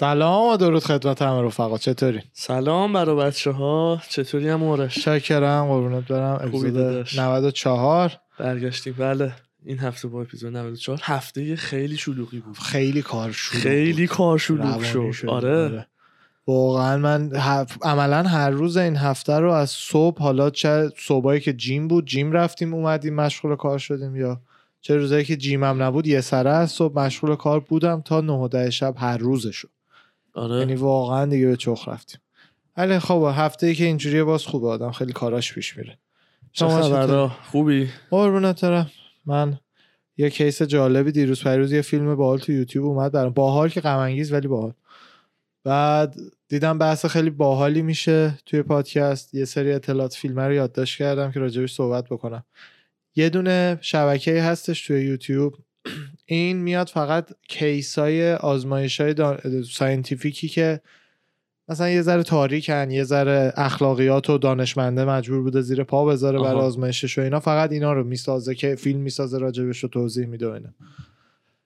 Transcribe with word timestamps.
سلام 0.00 0.52
و 0.52 0.56
درود 0.56 0.84
خدمت 0.84 1.22
همه 1.22 1.42
رفقا. 1.42 1.78
چطوری؟ 1.78 2.20
سلام 2.32 2.92
برای 2.92 3.16
بچه 3.16 3.50
ها 3.50 4.02
چطوری 4.08 4.48
هم 4.48 4.60
مورش 4.60 5.04
شاکرم 5.04 5.66
قربونت 5.66 6.08
برم. 6.08 6.38
اپیزود 6.42 6.74
داداش. 6.74 7.18
94 7.18 8.12
برگشتیم 8.38 8.94
بله 8.98 9.32
این 9.64 9.78
هفته 9.78 10.08
با 10.08 10.22
اپیزود 10.22 10.56
94 10.56 10.98
هفته 11.02 11.56
خیلی 11.56 11.96
شلوغی 11.96 12.40
بود. 12.40 12.58
خیلی 12.58 13.02
کار 13.02 13.32
شروع 13.32 13.62
خیلی 13.62 14.06
کار 14.06 14.38
شلوغ 14.38 14.82
شد. 14.82 15.10
شد 15.10 15.28
آره. 15.28 15.86
واقعا 16.46 16.96
من 16.96 17.36
هف... 17.36 17.78
عملا 17.82 18.22
هر 18.22 18.50
روز 18.50 18.76
این 18.76 18.96
هفته 18.96 19.32
رو 19.32 19.52
از 19.52 19.70
صبح 19.70 20.22
حالا 20.22 20.50
چه 20.50 20.90
صبحایی 20.98 21.40
که 21.40 21.52
جیم 21.52 21.88
بود 21.88 22.06
جیم 22.06 22.32
رفتیم 22.32 22.74
اومدیم 22.74 23.14
مشغول 23.14 23.56
کار 23.56 23.78
شدیم 23.78 24.16
یا 24.16 24.40
چه 24.80 24.96
روزایی 24.96 25.24
که 25.24 25.36
جیمم 25.36 25.82
نبود 25.82 26.06
یه 26.06 26.20
سره 26.20 26.50
از 26.50 26.70
صبح 26.70 26.98
مشغول 26.98 27.36
کار 27.36 27.60
بودم 27.60 28.00
تا 28.00 28.20
9 28.20 28.32
و 28.32 28.48
10 28.48 28.70
شب 28.70 28.94
هر 28.98 29.18
روزشو. 29.18 29.68
آره. 30.34 30.58
یعنی 30.58 30.74
واقعا 30.74 31.26
دیگه 31.26 31.46
به 31.46 31.56
چخ 31.56 31.88
رفتیم. 31.88 32.20
ولی 32.76 32.98
خب 32.98 33.32
هفته 33.34 33.66
ای 33.66 33.74
که 33.74 33.84
اینجوریه 33.84 34.24
باز 34.24 34.46
خوبه 34.46 34.68
آدم 34.68 34.90
خیلی 34.90 35.12
کاراش 35.12 35.54
پیش 35.54 35.76
میره. 35.76 35.98
شما؟ 36.52 36.82
خبرها؟ 36.82 37.28
خوبی؟ 37.28 37.88
قربونت 38.10 38.64
برم. 38.64 38.90
من 39.26 39.58
یه 40.16 40.30
کیس 40.30 40.62
جالبی 40.62 41.12
دیروز 41.12 41.42
پیروز 41.42 41.72
یه 41.72 41.82
فیلم 41.82 42.14
باحال 42.14 42.38
تو 42.38 42.52
یوتیوب 42.52 42.86
اومد 42.86 43.12
برام. 43.12 43.32
باحال 43.32 43.68
که 43.68 43.80
غم 43.80 43.98
انگیز 43.98 44.32
ولی 44.32 44.48
باحال. 44.48 44.72
بعد 45.64 46.14
دیدم 46.48 46.78
بحث 46.78 47.06
خیلی 47.06 47.30
باحالی 47.30 47.82
میشه 47.82 48.38
توی 48.46 48.62
پادکست. 48.62 49.34
یه 49.34 49.44
سری 49.44 49.72
اطلاعات 49.72 50.14
فیلم 50.14 50.40
رو 50.40 50.52
یادداشت 50.52 50.98
کردم 50.98 51.32
که 51.32 51.40
راجبش 51.40 51.74
صحبت 51.74 52.04
بکنم. 52.08 52.44
یه 53.16 53.28
دونه 53.28 53.78
شبکه 53.80 54.42
هستش 54.42 54.86
توی 54.86 55.04
یوتیوب. 55.04 55.54
این 56.34 56.56
میاد 56.56 56.88
فقط 56.88 57.30
case 57.48 57.98
های 57.98 58.32
آزمایش 58.32 59.00
های 59.00 59.14
scientific 59.70 60.41
ی 60.41 60.48
که 60.48 60.80
مثلا 61.68 61.90
یه 61.90 62.02
ذره 62.02 62.22
تاریکن 62.22 62.90
یه 62.90 63.04
ذره 63.04 63.52
اخلاقیات 63.56 64.30
و 64.30 64.38
دانشمنده 64.38 65.04
مجبور 65.04 65.42
بوده 65.42 65.60
زیر 65.60 65.84
پا 65.84 66.04
بذاره 66.04 66.38
برای 66.38 66.52
آها. 66.52 66.66
آزمایشش 66.66 67.18
و 67.18 67.20
اینا 67.20 67.40
فقط 67.40 67.72
اینا 67.72 67.92
رو 67.92 68.04
می‌سازه 68.04 68.54
که 68.54 68.74
فیلم 68.74 69.00
می‌سازه 69.00 69.38
راجبش 69.38 69.78
رو 69.78 69.88
توضیح 69.88 70.26
میده 70.26 70.48
و 70.48 70.50
اینا 70.50 70.68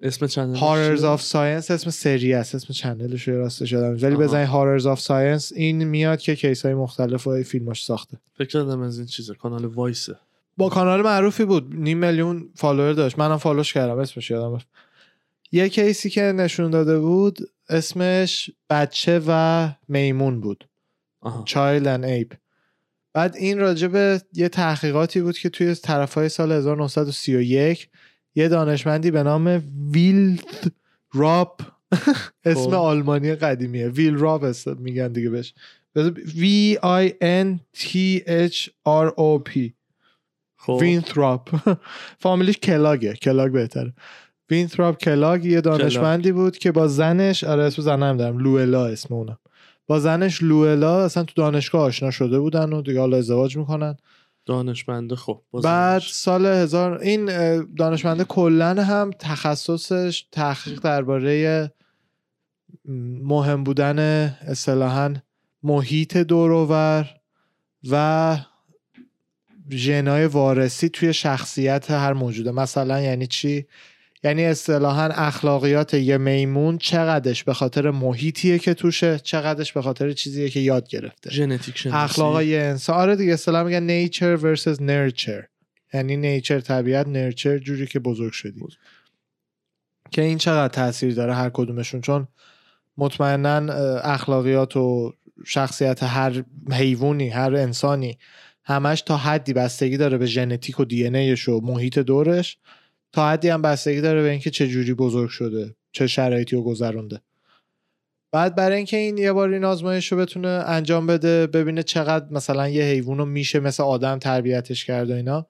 اسم 0.01 0.27
channel 0.27 0.57
horrors 0.57 1.05
of 1.05 1.23
science 1.23 1.71
اسم 1.71 1.91
سری 1.91 2.35
است 2.35 2.55
اسم 2.55 2.73
channel 2.73 3.16
ش 3.16 3.29
رو 3.29 3.39
راستش 3.39 3.73
یادم 3.73 3.93
نیست. 3.93 4.05
ولی. 4.05 4.17
بزنید 4.17 4.49
horrors 4.49 4.87
of 4.87 5.01
science 5.01 5.53
این 5.53 5.85
میاد 5.85 6.21
که 6.21 6.37
case 6.37 6.65
های 6.65 6.75
مختلف 6.75 7.27
و 7.27 7.43
فیلماش 7.43 7.85
ساخته 7.85 8.19
فکر 8.35 8.49
کردم 8.49 8.81
از 8.81 8.99
این 8.99 9.07
چیزه 9.07 9.35
کانال 9.35 9.65
Vice 9.65 10.06
ه 10.06 10.17
یه 10.57 10.69
کانال 10.69 11.03
معروفی 11.03 11.45
بود. 11.45 11.75
نیم 11.77 11.99
میلیون 11.99 12.51
follower 12.55 12.93
داشت. 12.93 13.19
منم 13.19 13.37
follow 13.37 13.64
ش 13.64 13.73
کردم. 13.73 13.99
اسمش 13.99 14.31
یادم 14.31 14.55
رفت. 14.55 14.69
یه 15.53 15.69
case 15.69 16.02
ی 16.02 16.11
که 16.11 16.23
نشون 16.23 16.71
داده 16.71 16.99
بود 16.99 17.39
اسمش 17.69 18.51
بچه 18.71 19.21
و 19.27 19.69
میمون 19.89 20.41
بود. 20.41 20.69
child 21.45 22.01
and 22.01 22.05
ape 22.05 22.35
بعد 23.13 23.37
این 23.37 23.59
راجب 23.59 24.21
یه 24.33 24.49
تحقیقاتی 24.49 25.21
بود 25.21 25.39
که 25.39 25.49
توی 25.49 25.75
طرفهای 25.75 26.29
سال 26.29 26.53
1931 26.53 27.89
یه 28.35 28.49
دانشمندی 28.49 29.11
به 29.11 29.23
نام 29.23 29.63
ویلت 29.91 30.73
راب 31.13 31.61
اسم 32.45 32.61
خب. 32.61 32.75
آلمانی 32.75 33.35
قدیمیه. 33.35 33.89
ویل 33.89 34.15
راب 34.15 34.45
است 34.45 34.69
میگن 34.69 35.13
دیگه 35.13 35.31
بهش. 35.31 35.55
V 35.97 36.77
I 36.83 37.13
N 37.23 37.61
T 37.77 37.89
H 38.27 38.69
R 38.87 39.09
O 39.17 39.51
P. 39.51 39.73
خب. 40.67 40.79
وینتراپ. 40.81 41.51
فامیلیش 42.23 42.57
کلاگه. 42.57 43.15
کلاگ 43.15 43.53
بهتره. 43.53 43.93
وینتراپ 44.51 44.97
کلاگ 44.99 45.45
یه 45.45 45.61
دانشمندی 45.61 46.33
بود 46.33 46.59
که 46.59 46.73
با 46.73 46.89
زنش 46.89 47.45
آره 47.45 47.63
اسم 47.63 47.83
زن 47.83 48.03
نمیدارم 48.03 48.39
لوئلا 48.39 48.87
اسم 48.87 49.15
اونم. 49.15 49.39
با 49.87 50.01
زنش 50.01 50.43
لوئلا 50.43 51.05
اصلا 51.05 51.23
تو 51.25 51.33
دانشگاه 51.37 51.83
آشنا 51.83 52.11
شده 52.11 52.39
بودن 52.39 52.73
و 52.73 52.83
دیگه 52.83 53.01
حالا 53.01 53.17
ازدواج 53.17 53.57
می‌کنن. 53.57 53.97
دانشمنده 54.47 55.17
خب 55.17 55.41
بعد. 55.65 56.03
سال 56.03 56.47
هزار 56.47 56.99
این 56.99 57.31
اه، 57.31 57.63
دانشمنده 57.77 58.25
کلا 58.25 58.83
هم 58.83 59.11
تخصصش 59.19 60.27
تحقیق 60.33 60.81
درباره 60.81 61.73
مهم 63.23 63.65
بودن 63.65 63.99
اصطلاحا 64.41 65.15
محیط 65.63 66.17
دوروور 66.17 67.11
و 67.91 68.37
ژنای 69.71 70.27
وارثی 70.27 70.89
توی 70.89 71.13
شخصیت 71.13 71.91
هر 71.91 72.13
موجوده. 72.13 72.51
مثلا 72.51 73.01
یعنی 73.01 73.27
چی؟ 73.27 73.67
یعنی 74.25 74.45
اصطلاحا 74.45 75.05
اخلاقیات 75.05 75.95
یه 75.95 76.19
میمون 76.19 76.79
چقدرش 76.79 77.45
به 77.45 77.55
خاطر 77.55 77.91
محیطیه 77.91 78.59
که 78.59 78.75
توشه 78.75 79.19
چقدرش 79.19 79.73
به 79.73 79.83
خاطر 79.83 80.13
چیزیه 80.13 80.49
که 80.49 80.61
یاد 80.61 80.89
گرفته. 80.89 81.31
ژنتیک 81.31 81.89
اخلاق 81.93 82.43
یه 82.43 82.59
انسان. 82.59 82.97
آره 82.97 83.17
دیگه 83.17 83.33
اصطلاح 83.33 83.63
میگن 83.63 83.83
نیچر 83.83 84.37
versus 84.37 84.79
nurture. 84.79 85.45
یعنی 85.95 86.17
نیچر 86.17 86.61
طبیعت 86.61 87.09
نرچر 87.09 87.59
جوری 87.59 87.87
که 87.87 87.99
بزرگ 87.99 88.33
شدی. 88.33 88.61
بزرگ. 88.61 88.79
که 90.11 90.23
این 90.23 90.39
چقدر 90.39 90.75
تاثیر 90.75 91.15
داره 91.15 91.35
هر 91.35 91.51
کدومشون. 91.51 92.01
چون 92.01 92.29
مطمئنا 92.99 93.73
اخلاقیات 93.99 94.77
و 94.77 95.13
شخصیت 95.47 96.03
هر 96.03 96.45
حیوانی 96.71 97.29
هر 97.29 97.55
انسانی 97.55 98.19
همش 98.65 99.03
تا 99.03 99.17
حدی 99.17 99.53
بستگی 99.53 99.97
داره 99.97 100.19
به 100.19 100.27
ژنتیک 100.27 100.81
و 100.81 100.85
دی 100.85 101.07
ان 101.07 101.37
و 101.49 101.61
محیط 101.61 101.99
دورش. 101.99 102.59
تا 103.13 103.31
حدی 103.31 103.49
هم 103.49 103.63
بستگی 103.63 104.01
داره 104.01 104.23
به 104.23 104.31
اینکه 104.31 104.51
چه 104.51 104.69
جوری 104.69 104.95
بزرگ 104.95 105.31
شده 105.31 105.75
چه 105.93 106.07
شرایطی 106.07 106.57
رو 106.57 106.63
گذرونده. 106.63 107.21
بعد 108.33 108.55
برای 108.55 108.77
اینکه 108.77 108.97
این 108.97 109.19
یه 109.19 109.33
بار 109.33 109.49
این 109.49 109.65
آزمایش 109.65 110.13
رو 110.13 110.19
بتونه 110.19 110.49
انجام 110.49 111.07
بده 111.07 111.47
ببینه 111.47 111.83
چقدر 111.83 112.27
مثلا 112.31 112.69
یه 112.69 112.85
حیوان 112.85 113.19
رو 113.19 113.25
میشه 113.25 113.61
مثل 113.61 113.83
آدم 113.83 114.19
تربیتش 114.19 114.85
کرد 114.85 115.11
و 115.11 115.15
اینا. 115.15 115.47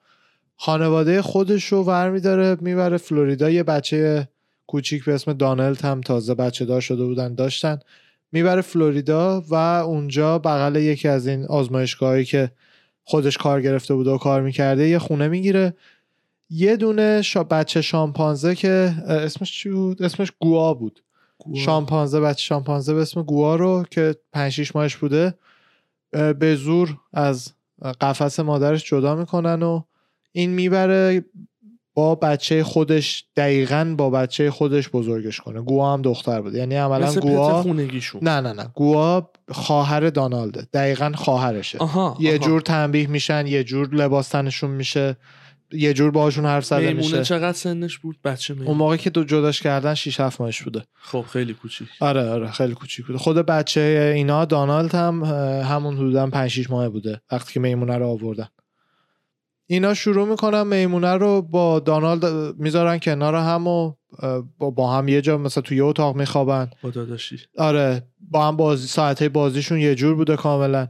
خانواده 0.57 1.21
خودش 1.21 1.65
رو 1.65 1.83
ورمیداره 1.83 2.57
می‌بره 2.61 2.97
فلوریدا. 2.97 3.49
یه 3.49 3.63
بچه 3.63 4.29
کوچیک 4.67 5.05
به 5.05 5.13
اسم 5.13 5.33
دانلد 5.33 5.81
هم 5.81 6.01
تازه 6.01 6.35
بچه 6.35 6.65
دار 6.65 6.81
شده 6.81 7.05
بودن 7.05 7.35
داشتن. 7.35 7.79
می‌بره 8.31 8.61
فلوریدا 8.61 9.41
و 9.49 9.53
اونجا 9.85 10.39
بغل 10.39 10.75
یکی 10.75 11.07
از 11.07 11.27
این 11.27 11.45
آزمایشگاهایی 11.45 12.25
که 12.25 12.51
خودش 13.05 13.37
کار 13.37 13.61
گرفته 13.61 13.93
بوده 13.95 14.11
و 14.11 14.17
کار 14.17 14.41
می‌کرده 14.41 14.87
یه 14.87 14.99
خونه 14.99 15.27
می‌گیره 15.27 15.73
یه 16.49 16.75
دونه 16.75 17.21
شا 17.21 17.43
بچه 17.43 17.81
شامپانزه 17.81 18.55
که 18.55 18.93
اسمش 19.07 19.51
چی 19.51 19.69
بود؟ 19.69 20.03
اسمش 20.03 20.31
گوا 20.39 20.73
بود 20.73 21.03
گوه. 21.37 21.59
شامپانزه 21.59 22.19
بچه 22.19 22.41
شامپانزه 22.41 22.93
به 22.93 23.01
اسم 23.01 23.23
گوا 23.23 23.55
رو 23.55 23.85
که 23.91 24.15
5 24.33 24.51
6 24.51 24.75
ماهش 24.75 24.95
بوده 24.95 25.33
به 26.11 26.55
زور 26.55 26.97
از 27.13 27.53
قفس 28.01 28.39
مادرش 28.39 28.85
جدا 28.85 29.15
می‌کنن 29.15 29.63
و 29.63 29.81
این 30.31 30.49
می‌بره 30.49 31.25
با 31.95 32.15
بچه 32.15 32.63
خودش 32.63 33.25
دقیقا 33.35 33.95
با 33.97 34.09
بچه 34.09 34.51
خودش 34.51 34.89
بزرگش 34.89 35.39
کنه. 35.39 35.61
گوا 35.61 35.93
هم 35.93 36.01
دختر 36.01 36.41
بود. 36.41 36.55
یعنی 36.55 36.75
عملا 36.75 37.13
گوا 37.13 37.61
خونگیشون. 37.61 38.21
نه 38.23 38.41
نه 38.41 38.53
نه. 38.53 38.71
گوا 38.73 39.29
خواهر 39.51 40.09
دانالده. 40.09 40.67
دقیقا 40.73 41.11
خواهرشه. 41.15 41.77
آها 41.77 42.17
یه 42.19 42.29
آها. 42.29 42.37
جور 42.37 42.61
تنبیه 42.61 43.07
میشن 43.07 43.47
یه 43.47 43.63
جور 43.63 43.95
لباس 43.95 44.27
تنشون 44.27 44.71
میشه 44.71 45.17
یه 45.71 45.93
جور 45.93 46.11
باهاشون 46.11 46.45
حرف 46.45 46.65
زده 46.65 46.79
میمونه 46.79 47.03
میشه. 47.05 47.23
چقدر 47.23 47.57
سنش 47.57 47.97
بود؟ 47.97 48.15
بچه 48.23 48.53
اون 48.53 48.61
میمون 48.61 48.77
موقع 48.77 48.97
که 48.97 49.09
دو 49.09 49.23
جداش 49.23 49.61
کردن 49.61 49.93
6 49.93 50.19
7 50.19 50.41
ماهش 50.41 50.61
بوده. 50.61 50.83
خب 50.93 51.25
خیلی 51.29 51.53
کوچیک. 51.53 51.87
آره 51.99 52.29
آره 52.29 52.51
خیلی 52.51 52.73
کوچیک 52.73 53.05
بوده. 53.05 53.19
خود 53.19 53.37
بچه 53.37 54.11
اینا 54.15 54.45
دانالد 54.45 54.95
هم 54.95 55.23
همون 55.63 55.95
حدودا 55.95 56.27
5 56.27 56.49
6 56.51 56.69
ماه 56.69 56.89
بوده. 56.89 57.21
وقتی 57.31 57.53
که 57.53 57.59
میمونه 57.59 57.97
رو 57.97 58.07
آوردن. 58.07 58.47
اینا 59.67 59.93
شروع 59.93 60.27
می‌کنن 60.27 60.67
میمونه 60.67 61.13
رو 61.13 61.41
با 61.41 61.79
دانالد 61.79 62.55
می‌ذارن 62.57 62.99
کنار 62.99 63.35
هم 63.35 63.67
و 63.67 63.93
با, 64.59 64.91
هم 64.91 65.07
یه 65.07 65.21
جا 65.21 65.37
مثلا 65.37 65.61
توی 65.61 65.77
یه 65.77 65.83
اتاق 65.83 66.15
میخوابن. 66.15 66.69
با 66.81 66.89
داداشی. 66.89 67.39
آره 67.57 68.03
با 68.31 68.47
هم 68.47 68.57
بازی 68.57 68.87
ساعته 68.87 69.29
بازیشون 69.29 69.79
یه 69.79 69.95
جور 69.95 70.15
بوده 70.15 70.35
کاملا. 70.35 70.87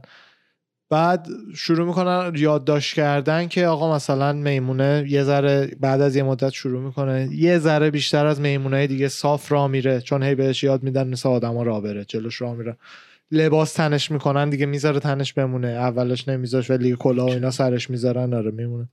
بعد 0.90 1.28
شروع 1.56 1.86
می‌کنن 1.86 2.32
یادداشت 2.36 2.94
کردن 2.94 3.48
که 3.48 3.66
آقا 3.66 3.94
مثلا 3.94 4.32
میمونه 4.32 5.04
یه 5.08 5.22
ذره 5.22 5.76
بعد 5.80 6.00
از 6.00 6.16
یه 6.16 6.22
مدت 6.22 6.50
شروع 6.50 6.82
می‌کنه 6.82 7.28
یه 7.32 7.58
ذره 7.58 7.90
بیشتر 7.90 8.26
از 8.26 8.40
میمونه 8.40 8.86
دیگه 8.86 9.08
صاف 9.08 9.52
را 9.52 9.68
میره 9.68 10.00
چون 10.00 10.22
هی 10.22 10.34
بهش 10.34 10.62
یاد 10.62 10.82
میدن 10.82 11.08
مثل 11.08 11.28
آدما 11.28 11.62
را 11.62 11.80
بره 11.80 12.04
جلوش 12.04 12.40
را 12.40 12.54
میره. 12.54 12.76
لباس 13.30 13.72
تنش 13.72 14.10
می‌کنن 14.10 14.50
دیگه 14.50 14.66
می‌ذاره 14.66 15.00
تنش 15.00 15.32
بمونه. 15.32 15.68
اولش 15.68 16.28
نمیذاش 16.28 16.70
ولی 16.70 16.96
کلاه 16.98 17.26
و 17.26 17.30
اینا 17.30 17.50
سرش 17.50 17.90
می‌ذارن 17.90 18.34
آره 18.34 18.50
میمونه. 18.50 18.88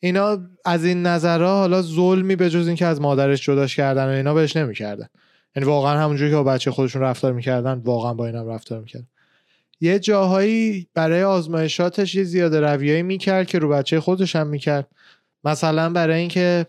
اینا 0.00 0.38
از 0.64 0.84
این 0.84 1.02
نظرها 1.02 1.58
حالا 1.58 1.82
ظلمی 1.82 2.36
به 2.36 2.50
جز 2.50 2.66
اینکه 2.66 2.86
از 2.86 3.00
مادرش 3.00 3.44
جداش 3.44 3.76
کردن 3.76 4.04
و 4.06 4.08
اینا 4.08 4.34
بهش 4.34 4.56
نمی‌کردن. 4.56 5.08
یعنی 5.56 5.68
واقعا 5.68 5.98
همونجوری 5.98 6.30
که 6.30 6.36
با 6.36 6.44
بچه 6.44 6.70
خودشون 6.70 7.02
رفتار 7.02 7.32
می‌کردن 7.32 7.72
واقعا 7.84 8.14
با 8.14 8.26
اینم 8.26 8.48
رفتار 8.48 8.80
می‌کردن. 8.80 9.06
یه 9.80 9.98
جاهایی 9.98 10.88
برای 10.94 11.22
آزمایشاتش 11.22 12.14
یه 12.14 12.24
زیاده 12.24 12.60
رویایی 12.60 13.02
می‌کرد 13.02 13.46
که 13.46 13.58
رو 13.58 13.68
بچه 13.68 14.00
خودش 14.00 14.36
هم 14.36 14.46
می‌کرد. 14.46 14.88
مثلا 15.44 15.90
برای 15.90 16.20
اینکه 16.20 16.66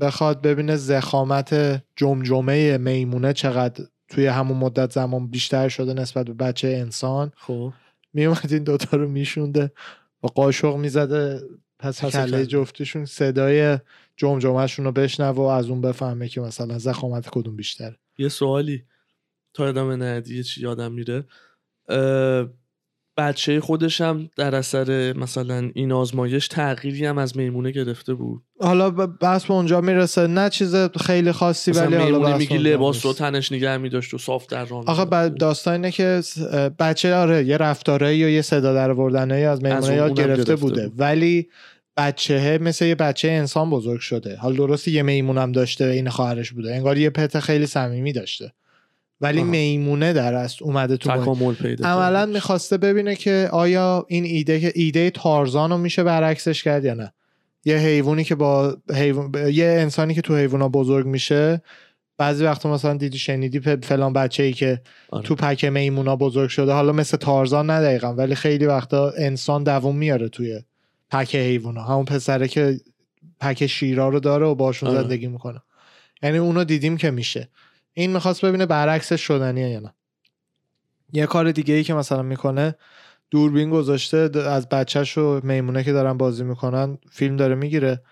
بخواد 0.00 0.42
ببینه 0.42 0.76
زخامت 0.76 1.82
جمجمه 1.96 2.78
میمونه 2.78 3.32
چقدر 3.32 3.84
توی 4.08 4.26
همون 4.26 4.56
مدت 4.56 4.92
زمان 4.92 5.26
بیشتر 5.26 5.68
شده 5.68 5.94
نسبت 5.94 6.26
به 6.26 6.32
بچه 6.32 6.68
انسان. 6.68 7.32
خب. 7.36 7.72
میومد 8.12 8.52
این 8.52 8.64
دوتا 8.64 8.96
رو 8.96 9.08
میشونده 9.08 9.72
با 10.20 10.28
قاشق 10.28 10.76
می‌زده 10.76 11.40
پس 11.78 12.04
پس 12.04 12.12
کله. 12.12 12.46
جفتشون 12.46 13.04
صدای 13.04 13.78
جمجمهشون 14.16 14.84
رو 14.84 14.92
بشنوه 14.92 15.38
و 15.38 15.40
از 15.40 15.68
اون 15.68 15.80
بفهمه 15.80 16.28
که 16.28 16.40
مثلا 16.40 16.78
زخامت 16.78 17.28
کدوم 17.28 17.56
بیشتره. 17.56 17.96
یه 18.18 18.28
سوالی 18.28 18.84
تا 19.54 19.66
ادامه 19.66 19.96
ندی 19.96 20.36
یه 20.36 20.42
چی 20.42 20.60
یادم 20.60 20.92
میره. 20.92 21.24
بچه 23.16 23.60
خودش 23.60 24.00
هم 24.00 24.28
در 24.36 24.54
اثر 24.54 25.12
مثلا 25.16 25.70
این 25.74 25.92
آزمایش 25.92 26.48
تغییری 26.48 27.06
هم 27.06 27.18
از 27.18 27.36
میمونه 27.36 27.70
گرفته 27.70 28.14
بود 28.14 28.42
حالا 28.60 28.90
ب- 28.90 29.18
بحث 29.20 29.44
به 29.44 29.54
اونجا 29.54 29.80
می‌رسه 29.80 30.26
نه 30.26 30.50
چیز 30.50 30.74
خیلی 30.76 31.32
خاصی 31.32 31.70
ولی 31.70 31.96
حالا 31.96 32.36
میگی 32.36 32.58
لباس 32.58 33.06
رو. 33.06 33.12
تنش 33.12 33.52
نگه 33.52 33.76
میداشت 33.76 34.14
و 34.14 34.18
صاف 34.18 34.46
در 34.46 34.64
راه 34.64 34.84
آخه 34.86 35.04
می‌رفت. 35.04 35.32
ب- 35.32 35.38
داستان 35.38 35.74
اینه 35.74 35.90
که 35.90 36.20
بچه 36.78 37.14
آره 37.14 37.44
یه 37.44 37.56
رفتاره 37.56 38.16
یا 38.16 38.28
یه 38.28 38.42
صدا 38.42 38.74
در 38.74 38.90
آوردنه 38.90 39.34
از 39.34 39.62
میمونه 39.62 39.94
یاد 39.94 40.14
گرفته 40.14 40.34
گرفته 40.34 40.56
بوده 40.56 40.88
بود. 40.88 41.00
ولی 41.00 41.48
بچه 41.96 42.58
مثل 42.62 42.84
یه 42.84 42.94
بچه 42.94 43.28
انسان 43.28 43.70
بزرگ 43.70 44.00
شده 44.00 44.36
حال 44.36 44.56
درسته 44.56 44.90
یه 44.90 45.02
میمون 45.02 45.38
هم 45.38 45.52
داشته 45.52 45.86
و 45.88 45.90
این 45.90 46.08
خواهرش 46.08 46.52
بوده 46.52 46.74
انگار 46.74 46.98
یه 46.98 47.10
پت 47.10 47.40
خیلی 47.40 47.66
صمیمی 47.66 48.12
داشته 48.12 48.52
ولی 49.20 49.40
آها. 49.40 49.50
میمونه 49.50 50.12
در 50.12 50.34
است 50.34 50.62
اومده 50.62 50.96
تو. 50.96 51.10
تکامل 51.10 51.54
پیدا 51.54 51.88
عملا. 51.88 52.26
می‌خواسته 52.26 52.76
ببینه 52.76 53.16
که 53.16 53.48
آیا 53.52 54.06
این 54.08 54.24
ایده 54.24 54.60
که 54.60 54.72
ایده 54.74 55.10
تارزان 55.10 55.70
رو 55.70 55.78
میشه 55.78 56.02
برعکسش 56.02 56.62
کرد 56.62 56.84
یا 56.84 56.94
نه 56.94 57.12
یه 57.64 57.76
حیوانی 57.76 58.24
که 58.24 58.34
با 58.34 58.76
حیوان... 58.94 59.32
یه 59.52 59.66
انسانی 59.66 60.14
که 60.14 60.20
تو 60.20 60.36
حیوونا 60.36 60.68
بزرگ 60.68 61.06
میشه 61.06 61.62
بعضی 62.18 62.44
وقتا 62.44 62.72
مثلا 62.72 62.94
دیدی 62.94 63.18
شنیدی 63.18 63.60
فلان 63.60 64.12
بچه 64.12 64.42
ای 64.42 64.52
که 64.52 64.80
آره. 65.10 65.24
تو 65.24 65.34
پک 65.34 65.64
میمونا 65.64 66.16
بزرگ 66.16 66.48
شده 66.48 66.72
حالا 66.72 66.92
مثل 66.92 67.16
تارزان 67.16 67.70
نه 67.70 67.80
دقیقا 67.80 68.14
ولی 68.14 68.34
خیلی 68.34 68.66
وقتا 68.66 69.12
انسان 69.18 69.64
دووم 69.64 69.96
میاره 69.96 70.28
توی 70.28 70.60
پک 71.10 71.34
حیوونا 71.34 71.82
همون 71.82 72.04
پسره 72.04 72.48
که 72.48 72.80
پک 73.40 73.66
شیرا 73.66 74.08
رو 74.08 74.20
داره 74.20 74.46
و 74.46 74.54
باشون 74.54 74.88
آره. 74.88 75.02
زندگی 75.02 75.26
می‌کنه 75.26 75.62
یعنی 76.22 76.38
اونو 76.38 76.64
دیدیم 76.64 76.96
که 76.96 77.10
میشه 77.10 77.48
این 77.98 78.12
می‌خواست 78.12 78.44
ببینه 78.44 78.66
برعکسش 78.66 79.20
شدنیه 79.20 79.68
یا 79.68 79.80
نه. 79.80 79.94
یه 81.12 81.26
کار 81.26 81.52
دیگه 81.52 81.74
ای 81.74 81.84
که 81.84 81.94
مثلا 81.94 82.22
می‌کنه 82.22 82.74
دوربین 83.30 83.70
گذاشته 83.70 84.30
از 84.40 84.68
بچهش 84.68 85.18
و 85.18 85.40
میمونه 85.44 85.84
که 85.84 85.92
دارن 85.92 86.16
بازی 86.16 86.44
می‌کنن 86.44 86.98
فیلم 87.10 87.36
داره 87.36 87.54
می‌گیره. 87.54 88.02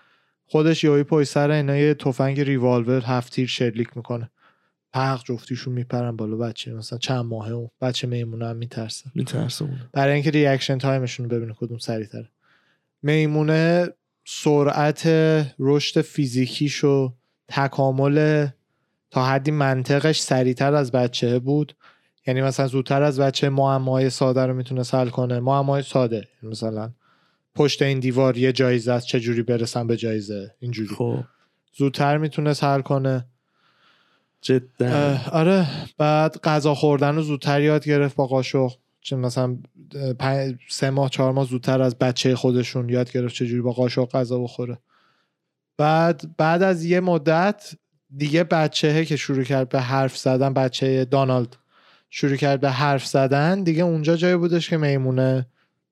خودش 0.45 0.83
یهویی 0.83 1.03
پشت 1.03 1.29
سر 1.29 1.51
اینا 1.51 1.75
یه 1.77 1.93
تفنگ 1.93 2.41
ریوالور 2.41 3.01
هفت 3.01 3.33
تیر 3.33 3.47
شلیک 3.47 3.97
می‌کنه. 3.97 4.31
پق 4.93 5.23
جفتیشون 5.23 5.73
میپرن 5.73 6.15
بالا 6.15 6.37
بچه 6.37 6.73
مثلا 6.73 6.99
چند 6.99 7.25
ماهه 7.25 7.51
اون 7.51 7.69
بچه 7.81 8.07
میمونه 8.07 8.47
هم 8.47 8.55
میترسه. 8.55 9.11
میترسونه 9.15 9.89
برای 9.93 10.13
اینکه 10.13 10.31
reaction 10.31 10.77
time 10.77 11.02
شون 11.02 11.27
ببینه 11.27 11.53
کدوم 11.53 11.77
سریعتره. 11.77 12.29
میمونه 13.01 13.87
سرعت 14.25 15.07
رشد 15.59 16.01
فیزیکیش 16.01 16.83
و 16.83 17.13
تکامل 17.47 18.47
تا 19.11 19.25
حدی 19.25 19.51
منطقش 19.51 20.19
سریعتر 20.19 20.73
از 20.73 20.91
بچه 20.91 21.39
بود. 21.39 21.75
یعنی 22.27 22.41
مثلا 22.41 22.67
زودتر 22.67 23.03
از 23.03 23.19
بچه 23.19 23.49
معمای 23.49 24.09
ساده 24.09 24.45
رو 24.45 24.53
می‌تونه 24.53 24.83
حل 24.93 25.09
کنه. 25.09 25.39
معمای 25.39 25.81
ساده. 25.81 26.27
مثلا 26.43 26.91
پشت 27.55 27.81
این 27.81 27.99
دیوار 27.99 28.37
یه 28.37 28.51
جایزه 28.51 28.91
است 28.91 29.07
چجوری 29.07 29.43
برسم 29.43 29.87
به 29.87 29.97
جایزه؟ 29.97 30.55
اینجوری. 30.59 30.95
خب. 30.95 31.19
زودتر 31.77 32.17
می‌تونه 32.17 32.53
حل 32.61 32.81
کنه. 32.81 33.25
جدا. 34.41 35.17
آره. 35.31 35.67
بعد 35.97 36.39
غذا 36.43 36.75
خوردن 36.75 37.15
رو 37.15 37.21
زودتر 37.21 37.61
یاد 37.61 37.85
گرفت 37.85 38.15
با 38.15 38.27
قاشق. 38.27 38.71
چون 39.01 39.19
مثلا 39.19 39.57
پنج- 40.19 40.55
سه 40.69 40.89
ماه 40.89 41.09
چهار 41.09 41.31
ماه 41.31 41.45
زودتر 41.45 41.81
از 41.81 41.97
بچه 41.97 42.35
خودشون 42.35 42.89
یاد 42.89 43.11
گرفت 43.11 43.35
چجوری 43.35 43.61
با 43.61 43.71
قاشق 43.71 44.09
غذا 44.09 44.39
بخوره. 44.39 44.77
بعد 45.77 46.37
بعد 46.37 46.63
از 46.63 46.85
یه 46.85 46.99
مدت 46.99 47.71
دیگه 48.17 48.43
بچهه 48.43 49.05
که 49.05 49.15
شروع 49.15 49.43
کرد 49.43 49.69
به 49.69 49.81
حرف 49.81 50.17
زدن 50.17 50.53
بچه 50.53 51.05
دانالد 51.05 51.57
شروع 52.09 52.35
کرد 52.35 52.61
به 52.61 52.71
حرف 52.71 53.05
زدن 53.05 53.63
دیگه 53.63 53.83
اونجا 53.83 54.15
جایی 54.15 54.35
بودش 54.35 54.69
که 54.69 54.77
میمونه 54.77 55.45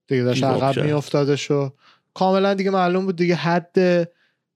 دیگه 0.07 0.23
داشت 0.23 0.43
عقب. 0.43 0.83
میافتادش 0.83 1.51
و 1.51 1.71
کاملا 2.13 2.53
دیگه 2.53 2.71
معلوم 2.71 3.05
بود 3.05 3.15
دیگه 3.15 3.35
حد 3.35 4.09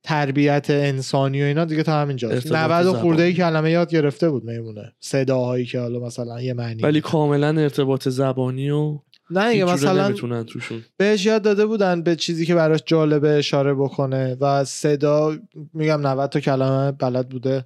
تربیت 0.03 0.69
انسانی 0.69 1.41
و 1.41 1.45
اینا 1.45 1.65
دیگه 1.65 1.83
تا 1.83 1.99
ارتباط 1.99 2.51
90 2.51 2.85
و 2.85 2.93
خورده 2.93 3.23
ای. 3.23 3.33
کلمه 3.33 3.71
یاد 3.71 3.89
گرفته 3.89 4.29
بود 4.29 4.43
میمونه 4.43 4.93
صداهایی 4.99 5.65
که 5.65 5.79
حالا 5.79 5.99
مثلا 5.99 6.41
یه 6.41 6.53
معنی 6.53 6.83
ولی 6.83 7.01
کاملا 7.01 7.47
ارتباط 7.47 8.09
زبانی 8.09 8.69
و 8.69 8.99
نه 9.31 9.51
دیگه 9.51 9.65
مثلا 9.65 10.13
توشون. 10.43 10.83
بهش 10.97 11.25
یاد 11.25 11.41
داده 11.41 11.65
بودن 11.65 12.01
به 12.01 12.15
چیزی 12.15 12.45
که 12.45 12.55
براش 12.55 12.79
جالبه 12.85 13.29
اشاره 13.29 13.73
بکنه 13.73 14.37
و 14.41 14.65
صدا 14.65 15.37
میگم 15.73 16.07
90 16.07 16.29
تا 16.29 16.39
کلمه 16.39 16.91
بلد 16.91 17.29
بوده. 17.29 17.65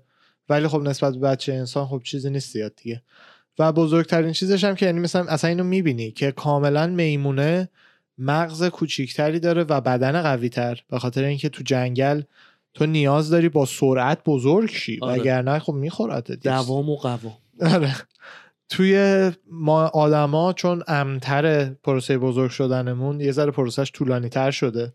ولی 0.50 0.68
خب 0.68 0.82
نسبت 0.82 1.14
به 1.14 1.20
بچه 1.20 1.54
انسان 1.54 1.88
خب 1.88 2.02
چیزی 2.04 2.30
نیست 2.30 2.54
زیاد 2.54 2.74
دیگه. 2.84 3.02
و 3.60 3.72
بزرگترین 3.72 4.32
چیزش 4.34 4.64
هم 4.64 4.76
که 4.76 4.86
یعنی 4.86 5.00
مثلا 5.00 5.26
اصلا 5.26 5.50
اینو 5.50 5.64
می‌بینی 5.64 6.12
که 6.12 6.32
کاملا 6.32 6.88
میمونه 6.88 7.70
مغز 8.18 8.64
کوچیکتری 8.64 9.40
داره 9.40 9.64
و 9.64 9.82
بدن 9.82 10.22
قوی 10.22 10.50
تر 10.50 10.82
به 10.90 11.00
خاطر 11.00 11.24
اینکه 11.24 11.50
تو 11.50 11.64
جنگل 11.64 12.22
تو 12.74 12.86
نیاز 12.86 13.30
داری 13.30 13.50
با 13.50 13.66
سرعت 13.66 14.24
بزرگ 14.26 14.70
شی. 14.70 15.00
آره. 15.02 15.22
وگرنه 15.22 15.60
خب 15.60 15.74
میخورت 15.74 16.32
دوام 16.32 16.90
و 16.90 16.96
قوام. 16.96 17.38
آره. 17.62 17.96
توی 18.72 19.32
ما 19.52 19.88
آدما 19.88 20.54
چون 20.54 20.84
امتر 20.88 21.70
پروسه 21.70 22.18
بزرگ 22.18 22.52
شدنمون 22.52 23.20
یه 23.20 23.32
ذره 23.32 23.52
پروسش 23.52 23.92
طولانی 23.92 24.30
تر 24.30 24.52
شده. 24.52 24.94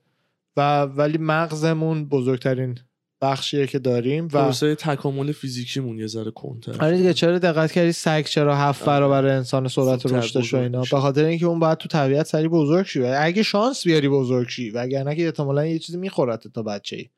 و 0.56 0.82
ولی 0.82 1.18
مغزمون 1.18 2.08
بزرگترین 2.08 2.78
بخشیه 3.20 3.66
که 3.66 3.78
داریم 3.78 4.24
و 4.24 4.28
پروسه 4.28 4.74
تکامل 4.74 5.32
فیزیکیمون 5.32 5.98
یه 5.98 6.06
ذره 6.06 6.30
کنتر 6.30 6.84
آره 6.84 6.96
دیگه 6.96 7.14
چرا 7.14 7.38
دقت 7.38 7.72
کردی؟ 7.72 7.92
سگ 7.92 8.24
چرا 8.24 8.56
هفت 8.56 8.82
آره. 8.82 8.90
برابر 8.90 9.26
انسان 9.26 9.68
سرعت 9.68 10.06
رشدش 10.06 10.54
و 10.54 10.56
اینا. 10.56 10.80
به 10.80 11.00
خاطر 11.00 11.24
اینکه 11.24 11.46
اون 11.46 11.58
باید 11.58 11.78
تو 11.78 11.88
طبیعت 11.88 12.26
سری 12.26 12.48
بزرگ 12.48 12.86
شی. 12.86 13.00
و 13.00 13.16
اگه 13.18 13.42
شانس 13.42 13.84
بیاری 13.84 14.08
بزرگ 14.08 14.48
شی 14.48 14.70
وگرنه 14.70 15.16
که 15.16 15.24
احتمالاً 15.24 15.66
یه 15.66 15.78
چیزی 15.78 15.98
میخورت 15.98 16.48
تا 16.48 16.62
بچه 16.62 16.96
ای 16.96 17.08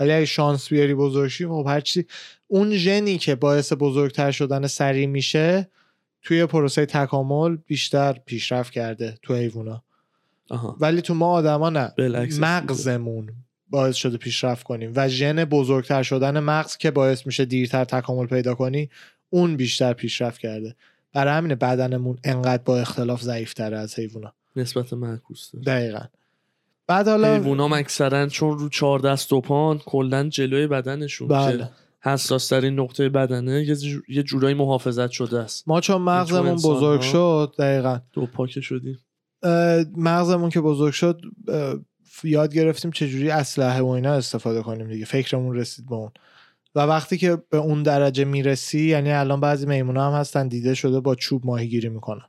ولی 0.00 0.12
اگه 0.12 0.24
شانس 0.24 0.68
بیاری 0.68 0.94
بزرگ 0.94 1.28
شی 1.28 1.46
خب 1.46 1.64
هر 1.68 1.82
اون 2.46 2.74
ژنی 2.76 3.18
که 3.18 3.34
باعث 3.34 3.72
بزرگتر 3.78 4.30
شدن 4.30 4.66
سریع 4.66 5.06
میشه 5.06 5.68
توی 6.22 6.46
پروسه 6.46 6.86
تکامل 6.86 7.56
بیشتر 7.56 8.12
پیشرفت 8.12 8.72
کرده 8.72 9.18
تو 9.22 9.34
حیوونا. 9.34 9.82
ولی 10.80 11.02
تو 11.02 11.14
ما 11.14 11.26
آدما 11.26 11.70
نه. 11.70 11.92
مغزمون 12.40 13.32
باعث 13.70 13.96
شده 13.96 14.16
پیشرفت 14.16 14.62
کنیم 14.62 14.92
و 14.96 15.08
ژن 15.08 15.44
بزرگتر 15.44 16.02
شدن 16.02 16.40
مغز 16.40 16.76
که 16.76 16.90
باعث 16.90 17.26
میشه 17.26 17.44
دیرتر 17.44 17.84
تکامل 17.84 18.26
پیدا 18.26 18.54
کنی 18.54 18.90
اون 19.30 19.56
بیشتر 19.56 19.92
پیشرفت 19.92 20.40
کرده. 20.40 20.76
برای 21.12 21.34
همین 21.34 21.54
بدنمون 21.54 22.18
انقدر 22.24 22.62
با 22.62 22.78
اختلاف 22.78 23.22
ضعیفتره 23.22 23.78
از 23.78 23.98
حیوونا. 23.98 24.32
نسبت 24.56 24.92
معکوس 24.92 25.54
دقیقا. 25.66 26.04
بعد 26.86 27.08
حالا 27.08 27.34
حیوانام 27.34 27.72
اکثرا 27.72 28.26
چون 28.26 28.58
رو 28.58 28.68
چهار 28.68 28.98
دست 28.98 29.32
و 29.32 29.40
پان 29.40 29.78
کلا 29.78 30.28
جلوی 30.28 30.66
بدنشون 30.66 31.28
بله. 31.28 31.70
حساس 32.04 32.48
ترین 32.48 32.80
نقطه 32.80 33.08
بدنه 33.08 33.64
یه 33.64 33.76
جو- 33.76 34.00
یه 34.08 34.22
جورایی 34.22 34.54
محافظت 34.54 35.10
شده 35.10 35.38
است. 35.38 35.68
ما 35.68 35.80
چون 35.80 36.02
مغزمون 36.02 36.54
بزرگ 36.54 37.00
شد 37.00 37.54
دقیقا. 37.58 37.98
دو 38.12 38.26
پاکه 38.26 38.60
شدیم. 38.60 38.98
مغزمون 39.96 40.50
که 40.50 40.60
بزرگ 40.60 40.92
شد 40.92 41.20
یاد 42.24 42.54
گرفتیم 42.54 42.90
چجوری 42.90 43.30
اسلحه 43.30 43.80
و 43.80 43.86
اینا 43.86 44.12
استفاده 44.12 44.62
کنیم 44.62 44.88
دیگه. 44.88 45.04
فکرمون 45.04 45.56
رسید 45.56 45.88
به 45.88 45.94
اون. 45.94 46.10
و 46.74 46.80
وقتی 46.80 47.18
که 47.18 47.38
به 47.50 47.58
اون 47.58 47.82
درجه 47.82 48.24
می‌رسی 48.24 48.80
یعنی 48.80 49.12
الان 49.12 49.40
بعضی 49.40 49.66
میمونا 49.66 50.10
هم 50.10 50.20
هستن 50.20 50.48
دیده 50.48 50.74
شده 50.74 51.00
با 51.00 51.14
چوب 51.14 51.46
ماهیگیری 51.46 51.88
می‌کنن. 51.88 52.22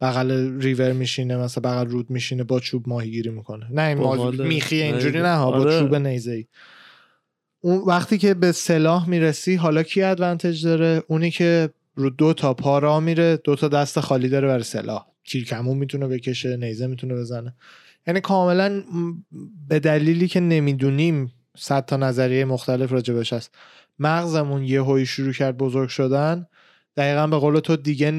بغل 0.00 0.60
ریور 0.60 0.92
میشینه 0.92 1.36
مثلا 1.36 1.70
بغل 1.70 1.86
رود 1.86 2.10
میشینه 2.10 2.44
با 2.44 2.60
چوب 2.60 2.88
ماهیگیری 2.88 3.30
می‌کنه. 3.30 3.66
نه 3.70 3.82
این 3.82 3.98
باحاله. 3.98 4.44
میخی 4.44 4.82
اینجوری. 4.82 5.18
نه 5.18 5.34
ها، 5.34 5.50
با 5.50 5.58
آره. 5.58 5.78
چوب 5.80 5.94
نیزه 5.94 6.32
ای 6.32 6.44
اون 7.60 7.78
وقتی 7.86 8.18
که 8.18 8.34
به 8.34 8.52
سلاح 8.52 9.08
می‌رسی 9.08 9.54
حالا 9.54 9.82
کی 9.82 10.02
ادوانتج 10.02 10.64
داره؟ 10.64 11.02
اونی 11.08 11.30
که 11.30 11.70
رو 11.94 12.10
دو 12.10 12.32
تا 12.32 12.54
پا 12.54 12.78
راه 12.78 13.00
میره 13.00 13.36
دو 13.44 13.56
تا 13.56 13.68
دست 13.68 14.00
خالی 14.00 14.28
داره 14.28 14.48
برای 14.48 14.62
سلاح. 14.62 15.06
کیرکمون 15.24 15.78
می‌تونه 15.78 16.08
بکشه 16.08 16.56
نیزه 16.56 16.86
می‌تونه 16.86 17.14
بزنه. 17.14 17.54
یعنی 18.06 18.20
کاملا 18.20 18.82
به 19.68 19.78
دلیلی 19.78 20.28
که 20.28 20.40
نمی‌دونیم 20.40 21.32
صد 21.56 21.84
تا 21.84 21.96
نظریه 21.96 22.44
مختلف 22.44 22.92
راجبش 22.92 23.32
هست. 23.32 23.54
مغزمون 23.98 24.64
یهویی 24.64 25.06
شروع 25.06 25.32
کرد 25.32 25.56
بزرگ 25.56 25.88
شدن. 25.88 26.46
دقیقا 26.96 27.26
به 27.26 27.36
قول 27.36 27.58
تو 27.58 27.76
دیگه 27.76 28.10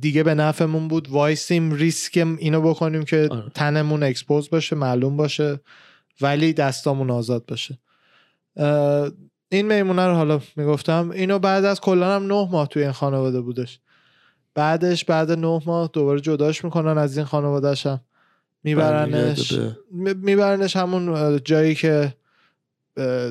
دیگه 0.00 0.22
به 0.22 0.34
نفعمون 0.34 0.88
بود. 0.88 1.08
وایسیم 1.08 1.72
ریسک 1.72 2.16
اینو 2.38 2.60
بکنیم 2.60 3.04
که 3.04 3.28
آره. 3.30 3.50
تنمون 3.54 4.02
expose 4.02 4.50
باشه 4.50 4.76
معلوم 4.76 5.16
باشه 5.16 5.60
ولی 6.20 6.52
دستامون 6.52 7.10
آزاد 7.10 7.46
باشه. 7.46 7.78
این 9.48 9.66
میمونه 9.66 10.06
رو 10.06 10.14
حالا 10.14 10.40
می‌گفتم. 10.56 11.10
اینو 11.10 11.38
بعد 11.38 11.64
از 11.64 11.80
کلا 11.80 12.14
هم 12.16 12.26
نه 12.26 12.48
ماه 12.50 12.68
توی 12.68 12.82
این 12.82 12.92
خانواده 12.92 13.40
بودش. 13.40 13.80
بعدش 14.54 15.04
بعد 15.04 15.32
نه 15.32 15.60
ماه 15.66 15.90
دوباره 15.92 16.20
جداش 16.20 16.64
می‌کنن 16.64 16.98
از 16.98 17.16
این 17.16 17.26
خانوادهش 17.26 17.86
هم. 17.86 18.00
میبرنش 18.64 19.58
میبرنش 20.22 20.76
همون 20.76 21.38
جایی 21.44 21.74
که 21.74 22.14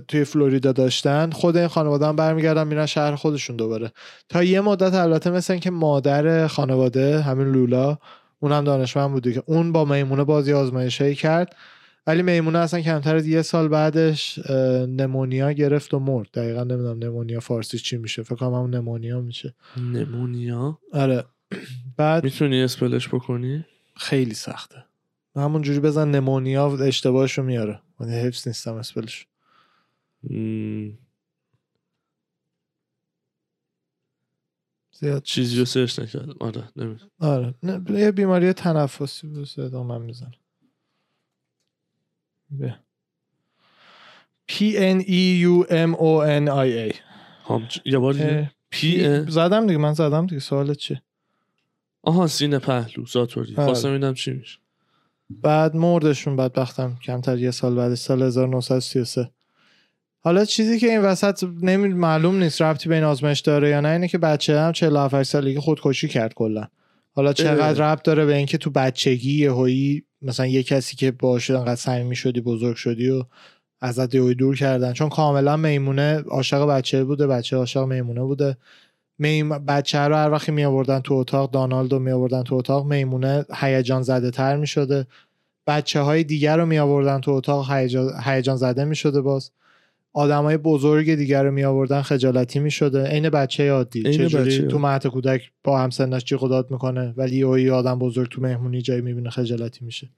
توی 0.08 0.24
فلوریدا 0.24 0.72
داشتن. 0.72 1.29
خود 1.29 1.58
این 1.58 1.67
خانواده 1.67 2.05
هم 2.05 2.15
برمیگردن 2.15 2.67
میرن 2.67 2.86
شهر 2.86 3.15
خودشون 3.15 3.55
دوباره. 3.55 3.91
تا 4.29 4.44
یه 4.44 4.62
مدت 4.62 4.94
البته 4.94 5.29
مثل 5.29 5.58
که 5.58 5.72
مادر 5.72 6.48
خانواده 6.48 7.22
همین 7.22 7.48
لولا 7.48 7.98
اون 8.39 8.51
هم 8.51 8.63
دانشمند 8.63 9.12
بوده 9.12 9.34
که 9.34 9.44
اون 9.46 9.72
با 9.72 9.86
میمونه 9.86 10.24
بازی 10.24 10.53
آزمایشی 10.53 11.15
کرد. 11.15 11.55
ولی 12.08 12.24
میمونه 12.24 12.60
اصلا 12.60 12.82
کمتر 12.82 13.16
از 13.16 13.28
یه 13.28 13.42
سال 13.42 13.68
بعدش 13.68 14.40
نمونیا 14.90 15.52
گرفت 15.52 15.94
و 15.94 16.00
مرد. 16.00 16.32
دقیقا 16.34 16.64
نمی‌دونم 16.64 17.04
نمونیا 17.04 17.40
فارسی 17.40 17.80
چی 17.80 17.98
میشه. 17.98 18.24
فکر 18.24 18.36
کنم 18.36 18.54
همون 18.54 18.76
نمونیا 18.76 19.22
میشه. 19.22 19.56
نمونیا؟ 19.78 20.80
آره. 20.94 21.26
بعد 21.98 22.24
می‌تونی 22.24 22.62
اسپلش 22.62 23.08
بکنی؟ 23.08 23.66
خیلی 23.98 24.34
سخته. 24.34 24.86
همون 25.36 25.62
جوری 25.62 25.80
بزن 25.80 26.12
نمونیا 26.12 26.78
اشتباهشو 26.78 27.44
میاره. 27.44 27.82
من 28.00 28.10
حفظ 28.10 28.48
نیستم 28.48 28.76
اسپلش. 28.76 29.28
مم، 30.24 30.98
زیاد 35.00 35.24
چیزی 35.24 35.60
رو 35.60 35.66
سرچ 35.66 36.00
نکردم. 36.00 36.36
آره 36.40 36.64
نمی 36.76 36.98
آره. 37.20 37.54
یه 37.90 38.12
بیماری 38.12 38.54
تنفسی 38.54 39.28
بود 39.28 39.44
صدا 39.48 39.84
من 39.84 40.02
می‌زنم 40.02 40.32
O 45.94 46.22
N 46.22 46.48
I 46.48 46.92
A. 46.92 46.96
هم 47.48 47.68
یه 47.86 47.98
بار 47.98 48.14
دیگه. 48.14 48.52
پی. 48.70 49.22
زدم 49.28 49.68
دیگه 49.68 49.80
من 49.80 49.94
زدم 49.94 50.28
دیگه. 50.28 50.40
سوالت 50.40 50.78
چیه؟ 50.78 51.02
آها 52.04 52.28
سینه 52.28 52.60
پهلو 52.60 53.06
زاتوری. 53.06 53.56
آره. 53.56 53.66
خواستم 53.66 53.90
ببینم 53.90 54.14
چی 54.14 54.32
میشه. 54.32 54.60
بعد 55.30 55.75
مردشون 55.75 56.36
بدبختم 56.36 56.98
کمتر 57.04 57.38
یه 57.38 57.52
سال 57.52 57.75
بعد 57.75 57.96
سال 57.96 58.22
1933 58.22 59.32
حالا 60.20 60.46
چیزی 60.46 60.80
که 60.80 60.90
این 60.90 61.02
وسط 61.02 61.44
نمی 61.62 61.88
معلوم 61.88 62.36
نیست 62.36 62.62
ربطی 62.62 62.90
به 62.90 62.96
این 62.96 63.04
آزمایش 63.04 63.40
داره 63.40 63.70
یا 63.70 63.82
نه 63.82 63.90
اینه 63.90 64.08
که 64.08 64.18
بچه 64.18 64.60
هم 64.60 64.72
47 64.72 65.24
سالگی 65.24 65.60
خودکشی 65.60 66.08
کرد 66.08 66.34
کلا. 66.34 66.68
حالا 67.12 67.34
چقدر 67.34 67.92
ربط 67.92 68.04
داره 68.04 68.25
به 68.25 68.36
اینکه 68.36 68.58
تو 68.58 68.70
بچگی 68.70 69.32
یهویی 69.32 70.04
مثلا 70.25 70.46
یه 70.46 70.63
کسی 70.63 70.96
که 70.96 71.12
باشه 71.12 71.58
انقدر 71.58 71.75
صمیمی 71.75 72.15
شدی 72.15 72.41
بزرگ 72.41 72.75
شدی 72.75 73.10
و 73.10 73.24
ازت 73.82 74.15
یهویی 74.15 74.36
دور 74.36 74.55
کردن. 74.55 74.94
چون 74.94 75.10
کاملا 75.10 75.58
میمونه 75.58 76.20
عاشق 76.20 76.65
بچه 76.65 77.03
بوده 77.03 77.27
بچه 77.27 77.58
عاشق 77.58 77.84
میمونه 77.84 78.22
بوده. 78.22 78.58
میم 79.20 79.50
بچه 79.50 80.00
رو 80.00 80.15
هر 80.15 80.32
وقتی 80.32 80.51
می 80.51 80.65
آوردن 80.65 81.00
تو 81.00 81.13
اتاق 81.13 81.51
دانالد 81.51 81.94
رو 81.94 82.00
می 82.00 82.12
آوردن 82.12 82.44
تو 82.44 82.55
اتاق 82.55 82.86
میمونه 82.86 83.46
هیجان 83.55 84.01
زده 84.01 84.32
تر 84.32 84.55
می 84.58 84.67
شده 84.67 85.08
بچه 85.67 86.01
های 86.01 86.24
دیگر 86.24 86.58
رو 86.58 86.65
می 86.65 86.79
آوردن 86.79 87.22
تو 87.22 87.32
اتاق 87.32 87.72
هیجان 88.24 88.55
زده 88.58 88.86
می 88.86 88.96
شده 88.96 89.22
باز. 89.22 89.51
آدم 90.15 90.43
های 90.43 90.57
بزرگ 90.57 91.15
دیگر 91.15 91.43
رو 91.43 91.51
می 91.51 91.63
آوردن 91.63 92.01
خجالتی 92.01 92.60
می 92.60 92.72
شده 92.72 93.07
عین 93.07 93.29
بچه 93.29 93.72
عادی. 93.72 94.03
چجوری. 94.03 94.67
تو 94.67 94.79
مهد 94.79 95.07
کودک 95.07 95.51
با 95.63 95.79
همسنش 95.79 96.24
جیغ 96.24 96.43
و 96.43 96.48
داد 96.48 96.72
می‌کنه 96.72 97.13
ولی 97.17 97.62
یه 97.62 97.72
آدم 97.72 98.00
بزرگ 98.00 98.29
تو 98.29 98.41
مهمونی 98.41 98.81
جایی 98.81 99.01
می‌بینه 99.01 99.29
خجالتی 99.29 99.86
میشه. 99.86 100.10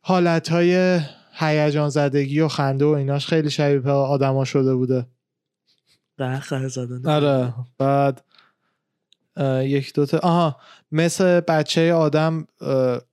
حالت 0.00 0.48
های 0.48 1.00
هیجان 1.32 1.88
زدگی 1.88 2.40
و 2.40 2.48
خنده 2.48 2.84
و 2.84 2.88
ایناش 2.88 3.26
خیلی 3.26 3.50
شبیه 3.50 3.78
به 3.78 3.90
آدما 3.90 4.44
شده 4.44 4.74
بوده. 4.74 5.06
قهقه 6.18 6.68
زدن. 6.68 7.06
آره. 7.06 7.54
بعد 7.78 8.24
یک 9.62 9.94
دوتا 9.94 10.18
آها. 10.18 10.56
مثل 10.92 11.40
بچه 11.40 11.92
آدم 11.92 12.46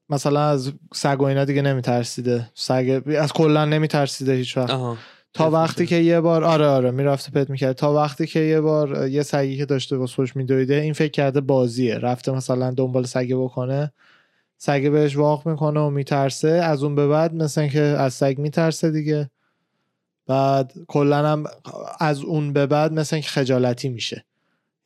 مثلا 0.10 0.42
از 0.42 0.74
سگ 0.94 1.18
و 1.20 1.24
اینا 1.24 1.46
دیگه 1.46 1.62
نمیترسیده. 1.62 2.50
سگ 2.54 3.02
از 3.20 3.34
کلا 3.34 3.66
نمیترسیده 3.66 4.34
هیچ 4.34 4.58
وقت 4.58 4.70
آها. 4.70 4.98
تا 5.34 5.50
وقتی. 5.50 5.86
که 5.86 5.96
یه 5.96 6.22
بار 6.22 6.44
آره 6.44 6.66
آره 6.66 6.92
می‌رفته 6.92 7.32
پت 7.32 7.50
می‌کرد. 7.50 7.76
تا 7.76 7.94
وقتی 7.94 8.28
که 8.28 8.40
یه 8.40 8.62
بار 8.62 9.08
یه 9.08 9.24
سگی 9.24 9.58
که 9.58 9.66
داشته 9.66 9.98
واسه 9.98 10.16
خوش 10.16 10.36
میدویده 10.36 10.76
این 10.76 10.94
فکر 10.94 11.12
کرده 11.12 11.42
بازیه. 11.42 11.98
رفته 11.98 12.32
مثلا 12.32 12.72
دنبال 12.72 13.06
سگه 13.06 13.36
بکنه 13.36 13.92
سگه 14.58 14.90
بهش 14.90 15.18
واق 15.18 15.48
می‌کنه 15.48 15.80
و 15.80 15.90
میترسه. 15.90 16.48
از 16.50 16.84
اون 16.84 16.96
به 16.96 17.08
بعد 17.08 17.34
مثل 17.34 17.68
که 17.68 17.82
از 17.82 18.14
سگ 18.14 18.36
میترسه 18.38 18.92
دیگه. 18.92 19.30
بعد 20.28 20.74
کلا 20.88 21.28
هم 21.28 21.44
از 22.00 22.22
اون 22.22 22.54
به 22.54 22.66
بعد 22.66 22.94
مثل 22.94 23.16
اینکه 23.16 23.30
خجالتی 23.30 23.90
میشه. 23.90 24.26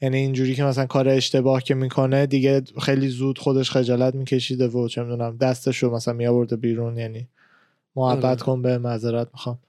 یعنی 0.01 0.17
اینجوری 0.17 0.55
که 0.55 0.63
مثلا 0.63 0.85
کار 0.85 1.09
اشتباه 1.09 1.63
که 1.63 1.75
می‌کنه 1.75 2.25
دیگه 2.25 2.61
خیلی 2.81 3.07
زود 3.07 3.39
خودش 3.39 3.71
خجالت 3.71 4.15
میکشیده 4.15 4.67
و 4.67 4.87
چه 4.87 5.03
می‌دونم 5.03 5.37
دستشو 5.37 5.89
مثلا 5.89 6.13
میآورده 6.13 6.55
بیرون. 6.55 6.97
یعنی 6.97 7.27
محبت 7.95 8.25
آره. 8.25 8.35
کن 8.35 8.61
به 8.61 8.77
معذرت 8.77 9.27
می‌خوام. 9.33 9.59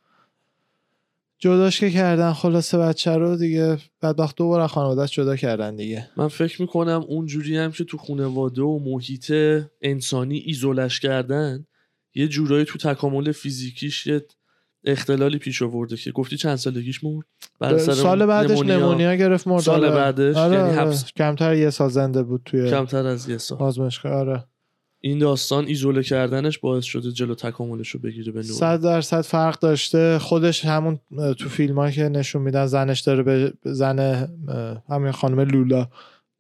جداش 1.45 1.81
که 1.81 1.91
کردن 1.91 2.33
خلاصه 2.33 2.79
بچه 2.79 3.17
رو 3.17 3.37
دیگه 3.37 3.79
بدبخت 4.03 4.37
دوباره 4.37 4.65
از 4.65 4.71
خانوادهش 4.71 5.13
جدا 5.13 5.37
کردن 5.37 5.77
دیگه 5.77 6.09
من 6.17 6.29
فکر 6.29 6.63
می‌کنم 6.63 7.05
اونجوری 7.09 7.59
هم 7.59 7.73
که 7.73 7.85
تو 7.85 7.99
خانواده 7.99 8.63
و 8.63 8.79
محیط 8.79 9.33
انسانی 9.83 10.39
ایزولش 10.39 11.01
کردن 11.01 11.67
یه 12.15 12.29
جورایی 12.29 12.65
تو 12.65 12.79
تکامل 12.79 13.33
فیزیکیش 13.33 14.07
یه 14.07 14.27
اختلالی 14.85 15.39
پیش 15.39 15.63
آورده 15.63 15.97
که 15.97 16.13
گفتی 16.13 16.37
چند 16.37 16.57
سالگیش 16.57 17.05
مرد 17.05 17.79
سر 17.79 17.93
سال 17.93 18.27
بعدش 18.27 18.51
نمونیا 18.51 18.79
نمونیا 18.79 19.15
گرفت 19.15 19.47
مرد 19.47 19.63
سال. 19.63 19.91
بعدش؟ 19.91 20.37
آره، 20.37 20.57
یعنی 20.57 20.79
آره. 20.79 20.97
کمتر 21.17 21.55
یه 21.55 21.71
سال 21.71 21.89
زنده 21.89 22.23
بود 22.23 22.43
توی 22.45 22.71
کمتر 22.71 23.07
از 23.07 23.29
یه 23.29 23.39
سال 23.39 23.59
آزمایشگاه 23.59 24.13
آره 24.13 24.45
این 25.05 25.19
داستان 25.19 25.67
ایزوله 25.67 26.03
کردنش 26.03 26.59
باعث 26.59 26.85
شده 26.85 27.13
جلو 27.13 27.35
تکاملش 27.35 27.91
رو 27.91 28.01
بگیره 28.01 28.33
به 28.33 28.41
نوعی. 28.41 28.53
صد 28.53 28.83
درصد 28.83 29.21
فرق 29.21 29.59
داشته. 29.59 30.19
خودش 30.19 30.65
همون 30.65 31.01
تو 31.39 31.49
فیلم 31.49 31.91
که 31.91 32.09
نشون 32.09 32.43
میدن 32.43 32.67
زنش 32.67 33.01
داره 33.01 33.23
به 33.23 33.53
زن 33.63 34.29
همین 34.89 35.13
خانم 35.13 35.41
لولا 35.41 35.89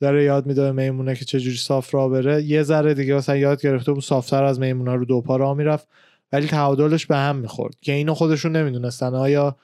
داره 0.00 0.24
یاد 0.24 0.46
میده 0.46 0.62
به 0.62 0.72
میمونه 0.72 1.14
که 1.14 1.24
چجوری 1.24 1.56
صاف 1.56 1.94
را 1.94 2.08
بره. 2.08 2.42
یه 2.42 2.62
ذره 2.62 2.94
دیگه 2.94 3.14
مثلا 3.14 3.36
یاد 3.36 3.62
گرفته 3.62 3.92
بود 3.92 4.04
صافتر 4.04 4.44
از 4.44 4.60
میمونه 4.60 4.94
رو 4.94 5.04
دو 5.04 5.20
پا 5.20 5.36
راه 5.36 5.56
می‌رفت 5.56 5.88
ولی 6.32 6.46
تعادلش 6.46 7.06
به 7.06 7.16
هم 7.16 7.36
می‌خورد 7.36 7.74
که 7.80 7.92
اینو 7.92 8.14
خودشون 8.14 8.56
نمی‌دونستن. 8.56 9.14
آیا 9.14 9.56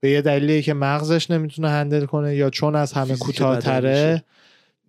به 0.00 0.10
یه 0.10 0.22
دلیلی 0.22 0.62
که 0.62 0.74
مغزش 0.74 1.30
نمی‌تونه 1.30 1.68
هندل 1.68 2.04
کنه 2.04 2.36
یا 2.36 2.50
چون 2.50 2.76
از 2.76 2.92
همه 2.92 3.16
کوتاهتره؟ 3.16 4.24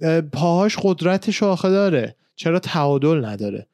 اه، 0.01 0.21
پاهاش 0.21 0.77
قدرت 0.81 1.31
شاخه 1.31 1.69
داره. 1.69 2.15
چرا 2.35 2.59
تعادل 2.59 3.25
نداره؟ 3.25 3.67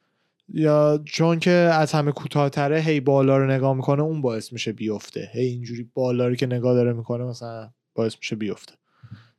یا 0.54 1.02
چون 1.04 1.38
که 1.38 1.50
از 1.50 1.92
همه 1.92 2.12
کوتاهتره 2.12 2.80
هی 2.80 3.00
بالا 3.00 3.38
رو 3.38 3.50
نگاه 3.50 3.76
می‌کنه 3.76 4.02
اون 4.02 4.22
باعث 4.22 4.52
میشه 4.52 4.72
بیفته. 4.72 5.30
هی 5.32 5.46
اینجوری 5.46 5.88
بالا 5.94 6.28
رو 6.28 6.34
که 6.34 6.46
نگاه 6.46 6.74
داره 6.74 6.92
می‌کنه 6.92 7.24
مثلا 7.24 7.70
باعث 7.94 8.16
میشه 8.18 8.36
بیفته. 8.36 8.74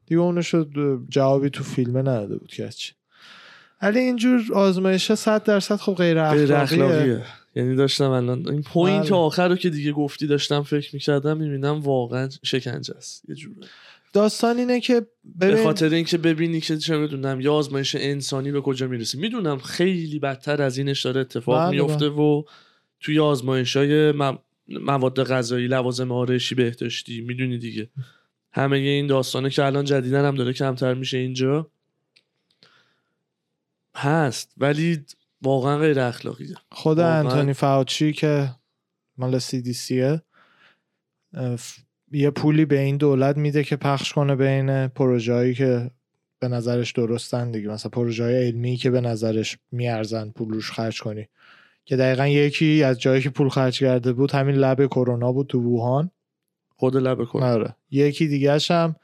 دیگه 0.06 0.22
اونو 0.22 0.42
شد 0.42 0.70
جوابی 1.10 1.50
تو 1.50 1.64
فیلمه 1.64 2.02
نداده 2.02 2.38
بود 2.38 2.50
که 2.50 2.70
چی. 2.70 2.94
ولی 3.82 4.00
اینجور 4.00 4.42
آزمایش 4.54 5.12
100 5.12 5.44
درصد 5.44 5.76
خب 5.76 5.94
غیر 5.94 6.30
غیر 6.30 6.54
اخلاقیه. 6.54 6.96
اخلاقیه. 6.96 7.24
یعنی 7.56 7.76
داشتم 7.76 8.10
الان 8.10 8.48
این 8.48 8.62
point 8.62 9.06
بله. 9.06 9.16
آخر 9.16 9.48
رو 9.48 9.56
که 9.56 9.70
دیگه 9.70 9.92
گفتی 9.92 10.28
داشتم 10.28 10.64
فکر 10.64 10.90
می‌کردم 10.94 11.38
می‌بینم 11.38 11.80
واقعا 11.80 12.30
شکنجه 12.44 12.96
است. 12.98 13.30
یه 13.30 13.36
جوره. 13.36 13.68
داستان 14.14 14.58
اینه 14.58 14.80
که 14.80 15.08
به 15.24 15.52
ببین 15.52 15.64
خاطر 15.64 15.90
اینکه 15.90 16.18
ببینی 16.18 16.62
که 16.62 16.78
چه 16.78 16.98
می‌دونم 16.98 17.42
یا 17.42 17.54
آزمایش 17.54 17.96
انسانی 17.96 18.52
به 18.52 18.62
کجا 18.62 18.88
می‌رسه 18.88 19.18
می‌دونم 19.18 19.58
خیلی 19.58 20.20
بدتر 20.20 20.62
از 20.62 20.78
اینش 20.78 21.06
داره 21.06 21.22
اتفاق 21.22 21.60
بله، 21.60 21.70
میفته 21.82 22.10
و 22.10 22.44
توی 23.00 23.20
آزمایش 23.20 23.78
های 23.78 24.14
مواد 24.68 25.24
غذایی 25.24 25.68
لوازم 25.68 26.12
آرایشی 26.12 26.56
بهداشتی 26.56 27.22
می‌دونی 27.22 27.58
دیگه. 27.58 27.90
همه 28.52 28.78
این 28.78 29.08
داستانه 29.08 29.50
که 29.50 29.66
الان 29.66 29.86
جدیدن 29.86 30.26
هم 30.26 30.36
داره 30.36 30.54
کمتر 30.54 30.94
میشه 30.94 31.18
اینجا. 31.18 31.72
هست 33.96 34.54
ولی 34.58 35.06
واقعا 35.42 35.78
غیر 35.78 36.00
اخلاقیه. 36.00 36.56
خود 36.72 36.98
واقعاً. 36.98 37.20
انتونی 37.20 37.54
فاوچی 37.54 38.14
که 38.14 38.56
مال 39.18 39.40
سی 39.40 39.62
دی 39.62 39.74
سیه 39.74 40.22
یه 42.14 42.30
پولی 42.30 42.66
به 42.66 42.80
این 42.80 42.98
دولت 42.98 43.38
میده 43.38 43.64
که 43.64 43.76
پخش 43.76 44.14
کنه 44.14 44.36
بین 44.36 44.88
پروژه 44.88 45.34
هایی 45.34 45.54
که 45.54 45.92
به 46.40 46.48
نظرش 46.48 46.92
درستن 46.92 47.52
دیگه. 47.52 47.70
مثلا 47.70 47.90
پروژه 47.90 48.24
های 48.24 48.48
علمی 48.48 48.78
که 48.78 48.90
به 48.90 49.02
نظرش 49.02 49.58
میارزن 49.72 50.30
پول 50.30 50.54
روش 50.54 50.72
خرج 50.72 51.02
کنی. 51.02 51.28
که 51.86 51.96
دقیقا 51.96 52.28
یکی 52.28 52.84
از 52.84 53.00
جایی 53.00 53.22
که 53.22 53.30
پول 53.30 53.50
خرج 53.50 53.80
کرده 53.80 54.14
بود 54.14 54.32
همین 54.32 54.56
لب 54.56 54.86
کرونا 54.86 55.32
بود 55.32 55.48
تو 55.48 55.60
ووهان. 55.60 56.12
خود 56.76 56.98
لب 56.98 57.24
کن 57.24 57.44
آره. 57.44 57.76
یکی 57.92 58.28
دیگهش 58.28 58.72
هم 58.72 58.96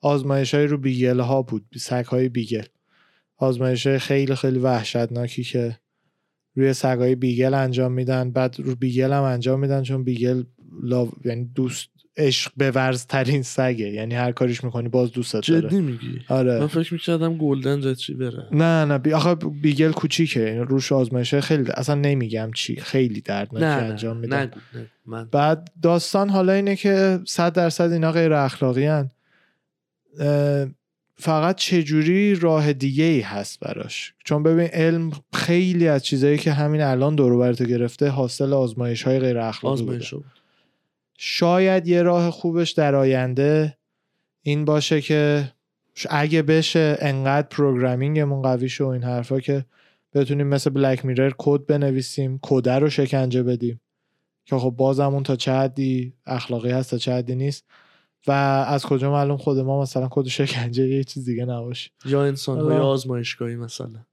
آزمایش 0.00 0.54
های 0.54 0.66
رو 0.66 0.78
بیگل 0.78 1.20
ها 1.20 1.42
بود 1.42 1.64
سگ 1.76 2.04
های 2.04 2.28
بیگل. 2.28 2.64
آزمایش 3.36 3.86
های 3.86 3.98
خیلی 3.98 4.34
خیلی 4.34 4.58
وحشتناکی 4.58 5.44
که 5.44 5.78
روی 6.56 6.72
سگ 6.72 6.98
های 6.98 7.14
بیگل 7.14 7.54
انجام 7.54 7.92
میدن. 7.92 8.30
بعد 8.30 8.56
رو 8.58 8.74
بیگل 8.74 9.12
هم 9.12 9.22
انجام 9.22 9.60
میدن 9.60 9.82
چون 9.82 10.04
بیگل 10.04 10.44
love... 10.82 11.12
یعنی 11.24 11.44
دوست 11.44 11.88
عشق 12.16 12.52
بورز 12.56 13.06
ترین 13.06 13.42
سگه. 13.42 13.88
یعنی 13.88 14.14
هر 14.14 14.32
کاریش 14.32 14.64
می‌کنی 14.64 14.88
باز 14.88 15.12
دوست 15.12 15.32
داره. 15.32 15.44
جدی 15.44 15.80
میگی؟ 15.80 16.20
من 16.30 16.36
آره 16.36 16.66
فکر 16.66 16.94
می‌کردم 16.94 17.36
گلدن 17.36 17.82
رتریوره 17.82 18.46
نه 18.52 18.84
نه. 18.84 18.98
بی... 18.98 19.12
آخه 19.12 19.34
بیگل 19.34 19.92
کوچیکه. 19.92 20.50
این 20.50 20.60
روش 20.60 20.92
آزمایشه 20.92 21.40
خیلی 21.40 21.70
اصلا 21.74 21.94
نمیگم 21.94 22.50
چی. 22.54 22.76
خیلی 22.76 23.20
دردناکه 23.20 23.66
نه 23.66 23.72
انجام 23.72 24.16
نه 24.16 24.20
میدن 24.20 24.42
نگو 24.42 24.60
نگو. 24.74 24.86
من 25.06 25.28
بعد 25.32 25.70
داستان 25.82 26.30
حالا 26.30 26.52
اینه 26.52 26.76
که 26.76 27.20
صد 27.26 27.52
درصد 27.52 27.92
اینا 27.92 28.12
غیر 28.12 28.32
اخلاقی 28.32 28.84
هن. 28.84 29.10
فقط 31.16 31.56
چجوری 31.56 32.34
راه 32.34 32.72
دیگه 32.72 33.04
ای 33.04 33.20
هست 33.20 33.60
براش؟ 33.60 34.14
چون 34.24 34.42
ببین 34.42 34.66
علم 34.66 35.10
خیلی 35.32 35.88
از 35.88 36.04
چیزایی 36.04 36.38
که 36.38 36.52
همین 36.52 36.80
الان 36.80 37.14
دور 37.14 37.52
گرفته 37.52 38.08
حاصل 38.08 38.52
آزمایش 38.52 39.02
های 39.02 39.18
غیر 39.18 39.38
اخلاقی 39.38 39.82
بوده. 39.82 39.82
آزمایش 39.82 40.10
شد 40.10 40.24
شاید 41.18 41.86
یه 41.88 42.02
راه 42.02 42.30
خوبش 42.30 42.70
در 42.70 42.94
آینده 42.94 43.78
این 44.42 44.64
باشه 44.64 45.00
که 45.00 45.52
اگه 46.10 46.42
بشه 46.42 46.96
انقدر 47.00 47.46
پروگرامینگمون 47.48 48.42
قوی 48.42 48.68
شه 48.68 48.84
و 48.84 48.86
این 48.86 49.02
حرفا 49.02 49.40
که 49.40 49.64
بتونیم 50.14 50.46
مثل 50.46 50.70
بلک 50.70 51.04
میرر 51.04 51.32
کد 51.38 51.66
بنویسیم 51.66 52.38
کده 52.42 52.72
رو 52.72 52.90
شکنجه 52.90 53.42
بدیم. 53.42 53.80
که 54.44 54.58
خب 54.58 54.70
بازمون 54.70 55.22
تا 55.22 55.36
چه 55.36 55.52
حدی 55.52 56.14
اخلاقی 56.26 56.70
هست 56.70 56.90
تا 56.90 56.98
چه 56.98 57.12
حدی 57.12 57.34
نیست. 57.34 57.64
و 58.26 58.30
از 58.68 58.86
کجا 58.86 59.12
معلوم 59.12 59.36
خود 59.36 59.58
ما 59.58 59.82
مثلا 59.82 60.08
کد 60.10 60.26
شکنجه 60.26 60.88
یه 60.88 61.04
چیز 61.04 61.24
دیگه 61.24 61.44
نباشه. 61.44 61.90
یا 62.04 62.24
انسان 62.24 62.60
های 62.60 62.74
آره. 62.74 62.84
آزمایشگاهی 62.84 63.56
مثلا. 63.56 64.04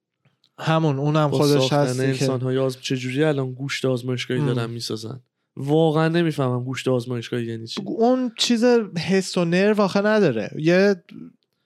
همون 0.60 1.00
اونم 1.00 1.27
با 1.27 1.38
خودش 1.38 1.70
که 1.70 1.75
انسان 1.75 2.41
های 2.41 2.58
آز... 2.58 2.81
چجوری 2.81 3.24
الان 3.24 3.53
گوشت 3.53 3.86
آزمایشگاهی. 3.86 4.46
دارن 4.46 4.70
می‌سازن؟ 4.70 5.20
واقعا 5.63 6.08
نمی‌فهمم 6.08 6.63
گوشت 6.63 6.88
آزمایشگاهی 6.88 7.46
یعنی 7.46 7.68
چی. 7.68 7.82
اون 7.86 8.32
چیز 8.38 8.63
حس 8.98 9.38
و 9.38 9.46
نرو 9.46 9.82
آخه 9.82 10.01
نداره. 10.01 10.51
یه 10.58 10.96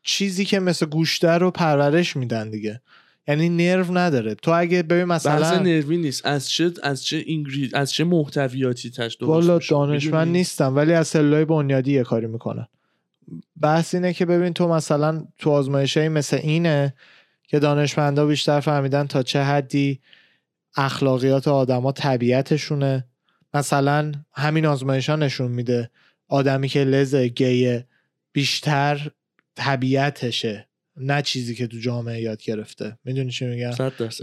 چیزی 0.03 0.45
که 0.45 0.59
مثل 0.59 0.85
گوشته 0.85 1.31
رو 1.31 1.51
پرورش 1.51 2.15
میدن 2.15 2.49
دیگه. 2.49 2.81
یعنی 3.27 3.49
نرو 3.49 3.97
نداره. 3.97 4.35
تو 4.35 4.51
اگه 4.55 4.83
ببین 4.83 5.03
مثلا 5.03 5.59
نروی 5.59 5.97
نیست. 5.97 6.25
از 6.25 6.49
چه 6.49 6.71
از 6.83 7.03
چه 7.03 7.17
اینگرید 7.17 7.75
از 7.75 7.91
چه 7.91 8.03
محتویاتی 8.03 8.89
تش 8.89 9.17
والا؟ 9.21 9.59
دانشمند؟ 9.69 10.27
نیستم 10.27 10.75
ولی 10.75 10.93
از 10.93 11.07
سلولای 11.07 11.45
بنیادی 11.45 11.93
یه 11.93 12.03
کاری 12.03 12.27
می‌کنن 12.27 12.67
بحث 13.61 13.95
اینه 13.95 14.13
که 14.13 14.25
ببین 14.25 14.53
تو 14.53 14.67
مثلا 14.67 15.25
تو 15.37 15.49
آزمایشایی 15.49 16.09
مثل 16.09 16.37
اینه 16.43 16.93
که 17.47 17.59
دانشمندا 17.59 18.25
بیشتر 18.25 18.59
فهمیدن 18.59 19.07
تا 19.07 19.23
چه 19.23 19.43
حدی 19.43 19.99
اخلاقیات 20.75 21.47
آدما 21.47 21.91
طبیعتشونه. 21.91 23.05
مثلا 23.55 24.11
همین 24.33 24.65
آزمایش 24.65 25.09
ها 25.09 25.15
نشون 25.15 25.51
میده 25.51 25.89
آدمی 26.27 26.67
که 26.69 26.83
لزه 26.83 27.27
گیه 27.27 27.87
بیشتر 28.31 29.11
طبیعتشه 29.55 30.67
نه 30.97 31.21
چیزی 31.21 31.55
که 31.55 31.67
تو 31.67 31.77
جامعه 31.79 32.21
یاد 32.21 32.41
گرفته. 32.43 32.97
می‌دونی 33.05 33.31
چی 33.31 33.45
میگم؟ 33.45 33.71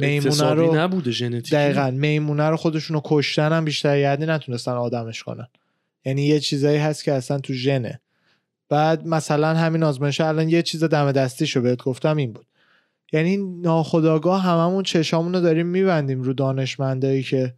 میمونه 0.01 0.51
رو- 0.55 0.77
نبوده 0.77 1.11
ژنتیکی. 1.11 1.51
دقیقا. 1.57 1.91
میمونه 1.91 2.49
رو 2.49 2.57
خودشونو 2.57 3.01
کشتن 3.05 3.53
هم 3.53 3.65
بیشتر 3.65 3.99
یعنی 3.99 4.27
نتونستن 4.27 4.73
آدمش 4.73 5.23
کنن. 5.23 5.47
یعنی 6.05 6.23
یه 6.27 6.41
چیزایی 6.41 6.79
هست 6.79 7.05
که 7.05 7.13
اصلا 7.13 7.39
تو 7.39 7.53
ژنه. 7.53 8.01
بعد 8.69 9.07
مثلا 9.07 9.49
همین 9.55 9.83
آزمایش 9.83 10.21
الان 10.21 10.49
یه 10.49 10.63
چیز 10.63 10.85
دم 10.85 11.13
دستیشو 11.13 11.61
بهت 11.61 11.83
گفتم 11.83 12.17
این 12.17 12.33
بود. 12.33 12.47
یعنی 13.13 13.37
ناخداگاه 13.37 14.43
هممون 14.43 14.83
چشامون 14.83 15.35
رو 15.35 15.41
داریم 15.41 15.67
میبندیم 15.67 16.23
رو 16.23 16.33
دانشمندایی 16.33 17.23
که 17.23 17.55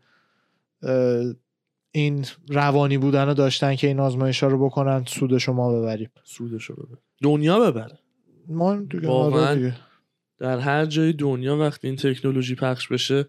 این 1.96 2.26
روانی 2.48 2.98
بودن 2.98 3.26
رو 3.26 3.34
داشتن 3.34 3.74
که 3.74 3.86
این 3.86 4.00
آزمایش 4.00 4.42
ها 4.42 4.48
رو 4.48 4.66
بکنن 4.66 5.04
سود 5.06 5.38
شما 5.38 5.80
ببریم 5.80 6.10
سودشو 6.24 6.74
ببر 6.74 6.98
دنیا 7.22 7.60
ببره 7.60 7.98
ما 8.48 8.76
دیگه 8.76 9.08
واقعاً. 9.08 9.46
آره 9.46 9.54
دیگه. 9.54 9.76
در 10.38 10.58
هر 10.58 10.86
جای 10.86 11.12
دنیا 11.12 11.56
وقتی 11.56 11.86
این 11.86 11.96
تکنولوژی 11.96 12.54
پخش 12.54 12.88
بشه 12.88 13.28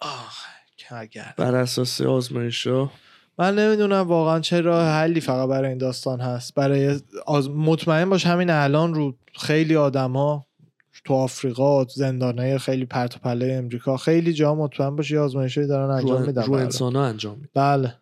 آخ 0.00 0.44
کگر. 0.78 1.34
بر 1.36 1.54
اساس 1.54 2.00
آزمایش 2.00 2.66
ها 2.66 2.90
من 3.38 3.58
نمی‌دونم 3.58 4.08
واقعا 4.08 4.40
چه 4.40 4.60
راه 4.60 4.88
حلی 4.88 5.20
فقط 5.20 5.48
برای 5.48 5.68
این 5.68 5.78
داستان 5.78 6.20
هست 6.20 6.54
برای 6.54 7.00
آز... 7.26 7.50
مطمئن 7.50 8.10
باش 8.10 8.26
همین 8.26 8.50
الان 8.50 8.94
رو 8.94 9.16
خیلی 9.34 9.76
آدما 9.76 10.46
تو 11.06 11.14
آفریقا 11.14 11.84
تو 11.84 11.92
زندانه 11.94 12.58
خیلی 12.58 12.84
پرت 12.84 13.16
و 13.16 13.18
پله 13.18 13.52
امریکا. 13.52 13.96
خیلی 13.96 14.32
جا 14.32 14.54
مطمئن 14.54 14.96
باش 14.96 15.10
یه 15.10 15.20
آزمایشی 15.20 15.66
دارن 15.66 15.90
انجام 15.90 16.20
رو, 16.20 16.26
میدن. 16.26 16.42
رو 16.42 16.52
برای. 16.52 16.64
انسان 16.64 16.96
ها 16.96 17.04
انجام 17.04 17.36
میده 17.36 17.48
بله. 17.54 17.94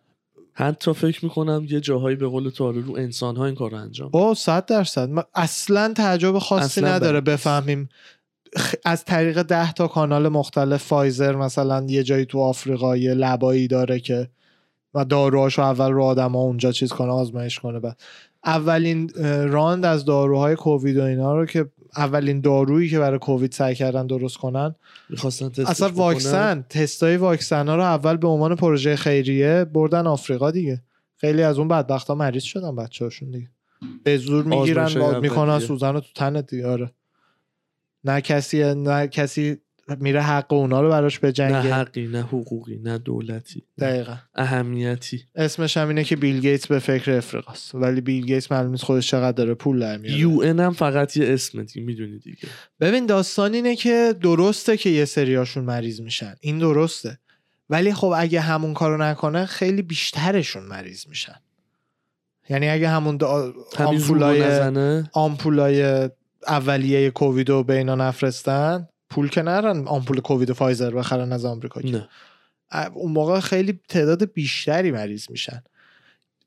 حتی 0.53 0.93
فکر 0.93 1.25
می‌کنم 1.25 1.67
یه 1.69 1.79
جاهایی 1.79 2.15
به 2.15 2.27
قول 2.27 2.49
تو 2.49 2.71
رو 2.71 2.97
انسان 2.97 3.35
ها 3.35 3.45
این 3.45 3.55
کار 3.55 3.71
رو 3.71 3.77
انجام 3.77 4.09
با 4.09 4.33
صد 4.33 4.65
درصد. 4.65 5.09
اصلا 5.35 5.93
تعجب 5.97 6.39
خاصی 6.39 6.81
اصلاً 6.81 6.95
نداره 6.95 7.21
بلد 7.21 7.29
نیست. 7.29 7.47
بفهمیم 7.47 7.89
از 8.85 9.05
طریق 9.05 9.41
ده 9.41 9.73
تا 9.73 9.87
کانال 9.87 10.29
مختلف 10.29 10.83
فایزر 10.83 11.35
مثلا 11.35 11.85
یه 11.89 12.03
جایی 12.03 12.25
تو 12.25 12.39
آفریقا 12.39 12.97
یه 12.97 13.13
لبایی 13.13 13.67
داره 13.67 13.99
که 13.99 14.29
و 14.93 15.05
داروهاشو 15.05 15.61
اول 15.61 15.91
رو 15.91 16.03
آدم 16.03 16.31
ها 16.31 16.39
اونجا 16.39 16.71
چیز 16.71 16.89
کنه 16.89 17.11
آزمایش 17.11 17.59
کنه. 17.59 17.79
بعد 17.79 17.97
اولین 18.45 19.09
راند 19.49 19.85
از 19.85 20.05
داروهای 20.05 20.55
کووید 20.55 20.97
و 20.97 21.03
اینا 21.03 21.35
رو 21.35 21.45
که 21.45 21.65
اولین 21.97 22.41
دارویی 22.41 22.89
که 22.89 22.99
برای 22.99 23.19
کووید 23.19 23.51
سعی 23.51 23.75
کردن 23.75 24.07
درست 24.07 24.37
کنن 24.37 24.75
می‌خواستن 25.09 25.49
تستش 25.49 25.69
اصلا. 25.69 25.89
واکسن 25.89 26.65
تستای 26.69 27.17
واکسن 27.17 27.67
ها 27.67 27.75
رو 27.75 27.81
اول 27.81 28.17
به 28.17 28.27
عنوان 28.27 28.55
پروژه 28.55 28.95
خیریه 28.95 29.65
بردن 29.65 30.07
آفریقا 30.07 30.51
دیگه 30.51 30.81
خیلی 31.17 31.43
از 31.43 31.59
اون 31.59 31.67
بدبخت 31.67 32.07
ها 32.07 32.15
مریض 32.15 32.43
شدن 32.43 32.75
بچه 32.75 33.05
هاشون 33.05 33.31
دیگه 33.31 33.49
به 34.03 34.17
زور 34.17 34.43
می‌گیرن 34.43 35.19
می‌کنن. 35.19 35.59
سوزن 35.59 35.93
رو 35.93 35.99
تو 35.99 36.07
تنت 36.15 36.47
دیگه 36.49 36.67
آره 36.67 36.91
نه 38.03 38.21
کسی 38.21 38.73
نه 38.73 39.07
کسی 39.07 39.57
میره 39.99 40.21
حق 40.21 40.53
اونا 40.53 40.81
رو 40.81 40.89
براش 40.89 41.19
به 41.19 41.27
نه 41.27 41.33
جنگه 41.33 41.73
حقی 41.73 42.07
نه 42.07 42.21
حقوقی 42.21 42.77
نه 42.83 42.97
دولتی 42.97 43.63
نه 43.77 43.87
دقیقا. 43.87 44.15
اهمیتی. 44.35 45.23
اسمش 45.35 45.77
هم 45.77 45.87
اینه 45.87 46.03
که 46.03 46.15
بیل 46.15 46.39
گیتس 46.39 46.67
به 46.67 46.79
فکر 46.79 47.11
افریقاست. 47.11 47.75
ولی 47.75 48.01
بیل 48.01 48.25
گیتس 48.25 48.51
معلوم 48.51 48.71
نیست 48.71 48.83
خودش 48.83 49.07
چقدر 49.07 49.31
داره 49.31 49.53
پول 49.53 49.79
در 49.79 49.97
میاره. 49.97 50.19
یو 50.19 50.41
ان 50.43 50.59
هم 50.59 50.73
فقط 50.73 51.17
یه 51.17 51.33
اسم 51.33 51.63
دیگه 51.63 51.81
می‌دونی 51.81 52.19
دیگه. 52.19 52.47
ببین 52.79 53.05
داستان 53.05 53.53
اینه 53.53 53.75
که 53.75 54.15
درسته 54.21 54.77
که 54.77 54.89
یه 54.89 55.05
سریاشون 55.05 55.63
مریض 55.63 56.01
میشن. 56.01 56.35
این 56.41 56.59
درسته. 56.59 57.19
ولی 57.69 57.93
خب 57.93 58.13
اگه 58.17 58.41
همون 58.41 58.73
کارو 58.73 58.97
نکنه 58.97 59.45
خیلی 59.45 59.81
بیشترشون 59.81 60.63
مریض 60.63 61.07
میشن. 61.07 61.35
یعنی 62.49 62.69
اگه 62.69 62.89
همون 62.89 63.17
دا... 63.17 63.53
آمپولای 63.77 65.03
آمپولای 65.13 66.09
اولیه 66.47 67.11
کووید 67.11 67.49
رو 67.49 67.63
به 67.63 67.77
اینا 67.77 67.95
نفرستن 67.95 68.87
پول 69.09 69.29
که 69.29 69.41
نرن 69.41 69.87
آمپول 69.87 70.19
کووید 70.19 70.53
فایزر 70.53 70.91
بخرن 70.91 71.33
از 71.33 71.45
آمریکا. 71.45 71.81
نه. 71.83 72.09
اون 72.93 73.11
موقع 73.11 73.39
خیلی 73.39 73.79
تعداد 73.89 74.33
بیشتری 74.33 74.91
مریض 74.91 75.29
میشن. 75.29 75.63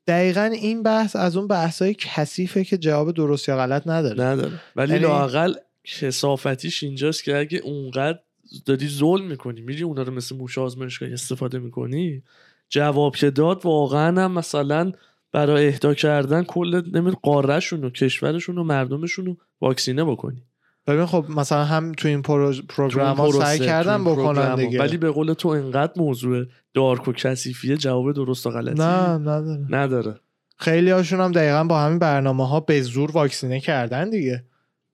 دقیقا 0.07 0.43
این 0.43 0.83
بحث 0.83 1.15
از 1.15 1.37
اون 1.37 1.47
بحثای 1.47 1.93
کثیفه 1.93 2.63
که 2.63 2.77
جواب 2.77 3.11
درست 3.11 3.49
یا 3.49 3.57
غلط 3.57 3.87
نداره. 3.87 4.23
نداره. 4.23 4.59
ولی 4.75 4.93
یعنی- 4.93 5.03
لاقل 5.03 5.53
کسافتیش 5.83 6.83
اینجاست 6.83 7.23
که 7.23 7.37
اگه 7.37 7.57
اونقدر 7.57 8.19
داری 8.65 8.87
ظلم 8.87 9.25
می‌کنی 9.25 9.61
میری 9.61 9.83
اونا 9.83 10.01
رو 10.01 10.13
مثل 10.13 10.35
موش 10.35 10.57
آزمایشگاهی 10.57 11.13
استفاده 11.13 11.59
می‌کنی 11.59 12.23
جواب 12.69 13.15
که 13.15 13.29
داد 13.29 13.65
واقعا 13.65 14.23
هم 14.23 14.31
مثلا 14.31 14.91
برای 15.31 15.67
اهدا 15.67 15.93
کردن 15.93 16.43
کل 16.43 16.81
نمی‌دونم 16.93 17.13
قارهشون 17.13 17.83
و 17.83 17.89
کشورشون 17.89 18.57
و 18.57 18.63
مردمشون 18.63 19.25
رو 19.25 19.37
واکسینه 19.61 20.03
بکنی. 20.03 20.43
ببین 20.89 21.05
خب 21.05 21.25
مثلا 21.29 21.65
هم 21.65 21.91
تو 21.91 22.07
این 22.07 22.21
pro... 22.21 22.53
program 22.69 23.17
ها 23.17 23.31
سعی 23.31 23.69
این 23.69 24.03
بکنن. 24.03 24.55
دیگه. 24.55 24.79
ولی 24.79 24.97
به 24.97 25.11
قول 25.11 25.33
تو 25.33 25.49
انقدر 25.49 25.93
موضوع 25.95 26.45
dark 26.73 27.07
و 27.07 27.13
کثیفیه 27.13 27.77
جواب 27.77 28.11
درست 28.11 28.47
و 28.47 28.49
غلطی 28.49 28.81
نه 28.81 29.17
نداره. 29.17 29.65
نداره. 29.69 30.15
خیلی 30.57 30.91
هاشون 30.91 31.21
هم 31.21 31.31
دقیقا 31.31 31.63
با 31.63 31.79
همین 31.79 31.99
برنامه 31.99 32.47
ها 32.47 32.59
به 32.59 32.81
زور 32.81 33.11
واکسینه 33.11 33.59
کردن 33.59 34.09
دیگه 34.09 34.43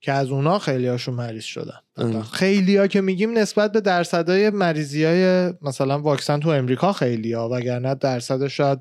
که 0.01 0.11
از 0.11 0.29
اونا 0.29 0.59
خیلی 0.59 0.87
هاشون 0.87 1.15
مریض 1.15 1.43
شدن. 1.43 2.21
خیلی 2.31 2.77
ها 2.77 2.87
که 2.87 3.01
میگیم 3.01 3.37
نسبت 3.37 3.71
به 3.71 3.81
درصدهای 3.81 4.49
مریضی 4.49 5.03
های 5.03 5.53
مثلا 5.61 5.99
واکسن 5.99 6.39
تو 6.39 6.49
امریکا 6.49 6.93
خیلی 6.93 7.33
ها 7.33 7.49
وگرنه 7.49 7.95
درصد 7.95 8.47
شاید 8.47 8.79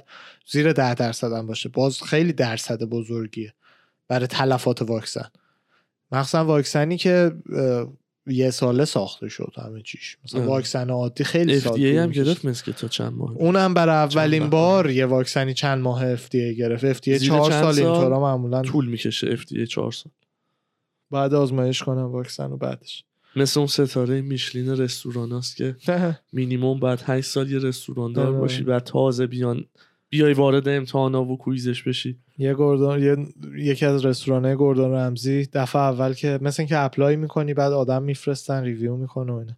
زیر 0.50 0.72
ده 0.72 0.94
درصد 0.94 1.32
هم 1.32 1.46
باشه. 1.46 1.68
باز 1.68 2.02
خیلی 2.02 2.32
درصد 2.32 2.82
بزرگیه 2.82 3.54
برای 4.08 4.26
تلفات 4.26 4.82
واکسن. 4.82 5.28
مخصوصا 6.14 6.44
واکسنی 6.44 6.96
که 6.96 7.32
یه 8.26 8.50
ساله 8.50 8.84
ساخته 8.84 9.28
شد 9.28 9.52
همه 9.56 9.82
چیش 9.82 10.18
مثلا 10.24 10.40
اه. 10.40 10.46
واکسن 10.46 10.90
عادی 10.90 11.24
خیلی 11.24 11.60
سال 11.60 11.76
FDA 11.76 11.96
هم. 11.96 12.10
گرفت 12.10 12.44
مثل 12.44 12.64
که 12.64 12.72
تا 12.72 12.88
چند 12.88 13.12
ماه 13.12 13.32
اونم 13.32 13.74
برای 13.74 13.94
اولین 13.94 14.50
بار 14.50 14.90
یه 14.90 15.06
واکسنی 15.06 15.54
چند 15.54 15.82
ماه 15.82 16.16
FDA 16.16 16.34
گرفت 16.58 16.92
FDA 16.92 17.22
چهار 17.22 17.50
سال 17.50 17.74
سال؟ 17.74 17.84
اینطورا 17.84 18.20
معمولا 18.20 18.62
طول 18.62 18.88
می‌کشه 18.88 19.36
FDA 19.36 19.68
چهار 19.68 19.92
سال 19.92 20.12
بعد 21.10 21.34
آزمایش 21.34 21.82
کنم 21.82 22.12
واکسن 22.12 22.52
و 22.52 22.56
بعدش 22.56 23.04
مثل 23.36 23.60
اون 23.60 23.66
ستاره 23.66 24.20
میشلین 24.20 24.68
رستوران 24.68 25.32
هست 25.32 25.56
که 25.56 25.76
مینیموم 26.32 26.80
بعد 26.80 27.02
8 27.06 27.30
سال 27.30 27.50
یه 27.50 27.58
رستوران 27.58 28.12
دار 28.12 28.26
آره. 28.26 28.38
باشی 28.38 28.62
بعد 28.62 28.84
تازه 28.84 29.26
بیان 29.26 29.64
بیای 30.08 30.32
وارد 30.32 30.68
امتحانا 30.68 31.24
و 31.24 31.38
quiz 31.38 31.68
ش 31.68 31.82
بشی 31.82 32.18
یه 32.38 32.54
گوردون 32.54 33.02
یه... 33.02 33.16
یکی 33.56 33.86
از 33.86 34.04
رستورانه 34.04 34.56
گوردون 34.56 34.92
رمزی 34.92 35.46
دفعه 35.52 35.82
اول 35.82 36.12
که 36.12 36.38
مثل 36.42 36.62
اینکه 36.62 36.78
apply 36.78 37.16
می‌کنی 37.16 37.54
بعد 37.54 37.72
آدم 37.72 38.02
میفرستن 38.02 38.62
review 38.62 38.96
می‌کنه 38.96 39.32
و 39.32 39.36
اینا. 39.36 39.56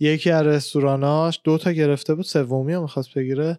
یکی 0.00 0.30
از 0.30 0.46
رستوراناش 0.46 1.40
دو 1.44 1.58
تا 1.58 1.72
گرفته 1.72 2.14
بود 2.14 2.24
سومی 2.24 2.72
هم 2.72 2.82
می‌خواست 2.82 3.14
بگیره 3.14 3.58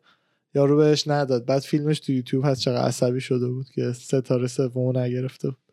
یارو 0.56 0.78
بهش 0.78 1.08
نداد. 1.08 1.46
بعد 1.46 1.62
فیلمش 1.62 2.00
تو 2.00 2.12
یوتیوب 2.12 2.46
هست 2.46 2.62
چقدر 2.62 2.82
عصبی 2.82 3.22
شده 3.22 3.48
بود 3.48 3.70
که 3.70 3.92
ستاره 3.94 4.48
سوم 4.48 4.98
نگرفته 4.98 5.50
بود. 5.50 5.69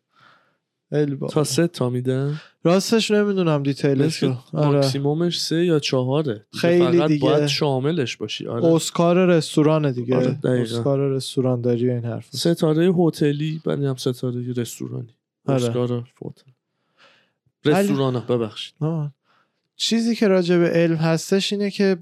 خیلی 0.91 1.15
با 1.15 1.27
تا 1.27 1.45
سه 1.45 1.67
تا 1.67 1.91
میدن؟ 1.91 2.41
راستش 2.65 3.11
نمی‌دونم 3.11 3.63
دیتیلش 3.63 4.23
رو. 4.23 4.37
آره. 4.53 4.69
ماکسیمومش 4.69 5.41
سه 5.41 5.65
یا 5.65 5.79
چهاره. 5.79 6.47
خیلی 6.53 6.99
فقط 6.99 7.09
دیگه. 7.09 7.25
باید 7.25 7.47
شاملش 7.47 8.17
باشی. 8.17 8.47
آره. 8.47 8.65
اسکار 8.65 9.27
رستوران 9.27 9.93
دیگه. 9.93 10.17
آره،. 10.17 10.39
اسکار 10.45 10.99
رستوران 10.99 11.61
داری 11.61 11.91
این 11.91 12.05
حرف. 12.05 12.37
ستاره 12.37 12.95
هتلی 12.99 13.61
بعد 13.65 13.85
هم 13.85 13.97
ستاره 13.97 14.53
رستورانی. 14.57 15.15
آره. 15.47 15.65
اسکار 15.65 16.05
هتل. 16.23 16.51
رستوران 17.65 18.21
ببخشید. 18.21 18.75
آه. 18.81 19.13
چیزی 19.77 20.15
که 20.15 20.29
راجع 20.29 20.59
به 20.59 20.69
علم 20.69 20.97
هستش 20.97 21.53
اینه 21.53 21.71
که 21.71 21.97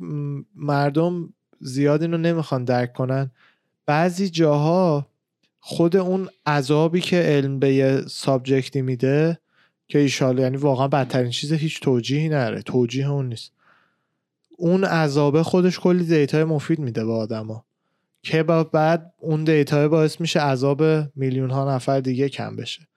مردم 0.56 1.32
زیاد 1.60 2.02
اینو 2.02 2.18
نمی‌خوان 2.18 2.64
درک 2.64 2.92
کنن. 2.92 3.30
بعضی 3.86 4.28
جاها 4.28 5.06
خود 5.66 5.96
اون 5.96 6.28
عذابی 6.46 7.00
که 7.00 7.16
علم 7.16 7.58
به 7.58 7.74
یه 7.74 8.00
subject 8.06 8.73
ی 8.73 8.82
میده 8.82 9.38
که 9.88 9.98
ایشالا 9.98 10.42
یعنی 10.42 10.56
واقعا 10.56 10.88
بدترین 10.88 11.30
چیز 11.30 11.52
هیچ 11.52 11.80
توجیهی 11.80 12.28
نره 12.28 12.62
توجیه 12.62 13.10
اون 13.10 13.28
نیست. 13.28 13.52
اون 14.58 14.84
عذابه 14.84 15.42
خودش 15.42 15.80
کلی 15.80 16.04
data 16.04 16.36
ی 16.36 16.44
مفید 16.44 16.78
میده 16.78 17.04
به 17.04 17.12
آدما 17.12 17.64
که 18.22 18.42
بعد 18.42 19.12
اون 19.18 19.44
data 19.44 19.88
باعث 19.88 20.20
میشه 20.20 20.40
عذاب 20.40 20.82
میلیون 21.16 21.50
ها 21.50 21.74
نفر 21.74 22.00
دیگه 22.00 22.28
کم 22.28 22.56
بشه. 22.56 22.88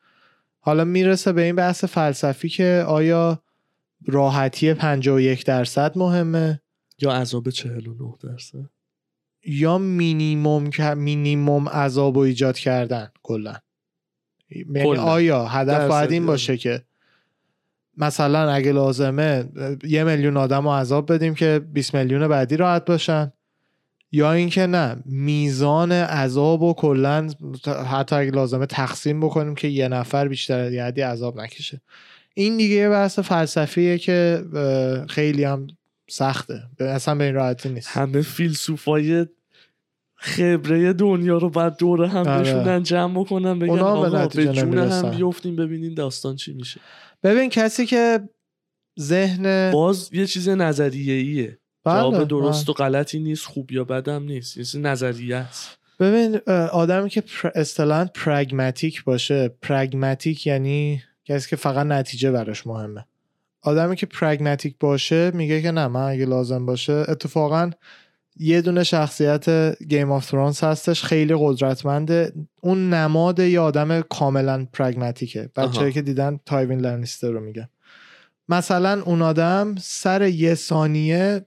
حالا 0.59 0.83
می‌رسه 0.83 1.31
به 1.31 1.41
این 1.41 1.55
بحث 1.55 1.83
فلسفی 1.83 2.49
که 2.49 2.83
آیا 2.87 3.43
راحتی 4.07 4.73
51 4.73 5.45
درصد 5.45 5.97
مهمه؟ 5.97 6.61
یا 6.99 7.11
عذاب 7.11 7.49
49 7.49 8.13
درصد؟ 8.23 8.76
یا 9.45 9.77
مینیموم 9.77 10.69
که- 10.69 10.93
مینیموم 10.93 11.69
عذاب 11.69 12.17
و 12.17 12.19
ایجاد 12.19 12.57
کردن 12.57 13.11
کلا 13.23 13.55
یعنی. 14.49 14.97
آیا 14.97 15.45
هدف 15.45 15.87
باید 15.87 16.11
این. 16.11 16.25
باشه 16.25 16.57
که 16.57 16.83
مثلا 17.97 18.51
اگه 18.51 18.71
لازمه 18.71 19.45
یه 19.83 20.03
میلیون 20.03 20.37
آدم 20.37 20.63
رو 20.63 20.71
عذاب 20.71 21.13
بدیم 21.13 21.33
که 21.35 21.59
20 21.73 21.95
میلیون 21.95 22.27
بعدی 22.27 22.57
راحت 22.57 22.85
باشن 22.85 23.31
یا 24.11 24.31
اینکه 24.31 24.67
نه 24.67 24.95
میزان 25.05 25.91
عذاب 25.91 26.61
و 26.61 26.73
کلا 26.73 27.29
حتی 27.91 28.15
اگه 28.15 28.31
لازمه 28.31 28.65
تقسیم 28.65 29.19
بکنیم 29.19 29.55
که 29.55 29.67
یه 29.67 29.87
نفر 29.87 30.27
بیشتر 30.27 30.59
از 30.59 30.97
عذاب 30.97 31.41
نکشه 31.41 31.81
این 32.33 32.57
دیگه 32.57 32.75
یه 32.75 32.89
بحث 32.89 33.19
فلسفیه 33.19 33.97
که 33.97 34.43
خیلی 35.09 35.43
هم 35.43 35.67
سخته. 36.09 36.63
اصلا 36.79 37.15
به 37.15 37.23
این 37.23 37.33
راحتی 37.33 37.69
نیست. 37.69 37.87
همه 37.87 38.21
فیلسوفای 38.21 39.25
خبره 40.15 40.93
دنیا 40.93 41.37
رو 41.37 41.49
بعد 41.49 41.77
دور 41.77 42.05
هم 42.05 42.27
آره. 42.27 42.41
بشونن 42.41 42.83
جمع 42.83 43.19
بکنن 43.19 43.59
بگن 43.59 43.79
آقا 43.79 44.27
به 44.27 44.53
جون. 44.53 44.77
هم 44.77 45.09
بیفتیم 45.09 45.55
ببینین 45.55 45.93
داستان 45.93 46.35
چی 46.35 46.53
میشه. 46.53 46.79
ببین 47.23 47.49
کسی 47.49 47.85
که 47.85 48.19
ذهن 48.99 49.71
باز 49.71 50.09
یه 50.13 50.25
چیز 50.25 50.49
نظریه 50.49 51.13
ایه 51.13 51.59
بله، 51.83 51.99
جواب 51.99 52.27
درست 52.27 52.65
بله. 52.65 52.71
و 52.71 52.73
غلطی 52.73 53.19
نیست 53.19 53.45
خوب 53.45 53.71
یا 53.71 53.83
بدم 53.83 54.23
نیست. 54.23 54.57
یه 54.57 54.63
چیز 54.63 54.81
نظریه 54.81 55.35
است. 55.35 55.77
ببین 55.99 56.35
آدمی 56.71 57.09
که 57.09 57.21
پر- 57.21 57.51
اصطلاحاً 57.55 58.05
پرگماتیک 58.13 59.03
باشه. 59.03 59.47
پرگماتیک 59.61 60.47
یعنی 60.47 61.03
کسی 61.25 61.49
که 61.49 61.55
فقط 61.55 61.85
نتیجه 61.85 62.31
براش 62.31 62.67
مهمه. 62.67 63.05
آدمی 63.67 63.95
که 63.95 64.05
pragmatic 64.05 64.75
باشه 64.79 65.31
میگه 65.31 65.61
که 65.61 65.71
نه 65.71 65.87
من 65.87 66.01
اگه 66.01 66.25
لازم 66.25 66.65
باشه 66.65 66.93
اتفاقا 66.93 67.71
یه 68.39 68.61
دونه 68.61 68.83
شخصیت 68.83 69.77
Game 69.83 70.11
of 70.11 70.31
Thrones 70.31 70.63
هستش 70.63 71.03
خیلی 71.03 71.35
قدرتمنده. 71.39 72.33
اون 72.61 72.93
نماد 72.93 73.39
یه 73.39 73.59
آدم 73.59 74.01
کاملا 74.01 74.67
pragmatic 74.73 75.42
ه 75.42 75.49
بچه‌هایی 75.55 75.93
که 75.93 76.01
دیدن 76.01 76.39
تایوین 76.45 76.79
لنیستر 76.79 77.31
رو 77.31 77.39
میگن. 77.39 77.69
مثلا 78.49 79.01
اون 79.01 79.21
آدم 79.21 79.75
سر 79.81 80.27
یه 80.27 80.55
ثانیه 80.55 81.45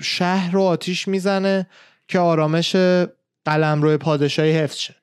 شهر 0.00 0.52
رو 0.52 0.62
آتیش 0.62 1.08
می‌زنه 1.08 1.66
که 2.08 2.18
آرامش 2.18 2.76
قلمرو 3.44 3.98
پادشاهی 3.98 4.52
حفظ 4.52 4.76
شه. 4.76 4.94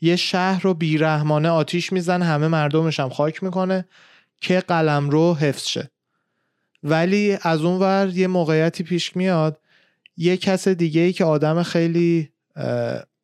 یه 0.00 0.16
شهر 0.16 0.62
رو 0.62 0.74
بیرحمانه 0.74 1.48
آتیش 1.48 1.92
می‌زنه 1.92 2.24
همه 2.24 2.48
مردمش 2.48 3.00
هم 3.00 3.08
خاک 3.08 3.42
می‌کنه. 3.42 3.84
که 4.40 4.60
قلمرو 4.60 5.34
حفظ 5.34 5.66
شه. 5.66 5.90
ولی 6.82 7.38
از 7.42 7.60
اون 7.60 7.80
ور 7.80 8.10
یه 8.14 8.26
موقعیتی 8.26 8.84
پیش 8.84 9.16
میاد 9.16 9.60
یه 10.16 10.36
کس 10.36 10.68
دیگه 10.68 11.00
ای 11.00 11.12
که 11.12 11.24
آدم 11.24 11.62
خیلی 11.62 12.30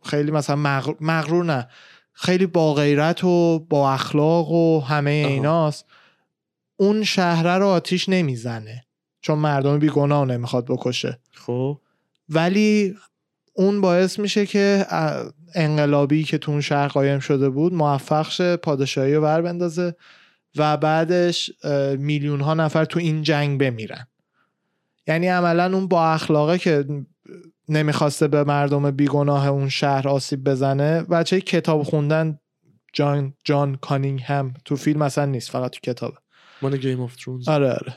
خیلی 0.05 0.31
مثلا 0.31 0.57
مغر- 0.57 0.94
مغرور 1.00 1.44
نه 1.44 1.68
خیلی 2.12 2.46
با 2.46 2.74
غیرت 2.74 3.24
و 3.24 3.59
با 3.59 3.92
اخلاق 3.92 4.50
و 4.50 4.81
همه. 4.81 5.11
ایناست 5.11 5.87
اون 6.77 7.05
شهره 7.05 7.59
رو 7.59 7.66
آتیش 7.66 8.09
نمی‌زنه 8.09 8.85
چون 9.20 9.38
مردم 9.38 9.79
بیگناه 9.79 10.24
نمی‌خواد 10.24 10.66
بکشه. 10.66 11.18
خب. 11.33 11.81
ولی 12.29 12.96
اون 13.53 13.81
باعث 13.81 14.18
میشه 14.18 14.46
که 14.46 14.87
انقلابی 15.55 16.24
که 16.24 16.38
تو 16.38 16.53
اون 16.53 16.61
شهر 16.61 16.88
قایم 16.88 17.18
شده 17.18 17.48
بود 17.50 17.74
موفق 17.74 18.31
شه 18.31 18.57
پادشاهی 18.57 19.14
رو 19.14 19.22
ور 19.22 19.42
بندازه. 19.42 19.96
و 20.57 20.77
بعدش 20.77 21.51
میلیون 21.99 22.40
ها 22.40 22.55
نفر 22.55 22.85
تو 22.85 22.99
این 22.99 23.23
جنگ 23.23 23.61
بمیرن. 23.61 24.07
یعنی 25.07 25.29
عملا 25.29 25.77
اون 25.77 25.88
با 25.88 26.07
اخلاقه 26.07 26.59
که 26.59 26.85
نمی‌خواسته 27.69 28.29
به 28.29 28.45
مردم 28.45 28.90
بیگناه 28.90 29.49
اون 29.49 29.69
شهر 29.69 30.09
آسیب 30.09 30.45
بزنه 30.45 31.03
بچه 31.03 31.40
کتاب 31.40 31.83
خوندن 31.83 32.38
جان 32.93 33.35
جان 33.45 33.75
کانینگهم 33.75 34.55
تو 34.64 34.77
فیلم 34.77 35.03
اصلا 35.03 35.25
نیست 35.25 35.51
فقط 35.51 35.71
تو 35.71 35.81
کتابه. 35.81 36.17
من 36.62 36.77
گیم 36.77 37.01
آف 37.01 37.17
ترونز 37.17 37.49
آره 37.49 37.71
آره. 37.73 37.95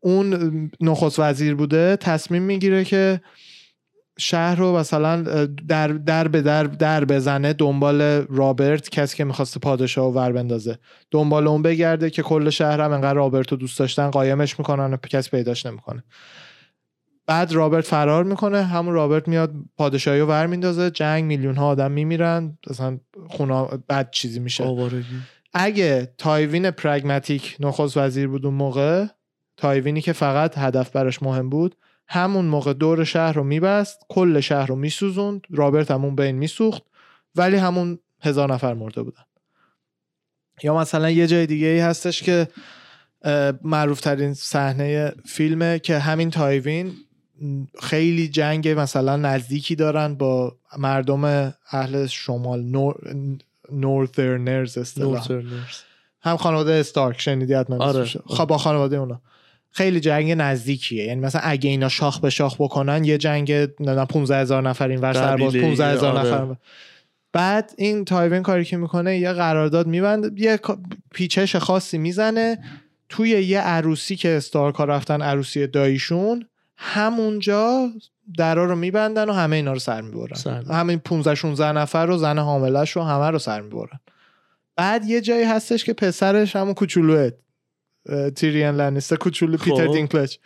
اون 0.00 0.70
نخست 0.80 1.18
وزیر 1.18 1.54
بوده 1.54 1.96
تصمیم 1.96 2.42
می‌گیره 2.42 2.84
که 2.84 3.20
شهر 4.18 4.54
رو 4.54 4.76
مثلا 4.76 5.22
در 5.68 5.88
در 5.88 6.28
به 6.28 6.42
در 6.42 6.64
در 6.64 7.04
بزنه 7.04 7.52
دنبال 7.52 8.02
رابرت 8.28 8.88
کسی 8.88 9.16
که 9.16 9.24
می‌خواسته 9.24 9.60
پادشاه 9.60 10.06
رو 10.06 10.12
ور 10.12 10.32
بندازه. 10.32 10.78
دنبال 11.10 11.48
اون 11.48 11.62
بگرده 11.62 12.10
که 12.10 12.22
کل 12.22 12.50
شهر 12.50 12.80
هم 12.80 12.92
انقدر 12.92 13.14
رابرت 13.14 13.50
رو 13.50 13.56
دوست 13.56 13.78
داشتن 13.78 14.10
قایمش 14.10 14.58
می‌کنن 14.58 14.92
و 14.92 14.96
کسی 14.96 15.30
پیداش 15.30 15.66
نمی‌کنه. 15.66 16.04
بعد 17.26 17.52
رابرت 17.52 17.84
فرار 17.84 18.24
می‌کنه 18.24 18.62
همون 18.62 18.94
رابرت 18.94 19.28
میاد 19.28 19.54
پادشاهی 19.76 20.20
رو 20.20 20.26
ور 20.26 20.46
میندازه 20.46 20.90
جنگ 20.90 21.24
میلیون 21.24 21.56
ها 21.56 21.66
آدم 21.66 21.92
میمیرن 21.92 22.58
مثلا 22.70 22.98
خونا 23.28 23.64
بد 23.64 24.10
چیزی 24.10 24.40
میشه. 24.40 24.64
آوارگی. 24.64 25.04
اگه 25.54 26.12
تایوین 26.18 26.70
pragmatic 26.70 27.56
نخست 27.60 27.96
وزیر 27.96 28.28
بود 28.28 28.46
اون 28.46 28.54
موقع 28.54 29.06
تایوینی 29.56 30.00
که 30.00 30.12
فقط 30.12 30.58
هدف 30.58 30.90
براش 30.90 31.22
مهم 31.22 31.50
بود 31.50 31.76
همون 32.08 32.44
موقع 32.44 32.72
دور 32.72 33.04
شهر 33.04 33.32
رو 33.32 33.44
میبست 33.44 34.00
کل 34.08 34.40
شهر 34.40 34.66
رو 34.66 34.76
میسوزوند 34.76 35.40
رابرت 35.50 35.90
همون 35.90 36.16
بین 36.16 36.36
میسوخت 36.36 36.82
ولی 37.34 37.56
همون 37.56 37.98
هزار 38.20 38.52
نفر 38.52 38.74
مرده 38.74 39.02
بودن. 39.02 39.22
یا 40.62 40.76
مثلا 40.76 41.10
یه 41.10 41.26
جای 41.26 41.46
دیگه 41.46 41.66
ای 41.66 41.80
هستش 41.80 42.22
که 42.22 42.48
معروف 43.62 44.00
ترین 44.00 44.34
صحنه 44.34 45.12
فیلمه 45.24 45.78
که 45.78 45.98
همین 45.98 46.30
تایوین 46.30 46.92
خیلی 47.82 48.28
جنگ 48.28 48.68
مثلا 48.68 49.16
نزدیکی 49.16 49.76
دارن 49.76 50.14
با 50.14 50.56
مردم 50.78 51.52
اهل 51.70 52.06
شمال 52.06 52.62
نور... 52.62 53.16
نورثرنرز 53.72 54.78
هم 56.22 56.36
خانواده 56.36 56.72
استارک 56.72 57.20
شنیدی؟ 57.20 57.54
حتما 57.54 57.76
آره. 57.76 58.04
خب 58.04 58.44
با 58.44 58.58
خانواده 58.58 58.96
اونا. 58.96 59.20
خیلی 59.76 60.00
جنگ 60.00 60.32
نزدیکیه 60.32 61.04
یعنی 61.04 61.20
مثلا 61.20 61.40
اگه 61.44 61.70
اینا 61.70 61.88
شاخ 61.88 62.20
به 62.20 62.30
شاخ 62.30 62.56
بکنن 62.58 63.04
یه 63.04 63.18
جنگ 63.18 63.52
نه 63.80 64.04
15 64.04 64.36
هزار 64.36 64.62
نفر 64.62 64.88
این 64.88 65.00
ور 65.00 65.12
سرباز 65.12 65.50
قبیله‌ای، 65.50 65.68
15 65.68 65.86
هزار 65.86 66.16
آره. 66.16 66.28
نفر. 66.28 66.56
بعد 67.32 67.72
این 67.78 68.04
تایوین 68.04 68.42
کاری 68.42 68.64
که 68.64 68.76
می‌کنه 68.76 69.18
یه 69.18 69.32
قرارداد 69.32 69.86
میبنده 69.86 70.30
یه 70.42 70.60
پیچش 71.14 71.56
خاصی 71.56 71.98
می‌زنه 71.98 72.58
توی 73.08 73.30
یه 73.30 73.60
عروسی 73.60 74.16
که 74.16 74.28
استارک 74.28 74.74
ها 74.74 74.84
رفتن 74.84 75.22
عروسی 75.22 75.66
داییشون 75.66 76.46
همونجا 76.76 77.88
درا 78.38 78.64
رو 78.64 78.76
میبندن 78.76 79.28
و 79.28 79.32
همه 79.32 79.56
اینا 79.56 79.72
رو 79.72 79.78
سر 79.78 80.00
می‌برن. 80.00 80.64
همین 80.70 80.98
15 80.98 81.34
16 81.34 81.72
نفر 81.72 82.06
رو 82.06 82.16
زن 82.16 82.38
حاملش 82.38 82.90
رو 82.90 83.02
همه 83.02 83.30
رو 83.30 83.38
سر 83.38 83.60
می‌برن 83.60 84.00
بعد 84.76 85.04
یه 85.04 85.20
جایی 85.20 85.44
هستش 85.44 85.84
که 85.84 85.92
پسرش 85.92 86.56
همون 86.56 86.74
کوچولوه 86.74 87.20
اه، 87.20 87.30
تیریان 88.34 88.76
لنیستر 88.76 89.16
کوچولو 89.16 89.56
خب. 89.56 89.64
پیتر 89.64 89.86
دینکلج 89.86 90.38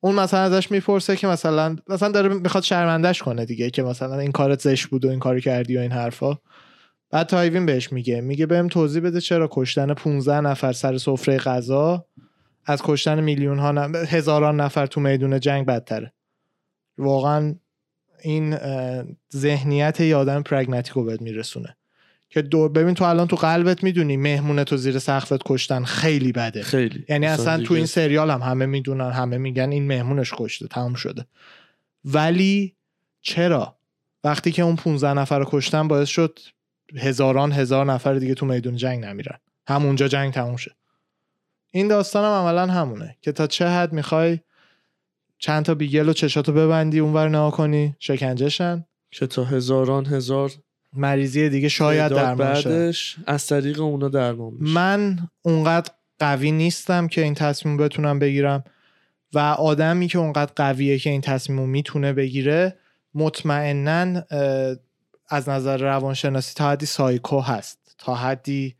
اون 0.00 0.14
مثلا 0.14 0.40
ازش 0.40 0.70
می‌پرسه 0.70 1.16
که 1.16 1.26
مثلا 1.26 1.76
مثلا 1.88 2.08
داره 2.08 2.28
می‌خواد 2.28 2.62
شرمندش 2.62 3.22
کنه 3.22 3.44
دیگه 3.44 3.70
که 3.70 3.82
مثلا 3.82 4.18
این 4.18 4.32
کارت 4.32 4.60
زشت 4.60 4.86
بود 4.86 5.04
و 5.04 5.08
این 5.08 5.18
کاری 5.18 5.40
کردی 5.40 5.76
و 5.76 5.80
این 5.80 5.92
حرفا. 5.92 6.38
بعد 7.10 7.26
تایوین 7.26 7.66
بهش 7.66 7.92
میگه. 7.92 8.20
میگه 8.20 8.46
بهم 8.46 8.68
توضیح 8.68 9.02
بده 9.02 9.20
چرا 9.20 9.48
کشتن 9.52 9.94
15 9.94 10.40
نفر 10.40 10.72
سر 10.72 10.98
سفره 10.98 11.38
غذا 11.38 12.06
از 12.66 12.82
کشتن 12.82 13.20
میلیون 13.20 13.58
ها 13.58 13.72
هزاران 14.04 14.60
نفر 14.60 14.86
تو 14.86 15.00
میدون 15.00 15.40
جنگ 15.40 15.66
بدتره. 15.66 16.12
واقعا 16.98 17.54
این 18.22 18.56
ذهنیت 19.36 20.00
یه 20.00 20.16
آدم 20.16 20.42
پرگماتیک 20.42 20.92
رو 20.92 21.04
بهت 21.04 21.22
میرسونه. 21.22 21.76
که 22.30 22.42
دو 22.42 22.68
ببین 22.68 22.94
تو 22.94 23.04
الان 23.04 23.26
تو 23.26 23.36
قلبت 23.36 23.84
می‌دونی 23.84 24.16
مهمونه 24.16 24.64
تو 24.64 24.76
زیر 24.76 24.98
سقفت 24.98 25.42
کشتن 25.46 25.84
خیلی 25.84 26.32
بده. 26.32 26.62
خیلی. 26.62 27.04
یعنی 27.08 27.26
اصلا 27.26 27.56
دیگه 27.56 27.68
تو 27.68 27.74
این 27.74 27.86
سریال 27.86 28.30
هم 28.30 28.42
همه 28.42 28.66
می‌دونن 28.66 29.10
همه 29.10 29.38
میگن 29.38 29.70
این 29.70 29.86
مهمونش 29.86 30.32
کشته 30.36 30.68
تمام 30.68 30.94
شده. 30.94 31.26
ولی 32.04 32.76
چرا؟ 33.20 33.76
وقتی 34.24 34.52
که 34.52 34.62
اون 34.62 34.76
15 34.76 35.12
نفر 35.12 35.38
رو 35.38 35.46
کشتن 35.48 35.88
باعث 35.88 36.08
شد 36.08 36.38
هزاران 36.96 37.52
هزار 37.52 37.86
نفر 37.86 38.14
دیگه 38.14 38.34
تو 38.34 38.46
میدون 38.46 38.76
جنگ 38.76 39.04
نمیرن. 39.04 39.38
همونجا 39.66 40.08
جنگ 40.08 40.32
تموم 40.32 40.56
شه. 40.56 40.76
این 41.70 41.88
داستان 41.88 42.24
هم 42.24 42.30
عملا 42.30 42.66
همونه 42.66 43.16
که 43.22 43.32
تا 43.32 43.46
چه 43.46 43.68
حد 43.68 43.92
می‌خوای 43.92 44.38
چند 45.38 45.64
تا 45.64 45.74
بیگل 45.74 46.08
و 46.08 46.12
چشاتو 46.12 46.52
ببندی 46.52 46.98
اونور 46.98 47.28
نها 47.28 47.50
کنی 47.50 47.96
شکنجهشن. 47.98 48.84
که 49.10 49.26
تا 49.26 49.44
هزاران 49.44 50.06
هزار 50.06 50.52
مریضی 50.92 51.48
دیگه 51.48 51.68
شاید 51.68 52.12
درمان 52.12 52.34
بعدش 52.34 53.16
از 53.26 53.46
طریق 53.46 53.80
اونا 53.80 54.08
درمان 54.08 54.58
بشه 54.58 54.72
من 54.72 55.18
اونقدر 55.42 55.92
قوی 56.18 56.52
نیستم 56.52 57.08
که 57.08 57.22
این 57.22 57.34
تصمیم 57.34 57.76
بتونم 57.76 58.18
بگیرم 58.18 58.64
و 59.34 59.38
آدمی 59.38 60.08
که 60.08 60.18
اونقدر 60.18 60.52
قویه 60.56 60.98
که 60.98 61.10
این 61.10 61.20
تصمیم 61.20 61.68
می‌تونه 61.68 62.12
بگیره 62.12 62.78
مطمئنا 63.14 64.22
از 65.28 65.48
نظر 65.48 65.76
روانشناسی 65.76 66.54
تا 66.54 66.70
حدی 66.70 66.86
سایکو 66.86 67.40
هست. 67.40 67.78
تا 67.98 68.14
حدی 68.14 68.74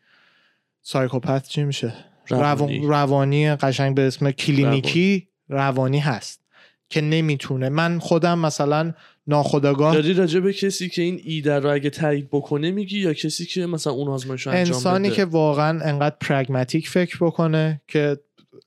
سایکوپت 0.82 1.48
چی 1.48 1.64
میشه؟ 1.64 1.92
روانی. 2.28 2.46
روانی, 2.46 2.86
روانی 2.86 3.54
قشنگ 3.54 3.94
به 3.94 4.02
اسم 4.02 4.30
کلینیکی 4.30 5.28
روانی 5.48 5.98
هست 5.98 6.40
که 6.88 7.00
نمی‌تونه. 7.00 7.68
من 7.68 7.98
خودم 7.98 8.38
مثلا 8.38 8.94
ناخداگاه 9.26 9.94
داری 9.94 10.14
راجع 10.14 10.40
به 10.40 10.52
کسی 10.52 10.88
که 10.88 11.02
این 11.02 11.20
ایده 11.24 11.58
رو 11.58 11.72
اگه 11.72 11.90
تایید 11.90 12.28
بکنه 12.32 12.70
میگی 12.70 12.98
یا 12.98 13.14
کسی 13.14 13.46
که 13.46 13.66
مثلا 13.66 13.92
اون 13.92 14.08
آزمایش 14.08 14.46
انجام 14.46 14.76
انسانی 14.76 15.08
بده؟ 15.08 15.16
که 15.16 15.24
واقعا 15.24 15.80
انقدر 15.80 16.16
پرگماتیک 16.20 16.88
فکر 16.88 17.16
بکنه 17.20 17.82
که 17.88 18.16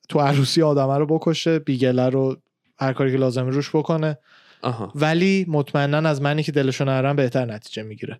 تو 0.09 0.19
عروسی 0.19 0.61
آدمه 0.61 0.97
رو 0.97 1.05
بکشه 1.05 1.59
بیگله 1.59 2.09
رو 2.09 2.37
هر 2.79 2.93
کاری 2.93 3.11
که 3.11 3.17
لازمه 3.17 3.49
روش 3.49 3.69
بکنه. 3.69 4.17
آها. 4.61 4.91
ولی 4.95 5.45
مطمئنا 5.47 6.09
از 6.09 6.21
منی 6.21 6.43
که 6.43 6.51
دلشو 6.51 6.85
ندارم 6.85 7.15
بهتر 7.15 7.45
نتیجه 7.45 7.83
می‌گیره. 7.83 8.19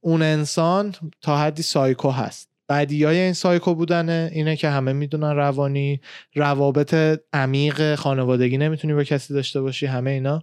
اون 0.00 0.22
انسان 0.22 0.94
تا 1.20 1.38
حدی 1.38 1.62
سایکو 1.62 2.10
هست. 2.10 2.48
بدی 2.68 3.04
های 3.04 3.18
این 3.18 3.32
psycho 3.32 3.74
بودنه 3.74 4.30
اینه 4.32 4.56
که 4.56 4.68
همه 4.68 4.92
می‌دونن 4.92 5.36
روانی 5.36 6.00
روابط 6.34 7.20
عمیق 7.32 7.94
خانوادگی 7.94 8.58
نمی‌تونی 8.58 8.94
با 8.94 9.04
کسی 9.04 9.34
داشته 9.34 9.60
باشی 9.60 9.86
همه 9.86 10.10
اینا. 10.10 10.42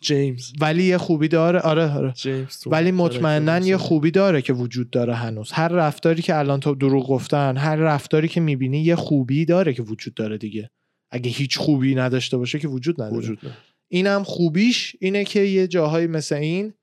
جیمز. 0.00 0.52
ولی 0.60 0.84
یه 0.84 0.98
خوبی 0.98 1.28
داره. 1.28 1.60
آره 1.60 1.96
آره. 1.96 2.12
جیمز 2.12 2.66
ولی 2.66 2.92
مطمئنا 2.92 3.52
character 3.52 3.68
یه 3.68 3.74
مثلا. 3.74 3.86
خوبی 3.88 4.10
داره 4.10 4.42
که 4.42 4.52
وجود 4.52 4.90
داره 4.90 5.14
هنوز. 5.14 5.52
هر 5.52 5.68
رفتاری 5.68 6.22
که 6.22 6.38
الان 6.38 6.60
تو 6.60 6.74
دروغ 6.74 7.08
گفتن 7.08 7.56
هر 7.56 7.76
رفتاری 7.76 8.28
که 8.28 8.40
می‌بینی 8.40 8.82
یه 8.82 8.96
خوبی 8.96 9.44
داره 9.44 9.74
که 9.74 9.82
وجود 9.82 10.14
داره 10.14 10.38
دیگه. 10.38 10.70
اگه 11.10 11.30
هیچ 11.30 11.58
خوبی 11.58 11.94
نداشته 11.94 12.36
باشه 12.36 12.58
که 12.58 12.68
وجود 12.68 13.02
نداره. 13.02 13.16
وجود 13.16 13.38
نه 13.42 13.56
اینم 13.88 14.22
خوبیش 14.22 14.96
اینه 15.00 15.24
که 15.24 15.40
یه 15.40 15.66
جاهایی 15.66 16.06
مثل 16.06 16.34
این 16.34 16.74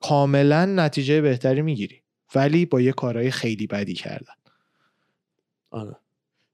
کاملا 0.00 0.64
نتیجه 0.64 1.20
بهتری 1.20 1.62
می‌گیری. 1.62 2.00
ولی 2.34 2.66
با 2.66 2.80
یه 2.80 2.92
کارهای 2.92 3.30
خیلی 3.30 3.66
بدی 3.66 3.94
کردن. 3.94 4.34
آره. 5.70 5.96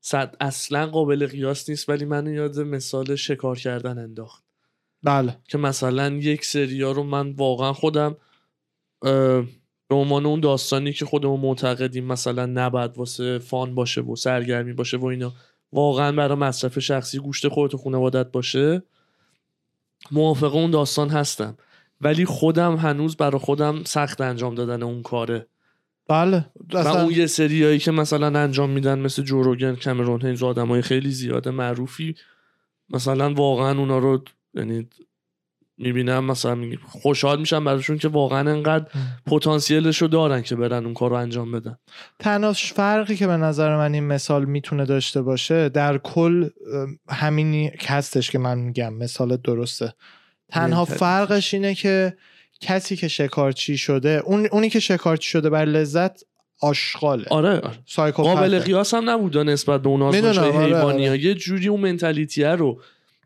صد 0.00 0.36
اصلا 0.40 0.86
قابل 0.86 1.26
قیاس 1.26 1.68
نیست 1.70 1.88
ولی 1.88 2.04
من 2.04 2.26
یاد 2.26 2.60
مثال 2.60 3.16
شکار 3.16 3.58
کردن 3.58 3.98
انداخت. 3.98 4.44
بله. 5.02 5.36
که 5.44 5.58
مثلا 5.58 6.08
یک 6.08 6.44
سریا 6.44 6.92
رو 6.92 7.02
من 7.02 7.30
واقعا 7.30 7.72
خودم 7.72 8.16
به 9.88 9.96
عنوان 9.96 10.26
اون 10.26 10.40
داستانی 10.40 10.92
که 10.92 11.04
خودمون 11.04 11.40
معتقدیم 11.40 12.04
مثلا 12.04 12.46
نباید 12.46 12.98
واسه 12.98 13.38
فان 13.38 13.74
باشه 13.74 14.00
و 14.00 14.16
سرگرمی 14.16 14.72
باشه 14.72 14.96
و 14.96 15.04
اینا 15.04 15.32
واقعا 15.72 16.12
برای 16.12 16.38
مصرف 16.38 16.78
شخصی 16.78 17.18
گوشت 17.18 17.48
خودت 17.48 17.74
و 17.74 17.78
خانوادت 17.78 18.32
باشه 18.32 18.82
موافق 20.10 20.54
اون 20.54 20.70
داستان 20.70 21.08
هستم. 21.08 21.56
ولی 22.00 22.24
خودم 22.24 22.76
هنوز 22.76 23.16
برای 23.16 23.38
خودم 23.38 23.84
سخت 23.84 24.20
انجام 24.20 24.54
دادن 24.54 24.82
اون 24.82 25.02
کاره. 25.02 25.46
بله. 26.08 26.46
و 26.74 26.78
اصلا 26.78 27.02
اون 27.02 27.12
یه 27.12 27.26
سریایی 27.26 27.78
که 27.78 27.90
مثلا 27.90 28.40
انجام 28.40 28.70
میدن 28.70 28.98
مثل 28.98 29.22
جوروگن 29.22 29.74
کامرون 29.74 30.22
هینز 30.22 30.42
آدمای 30.42 30.82
خیلی 30.82 31.10
زیاده 31.10 31.50
معروفی 31.50 32.14
مثلا 32.90 33.34
واقعا 33.34 33.78
اونا 33.78 33.98
رو 33.98 34.24
یعنی 34.54 34.88
می‌بینم 35.78 36.24
مثلا 36.24 36.54
می- 36.54 36.76
خوشحال 36.76 37.40
میشم 37.40 37.64
براشون 37.64 37.98
که 37.98 38.08
واقعا 38.08 38.50
انقدر 38.50 38.86
پتانسیلش 39.26 40.02
رو 40.02 40.08
دارن 40.08 40.42
که 40.42 40.56
برن 40.56 40.84
اون 40.84 40.94
کار 40.94 41.10
رو 41.10 41.16
انجام 41.16 41.52
بدن 41.52 41.76
تنها 42.18 42.52
فرقی 42.52 43.16
که 43.16 43.26
به 43.26 43.36
نظر 43.36 43.76
من 43.76 43.94
این 43.94 44.04
مثال 44.04 44.44
می‌تونه 44.44 44.84
داشته 44.84 45.22
باشه 45.22 45.68
در 45.68 45.98
کل 45.98 46.48
همینی 47.08 47.70
که 47.78 47.88
هستش 47.88 48.30
که 48.30 48.38
من 48.38 48.58
میگم 48.58 48.94
مثال 48.94 49.36
درسته 49.36 49.94
تنها. 50.48 50.84
فرقش 50.84 51.54
اینه 51.54 51.74
که 51.74 52.16
کسی 52.60 52.96
که 52.96 53.08
شکارچی 53.08 53.78
شده 53.78 54.22
اون 54.24 54.46
اونی 54.52 54.70
که 54.70 54.80
شکارچی 54.80 55.28
شده 55.30 55.50
بر 55.50 55.64
لذت 55.64 56.22
آشغاله 56.62 57.24
آره, 57.30 57.60
آره. 57.96 58.10
قابل 58.10 58.58
قیاس 58.58 58.94
هم 58.94 59.10
نبود 59.10 59.38
نسبت 59.38 59.82
به 59.82 59.88
اون 59.88 60.02
آزمایش 60.02 60.38
آره، 60.38 60.64
حیوانی 60.64 61.08
آره. 61.08 61.24
یه 61.24 61.34
جوری 61.34 61.68
اون 61.68 61.80
منتالیتیه 61.80 62.48
رو 62.48 62.80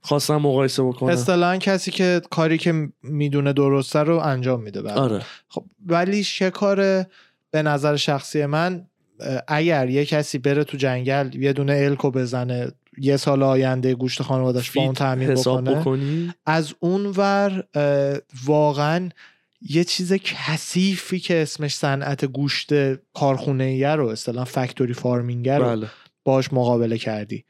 خواستم 0.04 0.36
مقایسه 0.36 0.82
بکنم. 0.82 1.10
اصطلاحا 1.10 1.56
کسی 1.56 1.90
که 1.90 2.20
کاری 2.30 2.58
که 2.58 2.88
می‌دونه 3.02 3.52
درسته 3.52 3.98
رو 3.98 4.18
انجام 4.18 4.62
میده 4.62 4.82
بعد 4.82 4.98
آره. 4.98 5.22
خب 5.48 5.64
ولی 5.86 6.24
شکار 6.24 7.06
به 7.50 7.62
نظر 7.62 7.96
شخصی 7.96 8.46
من 8.46 8.86
اگر 9.48 9.90
یه 9.90 10.04
کسی 10.04 10.38
بره 10.38 10.64
تو 10.64 10.76
جنگل 10.76 11.34
یه 11.34 11.52
دونه 11.52 11.72
elk 11.72 12.01
و 12.01 12.10
بزنه 12.10 12.72
یه 12.98 13.16
سال 13.16 13.42
آینده 13.42 13.94
گوشت 13.94 14.22
خانوادش 14.22 14.70
با 14.70 14.82
اون 14.82 14.94
تأمین 14.94 15.30
حساب 15.30 15.64
بکنه 15.64 15.80
بکنی؟ 15.80 16.34
از 16.46 16.74
اون 16.80 17.06
ور 17.06 17.64
واقعا 18.44 19.08
یه 19.70 19.84
چیز 19.84 20.12
کثیفی 20.12 21.20
که 21.20 21.42
اسمش 21.42 21.74
صنعت 21.74 22.24
گوشت 22.24 22.70
کارخونه 22.94 23.94
رو 23.94 24.06
اصطلاح 24.06 24.44
factory 24.44 24.92
farming 24.92 25.48
رو 25.48 25.64
بله. 25.64 25.86
باش 26.24 26.52
مقابله 26.52 26.98
کردی. 26.98 27.44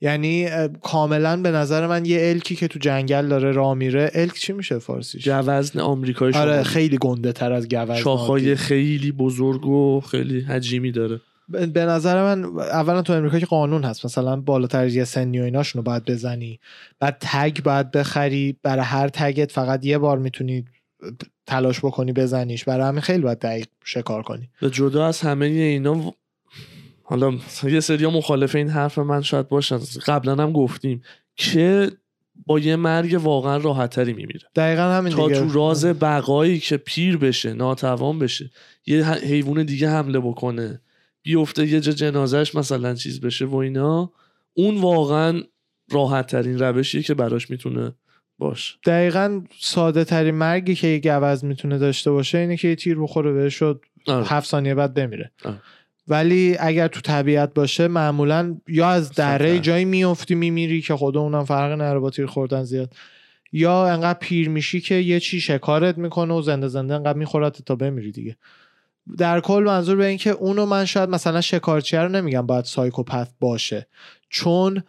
یعنی 0.00 0.48
کاملا 0.82 1.36
به 1.36 1.50
نظر 1.50 1.86
من 1.86 2.04
یه 2.04 2.18
elk 2.22 2.47
ی 2.47 2.56
که 2.56 2.68
تو 2.68 2.78
جنگل 2.78 3.28
داره 3.28 3.52
راه 3.52 3.74
میره 3.74 4.10
elk 4.14 4.34
چی 4.34 4.52
میشه 4.52 4.78
فارسیش؟ 4.78 5.24
جوزن 5.24 5.80
آمریکایی 5.80 6.34
آره. 6.34 6.62
خیلی 6.62 6.98
گنده 6.98 7.32
تر 7.32 7.52
از 7.52 7.68
گوزن 7.68 7.94
شاخهای. 7.94 8.54
خیلی 8.56 9.12
بزرگ 9.12 9.66
و 9.66 10.00
خیلی 10.00 10.40
حجیمی 10.40 10.92
داره. 10.92 11.20
به 11.48 11.84
نظر 11.84 12.22
من 12.22 12.44
اولا 12.60 13.02
تو 13.02 13.12
امریکا 13.12 13.38
که 13.38 13.46
قانون 13.46 13.84
هست 13.84 14.04
مثلا 14.04 14.36
بالاتر 14.36 14.84
از 14.84 14.94
یه 14.94 15.04
سنی 15.04 15.40
و 15.40 15.44
ایناشون 15.44 15.78
رو 15.78 15.82
باید 15.82 16.04
بزنی. 16.04 16.60
بعد 17.00 17.16
تگ 17.20 17.62
باید 17.62 17.90
بخری 17.90 18.56
برای 18.62 18.84
هر 18.84 19.08
تگت 19.08 19.52
فقط 19.52 19.86
یه 19.86 19.98
بار 19.98 20.18
می‌تونی 20.18 20.64
تلاش 21.46 21.78
بکنی 21.78 22.12
بزنیش. 22.12 22.64
برای 22.64 22.86
همین 22.88 23.00
خیلی 23.00 23.22
باید 23.22 23.38
دقیق 23.38 23.66
شکار 23.84 24.22
کنی. 24.22 24.48
به 24.60 24.70
جدا 24.70 25.06
از 25.06 25.20
همه 25.20 25.46
اینا 25.46 25.94
و- 25.94 26.14
حالا 27.10 27.38
یه 27.62 27.80
سری 27.80 28.06
مخالف 28.06 28.54
این 28.54 28.68
حرف 28.68 28.98
من 28.98 29.22
شاید 29.22 29.48
باشن. 29.48 29.78
قبلا 30.06 30.32
هم 30.32 30.52
گفتیم. 30.52 31.02
که 31.36 31.90
با 32.46 32.58
یه 32.58 32.76
مرگ 32.76 33.20
واقعا 33.22 33.56
راحتتری 33.56 34.12
میمیره. 34.12 34.48
دقیقا 34.54 34.82
همین 34.82 35.12
تا 35.12 35.28
دیگه. 35.28 35.40
تو 35.40 35.52
راز 35.52 35.86
بقایی 35.86 36.58
که 36.58 36.76
پیر 36.76 37.16
بشه 37.16 37.52
ناتوان 37.52 38.18
بشه 38.18 38.50
یه 38.86 39.06
حیوان 39.06 39.62
دیگه 39.62 39.90
حمله 39.90 40.20
بکنه 40.20 40.80
بیفته 41.22 41.66
یه 41.66 41.80
جا 41.80 41.92
جنازش 41.92 42.54
مثلا 42.54 42.94
چیز 42.94 43.20
بشه 43.20 43.44
و 43.44 43.56
اینا 43.56 44.12
اون 44.54 44.80
واقعا 44.80 45.42
راحت 45.90 46.26
ترین 46.26 46.58
روشیه 46.58 47.02
که 47.02 47.14
براش 47.14 47.50
می‌تونه 47.50 47.92
باشه. 48.38 48.74
دقیقا 48.84 49.42
ساده 49.58 50.04
ترین 50.04 50.34
مرگی 50.34 50.74
که 50.74 50.86
یه 50.86 51.00
گوز 51.00 51.44
می‌تونه 51.44 51.78
داشته 51.78 52.10
باشه 52.10 52.38
اینه 52.38 52.56
که 52.56 52.68
یه 52.68 52.76
تیر 52.76 52.98
بخوره 52.98 53.32
بهش 53.32 53.54
شد 53.54 53.84
آره. 54.06 54.26
هفت 54.26 54.48
ثانیه 54.48 54.74
بعد 54.74 54.94
بمیره. 54.94 55.30
آره. 55.44 55.60
ولی 56.10 56.56
اگر 56.60 56.88
تو 56.88 57.00
طبیعت 57.00 57.54
باشه 57.54 57.88
معمولا 57.88 58.56
یا 58.68 58.88
از 58.88 59.12
دره. 59.12 59.58
جایی 59.58 59.84
میفتی 59.84 60.34
میمیری 60.34 60.82
که 60.82 60.96
خود 60.96 61.16
اونم 61.16 61.44
فرق 61.44 61.72
نره 61.72 61.98
با 61.98 62.10
تیر 62.10 62.26
خوردن 62.26 62.62
زیاد 62.62 62.94
یا 63.52 63.86
انقدر 63.86 64.18
پیر 64.18 64.48
میشی 64.48 64.80
که 64.80 64.94
یه 64.94 65.20
چی 65.20 65.40
شکارت 65.40 65.98
می‌کنه 65.98 66.34
و 66.34 66.42
زنده 66.42 66.68
زنده 66.68 66.94
انقدر 66.94 67.18
میخورت 67.18 67.62
تا 67.62 67.76
بمیری 67.76 68.12
دیگه 68.12 68.36
در 69.18 69.40
کل 69.40 69.62
منظور 69.66 69.96
به 69.96 70.06
این 70.06 70.18
که 70.18 70.30
اونو 70.30 70.66
من 70.66 70.84
شاید 70.84 71.08
مثلا 71.08 71.40
شکارچیه 71.40 72.00
رو 72.00 72.08
نمیگم 72.08 72.46
باید 72.46 72.64
psychopath 72.64 73.28
باشه 73.40 73.86
چون 74.28 74.82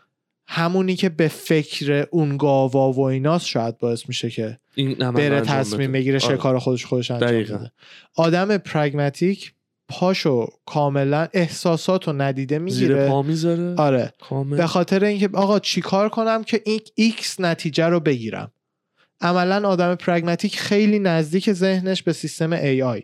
همونی 0.47 0.95
که 0.95 1.10
به 1.10 1.27
فکر 1.27 2.07
اون 2.12 2.38
گاوا 2.38 2.91
و 2.91 2.99
ایناست 2.99 3.45
شاید 3.45 3.77
باعث 3.77 4.07
میشه 4.07 4.29
که 4.29 4.60
این 4.75 5.12
بره 5.12 5.41
تصمیم. 5.41 5.91
بگیره 5.91 6.19
آره. 6.23 6.36
شکار 6.36 6.60
خودش 6.60 6.86
خودش 6.86 7.12
انجام 7.12 7.29
دقیقاً. 7.29 7.57
بده 7.57 7.71
آدم 8.15 8.57
pragmatic 8.58 9.54
پاشو 9.99 10.47
کاملا 10.65 11.27
احساسات 11.34 12.08
رو 12.08 12.13
ندیده 12.13 12.56
زیر 12.56 12.63
می‌گیره. 12.63 13.08
پا 13.08 13.21
می‌ذاره. 13.21 13.75
آره. 13.75 14.13
کامل. 14.30 14.58
به 14.58 14.67
خاطر 14.67 15.04
اینکه 15.04 15.30
آقا 15.34 15.60
چیکار 15.60 16.10
کنم 16.10 16.43
که 16.43 16.62
این 16.65 16.80
X 16.95 17.39
نتیجه 17.39 17.88
رو 17.88 17.99
بگیرم؟ 17.99 18.51
عملا 19.21 19.69
آدم 19.69 19.95
پرگماتیک 19.95 20.60
خیلی 20.60 20.99
نزدیک 20.99 21.51
ذهنش 21.51 22.04
به 22.04 22.13
سیستم 22.13 22.58
AI 22.58 23.01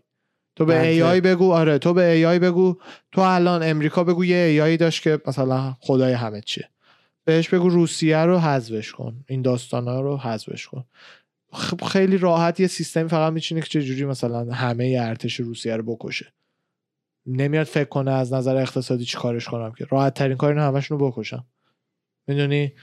تو 0.55 0.65
به 0.65 0.75
منطق. 0.75 1.17
AI 1.17 1.21
بگو 1.21 1.53
آره. 1.53 1.77
تو 1.77 1.93
به 1.93 2.21
AI 2.21 2.39
بگو. 2.43 2.77
تو 3.11 3.21
الان 3.21 3.63
امریکا 3.63 4.03
بگو 4.03 4.25
یه 4.25 4.75
AI 4.75 4.79
داشت 4.79 5.03
که 5.03 5.21
مثلا 5.27 5.75
خدای 5.79 6.13
همه 6.13 6.41
چیه. 6.41 6.69
بهش 7.25 7.49
بگو 7.49 7.69
روسیه 7.69 8.17
رو 8.17 8.39
حذفش 8.39 8.91
کن. 8.91 9.25
این 9.27 9.41
داستانا 9.41 10.01
رو 10.01 10.17
حذفش 10.17 10.67
کن. 10.67 10.85
خب 11.53 11.81
خیلی 11.81 12.17
راحت 12.17 12.59
یه 12.59 12.67
سیستمی 12.67 13.09
فقط 13.09 13.33
میچینه 13.33 13.61
که 13.61 13.67
چجوری 13.67 14.05
مثلا 14.05 14.53
همه 14.53 14.97
ارتش 15.01 15.39
روسیه 15.39 15.75
رو 15.75 15.95
بکشه. 15.95 16.33
نمیاد 17.27 17.65
فکر 17.65 17.89
کنه 17.89 18.11
از 18.11 18.33
نظر 18.33 18.55
اقتصادی 18.57 19.05
چی 19.05 19.17
کارش 19.17 19.45
کنم 19.45 19.71
که 19.71 19.85
راحت 19.89 20.13
ترین 20.13 20.37
کار 20.37 20.49
اینه 20.49 20.61
همشون 20.61 20.99
رو 20.99 21.11
بکشم 21.11 21.45
می‌دونی 22.27 22.73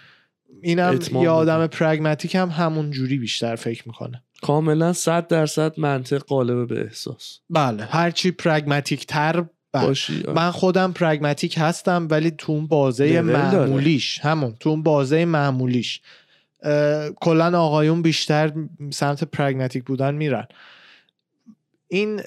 اینم 0.62 0.98
یه. 1.12 1.28
آدم 1.28 1.66
پرگماتیک 1.66 2.34
هم 2.34 2.48
همون 2.48 2.90
جوری 2.90 3.18
بیشتر 3.18 3.56
فکر 3.56 3.82
می‌کنه 3.86 4.22
کاملا 4.42 4.92
صد 4.92 5.26
درصد 5.28 5.80
منطق 5.80 6.18
قالب 6.18 6.68
به 6.68 6.80
احساس 6.84 7.40
بله 7.50 7.84
هرچی 7.84 8.30
پرگماتیک 8.30 9.06
تر 9.06 9.44
بله. 9.72 9.86
باشی 9.86 10.22
آره. 10.22 10.32
من 10.32 10.50
خودم 10.50 10.92
پرگماتیک 10.92 11.54
هستم 11.58 12.08
ولی 12.10 12.30
تو 12.30 12.52
اون 12.52 12.66
بازه 12.66 13.20
لول 13.20 13.32
داره. 13.32 13.58
معمولیش 13.58 14.20
همون 14.20 14.56
تو 14.60 14.70
اون 14.70 14.82
بازه 14.82 15.24
معمولیش 15.24 16.00
کلا 17.20 17.60
آقایون 17.60 18.02
بیشتر 18.02 18.52
سمت 18.90 19.24
پرگماتیک 19.24 19.84
بودن 19.84 20.14
میرن 20.14 20.46
این 21.88 22.20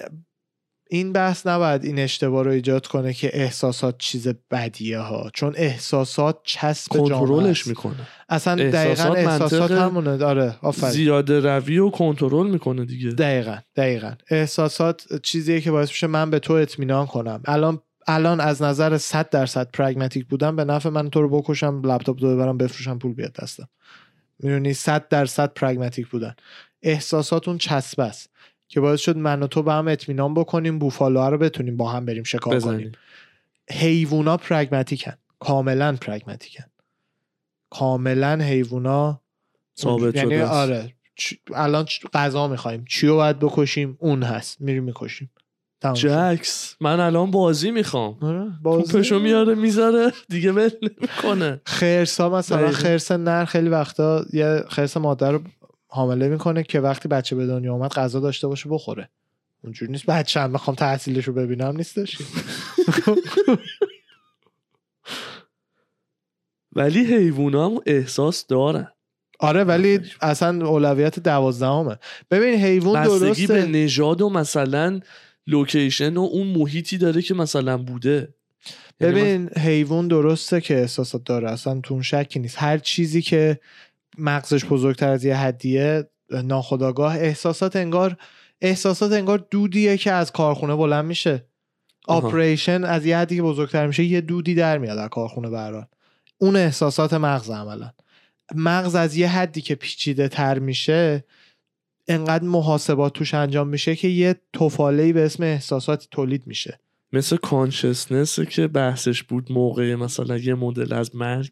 این 0.90 1.12
بحث 1.12 1.46
نباید 1.46 1.84
این 1.84 1.98
اشتباه 1.98 2.44
رو 2.44 2.50
ایجاد 2.50 2.86
کنه 2.86 3.12
که 3.12 3.30
احساسات 3.32 3.98
چیز 3.98 4.28
بدیه 4.50 4.98
ها. 4.98 5.30
چون 5.34 5.54
احساسات 5.56 6.40
چسب 6.44 6.92
کنترلش. 6.92 7.66
می‌کنه. 7.66 7.94
اصلا 8.28 8.54
دقیقا 8.54 9.14
احساسات 9.14 9.42
احساسات 9.42 9.70
همونه. 9.70 10.24
آره 10.24 10.56
آفرین. 10.62 10.92
زیاده 10.92 11.40
روی 11.40 11.78
و 11.78 11.90
کنترل 11.90 12.50
می‌کنه 12.50 12.84
دیگه. 12.84 13.10
دقیقا 13.10 13.56
دقیقا. 13.76 14.12
احساسات 14.30 15.20
چیزیه 15.22 15.60
که 15.60 15.70
باعث 15.70 15.88
میشه 15.88 16.06
من 16.06 16.30
به 16.30 16.38
تو 16.38 16.52
اطمینان 16.52 17.06
کنم. 17.06 17.42
الان 17.44 17.82
الان 18.06 18.40
از 18.40 18.62
نظر 18.62 18.98
100 18.98 19.30
درصد 19.30 19.70
پرگماتیک 19.72 20.26
بودم 20.26 20.56
به 20.56 20.64
نفع 20.64 20.88
من 20.88 21.10
تو 21.10 21.22
رو 21.22 21.28
بکشم 21.28 21.82
لپتاپ 21.84 22.18
تو 22.18 22.34
ببرم 22.34 22.58
بفروشم 22.58 22.98
پول 22.98 23.14
بیاد 23.14 23.32
دستم. 23.32 23.68
می‌دونی؟ 24.38 24.74
100 24.74 25.08
درصد 25.08 25.52
پرگماتیک 25.54 26.08
بودن. 26.08 26.34
احساسات 26.82 27.48
اون 27.48 27.58
چسبه 27.58 28.04
است. 28.04 28.30
که 28.68 28.80
باعث 28.80 29.00
شد 29.00 29.16
من 29.16 29.42
و 29.42 29.46
تو 29.46 29.62
به 29.62 29.72
هم 29.72 29.88
اطمینان 29.88 30.34
بکنیم 30.34 30.78
بوفالوها 30.78 31.28
رو 31.28 31.38
بتونیم 31.38 31.76
با 31.76 31.90
هم 31.90 32.04
بریم 32.06 32.22
شکار 32.22 32.60
کنیم. 32.60 32.78
بزنی 32.78 32.92
حیوونا 33.70 34.36
پرگماتیکن 34.36 35.12
کاملا 35.38 35.96
پرگماتیکن 36.00 36.64
کاملا 37.70 38.38
حیوونا 38.42 39.20
ثابت 39.78 40.16
یعنی 40.16 40.30
شده. 40.30 40.46
آره 40.46 40.94
چ- 41.20 41.36
الان 41.54 41.84
چ- 41.86 42.10
غذا 42.14 42.48
می‌خوایم. 42.48 42.84
چی 42.88 43.06
رو 43.06 43.14
باید 43.16 43.38
بکشیم؟ 43.38 43.96
اون 44.00 44.22
هست. 44.22 44.60
میریم 44.60 44.84
می‌کشیم. 44.84 45.30
جکس 45.94 46.76
من 46.80 47.00
الان 47.00 47.30
بازی 47.30 47.70
می‌خوام. 47.70 48.18
آره، 48.20 48.52
بازی. 48.62 48.92
توپشو 48.92 49.18
میاره 49.18 49.54
می‌ذاره 49.54 50.12
دیگه 50.28 50.52
ول 50.52 50.70
نمی‌کنه. 50.82 51.60
خرسا 51.66 52.28
مثلا. 52.30 52.70
خرس 52.70 53.12
نر 53.12 53.44
خیلی 53.44 53.68
وقتا 53.68 54.24
یه 54.32 54.64
خرس 54.68 54.96
مادر 54.96 55.32
رو 55.32 55.42
حامله 55.88 56.28
می‌کنه 56.28 56.62
که 56.62 56.80
وقتی 56.80 57.08
بچه 57.08 57.36
به 57.36 57.46
دنیا 57.46 57.72
اومد 57.72 57.92
غذا 57.92 58.20
داشته 58.20 58.48
باشه 58.48 58.68
بخوره. 58.68 59.08
اونجوری 59.64 59.92
نیست 59.92 60.06
بچه 60.06 60.40
هم 60.40 60.52
بخوام 60.52 60.74
تحصیلش 60.74 61.24
رو 61.24 61.32
ببینم 61.32 61.76
نیستش. 61.76 62.18
ولی 66.72 67.04
حیوونا 67.04 67.66
هم 67.66 67.80
احساس 67.86 68.46
دارن. 68.46 68.92
آره 69.40 69.64
ولی 69.64 70.00
اصلا 70.20 70.66
اولویت 70.66 71.18
دوازدهمه. 71.18 71.96
ببین 72.30 72.54
حیوان 72.54 73.02
بستگی 73.02 73.46
به 73.46 73.54
درسته. 73.54 73.70
نژاد 73.70 74.22
و 74.22 74.28
مثلا 74.28 75.00
لوکیشن 75.46 76.16
و 76.16 76.20
اون 76.20 76.46
محیطی 76.46 76.98
داره 76.98 77.22
که 77.22 77.34
مثلا 77.34 77.78
بوده. 77.78 78.34
یعنی 79.00 79.14
ببین 79.14 79.50
حیوان 79.58 80.08
درسته 80.08 80.60
که 80.60 80.78
احساسات 80.80 81.24
داره 81.24 81.50
اصلا 81.50 81.80
تو 81.80 81.94
اون 81.94 82.02
شکی 82.02 82.38
نیست. 82.38 82.56
هر 82.58 82.78
چیزی 82.78 83.22
که 83.22 83.60
مغزش 84.18 84.64
بزرگتر 84.64 85.08
از 85.08 85.24
یه 85.24 85.36
حدیه 85.36 86.10
ناخداگاه 86.30 87.16
احساسات 87.16 87.76
انگار 87.76 88.16
احساسات 88.60 89.12
انگار 89.12 89.46
دودیه 89.50 89.96
که 89.96 90.12
از 90.12 90.32
کارخونه 90.32 90.76
بلند 90.76 91.04
میشه. 91.04 91.44
آپریشن 92.08 92.84
از 92.84 93.06
یه 93.06 93.18
حدی 93.18 93.36
که 93.36 93.42
بزرگتر 93.42 93.86
میشه 93.86 94.04
یه 94.04 94.20
دودی 94.20 94.54
در 94.54 94.78
میاد 94.78 94.98
از 94.98 95.08
کارخونه 95.08 95.50
برال 95.50 95.84
اون 96.38 96.56
احساسات 96.56 97.14
مغز 97.14 97.50
عملا. 97.50 97.92
مغز 98.54 98.94
از 98.94 99.16
یه 99.16 99.28
حدی 99.28 99.60
که 99.60 99.74
پیچیده 99.74 100.28
تر 100.28 100.58
میشه 100.58 101.24
انقدر 102.08 102.44
محاسبات 102.44 103.12
توش 103.12 103.34
انجام 103.34 103.68
میشه 103.68 103.96
که 103.96 104.08
یه 104.08 104.34
توفاله 104.52 105.12
به 105.12 105.24
اسم 105.24 105.42
احساسات 105.42 106.08
تولید 106.10 106.46
میشه. 106.46 106.80
مثل 107.12 107.36
کانشسنس 107.36 108.40
که 108.40 108.66
بحثش 108.66 109.22
بود 109.22 109.52
موقع 109.52 109.94
مثلا 109.94 110.36
یه 110.36 110.54
مدل 110.54 110.92
از 110.92 111.16
مرگ 111.16 111.50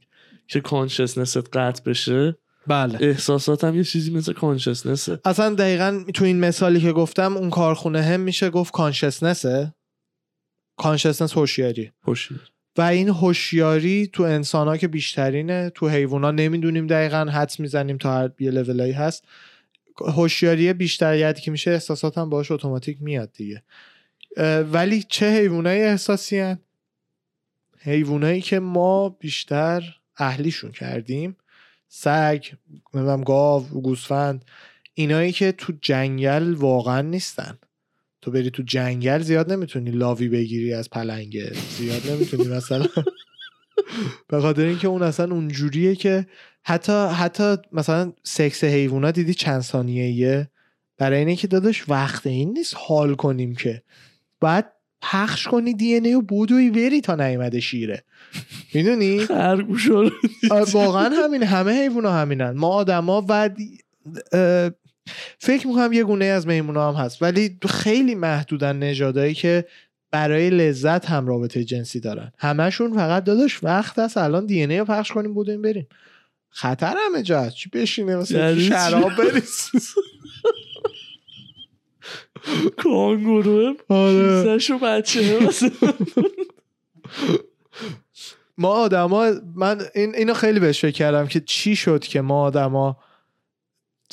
که 0.49 0.61
کانشسنست 0.61 1.57
قطع 1.57 1.83
بشه. 1.83 2.37
بله. 2.67 2.99
احساسات 3.01 3.65
هم 3.65 3.77
یه 3.77 3.85
چیزی 3.85 4.11
مثل 4.11 4.33
کانشسنسه 4.33 5.21
اصلا 5.25 5.55
دقیقا 5.55 6.05
تو 6.15 6.25
این 6.25 6.41
مثالی 6.41 6.81
که 6.81 6.93
گفتم 6.93 7.37
اون 7.37 7.51
کارخونه 7.51 8.03
هم 8.03 8.21
میشه 8.21 8.51
گفت 8.51 8.73
کانشسنسه 8.73 9.75
کانشسنس 10.77 11.33
هوشیاری. 11.33 11.93
خوشی 12.05 12.35
و 12.79 12.83
این 12.83 13.09
هوشیاری 13.09 14.11
تو 14.13 14.23
انسان 14.23 14.69
ها 14.69 14.77
که 14.77 14.89
بیشترینه 14.89 15.71
تو 15.71 15.89
حیوونا 15.89 16.31
نمی‌دونیم 16.31 16.87
دقیقا 16.87 17.25
حدس 17.25 17.61
می‌زنیم 17.61 17.99
تا 17.99 18.15
هر 18.15 18.31
یه 18.39 18.51
لولایی 18.51 18.93
هست. 18.93 19.25
هوشیاری 20.01 20.73
بیشتر 20.73 21.17
یادی 21.17 21.41
که 21.41 21.51
میشه 21.51 21.71
احساسات 21.71 22.19
هم 22.19 22.31
باش 22.31 22.51
اتوماتیک 22.51 23.03
میاد 23.03 23.33
دیگه. 23.33 23.63
ولی 24.73 25.03
چه 25.03 25.31
حیوانای 25.31 25.83
احساسی 25.83 26.39
هن؟ 26.39 26.59
حیوانایی 27.79 28.41
که 28.41 28.59
ما 28.61 29.09
بیشتر 29.09 29.97
اهلیشون 30.17 30.73
کردیم. 30.73 31.37
سگ 31.89 32.45
نمی‌دونم 32.95 33.25
گاو 33.25 33.63
گوسفند 33.69 34.45
اینایی 34.95 35.33
که 35.33 35.53
تو 35.53 35.73
جنگل 35.83 36.55
واقعا 36.55 37.01
نیستن. 37.01 37.59
تو 38.23 38.31
بری 38.31 38.51
تو 38.51 38.63
جنگل 38.63 39.23
زیاد 39.23 39.53
نمی‌تونی 39.53 39.91
لاوی 39.91 40.29
بگیری 40.29 40.73
از 40.73 40.91
پلنگه. 40.91 41.53
زیاد 41.79 42.11
نمی‌تونی 42.11 42.49
مثلا. 42.49 42.87
به 44.29 44.41
خاطر 44.41 44.63
اینکه 44.65 44.89
اون 44.89 45.03
اصلا 45.03 45.35
اونجوریه 45.35 45.95
که 45.95 46.27
حتی 46.63 46.93
حتی 47.07 47.57
مثلا 47.73 48.13
سکس 48.23 48.65
حیوونا 48.65 49.11
دیدی 49.11 49.35
چند 49.35 49.61
ثانیه 49.61 50.51
برای 50.99 51.19
اینه 51.19 51.37
که 51.37 51.47
داداش 51.47 51.89
وقت 51.89 52.27
این 52.27 52.53
نیست 52.53 52.75
حال 52.77 53.15
کنیم 53.15 53.55
که. 53.55 53.83
بعد 54.41 54.73
پخش 55.13 55.49
کنی 55.49 55.75
دی 55.75 55.97
ان 55.97 56.15
و 56.15 56.21
بودوی 56.21 56.71
بری 56.71 57.01
تا 57.01 57.15
نیومده 57.15 57.61
شیره. 57.61 58.05
می‌دونی؟ 58.75 59.27
خرگوش 59.27 59.85
رو 59.85 60.11
آره، 60.51 60.71
واقعا 60.73 61.11
همین 61.25 61.43
همه 61.43 61.73
حیوونا 61.73 62.13
همینن. 62.13 62.51
ما 62.51 62.69
آدما 62.69 63.27
و 63.29 63.51
فکر 65.39 65.67
می‌کنم 65.67 65.93
یه 65.93 66.05
گونه 66.05 66.25
از 66.25 66.47
میمونا 66.47 66.93
هم 66.93 67.05
هست. 67.05 67.23
ولی 67.23 67.59
خیلی 67.69 68.15
محدودن 68.15 68.77
نژادایی 68.77 69.35
که 69.35 69.65
برای 70.11 70.51
لذت 70.51 71.07
هم 71.07 71.27
رابطه 71.27 71.65
جنسی 71.65 72.01
دارن. 72.01 72.33
همشون 72.39 72.95
فقط 72.95 73.25
داداش 73.25 73.65
وقت 73.65 73.99
هست 73.99 74.17
الان 74.17 74.47
دی 74.47 74.63
ان 74.63 74.73
رو 74.73 74.85
پخش 74.85 75.13
کنیم 75.13 75.35
بودیم 75.35 75.63
بریم. 75.63 75.87
خطر 76.49 76.95
همه 77.07 77.23
جا 77.23 77.51
چی 77.51 77.71
بشینه؟ 77.71 78.17
مثلا 78.17 78.51
یعنی؟ 78.51 78.61
شراب 78.61 79.17
بریز 79.17 79.71
کانگوروه 82.77 83.75
آره. 83.89 84.43
کیسهشو 84.43 84.79
بچه 84.79 85.49
ما 88.59 88.69
آدما 88.69 89.31
من 89.55 89.83
این 89.95 90.15
اینو 90.15 90.35
خیلی 90.35 90.61
بهش 90.61 90.81
فکر 90.81 90.91
کردم 90.91 91.27
که 91.27 91.41
چی 91.41 91.77
شد 91.77 92.01
که 92.05 92.21
ما 92.21 92.41
آدما؟ 92.43 92.97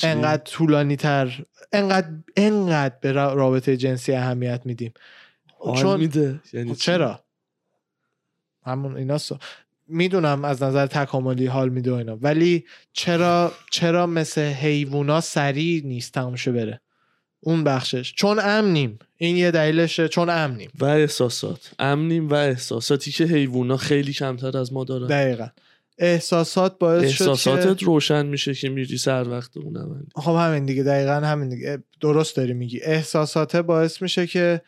انقدر 0.04 0.44
طولانی 0.44 0.96
تر 0.96 1.46
انقدر 1.72 2.08
انقدر 2.38 2.96
به 3.02 3.12
را- 3.12 3.34
رابطه 3.34 3.78
جنسی 3.78 4.14
اهمیت 4.14 4.62
میدیم. 4.66 4.94
چون 5.78 6.00
میده. 6.00 6.42
یعنی 6.54 6.74
خب؟ 6.74 6.80
چرا؟ 6.80 7.24
همون 8.66 8.98
اینا 8.98 9.18
می‌دونم 9.88 10.46
از 10.46 10.64
نظر 10.64 10.88
تکاملی 10.88 11.46
حال 11.46 11.70
میده 11.70 11.92
و 11.92 11.96
اینا. 11.96 12.18
ولی 12.22 12.66
چرا 12.94 13.52
چرا 13.72 14.08
مثل 14.08 14.42
حیوونا 14.42 15.22
سریع 15.22 15.82
نیست 15.86 16.14
تموم 16.14 16.36
شه 16.36 16.52
بره؟ 16.52 16.82
اون 17.44 17.64
بخشش. 17.64 18.14
چون 18.14 18.40
امنیم. 18.40 19.00
این 19.18 19.38
یه 19.38 19.52
دلیلشه. 19.52 20.08
چون 20.08 20.30
امنیم. 20.30 20.70
و 20.80 20.86
احساسات. 20.86 21.72
امنیم 21.80 22.30
و 22.30 22.34
احساساتی 22.34 23.12
که 23.12 23.24
حیوونا 23.24 23.78
خیلی 23.78 24.14
کمتر 24.14 24.58
از 24.58 24.74
ما 24.74 24.84
دارن. 24.84 25.08
دقیقا. 25.08 25.48
احساسات 25.98 26.78
باعث 26.78 27.12
شد 27.12 27.78
که 27.78 27.86
روشن 27.86 28.26
میشه 28.26 28.54
که 28.54 28.70
میری 28.70 28.98
سر 28.98 29.30
وقت 29.30 29.58
اون 29.58 29.78
عملی 29.78 30.06
خب 30.16 30.36
همین 30.36 30.66
دیگه. 30.66 30.84
دقیقا 30.84 31.14
همین 31.14 31.50
دیگه. 31.50 31.84
درست 32.02 32.36
داری 32.36 32.54
میگی. 32.54 32.82
احساساته 32.84 33.62
باعث 33.62 34.02
میشه 34.02 34.28
که 34.28 34.62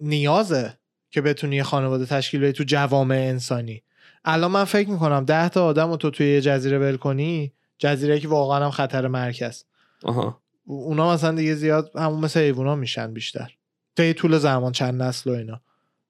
نیازه 0.00 0.74
که 1.10 1.20
بتونی 1.20 1.56
یه 1.56 1.62
خانواده 1.62 2.06
تشکیل 2.06 2.40
بدی 2.40 2.52
تو 2.52 2.64
جوامع 2.64 3.16
انسانی. 3.16 3.82
الان 4.24 4.50
من 4.50 4.64
فکر 4.64 4.88
می‌کنم 4.88 5.24
ده 5.24 5.48
تا 5.48 5.64
آدم 5.64 5.90
رو 5.90 5.96
تو 5.96 6.10
توی 6.10 6.26
یه 6.26 6.40
جزیره 6.40 6.78
ول 6.78 6.96
کنی 6.96 7.52
جزیره 7.78 8.20
که 8.20 8.28
واقعا 8.28 8.64
هم 8.64 8.70
خطر 8.70 9.08
مرکز. 9.08 9.64
آها. 10.04 10.40
اونا 10.68 11.14
مثلا 11.14 11.32
دیگه 11.32 11.54
زیاد 11.54 11.90
همون 11.94 12.20
مثل 12.20 12.40
حیوونا 12.40 12.74
میشن 12.76 13.12
بیشتر. 13.12 13.54
طی 13.96 14.14
طول 14.14 14.38
زمان 14.38 14.72
چند 14.72 15.02
نسل 15.02 15.30
و 15.30 15.32
اینا. 15.32 15.60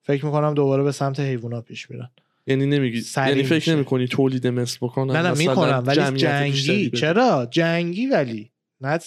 فکر 0.03 0.25
می‌کنم 0.27 0.55
دوباره 0.55 0.83
به 0.83 0.93
سمت 0.93 1.21
حیوونا 1.21 1.61
پیش 1.61 1.91
میرن. 1.91 2.11
یعنی 2.47 2.67
نمیگی 2.67 3.03
یعنی 3.17 3.43
فکر 3.43 3.55
میشه. 3.55 3.97
نمی 3.97 4.09
تولید 4.09 4.47
مثل 4.47 4.79
بکنن 4.81 5.17
نه 5.17 5.23
نه 5.23 5.39
می‌کنم 5.39 5.83
ولی 5.87 6.17
جنگی. 6.19 6.91
چرا؟ 6.91 7.49
جنگی 7.51 8.07
ولی. 8.07 8.51
نه 8.81 8.99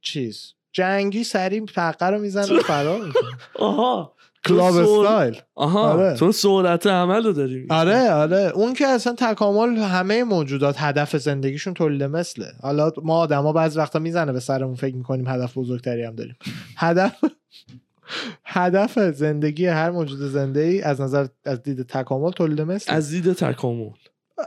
چیز. 0.00 0.52
جنگی 0.72 1.24
سریع 1.24 1.66
فقه 1.66 2.06
رو 2.06 2.18
می‌زنه 2.18 2.58
و 2.58 2.60
فرار 2.68 3.12
آها. 3.54 4.15
کلاب 4.46 4.76
استایل. 4.76 5.36
آها 5.54 5.92
آره. 5.92 6.14
تو 6.14 6.32
سرعت 6.32 6.86
عمل 6.86 7.24
رو 7.24 7.32
داری 7.32 7.54
میگی. 7.54 7.66
آره 7.70 8.10
آره. 8.10 8.52
اون 8.54 8.74
که 8.74 8.86
اصلا 8.86 9.14
تکامل 9.18 9.76
همه 9.76 10.24
موجودات 10.24 10.74
هدف 10.78 11.16
زندگیشون 11.16 11.74
تولید 11.74 12.02
مثله. 12.02 12.46
حالا 12.62 12.92
ما 13.02 13.18
آدما 13.18 13.52
بعض 13.52 13.76
وقتا 13.76 13.98
می‌زنه 13.98 14.32
به 14.32 14.40
سرمون 14.40 14.74
فکر 14.74 14.96
می‌کنیم 14.96 15.28
هدف 15.28 15.58
بزرگتری 15.58 16.02
هم 16.02 16.14
داریم. 16.14 16.36
هدف 16.76 17.16
هدف 18.44 18.98
زندگی 18.98 19.66
هر 19.66 19.90
موجود 19.90 20.18
زنده 20.18 20.60
ای 20.60 20.82
از 20.82 21.00
نظر 21.00 21.26
از 21.44 21.62
دید 21.62 21.82
تکامل 21.82 22.30
تولید 22.30 22.60
مثل 22.60 22.94
از 22.94 23.10
دید 23.10 23.32
تکامل. 23.32 23.90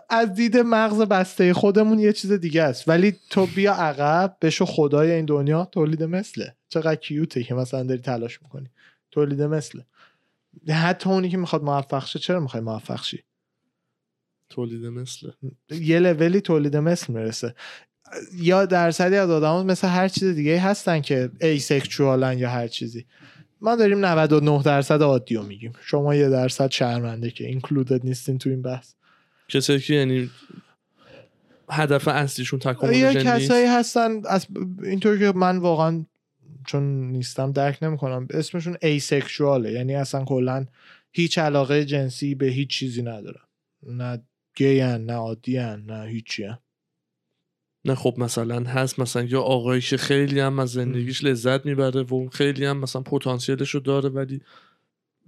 از 0.10 0.34
دید 0.34 0.58
مغز 0.58 1.02
بسته 1.02 1.54
خودمون 1.54 2.00
یه 2.00 2.14
چیز 2.14 2.32
دیگه 2.32 2.64
است. 2.64 2.88
ولی 2.88 3.16
تو 3.30 3.46
بیا 3.46 3.74
عقب 3.74 4.38
بشو 4.42 4.66
خدای 4.66 5.12
این 5.12 5.26
دنیا 5.26 5.68
تولید 5.72 6.04
مثله. 6.04 6.56
چقدر 6.70 6.96
کیوته 6.96 7.44
که 7.44 7.54
مثلا 7.54 7.84
داری 7.84 8.02
تلاش 8.02 8.42
می‌کنی. 8.42 8.70
تولید 9.12 9.42
مثله 9.42 9.86
حتی 10.70 11.10
اونی 11.10 11.30
که 11.30 11.38
می‌خواد 11.38 11.64
موفق 11.64 12.06
شه 12.06 12.20
چرا 12.20 12.40
می‌خوای 12.40 12.64
موفق 12.64 13.04
شی؟ 13.04 13.24
تولید 14.50 14.86
مثل. 14.86 15.32
یه 15.72 16.00
لولی 16.00 16.42
تولید 16.42 16.78
مثل 16.78 17.14
می‌رسه. 17.14 17.56
یا 18.34 18.66
درصدی 18.66 19.16
از 19.16 19.30
آدم 19.30 19.66
مثل 19.66 19.88
هر 19.88 20.08
چیز 20.08 20.24
دیگه 20.24 20.60
هستن 20.60 21.02
که 21.02 21.30
ایسکچوالن 21.42 22.38
یا 22.38 22.50
هر 22.50 22.68
چیزی. 22.68 23.06
ما 23.62 23.76
داریم 23.76 24.06
99 24.06 24.64
درصد 24.64 25.02
عادی 25.02 25.36
رو 25.36 25.44
میگیم. 25.44 25.74
شما 25.82 26.16
یه 26.16 26.30
درصد 26.30 26.72
شرمنده 26.72 27.32
که 27.32 27.46
اینکلودد 27.48 28.06
نیستین 28.06 28.38
تو 28.38 28.50
این 28.50 28.62
بحث. 28.62 28.94
کسایی 29.48 29.80
که 29.80 29.94
یعنی 29.94 30.30
هدف 31.70 32.08
اصلیشون 32.08 32.60
تکامل 32.60 32.94
یه 32.94 33.12
ژن 33.12 33.24
کسایی 33.24 33.66
هستن 33.66 34.22
از 34.26 34.48
اینطور 34.84 35.18
که 35.18 35.32
من 35.32 35.58
واقعا 35.58 36.06
چون 36.70 37.12
نیستم 37.12 37.52
درک 37.52 37.84
نمی‌کنم. 37.84 38.28
اسمشون 38.30 38.78
asexual 38.82 39.60
ه 39.60 39.72
یعنی 39.72 39.96
اصلا 39.96 40.26
کلا 40.26 40.66
هیچ 41.12 41.38
علاقه 41.38 41.86
جنسی 41.86 42.36
به 42.36 42.46
هیچ 42.46 42.70
چیزی 42.70 43.02
ندارن. 43.02 43.42
نه 43.88 44.24
گیان 44.56 45.06
نه 45.06 45.14
عادی 45.14 45.68
ان 45.68 45.86
نه 45.86 46.10
هیچی 46.10 46.48
نه 47.86 47.96
خب 47.96 48.14
مثلا 48.18 48.60
هست. 48.64 49.00
مثلا 49.00 49.24
یا 49.24 49.42
آقایی 49.42 49.82
که 49.82 49.98
خیلی 49.98 50.40
هم 50.40 50.60
از 50.60 50.72
زندگیش 50.72 51.24
لذت 51.24 51.66
می‌بره 51.66 52.04
و 52.04 52.30
خیلی 52.30 52.66
هم 52.66 52.78
مثلا 52.78 53.02
پتانسیلش 53.02 53.70
رو 53.70 53.80
داره 53.80 54.10
ولی 54.10 54.42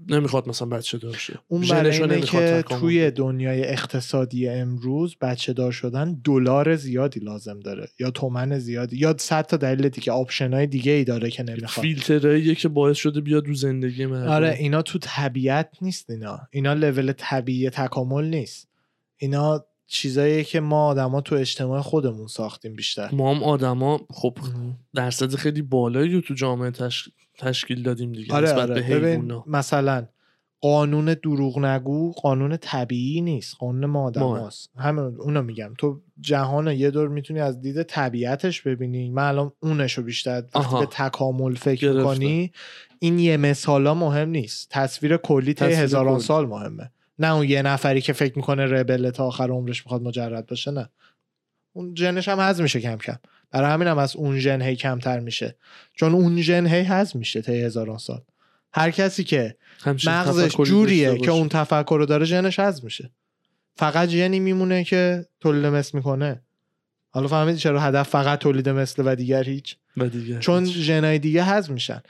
نمی‌خواد 0.07 0.49
مثلا 0.49 0.67
بچه 0.67 0.97
دار 0.97 1.13
شه. 1.13 1.39
اون 1.47 1.61
برای 1.67 2.01
اینه 2.01 2.21
که 2.21 2.63
توی. 2.69 3.11
دنیای 3.11 3.63
اقتصادی 3.63 4.49
امروز 4.49 5.15
بچه 5.21 5.53
دار 5.53 5.71
شدن 5.71 6.21
دلار 6.23 6.75
زیادی 6.75 7.19
لازم 7.19 7.59
داره 7.59 7.89
یا 7.99 8.11
تومن 8.11 8.59
زیادی 8.59 8.97
یا 8.97 9.15
صد 9.17 9.45
تا 9.45 9.57
دلیل 9.57 9.89
دیگه 9.89 10.11
option 10.11 10.53
های 10.53 10.67
دیگه 10.67 10.91
ای 10.91 11.03
داره 11.03 11.29
که 11.29 11.43
نمی‌خواد. 11.43 11.85
فیلترهاییه 11.85 12.55
که 12.55 12.67
باعث 12.67 12.97
شده 12.97 13.21
بیاد 13.21 13.47
رو 13.47 13.53
زندگی 13.53 14.05
مردم. 14.05 14.31
آره 14.31 14.55
اینا 14.59 14.81
تو 14.81 14.99
طبیعت 15.01 15.69
نیست 15.81 16.09
اینا. 16.09 16.39
اینا 16.51 16.73
لول 16.73 17.11
طبیعی 17.11 17.69
تکامل 17.69 18.25
نیست. 18.25 18.67
اینا 19.17 19.65
چیزاییه 19.87 20.43
که 20.43 20.59
ما 20.59 20.85
آدما 20.85 21.21
تو 21.21 21.35
اجتماع 21.35 21.81
خودمون 21.81 22.27
ساختیم 22.27 22.73
بیشتر. 22.73 23.09
ما 23.13 23.35
هم 23.35 23.43
آدما 23.43 24.01
خب 24.09 24.37
درصد 24.95 25.35
خیلی 25.35 25.61
بالایی 25.61 26.13
رو 26.13 26.21
تو 26.21 26.33
جامعه 26.33 26.71
تش... 26.71 27.09
تشکیل 27.41 27.83
دادیم 27.83 28.11
دیگه 28.11 28.33
آره 28.33 28.47
نسبت 28.47 28.69
آره. 28.69 28.81
به 28.81 28.99
ببین 28.99 29.43
مثلا 29.47 30.07
قانون 30.61 31.13
دروغ 31.23 31.59
نگو 31.59 32.11
قانون 32.11 32.57
طبیعی 32.57 33.21
نیست 33.21 33.55
قانون 33.59 33.85
ما 33.85 34.03
آدم 34.03 34.35
هست. 34.35 34.69
همین 34.77 35.03
اونو 35.03 35.41
میگم. 35.41 35.73
تو 35.77 36.01
جهان 36.19 36.67
یه 36.67 36.91
دور 36.91 37.07
می‌تونی 37.07 37.39
از 37.39 37.61
دید 37.61 37.83
طبیعتش 37.83 38.61
ببینی. 38.61 39.09
من 39.09 39.27
الان 39.27 39.51
اونشو 39.59 40.01
بیشتر 40.01 40.43
وقتی. 40.55 40.79
به 40.79 40.85
تکامل 40.85 41.55
فکر 41.55 41.81
گرفتم. 41.81 42.03
کنی 42.03 42.51
این 42.99 43.19
یه 43.19 43.37
مثالا 43.37 43.93
مهم 43.93 44.29
نیست. 44.29 44.67
تصویر 44.69 45.17
کلی 45.17 45.53
تصویر 45.53 45.77
هزاران 45.77 46.15
کلی. 46.15 46.23
سال 46.23 46.47
مهمه. 46.47 46.91
نه 47.19 47.33
اون 47.33 47.49
یه 47.49 47.61
نفری 47.61 48.01
که 48.01 48.13
فکر 48.13 48.33
می‌کنه 48.35 48.65
ربل 48.65 49.09
تا 49.09 49.27
آخر 49.27 49.49
عمرش 49.49 49.85
می‌خواد 49.85 50.01
مجرد 50.01 50.45
باشه 50.45 50.71
نه. 50.71 50.89
اون 51.73 51.95
ژنش 51.95 52.29
هم 52.29 52.39
هضم 52.39 52.63
میشه 52.63 52.81
کم 52.81 52.97
کم. 52.97 53.17
برای 53.51 53.71
همین 53.71 53.87
هم 53.87 53.97
از 53.97 54.15
اون 54.15 54.39
ژن 54.39 54.61
هی 54.61 54.75
کمتر 54.75 55.19
میشه. 55.19 55.55
چون 55.93 56.13
اون 56.13 56.41
ژن 56.41 56.67
هی 56.67 56.81
هضم 56.81 57.19
میشه 57.19 57.41
طی 57.41 57.61
هزاران 57.61 57.97
سال. 57.97 58.21
هر 58.73 58.91
کسی 58.91 59.23
که 59.23 59.55
مغزش 59.85 60.55
جوریه 60.65 61.17
که. 61.17 61.31
اون 61.31 61.49
تفکر 61.49 61.95
رو 61.99 62.05
داره 62.05 62.25
ژنش 62.25 62.59
هضم 62.59 62.81
میشه. 62.83 63.11
فقط 63.75 64.09
ژنی 64.09 64.39
میمونه 64.39 64.83
که 64.83 65.25
تولید 65.39 65.65
مثل 65.65 65.97
می‌کنه. 65.97 66.41
حالا 67.09 67.27
فهمیدی 67.27 67.57
چرا 67.57 67.81
هدف 67.81 68.09
فقط 68.09 68.39
تولید 68.39 68.69
مثل 68.69 69.03
و 69.05 69.15
دیگر 69.15 69.43
هیچ؟ 69.43 69.77
و 69.97 70.09
دیگه 70.09 70.39
چون. 70.39 70.65
ژنای 70.65 71.19
دیگه 71.19 71.43
هضم 71.43 71.73
میشن. 71.73 72.01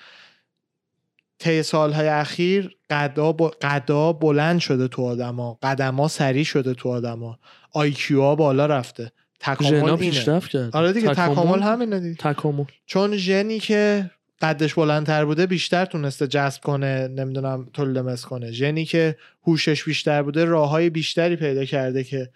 طی 1.40 1.64
سالهای 1.64 2.08
اخیر 2.08 2.78
قدا, 2.90 3.32
ب... 3.32 3.50
قدا 3.62 4.14
بلند 4.14 4.60
شده 4.60 4.88
تو 4.88 5.06
آدما. 5.06 5.60
قدما 5.64 6.08
سریع 6.08 6.44
شده 6.44 6.74
تو 6.74 6.90
آدما. 6.90 7.40
آیکیو 7.72 8.22
ها 8.22 8.36
بالا 8.36 8.66
رفته. 8.66 9.12
تکامل 9.42 9.96
پیشرفت 9.96 10.50
کرد 10.50 10.76
آره 10.76 10.94
دیگه 10.94 11.10
تکامل؟ 11.10 11.62
همینه 11.62 12.00
دیگه. 12.00 12.16
تکامل. 12.16 12.64
چون 12.86 13.18
ژنی 13.18 13.60
که 13.60 14.12
قدش 14.42 14.74
بلندتر 14.74 15.26
بوده 15.26 15.46
بیشتر 15.46 15.86
تونسته 15.86 16.28
جذب 16.28 16.62
کنه 16.62 17.08
نمی‌دونم 17.08 17.70
تولید 17.74 17.98
مثل 17.98 18.28
کنه. 18.28 18.52
ژنی 18.52 18.86
که 18.86 19.16
هوشش 19.48 19.84
بیشتر 19.84 20.22
بوده 20.22 20.46
راههای 20.46 20.90
بیشتری 20.90 21.36
پیدا 21.36 21.66
کرده 21.66 22.04
که 22.04 22.30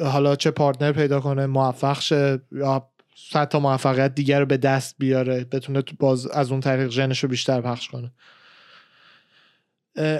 حالا 0.00 0.36
چه 0.36 0.50
پارتنر 0.50 0.92
پیدا 0.92 1.20
کنه 1.20 1.46
موفق 1.46 2.00
شه 2.00 2.40
یا 2.52 2.88
صد 3.32 3.48
تا 3.48 3.60
موفقیت 3.60 4.14
دیگر 4.14 4.40
رو 4.40 4.46
به 4.46 4.56
دست 4.56 4.94
بیاره 4.98 5.44
بتونه 5.44 5.82
تو 5.82 5.96
باز 5.98 6.26
از 6.26 6.50
اون 6.50 6.60
طریق 6.60 6.88
ژنش 6.88 7.18
رو 7.18 7.28
بیشتر 7.28 7.60
پخش 7.60 7.88
کنه. 7.88 8.12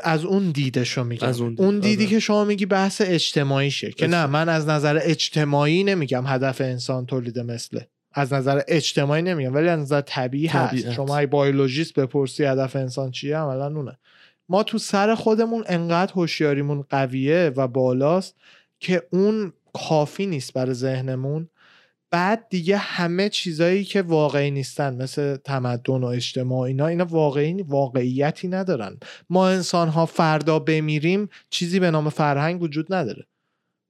از 0.03 0.25
اون 0.25 0.51
دیدش 0.51 0.91
رو 0.91 1.05
میگم 1.05 1.29
از 1.29 1.41
اون 1.41 1.57
اون, 1.59 1.75
دید، 1.75 1.83
دیدی 1.83 2.05
آره. 2.05 2.11
که 2.11 2.21
شما 2.21 2.45
میگی 2.45 2.67
بحث 2.67 3.03
اجتماعیشه 3.05 3.93
که 3.93 4.07
نه. 4.07 4.27
من 4.27 4.49
از 4.49 4.69
نظر 4.69 5.01
اجتماعی 5.03 5.85
نمیگم 5.85 6.25
هدف 6.27 6.61
انسان 6.61 7.07
تولید 7.07 7.39
مثله 7.39 7.89
از 8.13 8.33
نظر 8.33 8.63
اجتماعی 8.69 9.23
نمیگم 9.23 9.55
ولی 9.55 9.69
از 9.69 9.81
نظر 9.81 10.01
طبیعی 10.01 10.47
هست 10.47 10.71
طبیعت. 10.71 10.93
شما 10.93 11.19
ای 11.19 11.27
بیولوژیست 11.27 11.95
بپرسی 11.95 12.45
هدف 12.45 12.77
انسان 12.77 13.11
چیه 13.11 13.37
عملا 13.37 13.67
اونه 13.67 13.99
ما 14.49 14.63
تو 14.63 14.79
سر 14.79 15.15
خودمون 15.15 15.65
انقدر 15.67 16.13
هوشیاریمون 16.13 16.85
قویه 16.91 17.53
و 17.57 17.69
بالاست 17.69 18.35
که 18.81 19.03
اون 19.11 19.53
کافی 19.73 20.27
نیست 20.27 20.53
برای 20.53 20.75
ذهنمون 20.75 21.49
بعد 22.11 22.49
دیگه 22.49 22.77
همه 22.77 23.29
چیزایی 23.29 23.85
که 23.85 24.03
واقعی 24.03 24.51
نیستن 24.51 24.95
مثل 25.03 25.37
تمدن 25.37 25.95
و 25.95 26.05
اجتماع 26.05 26.61
اینا 26.61 26.87
اینا 26.87 27.05
واقعی 27.05 27.63
واقعیتی 27.63 28.49
ندارن. 28.49 28.99
ما 29.31 29.49
انسان 29.49 29.89
ها 29.89 30.07
فردا 30.07 30.59
بمیریم 30.59 31.29
چیزی 31.51 31.81
به 31.81 31.91
نام 31.91 32.09
فرهنگ 32.09 32.63
وجود 32.63 32.95
نداره. 32.95 33.27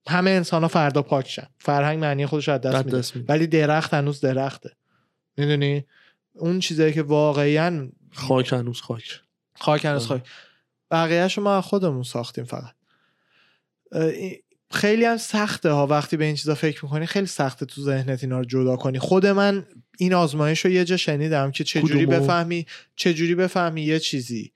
همه 0.08 0.30
انسان 0.30 0.62
ها 0.62 0.68
فردا 0.68 1.02
پاکشن 1.02 1.46
فرهنگ 1.58 1.98
معنی 1.98 2.26
خودش 2.26 2.48
از 2.48 2.60
دست 2.60 2.84
میده. 2.84 2.98
دست 2.98 3.16
میده. 3.16 3.32
ولی 3.32 3.46
درخت 3.46 3.94
هنوز 3.94 4.20
درخته. 4.20 4.70
می‌دونی؟ 5.36 5.84
اون 6.34 6.60
چیزایی 6.60 6.92
که 6.92 7.02
واقعا 7.02 7.88
خاک 8.12 8.52
هنوز 8.52 8.80
خاک. 8.80 9.20
خاک 9.54 9.84
هنوز 9.84 10.10
آره. 10.10 10.20
خاک 10.20 10.30
بقیهش 10.90 11.38
ما 11.38 11.56
از 11.56 11.64
خودمون 11.64 12.02
ساختیم 12.02 12.44
فقط. 12.44 12.74
خیلی 14.70 15.04
هم 15.04 15.16
سخته 15.16 15.70
ها. 15.70 15.86
وقتی 15.86 16.16
به 16.16 16.24
این 16.24 16.34
چیزا 16.34 16.54
فکر 16.54 16.84
می‌کنی 16.84 17.06
خیلی 17.06 17.26
سخته 17.26 17.66
تو 17.66 17.82
ذهنت 17.82 18.24
اینا 18.24 18.38
رو 18.38 18.44
جدا 18.44 18.76
کنی. 18.76 18.98
خود 18.98 19.26
من 19.26 19.66
این 19.98 20.14
آزمایش 20.14 20.64
رو 20.64 20.70
یه 20.70 20.84
جا 20.84 20.96
شنیدم 20.96 21.50
که 21.50 21.64
چجوری؟ 21.64 22.06
بفهمی 22.06 22.66
چجوری 22.96 23.34
بفهمی 23.34 23.82
یه 23.82 23.98
چیزی. 23.98 24.52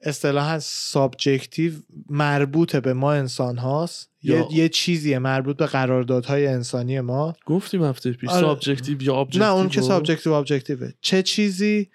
اصطلاحا 0.00 0.58
subjective 0.58 1.72
مربوط 2.08 2.76
به 2.76 2.92
ما 2.92 3.12
انسان 3.12 3.58
هاست. 3.58 4.10
یه, 4.22 4.34
یا- 4.36 4.48
یه 4.50 4.68
چیزیه 4.68 5.18
مربوط 5.18 5.56
به 5.56 5.66
قراردادهای 5.66 6.46
انسانی 6.46 7.00
ما. 7.00 7.34
گفتیم 7.46 7.84
هفته 7.84 8.12
پیش 8.12 8.30
آره. 8.30 8.40
سابجکتیو 8.40 9.02
یا 9.02 9.14
objective 9.14 9.42
نه 9.42 9.52
اون 9.52 9.68
که 9.68 9.80
سابجکتیو 9.80 10.32
objective 10.32 10.84
ه 10.84 10.90
چه 11.00 11.22
چیزی 11.22 11.90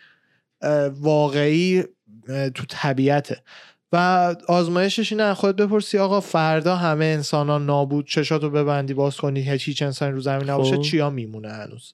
واقعی 0.92 1.84
تو 2.28 2.64
طبیعته. 2.70 3.44
و 3.92 4.36
آزمایشش 4.48 5.12
اینه 5.12 5.24
از 5.24 5.38
خودت 5.38 5.56
بپرسی 5.56 5.98
آقا 5.98 6.20
فردا 6.20 6.76
همه 6.76 7.06
انسان 7.06 7.50
ها 7.50 7.58
نابود 7.58 8.08
چشاتو 8.08 8.50
ببندی 8.50 8.94
باز 8.94 9.18
کنی 9.18 9.52
هیچ 9.52 9.68
هیچ 9.68 9.82
انسانی 9.82 10.12
رو 10.12 10.22
زمین 10.22 10.50
نباشه 10.50 10.76
خب. 10.76 10.82
چیا 10.82 11.10
میمونه 11.10 11.50
هنوز؟ 11.50 11.94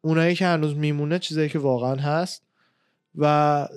اونایی 0.00 0.34
که 0.34 0.46
هنوز 0.46 0.76
میمونه 0.76 1.18
چیزایی 1.18 1.48
که 1.48 1.58
واقعا 1.58 1.94
هست 1.94 2.42
و 3.18 3.68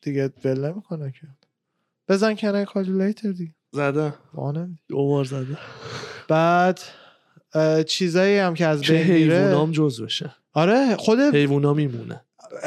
دیگه 0.00 0.32
ول 0.44 0.70
نمی‌کنه 0.70 1.12
که. 1.20 1.26
بزن 2.08 2.34
کنه 2.34 2.64
کالکولیتر 2.64 3.32
دیگه 3.32 3.54
زده. 3.72 4.14
دوبار 4.88 5.24
زده. 5.24 5.58
بعد 6.28 6.80
چیزایی 7.86 8.38
هم 8.38 8.54
که 8.54 8.66
از 8.66 8.80
بین 8.80 9.12
میره. 9.12 9.38
حیوانام 9.38 9.72
جز 9.72 10.02
بشه. 10.02 10.34
آره 10.52 10.96
خود 10.96 11.20
حیوونا 11.20 11.74
میمونه. 11.74 12.20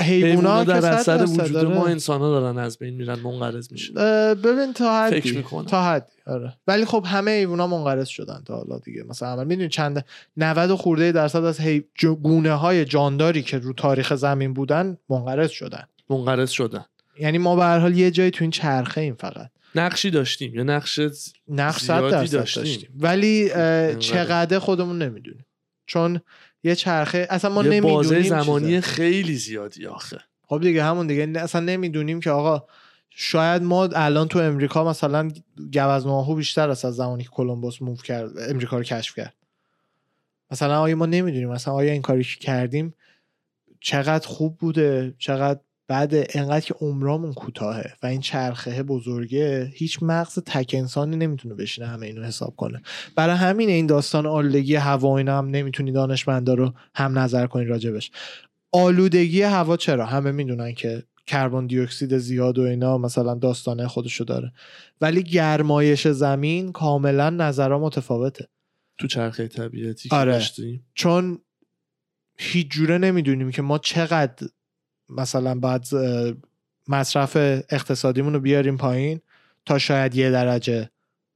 که 0.07 0.63
در 0.65 0.93
اثر 0.93 1.25
وجود. 1.25 1.57
ما 1.57 1.87
انسان 1.87 2.21
ها 2.21 2.39
دارن 2.39 2.57
از 2.57 2.77
بین 2.77 2.93
میرن 2.93 3.19
منقرض 3.19 3.71
میشن 3.71 3.93
ببین 4.33 4.73
تا 4.73 5.03
حدی 5.03 5.21
فکر 5.21 5.37
می‌کنم. 5.37 5.65
تا 5.65 5.83
حدی 5.83 6.13
آره 6.27 6.53
ولی 6.67 6.85
خب 6.85 7.05
همه 7.07 7.31
حیوونا 7.31 7.67
منقرض 7.67 8.07
شدن 8.07 8.41
تا 8.45 8.55
حالا 8.57 8.79
دیگه 8.79 9.03
مثلا 9.03 9.43
می‌دونی 9.43 9.69
چند 9.69 10.05
90 10.37 10.71
و 10.71 10.77
خورده 10.77 11.11
درصد 11.11 11.43
از. 11.43 11.61
جو- 11.95 12.15
گونه 12.15 12.51
های 12.53 12.85
جانداری 12.85 13.41
که 13.41 13.57
رو 13.57 13.73
تاریخ 13.73 14.15
زمین 14.15 14.53
بودن 14.53 14.97
منقرض 15.09 15.49
شدن 15.49 15.83
منقرض 16.09 16.49
شدن 16.49 16.85
یعنی 17.19 17.37
ما 17.37 17.55
به 17.55 17.63
هر 17.63 17.79
حال 17.79 17.97
یه 17.97 18.11
جایی 18.11 18.31
تو 18.31 18.43
این 18.43 18.51
چرخه 18.51 19.01
ایم 19.01 19.15
فقط 19.15 19.49
نقشی 19.75 20.09
داشتیم 20.09 20.55
یا 20.55 20.63
نقش 20.63 20.99
نقش 21.47 21.83
داشتیم. 21.85 22.39
داشتیم, 22.39 22.89
ولی. 22.99 23.49
چقدر 23.99 24.59
خودمون 24.59 25.01
نمی‌دونیم 25.01 25.45
چون 25.85 26.21
یه 26.67 26.75
چرخه. 26.75 27.27
اصلا 27.29 27.51
ما 27.51 27.63
یه 27.63 27.81
بازه 27.81 28.15
نمی‌دونیم 28.15 28.43
زمانی 28.43 28.81
خیلی 28.81 29.35
زیادی 29.35 29.87
آخه. 29.87 30.19
خب 30.47 30.61
دیگه 30.61 30.83
همون 30.83 31.07
دیگه. 31.07 31.39
اصلا 31.39 31.61
نمی‌دونیم 31.61 32.19
که 32.19 32.31
آقا 32.31 32.67
شاید 33.09 33.63
ما 33.63 33.85
الان 33.85 34.27
تو 34.27 34.39
امریکا 34.39 34.89
مثلا 34.89 35.31
گوزناهو 35.73 36.35
بیشتر 36.35 36.69
است 36.69 36.85
از 36.85 36.95
زمانی 36.95 37.23
که 37.23 37.29
کلمبوس 37.29 37.81
موو 37.81 37.97
کرد 37.97 38.31
امریکا 38.49 38.77
رو 38.77 38.83
کشف 38.83 39.15
کرد. 39.15 39.33
مثلا 40.51 40.81
آیا 40.81 40.95
ما 40.95 41.05
نمی‌دونیم 41.05 41.49
مثلا 41.49 41.73
آیا 41.73 41.91
این 41.91 42.01
کاری 42.01 42.23
که 42.23 42.39
کردیم 42.39 42.93
چقدر 43.79 44.27
خوب 44.27 44.57
بوده 44.57 45.15
چقدر 45.19 45.59
بعد 45.87 46.13
انقدر 46.29 46.65
که 46.65 46.75
عمرامون 46.81 47.33
کوتاهه 47.33 47.93
و 48.03 48.05
این 48.05 48.21
چرخه 48.21 48.83
بزرگه 48.83 49.71
هیچ 49.73 49.99
مغز 50.01 50.39
تک 50.45 50.75
انسانی 50.77 51.15
نمی‌تونه 51.15 51.55
بشینه 51.55 51.87
همه 51.87 52.05
اینو 52.05 52.23
حساب 52.23 52.55
کنه. 52.55 52.81
برای 53.15 53.35
همین 53.35 53.69
این 53.69 53.87
داستان 53.87 54.25
آلودگی 54.25 54.75
هوا 54.75 55.09
و 55.09 55.11
اینا 55.11 55.37
هم 55.37 55.47
نمی‌تونی 55.47 55.91
دانشمندا 55.91 56.53
رو 56.53 56.73
هم 56.95 57.19
نظر 57.19 57.47
کنی 57.47 57.65
راجبش. 57.65 58.11
آلودگی 58.71 59.41
هوا 59.41 59.77
چرا؟ 59.77 60.05
همه 60.05 60.31
می‌دونن 60.31 60.73
که 60.73 61.03
کربن 61.27 61.67
دی 61.67 61.79
اکسید 61.79 62.17
زیاد 62.17 62.59
و 62.59 62.61
اینا 62.61 62.97
مثلا 62.97 63.35
داستانه 63.35 63.87
خودشو 63.87 64.23
داره. 64.23 64.53
ولی 65.01 65.23
گرمایش 65.23 66.07
زمین 66.07 66.71
کاملا 66.71 67.29
نظرها 67.29 67.79
متفاوته. 67.79 68.47
تو 68.97 69.07
چرخه 69.07 69.47
طبیعتی 69.47 70.09
آره. 70.11 70.41
چون 70.93 71.39
هیچ 72.37 72.67
جوره 72.67 72.97
نمی‌دونیم 72.97 73.51
که 73.51 73.61
ما 73.61 73.77
چقدر 73.77 74.47
مثلا 75.09 75.59
اه، 75.93 76.33
مصرف 76.87 77.37
اقتصادیمون 77.69 78.33
رو 78.33 78.39
بیاریم 78.39 78.77
پایین 78.77 79.21
تا 79.65 79.77
شاید 79.77 80.15
یه 80.15 80.31
درجه 80.31 80.89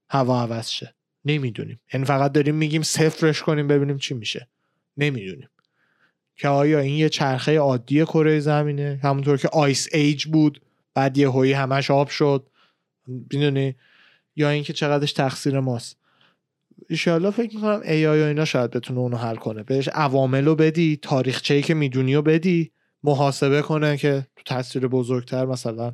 هوا 0.09 0.41
عوض 0.41 0.69
شه. 0.69 0.93
نمی‌دونیم. 1.25 1.79
یعنی 1.93 2.05
فقط 2.05 2.31
داریم 2.31 2.55
میگیم 2.55 2.81
صفرش 2.81 3.41
کنیم 3.41 3.67
ببینیم 3.67 3.97
چی 3.97 4.13
میشه. 4.13 4.47
نمی‌دونیم. 4.97 5.49
که 6.35 6.47
آیا 6.47 6.79
این 6.79 6.95
یه 6.95 7.09
چرخه 7.09 7.57
عادی 7.59 8.05
کره 8.05 8.39
زمینه؟ 8.39 8.99
همونطور 9.03 9.37
که 9.37 9.47
آیس 9.47 9.87
ایج 9.91 10.25
بود 10.25 10.61
بعد 10.93 11.17
یه 11.17 11.29
هویی 11.29 11.53
همش 11.53 11.91
آب 11.91 12.09
شد. 12.09 12.47
می‌دونی؟ 13.07 13.75
یا 14.35 14.49
اینکه 14.49 14.73
چقدرش 14.73 15.13
تقصیر 15.13 15.59
ماست. 15.59 15.97
ایشالله 16.89 17.31
فکر 17.31 17.55
می‌کنم 17.55 17.81
ای 17.85 18.07
آی 18.07 18.21
و 18.21 18.25
اینا 18.25 18.45
شاید 18.45 18.71
بتونه 18.71 18.99
اونو 18.99 19.17
حل 19.17 19.35
کنه. 19.35 19.63
بهش 19.63 19.87
عوامل 19.87 20.45
رو 20.45 20.55
بدی 20.55 20.99
تاریخچه‌ای 21.01 21.61
که 21.61 21.73
می‌دونی 21.73 22.15
رو 22.15 22.21
بدی. 22.21 22.71
محاسبه 23.03 23.61
کنه 23.61 23.97
که 23.97 24.27
تو 24.35 24.55
تصویر 24.55 24.87
بزرگتر 24.87 25.45
مثلا 25.45 25.93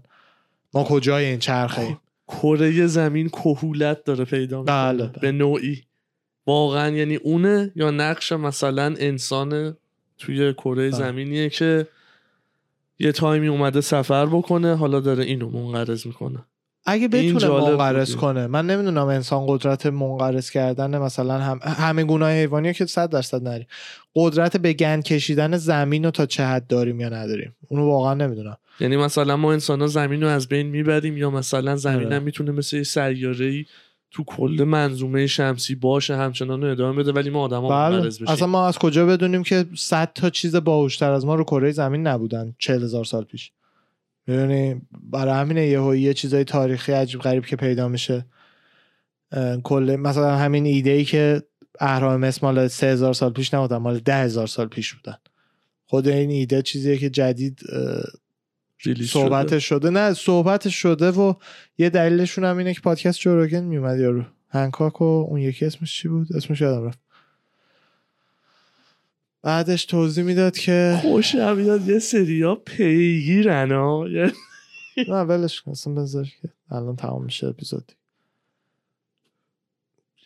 ما 0.74 0.84
کجای 0.84 1.26
این 1.26 1.40
چرخه 1.40 1.82
ایم 1.82 2.00
کره 2.28 2.88
زمین 2.88 3.30
کهولت 3.30 4.04
داره 4.04 4.26
پیدا 4.26 4.60
می‌کنه 4.60 4.76
بله، 4.76 5.08
بله. 5.08 5.20
به 5.22 5.32
نوعی 5.32 5.84
واقعا 6.48 6.90
یعنی 6.90 7.16
اونه 7.16 7.72
یا 7.76 7.92
نقش 7.92 8.32
مثلا 8.32 8.96
انسان 9.00 9.78
توی 10.18 10.54
کره 10.54 10.74
بله. 10.74 10.90
زمینیه 10.90 11.50
که 11.50 11.88
یه 13.00 13.12
تایمی 13.12 13.48
اومده 13.48 13.82
سفر 13.82 14.26
بکنه 14.26 14.76
حالا 14.76 15.00
داره 15.00 15.24
اینو 15.24 15.50
منقرض 15.50 16.06
می‌کنه 16.06 16.46
اگه 16.90 17.08
بتونه 17.08 17.48
منقرض. 17.48 18.16
کنه 18.16 18.48
من 18.48 18.66
نمی‌دونم 18.66 19.08
انسان 19.08 19.46
قدرت 19.48 19.86
منقرض 19.86 20.50
کردن 20.50 20.98
مثلا 20.98 21.40
هم 21.40 21.60
همه 21.64 22.04
گناه 22.04 22.32
حیوانی 22.32 22.74
که 22.74 22.86
صد 22.86 23.10
درصد 23.10 23.48
نری. 23.48 23.68
قدرت 24.16 24.58
به 24.58 24.74
گند 24.74 25.04
کشیدن 25.04 25.58
زمین 25.58 26.06
رو 26.06 26.12
تا 26.12 26.26
چه 26.26 26.44
حد 26.46 26.68
داریم 26.68 27.00
یا 27.00 27.10
نداریم؟ 27.10 27.56
اونو 27.70 27.86
واقعا 27.86 28.14
نمی‌دونم. 28.14 28.58
یعنی 28.80 28.98
مثلا 28.98 29.38
ما 29.38 29.54
انسان 29.54 29.82
ها 29.82 29.88
زمین 29.88 30.22
رو 30.22 30.28
از 30.28 30.48
بین 30.48 30.68
می‌بریم 30.68 31.18
یا 31.18 31.30
مثلا 31.30 31.76
زمین 31.76 32.06
آره. 32.06 32.16
هم 32.16 32.24
می‌تونه 32.24 32.52
مثل 32.52 32.78
یه 32.78 32.84
سیاره 32.84 33.66
تو 34.12 34.24
کل 34.24 34.64
منظومه 34.68 35.28
شمسی 35.28 35.76
باشه 35.76 36.16
همچنان 36.16 36.62
رو 36.62 36.72
ادامه 36.72 37.04
بده 37.04 37.12
ولی 37.12 37.30
ما 37.30 37.42
آدم 37.42 37.62
ها 37.62 37.90
بله 37.90 38.02
بشیم. 38.02 38.28
اصلا 38.28 38.48
ما 38.48 38.68
از 38.68 38.78
کجا 38.78 39.06
بدونیم 39.06 39.44
که 39.44 39.66
100 39.76 40.12
تا 40.16 40.30
چیز 40.30 40.56
باهوشتر 40.56 41.12
از 41.12 41.26
ما 41.26 41.36
رو 41.36 41.44
کره 41.44 41.72
زمین 41.72 42.08
نبودن 42.08 42.56
40 42.60 42.84
هزار 42.84 43.06
سال 43.06 43.24
پیش؟ 43.24 43.52
می‌دونی؟ 44.28 44.82
برای 45.04 45.34
همینه 45.34 45.68
یه 45.68 46.00
یه 46.00 46.14
چیزای 46.14 46.44
تاریخی 46.44 46.92
عجیب 46.92 47.22
غریب 47.22 47.46
که 47.46 47.56
پیدا 47.56 47.88
میشه. 47.88 48.26
کل 49.64 49.96
مثلا 50.00 50.36
همین 50.36 50.66
ایده 50.66 50.90
ای 50.90 51.06
که 51.06 51.42
اهرام 51.80 52.20
مصر 52.20 52.40
مال 52.44 52.68
3000 52.68 53.14
سال 53.14 53.34
پیش 53.34 53.54
نبودن 53.54 53.78
مال 53.78 54.00
10000 54.00 54.48
سال 54.48 54.68
پیش 54.68 54.94
بودن. 54.94 55.18
خود 55.86 56.08
این 56.08 56.30
ایده 56.30 56.62
چیزیه 56.62 56.98
که 56.98 57.10
جدید 57.10 57.60
ریلیز 58.84 59.08
شده. 59.08 59.60
شده. 59.60 59.90
نه 59.90 60.14
صحبتش 60.14 60.76
شده 60.76 61.12
و 61.12 61.34
یه 61.78 61.90
دلیلشون 61.90 62.44
هم 62.44 62.58
اینه 62.58 62.74
که 62.74 62.82
پادکست 62.82 63.20
جوروگن 63.20 63.64
میومد 63.64 64.00
یارو. 64.00 64.24
هنکاک 64.50 65.02
و 65.02 65.04
اون 65.04 65.40
یکی 65.40 65.66
اسمش 65.66 66.02
چی 66.02 66.08
بود؟ 66.08 66.28
اسمش 66.36 66.62
یادم 66.62 66.86
رفت. 66.86 67.00
بعدش 69.48 69.86
توضیح 69.86 70.24
می‌داد 70.24 70.58
که 70.58 71.00
خوشم 71.02 71.58
میاد 71.58 71.88
یه 71.88 72.00
سریا 72.00 72.56
پیگیرن 72.56 73.72
ها 73.72 74.08
نه 75.08 75.22
ولش 75.22 75.62
کن 75.62 75.72
اصلا 75.72 75.94
بذار 75.94 76.24
که 76.24 76.50
الان 76.72 76.96
تمام 76.96 77.24
میشه 77.24 77.48
اپیزود 77.48 77.92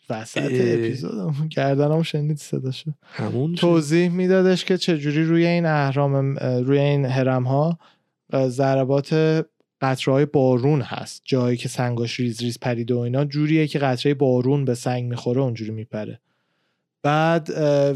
وسط 0.10 0.38
اه. 0.38 0.50
اپیزود 0.52 1.50
گردنم 1.50 2.04
شنید 2.04 2.38
صداشو؟ 2.38 2.92
همون. 3.04 3.56
توضیح 3.56 4.10
میدادش 4.10 4.66
که 4.66 4.78
چجوری 4.78 5.24
روی 5.24 5.46
این 5.46 5.66
اهرام 5.66 6.36
روی 6.40 6.80
این 6.80 7.06
هرم 7.06 7.44
ها 7.44 7.80
ضربات 8.48 9.14
قطره 9.82 10.14
های 10.14 10.26
بارون 10.26 10.82
هست. 10.82 11.22
جایی 11.26 11.58
که 11.58 11.70
سنگاش 11.70 12.20
ریز 12.20 12.42
ریز 12.42 12.60
پریده 12.60 12.94
و 12.94 12.98
اینا 12.98 13.26
جوریه 13.26 13.68
که 13.68 13.80
قطره 13.80 14.14
بارون 14.14 14.66
به 14.66 14.76
سنگ 14.76 15.10
می‌خوره 15.10 15.42
اونجوری 15.42 15.72
میپره. 15.72 16.20
بعد 17.04 17.49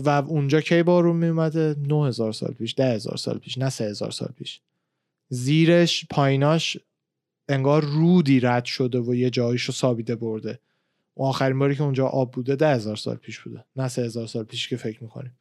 و 0.06 0.10
اونجا 0.10 0.62
کی 0.62 0.84
بارون 0.84 1.16
میومده 1.16 1.76
9000 1.88 2.32
سال 2.32 2.54
پیش 2.54 2.76
10000 2.76 3.18
سال 3.18 3.38
پیش 3.38 3.58
نه 3.58 3.70
3000 3.70 4.12
سال 4.12 4.30
پیش. 4.38 4.62
زیرش 5.30 6.06
پاییناش 6.10 6.78
انگار 7.50 7.84
رودی 7.84 8.40
رد 8.40 8.66
شده 8.66 9.00
و 9.00 9.16
یه 9.16 9.30
جاییشو 9.30 9.72
سابیده 9.72 10.16
برده. 10.16 10.60
اون 11.14 11.30
آخرین 11.30 11.60
باری 11.60 11.76
که 11.76 11.84
اونجا 11.84 12.08
آب 12.08 12.32
بوده 12.32 12.56
ده 12.56 12.74
هزار 12.76 12.96
سال 12.96 13.16
پیش 13.16 13.40
بوده. 13.40 13.66
نه 13.76 13.88
سه 13.88 14.02
هزار 14.02 14.28
سال 14.28 14.44
پیش 14.44 14.70
که 14.70 14.78
فکر 14.78 15.04
می‌کنیم. 15.04 15.38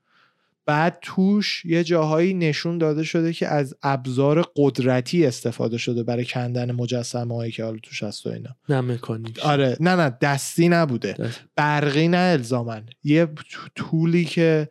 بعد 0.67 0.99
توش 1.03 1.65
یه 1.65 1.85
جاهایی 1.85 2.35
نشون 2.35 2.79
داده 2.79 3.03
شده 3.03 3.33
که 3.33 3.49
از 3.49 3.75
ابزار 3.83 4.51
قدرتی 4.57 5.27
استفاده 5.27 5.79
شده 5.79 6.03
برای 6.03 6.25
کندن 6.25 6.73
مجسمه 6.73 7.35
هایی 7.35 7.53
که 7.53 7.65
حالا 7.65 7.79
توش 7.83 8.03
هست 8.03 8.27
و 8.27 8.31
اینا. 8.31 8.57
نه 8.69 8.81
مکانیک. 8.81 9.39
آره. 9.39 9.77
نه 9.81 9.97
نه 9.97 10.19
دستی 10.21 10.69
نبوده. 10.69 11.13
دست- 11.13 11.41
برقی 11.57 12.09
نه 12.09 12.17
الزاماً 12.17 12.83
یه 13.05 13.29
طولی 13.75 14.25
که 14.25 14.69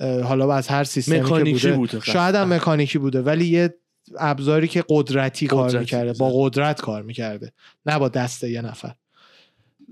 حالا 0.00 0.54
از 0.54 0.68
هر 0.68 0.84
سیستمی 0.84 1.18
که 1.18 1.24
مکانیکی 1.24 1.52
بوده, 1.52 1.76
بوده 1.76 1.98
قطعا. 1.98 2.14
شاید 2.14 2.34
هم 2.34 2.52
مکانیکی 2.52 2.98
بوده 2.98 3.22
ولی 3.22 3.46
یه 3.46 3.74
ابزاری 4.18 4.68
که 4.68 4.84
قدرتی, 4.88 5.46
کار 5.46 5.68
قدرتی 5.68 5.78
می‌کرده 5.78 6.12
بوده. 6.12 6.18
با 6.18 6.30
قدرت 6.34 6.80
کار 6.80 7.02
می‌کرده 7.02 7.52
نه 7.86 7.98
با 7.98 8.08
دست 8.08 8.44
یه 8.44 8.62
نفر. 8.62 8.94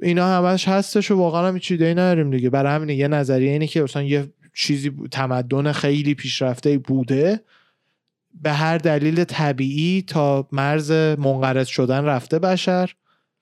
اینا 0.02 0.26
همش 0.26 0.68
هستش 0.68 1.10
و 1.10 1.16
واقعا 1.16 1.48
هم 1.48 1.60
ایده‌ای 1.70 1.94
نداریم 1.94 2.30
دیگه. 2.30 2.50
برای 2.50 2.74
همینه 2.74 2.94
یه 2.94 3.08
نظریه 3.08 3.50
اینه 3.50 3.66
که 3.66 3.82
مثلا 3.82 4.02
یه 4.02 4.32
چیزی 4.54 4.92
تمدن 5.10 5.72
خیلی 5.72 6.14
پیشرفته 6.14 6.78
بوده. 6.78 7.44
به 8.34 8.52
هر 8.52 8.78
دلیل 8.78 9.24
طبیعی 9.24 10.02
تا 10.02 10.48
مرز 10.52 10.90
منقرض 10.92 11.66
شدن 11.66 12.04
رفته 12.04 12.38
بشر. 12.38 12.94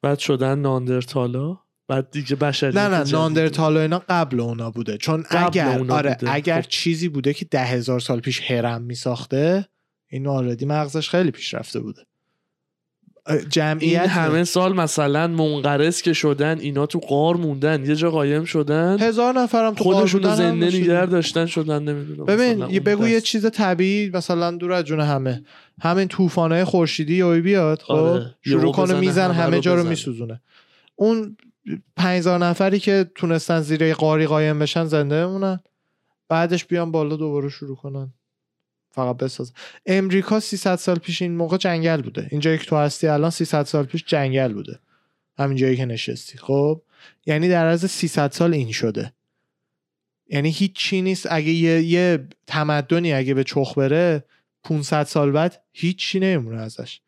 بعد 0.02 0.18
شدن 0.18 0.58
ناندرتالا؟ 0.58 1.58
بعد 1.88 2.10
دیگه 2.10 2.36
بشری 2.36 2.74
نه 2.74 2.88
نه 2.88 3.10
ناندرتال 3.10 3.76
و 3.76 3.80
اینا 3.80 4.02
قبل 4.08 4.40
اونا 4.40 4.70
بوده. 4.70 4.98
چون 4.98 5.24
اگر 5.30 5.78
اونا 5.78 5.94
آره 5.94 6.16
بوده. 6.20 6.32
اگر 6.32 6.62
خب. 6.62 6.68
چیزی 6.68 7.08
بوده 7.08 7.34
که 7.34 7.44
ده 7.44 7.64
هزار 7.64 8.00
سال 8.00 8.20
پیش 8.20 8.50
هرم 8.50 8.82
می 8.82 8.94
ساخته 8.94 9.68
این 10.10 10.26
آردی 10.26 10.66
مغزش 10.66 11.10
خیلی 11.10 11.30
پیشرفته 11.30 11.80
بوده. 11.80 12.02
اه، 13.26 13.36
این 13.36 13.48
جمعیت 13.48 14.08
همه 14.08 14.44
سال 14.44 14.74
مثلا 14.74 15.26
منقرض 15.26 16.02
که 16.02 16.12
شدن 16.12 16.58
اینا 16.58 16.86
تو 16.86 16.98
قار 16.98 17.36
موندن 17.36 17.84
یه 17.84 17.96
جا 17.96 18.10
قایم 18.10 18.44
شدن. 18.44 18.98
هزار 19.00 19.34
نفرم 19.34 19.74
تو 19.74 19.84
غار 19.84 19.94
خودشون 19.94 20.34
زنده. 20.34 20.66
نگه 20.66 21.06
داشتن 21.06 21.46
شدن 21.46 21.82
نمی‌دونم 21.82 22.24
ببین 22.24 22.70
یه 22.70 22.80
بگو 22.80 23.08
یه 23.08 23.20
چیز 23.20 23.46
طبیعی 23.50 24.10
مثلا 24.10 24.50
دور 24.50 24.72
از 24.72 24.84
جون 24.84 25.00
همه. 25.00 25.42
همین 25.80 26.08
طوفانای 26.08 26.64
خورشیدی 26.64 27.16
یهویی 27.16 27.40
بیاد 27.40 27.82
خب؟ 27.82 27.94
آره. 27.94 28.34
شروع 28.42 28.72
کنه 28.72 29.00
میزن 29.00 29.30
همه 29.30 29.60
جا 29.60 29.74
رو. 29.74 29.88
میسوزونه. 29.88 30.40
اون 30.96 31.36
5000 31.96 32.38
نفری 32.38 32.78
که 32.78 33.10
تونستن 33.14 33.60
زیر 33.60 33.94
قاری 33.94 34.26
قایم 34.26 34.58
بشن 34.58 34.84
زنده 34.84 35.26
بمونن 35.26 35.60
بعدش 36.28 36.64
بیان 36.64 36.90
بالا 36.92 37.16
دوباره 37.16 37.48
شروع 37.48 37.76
کنن. 37.76 38.12
فقط 38.96 39.16
بساز. 39.16 39.52
امریکا 39.86 40.40
300 40.40 40.76
سال 40.76 40.98
پیش 40.98 41.22
این 41.22 41.36
موقع 41.36 41.56
جنگل 41.56 42.02
بوده. 42.02 42.28
اینجایی 42.30 42.58
که 42.58 42.64
تو 42.64 42.76
هستی 42.76 43.06
الان 43.06 43.30
300 43.30 43.62
سال 43.62 43.84
پیش 43.84 44.04
جنگل 44.04 44.52
بوده. 44.52 44.78
همین 45.38 45.56
جایی 45.56 45.76
که 45.76 45.84
نشستی. 45.84 46.38
خب؟ 46.38 46.82
یعنی 47.26 47.48
در 47.48 47.66
عرض 47.66 47.86
300 47.86 48.32
سال 48.32 48.54
این 48.54 48.72
شده. 48.72 49.12
یعنی 50.28 50.50
هیچ 50.50 50.72
چی 50.72 51.02
نیست. 51.02 51.26
اگه 51.30 51.50
یه, 51.50 51.82
یه 51.82 52.28
تمدنی 52.46 53.12
اگه 53.12 53.34
به 53.34 53.44
چخ 53.44 53.78
بره 53.78 54.24
500 54.64 55.04
سال 55.04 55.30
بعد 55.30 55.62
هیچ 55.72 55.96
چی 55.98 56.20
نمیمونه 56.20 56.60
ازش. 56.60 57.00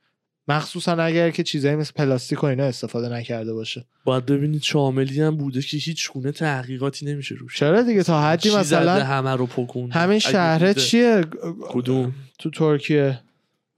مخصوصا 0.48 0.92
اگر 0.92 1.30
که 1.30 1.42
چیزایی 1.42 1.76
مثل 1.76 1.92
پلاستیک 1.92 2.44
و 2.44 2.46
اینا 2.46 2.64
استفاده 2.64 3.08
نکرده 3.08 3.52
باشه. 3.52 3.86
باید 4.04 4.26
ببینید 4.26 4.62
شاملی 4.62 5.20
هم 5.20 5.36
بوده 5.36 5.62
که 5.62 5.76
هیچ 5.76 6.12
گونه 6.12 6.32
تحقیقاتی 6.32 7.06
نمیشه 7.06 7.34
روش. 7.34 7.56
چرا 7.56 7.82
دیگه؟ 7.82 8.02
تا 8.02 8.22
حدی 8.22 8.56
مثلا 8.56 9.04
همه 9.04 9.36
رو 9.36 9.46
پکون. 9.46 9.90
همین 9.90 10.18
شهره 10.18 10.74
چیه؟ 10.74 11.24
کدوم؟ 11.60 12.14
تو 12.38 12.50
ترکیه. 12.50 13.20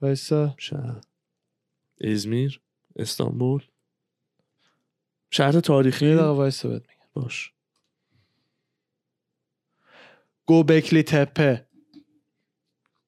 وایسا. 0.00 0.54
شهر. 0.58 1.00
ازمیر. 2.00 2.60
استانبول. 2.96 3.62
شهر 5.30 5.60
تاریخی؟ 5.60 6.06
یه 6.06 6.14
دقیقه 6.14 6.30
وایسا 6.30 6.68
بهت 6.68 6.82
میگم. 6.88 7.06
باش. 7.14 7.52
گوبکلی 10.46 11.02
تپه. 11.02 11.66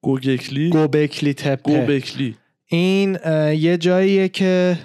گوگکلی 0.01 0.69
گوبکلی 0.69 1.33
تپه. 1.33 1.61
گوبکلی. 1.63 2.37
این 2.73 3.17
یه 3.53 3.77
جاییه 3.77 4.29
که 4.29 4.79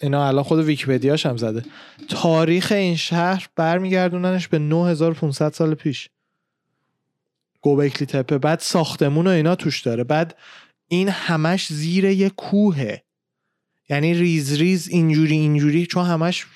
اینا 0.00 0.28
الان 0.28 0.42
خود 0.42 0.58
ویکیپدیاش 0.58 1.26
هم 1.26 1.36
زده. 1.36 1.64
تاریخ 2.08 2.72
این 2.72 2.96
شهر 2.96 3.48
برمیگردوننش 3.56 4.48
به 4.48 4.58
9500 4.58 5.52
سال 5.52 5.74
پیش. 5.74 6.10
گوبکلی 7.60 8.06
تپه 8.06 8.38
بعد 8.38 8.58
ساختمون 8.58 9.26
و 9.26 9.30
اینا 9.30 9.54
توش 9.54 9.80
داره. 9.80 10.04
بعد 10.04 10.36
این 10.88 11.08
همش 11.08 11.72
زیر 11.72 12.04
یه 12.04 12.30
کوهه. 12.30 13.02
یعنی 13.88 14.14
ریز 14.14 14.54
ریز 14.54 14.88
اینجوری 14.88 15.36
اینجوری 15.36 15.86
چون 15.86 16.04
همش 16.04 16.46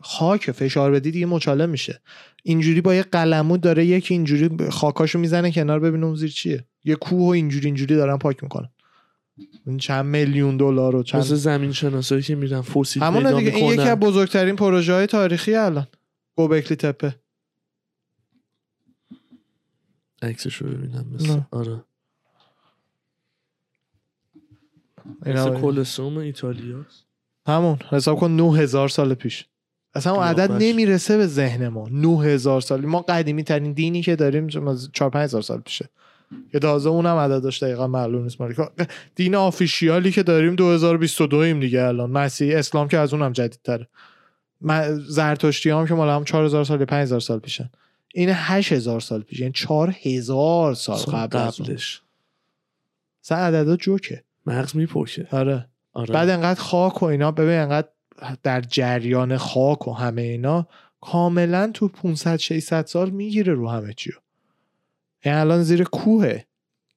خاک 0.00 0.50
فشار 0.50 0.90
بدی 0.90 1.10
دیگه 1.10 1.26
مچاله 1.26 1.66
میشه. 1.66 2.00
اینجوری 2.42 2.80
با 2.80 2.94
یه 2.94 3.02
قلمو 3.02 3.56
داره 3.56 3.86
یکی 3.86 4.14
اینجوری 4.14 4.70
خاکاشو 4.70 5.18
می‌زنه 5.18 5.52
کنار 5.52 5.80
ببینه 5.80 6.06
اون 6.06 6.14
زیر 6.14 6.30
چیه. 6.30 6.64
یه 6.84 6.94
کوه 6.94 7.26
و 7.26 7.30
اینجوری 7.30 7.66
اینجوری 7.66 7.96
دارن 7.96 8.16
پاک 8.16 8.42
می‌کنن. 8.42 8.68
این 9.66 9.78
چند 9.78 10.04
میلیون 10.04 10.56
دلار 10.56 10.96
و 10.96 11.02
چند 11.02 11.22
زمین 11.22 11.72
شناسایی 11.72 12.22
که 12.22 12.34
میرن 12.34 12.60
فسیل 12.60 13.02
پیدا 13.10 13.38
دیگه 13.38 13.50
این 13.50 13.64
یکی 13.64 13.68
می‌کنن 13.68 13.86
از 13.86 13.98
بزرگترین 13.98 14.56
پروژه 14.56 14.92
های 14.92 15.06
تاریخی 15.06 15.54
الان. 15.54 15.86
گوبکلی 16.36 16.76
تپه 16.76 17.16
عکسش 20.22 20.56
رو 20.56 20.68
ببینم 20.68 21.06
مثل 21.14 21.32
نه. 21.32 21.46
آره. 21.50 21.84
اینا 25.26 25.50
مثل 25.50 25.60
کلسوم 25.60 26.16
ایتالیاست. 26.16 27.06
همون 27.46 27.78
حساب 27.90 28.18
کن 28.18 28.30
9000 28.30 28.88
سال 28.88 29.14
پیش. 29.14 29.46
اصلا 29.94 30.12
اون 30.12 30.24
عدد. 30.24 30.52
نمی‌رسه 30.52 31.16
به 31.16 31.26
ذهن 31.26 31.68
ما. 31.68 31.88
9000 31.88 32.60
سال. 32.60 32.86
ما 32.86 33.00
قدیمی 33.00 33.42
ترین 33.44 33.72
دینی 33.72 34.02
که 34.02 34.16
داریم 34.16 34.48
4 34.92 35.10
5000 35.10 35.42
سال 35.42 35.60
پیشه. 35.60 35.88
که 36.52 36.58
تازه 36.58 36.88
اونم 36.90 37.16
عددش 37.16 37.62
دقیقا 37.62 37.86
معلوم 37.86 38.22
نیست 38.22 38.40
مالی. 38.40 38.54
دین 39.14 39.34
آفیشیالی 39.34 40.12
که 40.12 40.22
داریم 40.22 40.54
2022 40.54 41.36
ایم 41.36 41.60
دیگه 41.60 41.82
الان. 41.82 42.10
مسیح 42.10 42.58
اسلام 42.58 42.88
که 42.88 42.98
از 42.98 43.14
اونم 43.14 43.32
جدیدتره. 43.32 43.88
م- 44.60 44.94
زرتشتی 44.94 45.70
هم 45.70 45.86
که 45.86 45.94
مال 45.94 46.08
هم 46.08 46.24
4000 46.24 46.64
سال 46.64 46.84
5000 46.84 47.20
سال 47.20 47.38
پیشن. 47.38 47.70
این 48.14 48.28
8000 48.32 49.00
سال 49.00 49.22
پیش 49.22 49.40
یعنی 49.40 49.52
4000 49.52 50.74
سال 50.74 50.96
قبل 50.96 51.38
قبلش. 51.38 52.02
اصلا 53.24 53.38
عددا 53.38 53.76
جوکه. 53.76 54.24
مغز 54.46 54.76
میپکه 54.76 55.26
آره. 55.30 55.68
آره. 55.92 56.14
بعد 56.14 56.28
انقدر 56.28 56.60
خاک 56.60 57.02
و 57.02 57.06
اینا 57.06 57.30
ببین 57.30 57.58
انقدر 57.58 57.88
در 58.42 58.60
جریان 58.60 59.36
خاک 59.36 59.88
و 59.88 59.92
همه 59.92 60.22
اینا 60.22 60.66
کاملا 61.00 61.70
تو 61.74 61.88
500 61.88 62.36
600 62.36 62.86
سال 62.86 63.10
می‌گیره 63.10 63.52
رو 63.54 63.70
همه 63.70 63.92
چیو. 63.92 64.12
یعنی 65.24 65.38
الان 65.38 65.62
زیر 65.62 65.84
کوهه. 65.84 66.46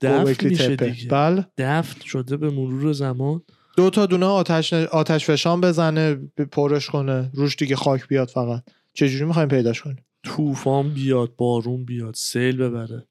دفن 0.02 0.48
میشه. 0.48 0.76
دیگه. 0.76 1.08
بله. 1.10 1.46
دفن 1.58 2.02
شده 2.06 2.38
به 2.38 2.50
مرور 2.50 2.94
زمان. 2.94 3.42
دو 3.78 3.90
تا 3.90 4.06
دونه 4.06 4.26
آتش 4.26 4.74
آتش 4.74 5.26
فشان 5.26 5.62
بزنه 5.62 6.16
پرش 6.52 6.88
کنه. 6.88 7.32
روش 7.34 7.56
دیگه 7.56 7.76
خاک 7.76 8.08
بیاد 8.08 8.30
فقط. 8.30 8.64
چجوری 8.94 9.26
می‌خوایم 9.26 9.48
پیداش 9.48 9.82
کنیم؟ 9.82 10.06
طوفان 10.24 10.94
بیاد 10.94 11.36
بارون 11.38 11.86
بیاد 11.86 12.14
سیل 12.14 12.58
ببره 12.58 13.08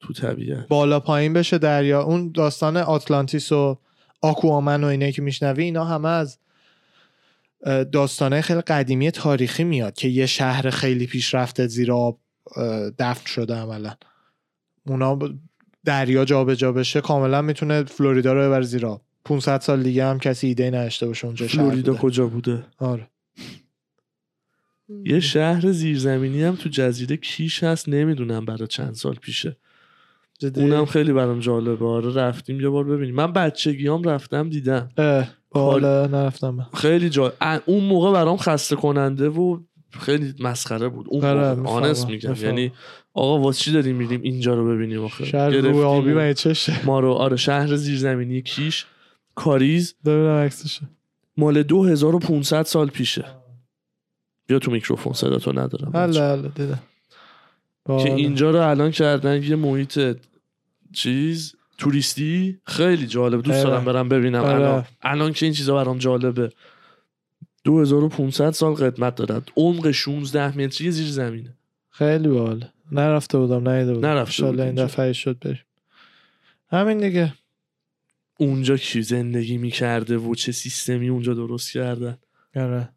تو 0.00 0.12
طبیعت. 0.12 0.68
بالا 0.68 1.00
پایین 1.00 1.32
بشه 1.32 1.58
دریا. 1.58 2.02
اون 2.02 2.32
داستان 2.32 2.76
آتلانتیس 2.76 3.52
و 3.52 3.78
آکوامن 4.22 4.84
و 4.84 4.86
اینه 4.86 5.12
که 5.12 5.22
میشنوی 5.22 5.64
اینا 5.64 5.84
همه 5.84 6.08
از 6.08 6.38
داستانه 7.92 8.40
خیلی 8.40 8.60
قدیمی 8.60 9.10
تاریخی 9.10 9.64
میاد 9.64 9.94
که 9.94 10.08
یه 10.08 10.26
شهر 10.26 10.70
خیلی 10.70 11.06
پیشرفته 11.06 11.66
زیر 11.66 11.92
آب 11.92 12.18
دفن 12.98 13.26
شده 13.26 13.54
عملا. 13.54 13.94
اونا 14.86 15.18
دریا 15.84 16.24
جابجا 16.24 16.72
بشه 16.72 17.00
کاملا 17.00 17.42
می‌تونه 17.42 17.84
فلوریدا 17.84 18.32
رو 18.32 18.40
ببره 18.40 18.62
زیر 18.62 18.86
آب 18.86 19.02
500 19.24 19.60
سال 19.60 19.82
دیگه 19.82 20.04
هم 20.04 20.18
کسی 20.18 20.46
ایده 20.46 20.68
نداشته 20.70 21.06
باشه 21.06 21.26
اونجا 21.26 21.48
شهر 21.48 21.62
فلوریدا 21.62 21.92
بوده. 21.92 22.02
کجا 22.02 22.26
بوده؟ 22.26 22.64
آره. 22.78 23.08
یه 25.04 25.20
شهر 25.20 25.72
زیرزمینی 25.72 26.42
هم 26.42 26.56
تو 26.56 26.68
جزیره 26.68 27.16
کیش 27.16 27.64
هست 27.64 27.88
نمی‌دونم 27.88 28.44
برای 28.44 28.66
چند 28.66 28.94
سال 28.94 29.14
پیشه. 29.14 29.56
جدی؟ 30.38 30.60
اونم 30.60 30.86
خیلی 30.86 31.12
برام 31.12 31.40
جالبه. 31.40 31.86
آره 31.86 32.14
رفتیم 32.14 32.60
یه 32.60 32.68
بار 32.68 32.84
ببینیم. 32.84 33.14
من 33.14 33.32
بچگیام 33.32 34.02
رفتم 34.02 34.48
دیدم. 34.48 34.88
اه، 34.96 35.28
بالا 35.50 36.06
نرفتم. 36.06 36.68
خیلی 36.74 37.10
جا 37.10 37.32
اون 37.66 37.84
موقع 37.84 38.12
برام 38.12 38.36
خسته 38.36 38.76
کننده 38.76 39.28
و 39.28 39.60
خیلی 39.90 40.34
مسخره 40.40 40.88
بود. 40.88 41.06
اون 41.10 41.24
آره، 41.24 41.50
می‌فهمم، 41.50 41.66
آنست 41.66 42.08
میگم. 42.08 42.34
یعنی 42.34 42.72
آقا 43.14 43.38
واسه 43.38 43.60
چی 43.60 43.72
داریم 43.72 43.96
میریم 43.96 44.20
اینجا 44.22 44.54
رو 44.54 44.74
ببینیم 44.74 45.04
آخه؟ 45.04 45.24
شهر 45.24 45.50
گرفتیم 45.50 45.76
آبی 45.76 46.12
من 46.12 46.32
چشه؟ 46.32 46.86
ما 46.86 47.00
رو 47.00 47.12
آره 47.12 47.36
شهر 47.36 47.76
زیرزمینی 47.76 48.42
کیش 48.42 48.86
کاریز. 49.34 49.94
ببینم 50.04 50.44
عکسش 50.44 50.80
مال 51.36 51.62
2500 51.62 52.62
سال 52.62 52.88
پیشه. 52.88 53.24
بیا 54.46 54.58
تو 54.58 54.70
میکروفون 54.70 55.12
صدا 55.12 55.38
تو 55.38 55.52
ندارم 55.52 55.92
هله 55.94 56.20
هله 56.20 56.48
دیدم 56.48 56.82
که. 57.86 58.14
اینجا 58.14 58.50
رو 58.50 58.68
الان 58.68 58.90
کردن 58.90 59.42
یه 59.42 59.56
محیط 59.56 60.16
چیز 60.92 61.54
توریستی. 61.78 62.60
خیلی 62.66 63.06
جالب 63.06 63.42
دوست. 63.42 63.64
دارم 63.64 63.84
برم 63.84 64.08
ببینم. 64.08 64.40
آره. 64.44 64.54
الان 64.54 64.84
الان 65.02 65.32
که 65.32 65.46
این 65.46 65.54
چیزا 65.54 65.74
برام 65.74 65.98
جالبه. 65.98 66.52
2500 67.64 68.50
سال 68.50 68.74
قدمت 68.74 69.14
دارد 69.14 69.50
عمق 69.56 69.90
16 69.90 70.58
متری 70.58 70.90
زیر 70.90 71.06
زمینه 71.06 71.56
خیلی 71.92 72.28
باحال. 72.28 72.64
نرفته 72.92 73.38
بودم 73.38 73.68
نیده 73.68 73.94
بودم. 73.94 74.08
نرفته 74.08 74.46
بودی 74.46 74.62
این. 74.62 74.74
دفعه 74.74 75.12
شد 75.12 75.38
بریم. 75.38 75.60
همین 76.70 76.98
دیگه. 76.98 77.32
اونجا 78.38 78.76
کی 78.76 79.02
زندگی 79.02 79.58
می‌کرده 79.58 80.16
و 80.16 80.34
چه 80.34 80.52
سیستمی 80.52 81.08
اونجا 81.08 81.34
درست 81.34 81.72
کردن؟ 81.72 82.18
آره. 82.56 82.88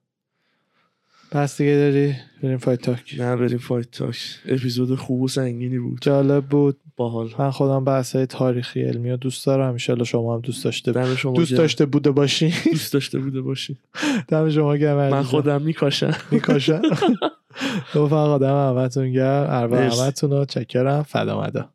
پس 1.31 1.57
دیگه 1.57 1.75
داری 1.75 2.15
بریم 2.43 2.57
fight 2.57 2.81
talk. 2.81 3.15
نه 3.19 3.35
بریم 3.35 3.57
fight 3.57 3.91
talk. 3.91 4.17
اپیزود 4.45 4.95
خوب 4.95 5.21
و 5.21 5.27
سنگینی 5.27 5.79
بود. 5.79 5.97
جالب 6.01 6.45
بود. 6.45 6.77
باحال. 6.95 7.29
من 7.39 7.51
خودم 7.51 7.83
بحثای 7.85 8.25
تاریخی 8.25 8.81
علمی 8.81 9.11
رو 9.11 9.17
دوست 9.17 9.45
دارم. 9.45 9.77
ان 9.89 10.03
شما 10.03 10.35
هم 10.35 10.41
دوست 10.41 10.63
داشته 10.63 10.91
دم 10.91 11.15
شما 11.15 11.33
دوست. 11.35 11.53
داشته 11.53 11.85
بوده 11.85 12.11
باشی. 12.11 12.53
دوست 12.71 12.93
داشته 12.93 13.19
بوده 13.19 13.41
باشی. 13.41 13.77
دم 14.27 14.49
شما 14.49 14.75
گرم 14.77 15.09
من. 15.09 15.23
خودم 15.23 15.61
میکاشم 15.61 16.13
میکاشم 16.31 16.81
رفقا 17.95 18.37
دم 18.37 18.69
همتون 18.69 19.11
گرم. 19.11 19.47
اربا. 19.49 19.77
همتون 19.77 20.31
رو. 20.31 20.45
چاکرم. 20.45 21.03
فدا 21.03 21.74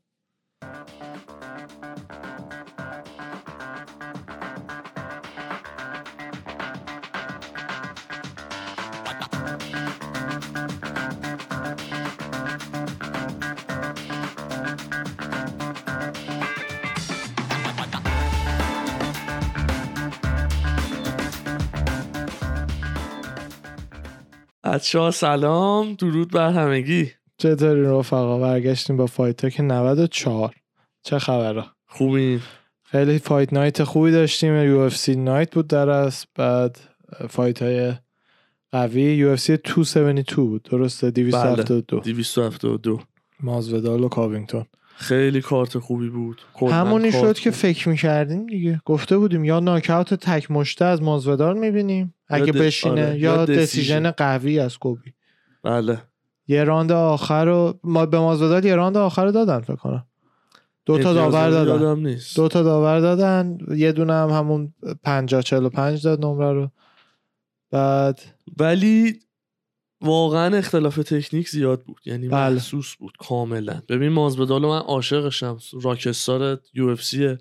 بچه 24.81 24.99
ها 24.99 25.11
سلام. 25.11 25.95
درود 25.95 26.31
بر 26.31 26.53
همگی. 26.53 27.11
چطوری 27.39 27.83
رفقا؟ 27.83 28.39
برگشتیم 28.39 28.97
با 28.97 29.07
fight 29.07 29.51
talk 29.51 29.63
94 29.63 30.55
چه 31.03 31.19
خبره 31.19 31.65
خوبین 31.87 32.41
خیلی 32.83 33.19
fight 33.19 33.53
night 33.53 33.85
خوبی 33.85 34.11
داشتیم. 34.11 34.65
UFC 34.65 35.17
night 35.17 35.55
بود 35.55 35.67
در 35.67 35.89
است 35.89 36.27
بعد 36.35 36.81
fight 37.29 37.63
های 37.63 37.93
قوی. 38.73 39.03
UFC 39.03 39.57
272 39.57 40.47
بود. 40.47 40.63
درسته؟ 40.63 41.11
272 41.11 42.01
272 42.01 43.01
مازویدال 43.41 44.05
و 44.05 44.09
کاوینگتون. 44.09 44.65
خیلی 45.01 45.41
کارت 45.41 45.79
خوبی 45.79 46.09
بود. 46.09 46.43
همونی 46.71 47.13
شد 47.13 47.39
که 47.39 47.51
فکر 47.51 47.89
می‌کردیم 47.89 48.47
دیگه. 48.47 48.81
گفته 48.85 49.19
بودیم 49.19 49.45
یا 49.45 49.61
ناکاوت 49.61 50.15
تک 50.15 50.51
مشته 50.51 50.85
از 50.85 51.03
مازویدال 51.03 51.59
می‌بینیم 51.59 52.15
اگه 52.29 52.53
بشینه 52.53 53.07
آره، 53.07 53.19
یا 53.19 53.35
یا 53.35 53.45
decision. 53.45 54.11
قوی 54.11 54.59
از 54.59 54.79
کلبی. 54.79 55.15
بله. 55.65 56.03
یه 56.49 56.65
راند 56.65 56.93
آخر 56.93 57.45
رو 57.45 57.79
ما 57.85 58.07
به 58.07 58.19
مازویدال 58.19 58.65
یه 58.65 58.75
راند 58.75 58.97
آخر 58.97 59.25
رو 59.25 59.33
دادن 59.33 59.61
فکر 59.61 59.77
کنم. 59.77 60.07
دو 60.87 60.99
تا 60.99 61.13
داور 61.13 61.51
دادن. 61.51 62.01
نیست. 62.01 62.37
دو 62.37 62.49
تا 62.49 62.63
داور 62.63 63.01
دادن. 63.01 63.59
یه 63.77 63.93
دونه 63.93 64.13
هم 64.13 64.31
همون 64.31 64.75
50 65.03 65.43
45 65.43 66.05
داد 66.05 66.25
نمره 66.25 66.53
رو. 66.53 66.71
بعد 67.71 68.21
ولی 68.59 69.21
واقعا 70.01 70.57
اختلاف 70.57 70.97
تکنیک 70.97 71.49
زیاد 71.49 71.83
بود. 71.83 72.01
یعنی 72.05 72.29
بله. 72.29 72.55
محسوس 72.55 72.95
بود 72.97 73.13
کاملا. 73.19 73.83
ببین 73.89 74.09
مازویدال 74.09 74.63
من 74.63 74.79
عاشقشم 74.79 75.59
rockstar 75.83 76.61
UFC 76.75 77.37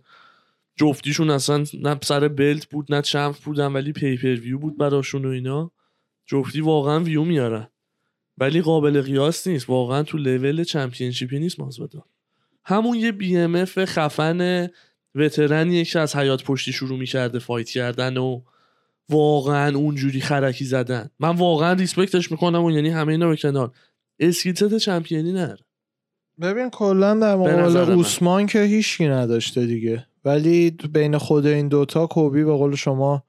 جفتیشون 0.75 1.29
اصلا 1.29 1.63
نه 1.73 1.99
سر 2.03 2.27
belt 2.27 2.65
بود 2.65 2.93
نه 2.93 3.01
champ 3.01 3.35
بودن 3.35 3.73
ولی 3.73 3.91
pay-per-view 3.91 4.57
بود 4.57 4.77
براشون 4.77 5.25
و 5.25 5.29
اینا. 5.29 5.71
جفتی 6.25 6.61
واقعا 6.61 6.99
ویو 6.99 7.23
میارن. 7.23 7.67
ولی 8.37 8.61
قابل 8.61 9.01
قیاس 9.01 9.47
نیست. 9.47 9.69
واقعا 9.69 10.03
تو 10.03 10.17
level 10.17 10.63
championship 10.63 11.34
ی 11.34 11.39
نیست 11.39 11.59
مازویدال 11.59 12.03
همون 12.65 12.97
یه 12.97 13.11
BMF 13.11 13.85
خفن 13.85 14.69
veteran 15.15 15.70
یه 15.70 15.85
که 15.85 15.99
از 15.99 16.15
حیاط 16.15 16.43
پشتی 16.43 16.71
شروع 16.71 16.99
می‌کرده 16.99 17.39
fight 17.39 17.69
کردن 17.69 18.17
و 18.17 18.41
واقعا 19.09 19.77
اونجوری 19.77 20.21
خرکی 20.21 20.65
زدن. 20.65 21.09
من 21.19 21.35
واقعا 21.35 21.73
respect 21.73 22.18
ش 22.18 22.31
می‌کنم 22.31 22.63
و 22.63 22.71
یعنی 22.71 22.89
همه 22.89 23.11
اینا 23.11 23.29
به 23.29 23.35
کنار. 23.35 23.71
skill 24.19 24.55
set 24.56 24.77
champion 24.77 25.31
ی 25.31 25.36
نداره. 25.36 25.57
ببین 26.41 26.69
کلا 26.69 27.13
در 27.13 27.35
مقابل. 27.35 27.91
اوسمان 27.91 28.45
که 28.45 28.61
هیچکی 28.63 29.07
نداشته 29.07 29.65
دیگه. 29.65 30.05
ولی 30.25 30.71
بین 30.71 31.17
خود 31.17 31.45
این 31.45 31.67
دوتا 31.67 32.07
کلبی 32.07 32.43
به 32.43 32.53
قول 32.53 32.75
شما 32.75 33.23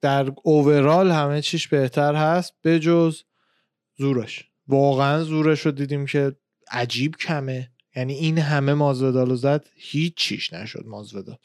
در 0.00 0.32
اوورال 0.42 1.10
همه 1.10 1.42
چیش 1.42 1.68
بهتر 1.68 2.14
هست 2.14 2.54
بجز 2.64 3.22
زورش. 3.98 4.44
واقعا 4.68 5.24
زورش 5.24 5.60
رو 5.60 5.72
دیدیم 5.72 6.06
که 6.06 6.36
عجیب 6.70 7.16
کمه. 7.16 7.70
یعنی 7.96 8.12
این 8.12 8.38
همه 8.38 8.74
مازودال 8.74 9.34
زد 9.34 9.66
هیچ 9.74 10.14
چیش 10.16 10.52
نشد 10.52 10.84
مازودال 10.86 11.36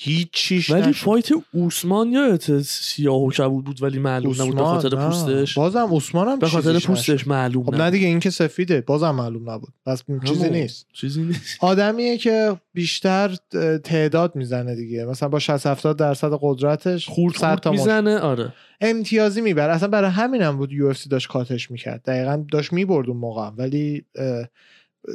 هیچ 0.00 0.28
چیش 0.32 0.70
ولی 0.70 0.88
نشد. 0.88 1.04
فایت 1.04 1.28
اوسمان 1.52 2.12
یادت 2.12 2.62
سیاه 2.62 3.22
و 3.22 3.30
کبود 3.30 3.64
بود 3.64 3.82
ولی 3.82 3.98
معلوم 3.98 4.42
نبود 4.42 4.54
به 4.54 4.62
خاطر 4.62 4.98
نه. 4.98 5.06
پوستش. 5.08 5.54
بازم 5.54 5.78
اوسمان 5.78 6.28
هم 6.28 6.38
به 6.38 6.48
خاطر 6.48 6.78
پوستش 6.78 7.10
نشد. 7.10 7.28
معلوم 7.28 7.62
خب 7.62 7.68
نبود. 7.68 7.80
نه 7.82 7.90
دیگه 7.90 8.06
این 8.06 8.20
که 8.20 8.30
سفیده 8.30 8.80
بازم 8.80 9.10
معلوم 9.10 9.50
نبود. 9.50 9.72
پس 9.86 10.02
چیزی. 10.26 10.50
نیست. 10.50 10.86
چیزی 10.92 11.22
نیست. 11.22 11.58
آدمیه 11.60 12.18
که 12.18 12.56
بیشتر 12.74 13.36
تعداد 13.84 14.36
می‌زنه 14.36 14.74
دیگه. 14.74 15.04
مثلا 15.04 15.28
با 15.28 15.38
60 15.38 15.66
70 15.66 15.98
درصد 15.98 16.38
قدرتش 16.40 17.08
خورد 17.08 17.34
100 17.34 17.40
خورد 17.40 17.60
تا 17.60 17.70
می‌زنه 17.70 18.18
آره. 18.18 18.52
امتیازی 18.80 19.40
می‌بره. 19.40 19.72
اصلا 19.72 19.88
برای 19.88 20.10
همینم 20.10 20.56
بود 20.56 20.72
یو 20.72 20.92
داشت 21.10 21.28
کاتش 21.28 21.70
می‌کرد. 21.70 22.02
دقیقا 22.04 22.44
داشت 22.52 22.72
می‌برد 22.72 23.08
اون 23.08 23.16
موقع. 23.16 23.46
هم. 23.46 23.54
ولی 23.58 24.04
اه، 24.16 24.46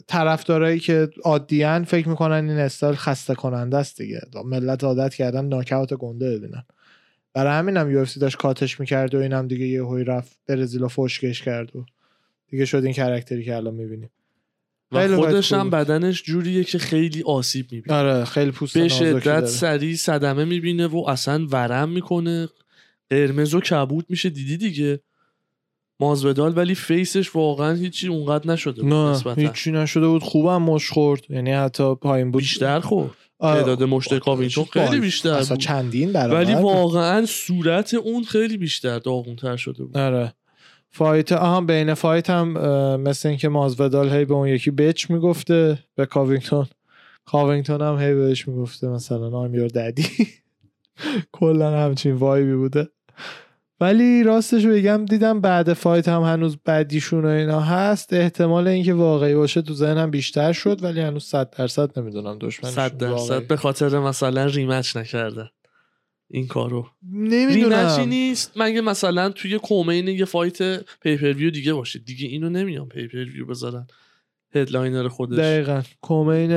طرفدارایی 0.08 0.80
که 0.80 1.10
عادیان 1.24 1.84
فکر 1.84 2.10
می‌کنن 2.10 2.50
این 2.50 2.60
استایل 2.60 2.96
خسته 2.96 3.36
کننده 3.36 3.78
است 3.78 3.98
دیگه. 3.98 4.22
ملت 4.46 4.84
عادت 4.84 5.14
کردن 5.16 5.46
ناکاوت 5.46 5.94
گنده 5.94 6.38
ببینن. 6.38 6.64
برای 7.34 7.54
همینم 7.54 7.92
یو 7.92 8.06
داشت 8.20 8.38
کاتش 8.38 8.80
می‌کرد 8.80 9.16
و 9.16 9.18
اینم 9.18 9.48
دیگه 9.48 9.66
یه 9.66 9.84
هوی 9.84 10.04
رفت 10.04 10.38
برزیل 10.48 10.84
و 10.84 10.88
فشکش 10.88 11.42
کرد 11.42 11.76
و 11.76 11.86
دیگه 12.48 12.66
شد 12.66 12.84
این 12.84 12.94
کرکتری 12.94 13.44
که 13.44 13.56
الان 13.56 13.74
می‌بینیم. 13.74 14.10
و 14.92 15.16
خودش 15.16 15.54
هم. 15.54 15.70
بدنش 15.70 16.24
جوریه 16.24 16.64
که 16.64 16.78
خیلی 16.78 17.24
آسیب 17.24 17.72
می‌بینه. 17.72 17.98
آره 17.98 18.26
خیلی 18.26 18.52
پوست 18.52 18.78
به 18.78 18.88
شدت. 18.88 19.46
سریع 19.46 19.96
صدمه 19.96 20.46
می‌بینه 20.46 20.88
و 20.88 21.06
اصلا 21.08 21.48
ورم 21.52 21.90
می‌کنه. 21.90 22.48
قرمز 23.10 23.54
و 23.54 23.60
کبود 23.60 24.06
میشه. 24.10 24.30
دیدی 24.30 24.58
دیگه؟ 24.58 25.00
مازودال 26.00 26.58
ولی 26.58 26.76
فیسش 26.76 27.36
واقعا 27.36 27.74
هیچی 27.74 28.08
اونقدر 28.08 28.52
نشده 28.52 28.82
بود 28.82 28.94
نه 28.94 29.12
نسبتا. 29.12 29.42
هیچی 29.42 29.72
نشده 29.72 30.08
بود. 30.08 30.24
خوبم 30.24 30.62
مش 30.62 30.90
خورد. 30.90 31.22
یعنی 31.30 31.52
حتی 31.52 31.96
پایین 31.96 32.32
بود. 32.32 32.42
بیشتر 32.42 32.80
خورد. 32.80 33.12
تعداد 33.40 33.84
مشت 33.84 34.20
کاوینگتون 34.20 34.66
خیلی 34.66 35.00
بیشتر 35.00 35.30
اصلا 35.30 35.56
بود. 35.56 35.66
چندین 35.66 36.12
برابر 36.14 36.36
ولی. 36.36 36.54
واقعا 36.54 37.26
صورت 37.26 37.94
اون 37.94 38.24
خیلی 38.24 38.58
بیشتر 38.58 39.00
داغونتر 39.00 39.56
شده 39.56 39.84
بود. 39.84 39.98
آره. 39.98 40.34
fight 40.90 41.32
آها 41.32 41.62
بین 41.62 41.94
fight 41.94 42.30
هم 42.30 42.48
مثل 43.02 43.30
اینکه 43.30 43.50
مازویدال 43.50 44.10
هی 44.10 44.26
به 44.26 44.34
اون 44.34 44.48
یکی 44.48 44.72
bitch 44.72 45.10
می‌گفته 45.10 45.80
به 45.96 46.06
کاوینگتون. 46.06 46.66
کاوینگتون 47.26 47.82
هم 47.82 48.00
هی 48.00 48.14
بهش 48.14 48.48
می‌گفته 48.48 48.88
مثلا 48.88 49.48
I'm 49.48 49.52
your 49.56 49.74
daddy. 49.74 50.26
کلا 51.32 51.80
همچین 51.80 52.14
vibe 52.14 52.47
ی 52.47 52.56
بوده. 52.56 52.90
ولی 53.84 54.24
راستش 54.24 54.66
بگم 54.66 55.06
دیدم 55.06 55.42
بعد 55.42 55.74
fight 55.74 56.08
هم 56.08 56.22
هنوز 56.22 56.58
بعدیشون 56.66 57.26
و 57.26 57.28
اینا 57.28 57.60
هست. 57.60 58.14
احتمال 58.14 58.68
اینکه 58.68 58.94
واقعی 58.94 59.36
باشه 59.36 59.62
تو 59.62 59.74
ذهنم 59.74 60.12
بیشتر 60.12 60.54
شد 60.54 60.84
ولی 60.84 61.02
هنوز 61.02 61.24
صد 61.24 61.50
درصد 61.58 62.00
نمی‌دونم 62.00 62.38
دشمنیش 62.42 62.74
صد 62.74 62.98
درصد 62.98 63.48
به 63.48 63.56
خاطر 63.56 64.00
مثلا 64.00 64.46
rematch 64.46 64.98
نکردن 64.98 65.50
این 66.30 66.48
کارو. 66.48 66.88
rematch 67.14 67.42
ی 67.42 67.46
نمی‌دونم 67.46 68.00
نیست 68.00 68.52
مگه 68.56 68.82
مثلا 68.82 69.30
توی 69.30 69.58
co-main 69.58 70.08
یه 70.08 70.26
fight 70.26 70.78
pay-per-view 71.02 71.50
دیگه 71.50 71.74
باشه. 71.74 72.00
دیگه 72.00 72.28
اینو 72.28 72.50
نمیان 72.50 72.88
pay-per-view 72.88 73.46
بذارن. 73.46 73.88
headliner 74.56 75.08
خودش. 75.08 75.38
دقیقا. 75.38 75.82
co-main 76.02 76.52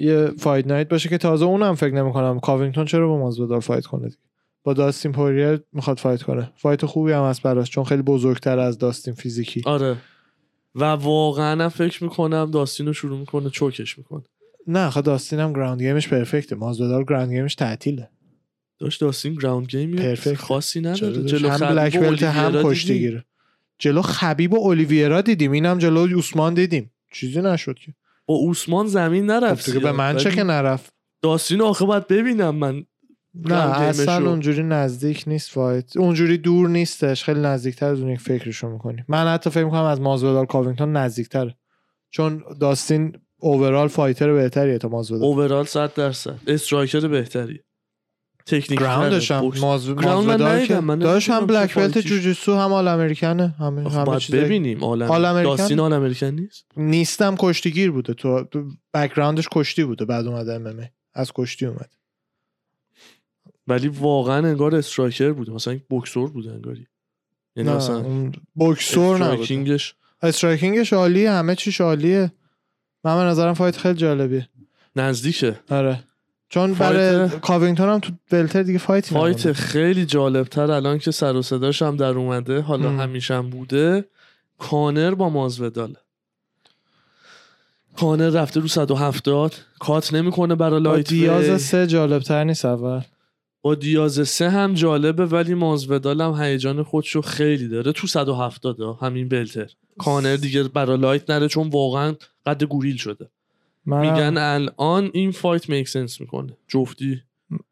یه 0.00 0.30
fight 0.38 0.66
night 0.66 0.88
باشه 0.88 1.08
که 1.08 1.18
تازه 1.18 1.44
اونم 1.44 1.74
فکر 1.74 1.94
نمی‌کنم. 1.94 2.40
کاوینگتون 2.40 2.84
چرا 2.84 3.08
با 3.08 3.18
مازویدال 3.18 3.60
fight 3.60 3.86
کنه 3.86 4.08
دیگه؟ 4.08 4.27
با 4.64 4.72
داستین 4.72 5.12
پوریر 5.12 5.60
می‌خواد 5.72 5.98
fight 5.98 6.22
کنه. 6.22 6.52
fight 6.56 6.86
خوبی 6.86 7.12
هم 7.12 7.22
هست 7.22 7.42
براش 7.42 7.70
چون 7.70 7.84
خیلی 7.84 8.02
بزرگتر 8.02 8.58
از 8.58 8.78
داستین 8.78 9.14
فیزیکی. 9.14 9.62
آره. 9.66 9.96
و 10.74 10.84
واقعا 10.84 11.68
فکر 11.68 12.04
می‌کنم 12.04 12.50
داستین 12.50 12.86
رو 12.86 12.92
شروع 12.92 13.18
می‌کنه 13.18 13.50
choke 13.50 13.84
ش 13.84 13.98
می‌کنه. 13.98 14.22
نه 14.66 14.90
خب 14.90 15.00
داستین 15.00 15.38
هم 15.38 15.52
ground 15.52 15.82
game 15.82 15.99
ش 15.99 16.08
perfect 16.08 16.50
ه 16.50 16.56
مازودال 16.56 17.04
ground 17.04 17.32
game 17.32 17.47
ش 17.47 17.54
تعطیله. 17.54 18.08
داشت 18.78 19.00
داستین 19.00 19.34
ground 19.34 19.66
game 19.66 19.96
perfect. 19.96 20.34
خاصی 20.34 20.80
نداره؟ 20.80 21.22
جلو 21.22 21.48
هم 21.48 21.56
خبیب 21.56 21.68
black 21.68 21.98
belt 21.98 22.22
هم 22.22 22.44
اولیویرا 22.44 22.70
کشتی 22.70 22.92
دیدی؟ 22.92 22.98
گیره. 22.98 23.24
جلو 23.78 24.02
خبیب 24.02 24.54
و 24.54 24.56
اولیویرا 24.56 25.20
دیدیم 25.20 25.52
اینم 25.52 25.78
جلو 25.78 26.14
اوسمان 26.14 26.54
دیدیم. 26.54 26.90
چیزی 27.12 27.42
نشد 27.42 27.74
که. 27.78 27.94
با 28.26 28.34
اوسمان 28.34 28.86
زمین 28.86 29.26
خب 29.26 29.44
نرفت 29.44 29.70
به. 29.70 29.92
من 29.92 30.16
چه 30.16 30.30
که 30.30 30.42
نرفت؟ 30.42 30.92
داستین 31.22 31.60
آخه 31.60 31.84
باید 31.84 32.06
ببینم. 32.06 32.54
من 32.54 32.84
نه. 33.34 33.54
اصلا 33.54 34.30
اونجوری 34.30 34.62
نزدیک 34.62 35.24
نیست 35.26 35.50
fight 35.50 35.96
اونجوری 35.96 36.38
دور 36.38 36.68
نیستش 36.68 37.24
خیلی 37.24 37.40
نزدیکتر 37.40 37.86
از 37.86 38.00
اون 38.00 38.10
یک 38.10 38.20
فکرشو 38.20 38.68
می‌کنی. 38.68 39.04
من 39.08 39.26
حتی 39.26 39.50
فکر 39.50 39.64
می‌کنم 39.64 39.82
از 39.84 40.00
مازودال 40.00 40.46
کاوینگتون 40.46 40.92
نزدیکتره. 40.92 41.56
چون 42.10 42.44
داستین 42.60 43.12
overall 43.40 43.88
fighter 43.88 44.32
بهتریه 44.32 44.78
تا 44.78 44.88
مازودال 44.88 45.24
overall 45.28 45.64
100 45.64 45.94
درصد. 45.94 46.38
striker 46.46 47.08
بهتری. 47.08 47.60
تکنیک 48.46 48.80
ground 48.80 49.17
ش 49.17 49.30
هم 49.30 49.50
مازودال 49.60 50.66
که 50.66 50.76
هم 50.76 51.46
black 51.46 51.74
belt. 51.74 51.98
جوجیتسو 51.98 52.54
هم 52.56 52.72
All-American 52.72 52.88
ه 52.88 53.54
همه 53.58 53.90
همه 53.90 54.18
چیزای- 54.18 54.44
ببینیم 54.44 54.82
All-American؟ 54.82 55.56
داستین 55.56 55.80
All-American 55.80 56.26
نیست؟ 56.26 56.64
نیستم 56.76 57.36
کشتیگیر 57.38 57.90
بوده. 57.90 58.14
تو 58.14 58.44
background 58.94 59.39
ش 59.39 59.48
کشتی 59.52 59.84
بوده 59.84 60.04
بعد 60.04 60.26
اومده 60.26 60.54
ام 60.54 60.88
از 61.14 61.32
کشتی 61.34 61.66
اومد. 61.66 61.90
ولی 63.68 63.88
واقعا 63.88 64.48
انگار 64.48 64.76
striker 64.76 65.32
بوده. 65.32 65.52
مثلا 65.52 65.74
یک 65.74 65.82
بوکسور 65.88 66.30
بوده 66.30 66.52
انگاری. 66.52 66.86
یعنی 67.56 67.68
نه 67.70 67.76
مثلا 67.76 68.30
بوکسور 68.54 69.14
striking 69.22 69.74
ش. 69.74 69.94
striking 70.22 70.78
ش 70.78 70.92
عالیه 70.92 71.30
همه 71.30 71.54
چیش 71.54 71.80
عالیه. 71.80 72.32
من 73.04 73.16
به 73.16 73.22
نظرم 73.22 73.54
fight 73.54 73.76
خیلی 73.76 73.94
جالبیه. 73.94 74.48
نزدیکه. 74.96 75.60
آره. 75.70 76.00
چون 76.48 76.74
fight- 76.74 76.78
برای 76.78 77.28
کاوینگتون 77.28 77.88
هم 77.88 77.98
تو 77.98 78.12
welter 78.32 78.62
دیگه 78.62 78.78
fight 78.78 79.14
ی 79.14 79.19
fight. 79.19 79.52
خیلی 79.52 80.06
جالبتر 80.06 80.70
الان 80.70 80.98
که 80.98 81.10
سر 81.10 81.36
و 81.36 81.42
صداش 81.42 81.82
هم 81.82 81.96
در 81.96 82.04
اومده. 82.18 82.60
حالا 82.60 82.88
هم. 82.88 83.00
همیشه 83.00 83.34
هم 83.34 83.50
بوده. 83.50 84.04
کانر 84.58 85.14
با 85.14 85.28
مازودال 85.28 85.96
کانر 87.96 88.28
رفته 88.28 88.60
رو 88.60 88.68
170 88.68 89.54
cut 89.78 90.14
نمی‌کنه 90.14 90.54
برای 90.54 90.80
light 90.80 91.08
دیاز. 91.08 91.62
سه 91.62 91.86
جالبتر 91.86 92.44
نیست 92.44 92.64
اول. 92.64 93.02
با 93.62 93.74
دیاز 93.74 94.28
سه 94.28 94.50
هم 94.50 94.74
جالبه 94.74 95.26
ولی 95.26 95.54
مازودال 95.54 96.20
هم 96.20 96.42
هیجان 96.42 96.82
خودشو 96.82 97.20
خیلی 97.20 97.68
داره. 97.68 97.92
تو 97.92 98.06
170 98.06 98.80
ها 98.80 98.92
همین 98.92 99.28
welter. 99.28 99.70
کانر 99.98 100.36
دیگه 100.36 100.62
برا 100.62 100.94
light 100.94 101.30
نره 101.30 101.48
چون 101.48 101.68
واقعا 101.68 102.14
قد 102.46 102.64
گوریل 102.64 102.96
شده. 102.96 103.30
من 103.86 104.00
میگن 104.00 104.36
الان 104.38 105.10
این 105.12 105.30
fight 105.30 105.68
make 105.68 105.88
sense 105.88 106.20
می‌کنه. 106.20 106.56
جفتی. 106.68 107.22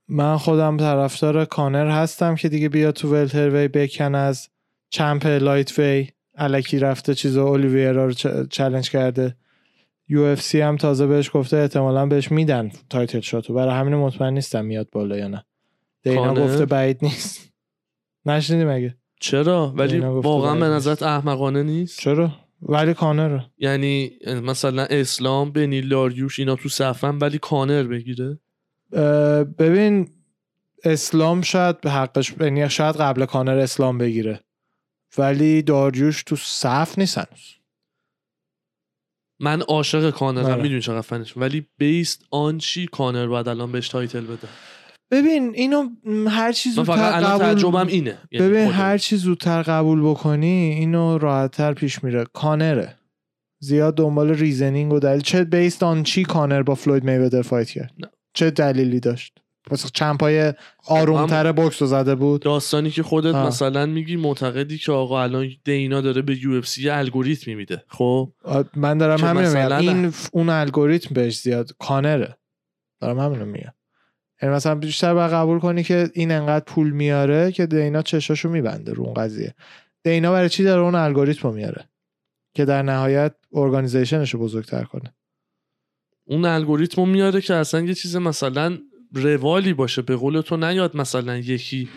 من 0.09 0.37
خودم 0.37 0.77
طرفدار 0.77 1.45
کانر 1.45 1.91
هستم 1.91 2.35
که 2.35 2.49
دیگه 2.49 2.69
بیا 2.69 2.93
تو 2.93 3.09
welterweight 3.09 3.69
بکن 3.69 4.15
از 4.15 4.49
champ 4.91 5.27
lightweight. 5.27 6.09
الکی 6.35 6.79
رفته 6.79 7.15
چیزا 7.15 7.45
اولیویرا 7.45 8.07
رو 8.07 8.13
challenge 8.51 8.91
کرده. 8.91 9.37
UFC 10.09 10.61
هم 10.61 10.77
تازه 10.77 11.07
بهش 11.07 11.31
گفته 11.35 11.57
احتمالا 11.57 12.07
بهش 12.07 12.33
میدن 12.33 12.71
title 12.91 13.21
shot 13.21 13.43
و. 13.43 13.55
برای 13.55 13.75
همین 13.75 13.95
مطمئن 13.95 14.35
نیستم 14.35 14.65
میاد 14.65 14.89
بالا 14.93 15.17
یا 15.17 15.29
نه. 15.29 15.45
دینا 16.11 16.27
کانر؟ 16.27 16.41
گفته 16.41 16.67
بعید 16.67 16.99
نیست. 17.03 17.53
نشنیدی 18.27 18.65
مگه؟ 18.65 18.97
چرا؟ 19.21 19.73
ولی 19.77 19.99
واقعا 19.99 20.55
به 20.55 20.67
نظرت 20.67 21.03
احمقانه 21.03 21.63
نیست؟ 21.63 22.01
چرا؟ 22.01 22.33
ولی 22.63 22.95
کانر 22.95 23.41
یعنی 23.59 24.13
مثلا 24.43 24.83
اسلام 24.83 25.53
بنیل 25.53 25.81
داریوش 25.81 26.39
اینا 26.39 26.57
تو 26.57 26.69
صفن 26.69 27.19
ولی 27.19 27.39
کانر 27.39 27.83
بگیره؟ 27.83 28.39
ببین 29.59 30.09
اسلام 30.85 31.43
شاید 31.43 31.81
به 31.81 31.91
حقش 31.91 32.35
یعنی 32.41 32.71
شاید 32.71 32.97
قبل 32.97 33.25
کانر 33.25 33.59
اسلام 33.59 33.99
بگیره. 33.99 34.41
ولی 35.19 35.63
داریوش 35.63 36.23
تو 36.23 36.37
صف 36.37 36.99
نیست 36.99 37.19
هنوز. 37.19 37.55
من 39.41 39.63
عاشق 39.63 40.11
کانرم 40.11 40.45
آره. 40.45 40.63
می‌دونی 40.63 40.81
چقدر 40.81 41.01
فنش. 41.01 41.37
ولی 41.37 41.67
based 41.79 42.25
on 42.31 42.59
چی 42.59 42.87
کانر 42.87 43.27
باید 43.27 43.49
الان 43.49 43.73
بهش 43.73 43.89
title 43.89 44.25
بده؟ 44.25 44.49
ببین 45.11 45.53
اینو 45.55 45.89
هر 46.29 46.53
چی 46.53 46.69
من 46.69 46.75
زودتر 46.75 47.21
قبول 47.21 47.55
تجربم 47.55 47.87
اینه. 47.87 48.19
یعنی 48.31 48.49
ببین 48.49 48.67
خودم. 48.67 48.79
هر 48.79 48.99
چی 48.99 49.17
زودتر 49.17 49.63
قبول 49.63 50.01
بکنی 50.03 50.75
اینو 50.79 51.19
راحتتر 51.19 51.75
پیش 51.75 52.05
میره. 52.05 52.25
کانره. 52.33 52.97
زیاد 53.59 53.97
دنبال 53.97 54.31
ریزنینگ 54.31 54.93
و 54.93 54.99
دلیل. 54.99 55.21
چه 55.21 55.45
بیست 55.45 55.83
آن 55.83 56.03
چی 56.03 56.23
کانر 56.23 56.63
با 56.63 56.75
فلوید 56.75 57.05
میودر 57.05 57.43
فایت 57.43 57.71
کرد؟ 57.71 57.93
نه. 57.99 58.09
چه 58.35 58.51
دلیلی 58.51 59.01
داشت؟ 59.01 59.39
پس 59.71 59.93
چند 59.93 60.19
پای 60.19 60.53
آرومتر 60.87 61.53
بوکس 61.53 61.83
رو 61.83 61.89
زده 61.89 62.15
بود. 62.15 62.43
داستانی 62.43 62.91
که 62.91 63.03
خودت 63.03 63.35
آه. 63.35 63.47
مثلا 63.47 63.87
میگی 63.87 64.17
معتقدی 64.17 64.79
که 64.79 64.93
آقا 64.93 65.23
الان 65.23 65.49
دینا 65.65 66.01
داره 66.01 66.23
به 66.23 66.45
یو 66.45 66.53
اف 66.53 66.67
سی 66.67 66.91
الگوریتمی 66.91 67.55
میده 67.55 67.85
خب؟ 67.89 68.33
من 68.77 68.99
دارم 68.99 69.21
همین 69.21 69.43
مثلا 69.43 69.77
این 69.77 70.13
اون 70.33 70.49
الگوریتم 70.49 71.15
بهش 71.15 71.39
زیاد 71.39 71.71
کانره. 71.79 72.37
دارم 73.01 73.19
همین 73.19 73.41
رو 73.41 73.47
میگم. 73.47 73.73
یعنی 74.43 74.55
مثلا 74.55 74.75
بیشتر 74.75 75.15
باید 75.15 75.33
قبول 75.33 75.59
کنی 75.59 75.83
که 75.83 76.11
این 76.15 76.33
انقدر 76.33 76.65
پول 76.65 76.91
میاره 76.91 77.53
که 77.53 77.67
دینا 77.67 78.03
چشاشو 78.03 78.49
میبنده 78.49 78.93
رو 78.93 79.05
اون 79.05 79.15
قضیه. 79.15 79.55
دینا 80.05 80.33
برای 80.33 80.49
چی 80.49 80.65
داره 80.65 80.83
اون 80.83 80.95
الگوریتم 80.95 81.53
میاره؟ 81.53 81.89
که 82.55 82.65
در 82.65 82.83
نهایت 82.83 83.35
organization 83.53 84.23
ش 84.23 84.35
رو 84.35 84.41
بزرگتر 84.41 84.85
کنه. 84.85 85.15
اون 86.25 86.45
الگوریتم 86.45 87.09
میاره 87.09 87.41
که 87.41 87.55
اصلا 87.55 87.81
یه 87.81 87.95
چیز 87.95 88.17
مثلا 88.17 88.79
روالی 89.13 89.75
باشه. 89.75 90.03
به 90.03 90.17
قول 90.17 90.41
تو 90.41 90.57
نیاد 90.57 90.97
مثلا 90.97 91.37
یکی 91.37 91.89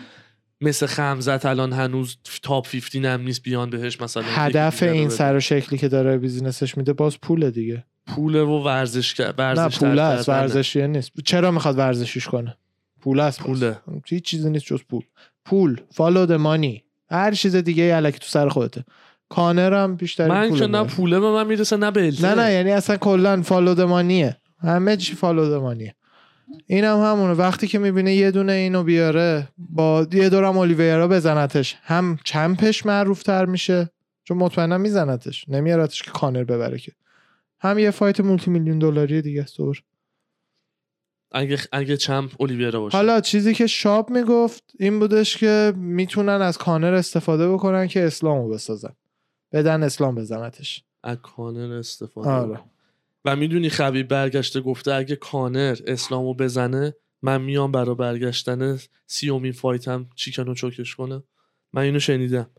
مثل 0.60 0.86
خمزت 0.86 1.46
الان 1.46 1.72
هنوز 1.72 2.16
top 2.42 2.66
15 2.68 3.10
هم 3.10 3.20
نیست 3.20 3.42
بیان 3.42 3.70
بهش 3.70 4.00
مثلا 4.00 4.22
هدف 4.22 4.82
این. 4.82 5.08
سر 5.08 5.36
و 5.36 5.40
شکلی 5.40 5.78
که 5.78 5.88
داره 5.88 6.18
business 6.18 6.64
ش 6.64 6.76
میده 6.76 6.92
باز 6.92 7.20
پوله 7.20 7.50
دیگه. 7.50 7.84
پوله 8.06 8.42
و 8.42 8.64
ورزش 8.64 9.20
نه 9.20 9.32
ورزش 9.38 9.78
پوله 9.78 10.02
است 10.02 10.26
کردنه. 10.26 10.40
ورزشیه 10.40 10.86
نیست. 10.86 11.10
چرا 11.24 11.50
می‌خواد 11.50 11.78
ورزشیش 11.78 12.28
کنه؟ 12.28 12.56
پول 13.00 13.20
است 13.20 13.40
پوله. 13.40 13.78
هیچ 14.08 14.24
چیزی 14.24 14.50
نیست 14.50 14.64
جز 14.64 14.80
پول. 14.88 15.02
پول 15.44 15.80
follow 15.92 16.26
the 16.26 16.32
money 16.32 16.84
هر 17.10 17.32
چیز 17.32 17.56
دیگه 17.56 17.96
الکی 17.96 18.18
تو 18.18 18.26
سر 18.26 18.48
خودته. 18.48 18.84
کانر 19.28 19.74
هم 19.74 19.96
بیشتر 19.96 20.28
من 20.28 20.48
پول 20.48 20.58
که 20.58 20.66
نه. 20.66 20.84
پوله 20.84 21.20
به 21.20 21.30
من 21.30 21.46
می‌رسه 21.46 21.76
نه 21.76 21.90
belt 21.90 22.20
ه 22.20 22.28
نه 22.28 22.34
نه 22.34 22.52
یعنی 22.52 22.70
اصلا 22.70 22.96
کلا 22.96 23.42
follow 23.42 23.74
the 23.74 23.80
money 23.80 24.27
ه 24.27 24.36
همه 24.62 24.96
چی 24.96 25.14
follow 25.14 25.50
the 25.50 25.52
money 25.62 25.89
ه 25.89 25.94
این 26.66 26.84
هم 26.84 26.98
همونه. 26.98 27.32
وقتی 27.32 27.66
که 27.66 27.78
می‌بینه 27.78 28.14
یه 28.14 28.30
دونه 28.30 28.52
اینو 28.52 28.82
بیاره 28.82 29.48
با 29.58 30.06
یه 30.12 30.28
دورم 30.28 30.58
اولیویرا 30.58 31.08
بزنتش. 31.08 31.76
هم 31.82 32.18
champ 32.24 32.68
ش 32.68 32.86
معروف 32.86 33.22
تر 33.22 33.44
میشه 33.44 33.90
چون 34.24 34.36
مطمئنا 34.36 34.78
میزنتش. 34.78 35.44
نمیارتش 35.48 36.02
که 36.02 36.10
کانر 36.10 36.44
ببره 36.44 36.78
که. 36.78 36.92
هم 37.60 37.78
یه 37.78 37.90
fight 37.90 38.20
multi-million 38.20 38.78
دلاری 38.78 39.22
دیگه 39.22 39.42
است 39.42 39.58
دوباره. 39.58 39.78
اگه 41.32 41.58
اگه 41.72 41.96
champ 41.96 42.30
اولیویرا 42.38 42.80
باشه. 42.80 42.96
حالا 42.96 43.20
چیزی 43.20 43.54
که 43.54 43.66
شاب 43.66 44.10
می‌گفت 44.10 44.72
این 44.78 44.98
بودش 44.98 45.36
که 45.36 45.72
می‌تونن 45.76 46.42
از 46.42 46.58
کانر 46.58 46.94
استفاده 46.94 47.52
بکنن 47.52 47.86
که 47.86 48.04
اسلامو 48.04 48.48
بسازن. 48.48 48.96
بدن 49.52 49.82
اسلام 49.82 50.14
بزنتش 50.14 50.84
از 51.02 51.16
کانر 51.22 51.72
استفاده 51.72 52.30
آره. 52.30 52.60
و 53.24 53.36
می‌دونی 53.36 53.68
خبیب 53.68 54.08
برگشته 54.08 54.60
گفته 54.60 54.94
اگه 54.94 55.16
کانر 55.16 55.78
اسلامو 55.86 56.34
بزنه 56.34 56.94
من 57.22 57.42
میام 57.42 57.72
برا 57.72 57.94
برگشتن 57.94 58.78
سیومین 59.06 59.52
fight 59.52 59.99
م 59.99 60.08
chicken 60.14 60.46
رو 60.46 60.54
choke 60.54 60.83
ش 60.83 60.94
کنم؟ 60.94 61.22
من 61.72 61.82
اینو 61.82 61.98
شنیدم. 61.98 62.50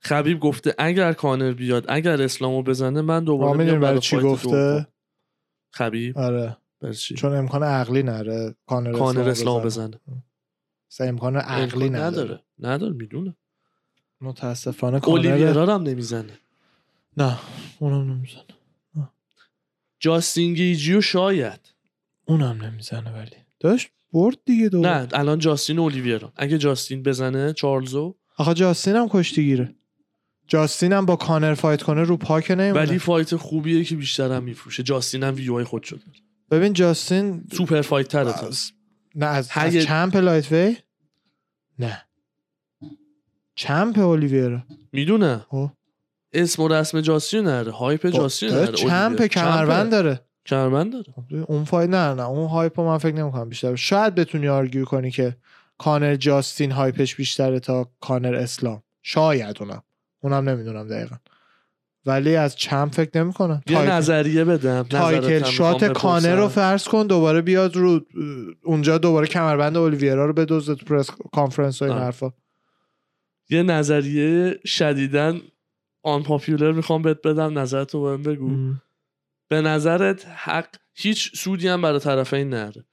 خبیب 0.00 0.40
گفته 0.40 0.74
اگر 0.78 1.12
کانر 1.12 1.52
بیاد 1.52 1.84
اگر 1.88 2.22
اسلامو 2.22 2.62
بزنه 2.62 3.00
من 3.00 3.24
دوباره 3.24 3.64
میام 3.64 3.80
برای 3.80 4.00
چی 4.00 4.16
گفته؟ 4.16 4.50
دوم. 4.50 4.86
خبیب؟ 5.70 6.18
آره. 6.18 6.56
برای 6.80 6.94
چی؟ 6.94 7.14
چون 7.14 7.34
امکان 7.34 7.62
عقلی 7.62 8.02
نره 8.02 8.54
کانر, 8.66 8.92
کانر 8.92 9.20
اسلام 9.20 9.28
اسلامو 9.28 9.60
بزنه. 9.60 10.00
اصلا 10.90 11.06
امکان 11.06 11.36
عقلی 11.36 11.84
امکان 11.84 12.02
نداره. 12.02 12.24
نداره. 12.24 12.42
نداره 12.58 12.92
می‌دونه. 12.92 13.36
متاسفانه 14.20 15.00
کانر 15.00 15.70
هم 15.70 15.82
نمی‌زنه. 15.82 16.38
نه 17.16 17.38
اونم 17.78 18.12
نمی‌زنه. 18.12 18.44
جاستین 19.98 20.54
گیجیو 20.54 21.00
شاید. 21.00 21.60
اونم 22.24 22.64
نمی‌زنه 22.64 23.12
ولی. 23.12 23.36
داشت 23.60 23.88
برد 24.12 24.36
دیگه 24.44 24.68
دو. 24.68 24.80
نه 24.80 25.08
الان 25.12 25.38
جاستین 25.38 25.78
و 25.78 25.82
اولیویرا. 25.82 26.32
اگه 26.36 26.58
جاستین 26.58 27.02
بزنه 27.02 27.52
چارلزو. 27.52 28.14
آخه 28.36 28.54
جاستین 28.54 28.96
هم 28.96 29.08
کشتیگیره 29.10 29.74
جاستین 30.50 30.92
هم 30.92 31.06
با 31.06 31.16
کانر 31.16 31.54
fight 31.54 31.82
کنه 31.82 32.02
رو 32.02 32.16
پاک 32.16 32.50
نمیمونه. 32.50 32.72
ولی 32.72 32.98
fight 32.98 33.36
خوبیه 33.36 33.84
که 33.84 33.96
بیشتر 33.96 34.32
هم 34.32 34.42
میفروشه. 34.42 34.82
جاستین 34.82 35.22
هم 35.22 35.34
ویو 35.34 35.64
خود 35.64 35.82
شده. 35.82 36.00
ببین 36.50 36.72
جاستین 36.72 37.44
super 37.52 37.80
fight 37.82 38.08
تا 38.08 38.20
از- 38.20 38.72
نه 39.14 39.26
از, 39.26 39.50
از 39.54 39.74
هی- 39.76 39.82
champ 39.82 40.16
lightweight 40.16 40.76
نه. 41.78 42.02
champ 43.54 43.98
اولیویرا. 43.98 44.62
می‌دونه. 44.92 45.46
خب. 45.48 45.70
اسم 46.32 46.62
و 46.62 46.68
رسم 46.68 47.00
جاستین 47.00 47.44
نره. 47.44 47.72
hype 47.72 48.06
جاستین 48.06 48.50
نره. 48.50 48.72
champ 48.72 49.22
کمربند 49.22 49.90
داره. 49.90 50.20
کمربند 50.46 50.92
داره. 50.92 51.44
اون 51.48 51.64
fight 51.64 51.90
نه 51.90 52.14
نه. 52.14 52.28
اون 52.28 52.48
hype 52.48 52.80
من 52.80 52.98
فکر 52.98 53.14
نمی‌کنم 53.14 53.48
بیشتر. 53.48 53.76
شاید 53.76 54.14
بتونی 54.14 54.48
argue 54.48 54.84
کنی 54.84 55.10
که 55.10 55.36
کانر 55.78 56.16
جاستین 56.16 56.70
hype 56.72 57.01
ش 57.01 57.16
بیشتره 57.16 57.60
تا 57.60 57.90
کانر 58.00 58.34
اسلام. 58.34 58.82
شاید 59.02 59.56
اونم 59.60 59.82
اونم 60.20 60.48
نمی‌دونم 60.48 60.88
دقیقا 60.88 61.16
ولی 62.06 62.36
از 62.36 62.56
champ 62.56 62.94
فکر 62.94 63.22
نمی‌کنم 63.22 63.62
یه 63.66 63.90
نظریه 63.90 64.44
بدم 64.44 64.82
title 64.82 65.42
shot 65.42 65.84
کانر 65.84 66.36
رو. 66.36 66.48
فرض 66.48 66.84
کن 66.84 67.06
دوباره 67.06 67.40
بیاد 67.40 67.76
رو 67.76 68.00
اونجا 68.62 68.98
دوباره 68.98 69.26
کمربند 69.26 69.76
اولیویرا 69.76 70.26
رو 70.26 70.32
بدزده 70.32 70.74
تو 70.74 70.86
press 70.86 71.10
conference 71.32 71.82
و 71.82 71.84
این. 71.84 71.98
حرفا 71.98 72.32
یه 73.50 73.62
نظریه 73.62 74.60
شدیدن 74.66 75.40
unpopular 76.02 76.72
می‌خوام 76.72 77.02
بهت 77.02 77.22
بدم 77.22 77.58
نظرتو 77.58 78.02
بهم 78.02 78.22
بگو 78.22 78.48
م. 78.48 78.82
به 79.48 79.60
نظرت 79.60 80.26
حق 80.26 80.68
هیچ 80.94 81.36
سودی 81.36 81.68
هم 81.68 81.82
برای 81.82 82.00
طرفین 82.00 82.50
نره 82.50 82.84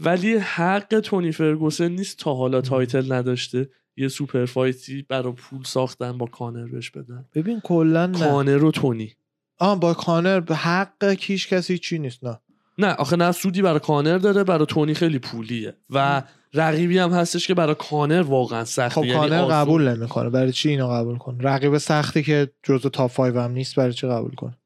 ولی 0.00 0.36
حق 0.36 1.00
تونی 1.00 1.32
فرگوسن 1.32 1.88
نیست 1.88 2.18
تا 2.18 2.34
حالا 2.34 2.60
title 2.60 3.12
نداشته 3.12 3.68
یه 3.96 4.08
super 4.08 4.44
fight 4.44 4.96
ی 4.96 5.06
برای 5.08 5.32
پول 5.32 5.62
ساختن 5.64 6.18
با 6.18 6.26
کانر 6.26 6.66
بهش 6.66 6.90
بدن. 6.90 7.24
ببین 7.34 7.60
کلا 7.60 8.06
نه. 8.06 8.18
کانر 8.18 8.64
و 8.64 8.70
تونی. 8.70 9.12
آه 9.58 9.80
با 9.80 9.94
کانر 9.94 10.52
حق 10.52 11.12
کیش 11.12 11.52
کسی 11.52 11.78
چی 11.78 11.98
نیست 11.98 12.24
نه. 12.24 12.38
نه 12.78 12.92
آخه 12.94 13.16
نه 13.16 13.32
سودی 13.32 13.62
برای 13.62 13.80
کانر 13.80 14.18
داره 14.18 14.44
برای 14.44 14.66
تونی 14.66 14.94
خیلی 14.94 15.18
پولیه. 15.18 15.74
و 15.90 16.22
رقیبی 16.54 16.98
هم 16.98 17.10
هستش 17.10 17.46
که 17.46 17.54
برای 17.54 17.76
کانر 17.78 18.22
واقعا 18.22 18.64
سخته. 18.64 18.94
خب 19.00 19.04
یعنی 19.04 19.18
کانر 19.18 19.34
آسون. 19.34 19.54
قبول 19.54 19.96
نمی‌کنه. 19.96 20.30
برای 20.30 20.52
چی 20.52 20.68
اینو 20.68 20.88
قبول 20.88 21.18
کنه 21.18 21.38
رقیب 21.42 21.78
سختی 21.78 22.22
که 22.22 22.50
جزو 22.62 22.88
تاپ 22.88 23.14
5 23.14 23.36
هم 23.36 23.50
نیست 23.50 23.74
برای 23.74 23.92
چی 23.92 24.06
قبول 24.06 24.34
کنه 24.34 24.56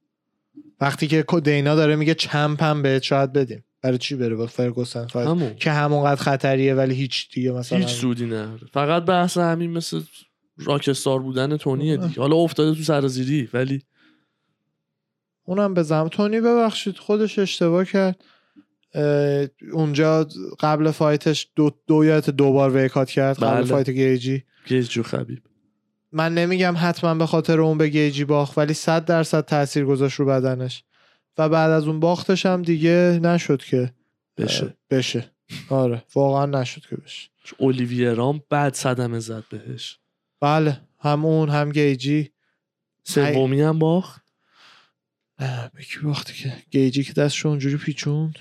وقتی 0.81 1.07
که 1.07 1.24
دینا 1.45 1.74
داره 1.74 1.97
میگه 1.97 2.14
چمپ 2.14 2.62
هم 2.62 2.83
بهت 2.83 3.03
شاید 3.03 3.33
بدیم. 3.33 3.64
برای 3.83 3.99
چی 3.99 4.16
بره؟ 4.16 4.35
با 4.35 4.47
فرگوسن 4.47 5.07
همون. 5.14 5.55
که 5.55 5.70
همونقدر 5.70 6.22
خطریه 6.22 6.74
ولی 6.74 6.95
هیچ 6.95 7.35
دیگه 7.35 7.53
مثلا 7.53 7.78
هیچ 7.78 7.89
سودی 7.89 8.26
نداره. 8.26 8.61
فقط 8.72 9.05
بحث 9.05 9.39
همین 9.39 9.70
مثل 9.70 10.01
راکستار 10.57 11.20
بودن 11.20 11.57
تونیه 11.57 11.97
دیگه. 11.97 12.20
حالا 12.20 12.37
افتاده 12.37 12.76
تو 12.76 12.83
سرازیری 12.83 13.49
ولی 13.53 13.83
اونم 15.45 15.74
به 15.74 15.83
زم 15.83 16.09
تونی 16.09 16.41
ببخشید 16.41 16.97
خودش 16.99 17.39
اشتباه 17.39 17.85
کرد. 17.85 18.24
اونجا 19.72 20.28
قبل 20.61 20.91
fight 20.91 21.32
ش 21.32 21.49
دو 21.57 21.70
دو 21.87 22.05
یادت 22.05 22.31
دوبار 22.31 22.76
weight 22.76 22.99
cut 22.99 23.11
کرد 23.11 23.37
قبل 23.37 23.55
بله. 23.57 23.64
فایت 23.64 23.91
گیجی. 23.91 24.45
گیج 24.66 24.99
و 24.99 25.03
خبیب. 25.03 25.43
من 26.12 26.35
نمیگم 26.35 26.74
حتما 26.78 27.14
به 27.14 27.26
خاطر 27.26 27.61
اون 27.61 27.78
به 27.78 27.89
گیجی 27.89 28.24
باخت 28.24 28.59
ولی 28.59 28.74
صد 28.74 29.05
درصد 29.05 29.45
تاثیر 29.45 29.85
گذاشت 29.85 30.20
رو 30.20 30.26
بدنش. 30.26 30.85
و 31.41 31.49
بعد 31.49 31.70
از 31.70 31.86
اون 31.86 32.01
باختش 32.01 32.47
هم 32.47 32.62
دیگه 32.62 33.20
نشد 33.22 33.62
که 33.62 33.95
بشه. 34.36 34.76
بشه. 34.91 35.30
آره. 35.68 36.03
واقعا 36.14 36.47
نشد 36.47 36.82
که 36.86 36.97
بشه. 36.97 37.28
اولیویرام 37.59 38.43
بعد 38.51 38.74
صدمه 38.74 39.18
زد 39.18 39.45
بهش. 39.51 39.99
بله. 40.41 40.80
هم 40.99 41.24
اون 41.24 41.49
هم 41.49 41.72
گیجی. 41.72 42.30
سومی 43.05 43.61
هم 43.61 43.78
باخت؟ 43.78 44.22
نه 45.41 45.70
به 45.74 45.82
کی 45.82 45.99
باختی 45.99 46.32
که؟ 46.32 46.53
گیجی 46.70 47.05
که 47.05 47.12
دستش 47.12 47.47
اونجوری 47.47 47.76
پیچوند. 47.76 48.38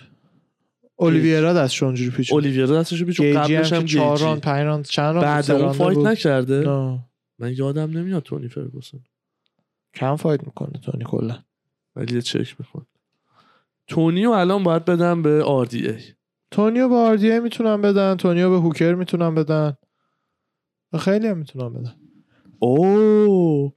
اولیویرا 0.95 1.53
دستش 1.53 1.83
اونجوری 1.83 2.09
پیچوند. 2.09 2.43
اولیویرا 2.43 2.79
دستشو 2.79 3.05
پیچون 3.05 3.25
گیجی 3.25 3.37
قبلش 3.37 3.73
هم 3.73 3.85
چهار 3.85 4.19
راند 4.19 4.41
پنج 4.41 4.65
راند 4.65 4.85
چند 4.85 5.15
راند 5.15 5.21
بعد 5.21 5.51
اون 5.51 5.71
fight 5.71 5.95
بود؟ 5.97 6.07
نکرده؟ 6.07 6.59
نه. 6.59 6.99
من 7.39 7.53
یادم 7.53 7.97
نمیاد 7.97 8.23
تونی 8.23 8.47
فرگوسن. 8.47 8.99
کم 9.93 10.15
fight 10.15 10.43
می‌کنه 10.43 10.79
تونی 10.79 11.03
کلا. 11.03 11.43
ولی 11.95 12.21
چک 12.21 12.55
میکن 12.59 12.85
تونیو 13.89 14.29
الان 14.31 14.63
باید 14.63 14.85
بدم 14.85 15.21
به 15.21 15.43
RDA. 15.43 15.97
تونیو 16.51 16.89
به 16.89 16.95
RDA 16.95 17.39
می‌تونن 17.39 17.81
بدن 17.81 18.15
تونیو 18.15 18.49
به 18.49 18.57
هوکر 18.57 18.93
می‌تونن 18.95 19.35
بدن. 19.35 19.73
خیلی 20.99 21.27
هم 21.27 21.37
می‌تونن 21.37 21.73
بدن. 21.73 21.95
اوه! 22.59 23.73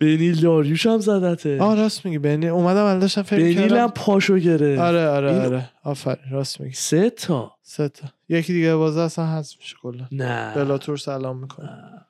بنیل 0.00 0.40
داریوش 0.40 0.86
هم 0.86 0.98
زدته. 0.98 1.60
آه 1.60 1.76
راست 1.76 2.04
میگی. 2.06 2.18
بنی 2.18 2.48
اومدم 2.48 2.80
الان 2.84 2.98
داشتم 2.98 3.22
فکر 3.22 3.38
بنیل 3.40 3.76
هم 3.76 3.90
پاشو 3.90 4.38
گرفت. 4.38 4.80
آره 4.80 5.08
آره 5.08 5.32
این- 5.32 5.40
آره. 5.44 5.70
آفرین 5.84 6.30
راست 6.32 6.60
میگی. 6.60 6.74
سه 6.74 7.10
تا. 7.10 7.52
سه 7.62 7.88
تا. 7.88 8.08
یکی 8.28 8.52
دیگه 8.52 8.74
بازه 8.74 9.00
اصلا 9.00 9.26
حذف 9.26 9.56
میشه 9.58 9.76
کلا. 9.82 10.06
نه. 10.12 10.54
بلاتور 10.54 10.96
سلام 10.96 11.38
می‌کنه. 11.40 11.66
نه. 11.66 12.05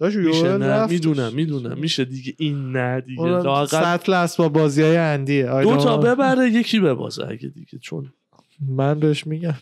نه؟ 0.00 0.66
رفتش. 0.66 0.92
می‌دونم 0.92 1.34
می‌دونم. 1.34 1.78
میشه 1.78 2.04
دیگه. 2.04 2.34
این 2.38 2.72
نه 2.72 3.00
دیگه. 3.00 3.22
لااقل 3.24 3.66
سطل 3.66 4.12
اسباب 4.12 4.52
بازی 4.52 4.82
های 4.82 4.96
اندیه 4.96 5.46
I 5.46 5.62
دو 5.62 5.76
تا. 5.76 5.96
ببره 5.96 6.50
یکی 6.50 6.80
ببازه 6.80 7.26
اگه 7.28 7.48
دیگه. 7.48 7.78
چون 7.78 8.12
من 8.68 9.00
بهش 9.00 9.26
میگم. 9.26 9.54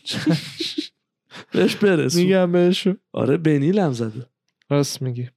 بهش 1.53 1.75
برسون. 1.75 2.23
میگم 2.23 2.51
بهشون. 2.51 2.97
آره 3.13 3.37
بنیل 3.37 3.79
هم 3.79 3.91
زده. 3.93 4.25
راست 4.69 5.01
میگی. 5.01 5.29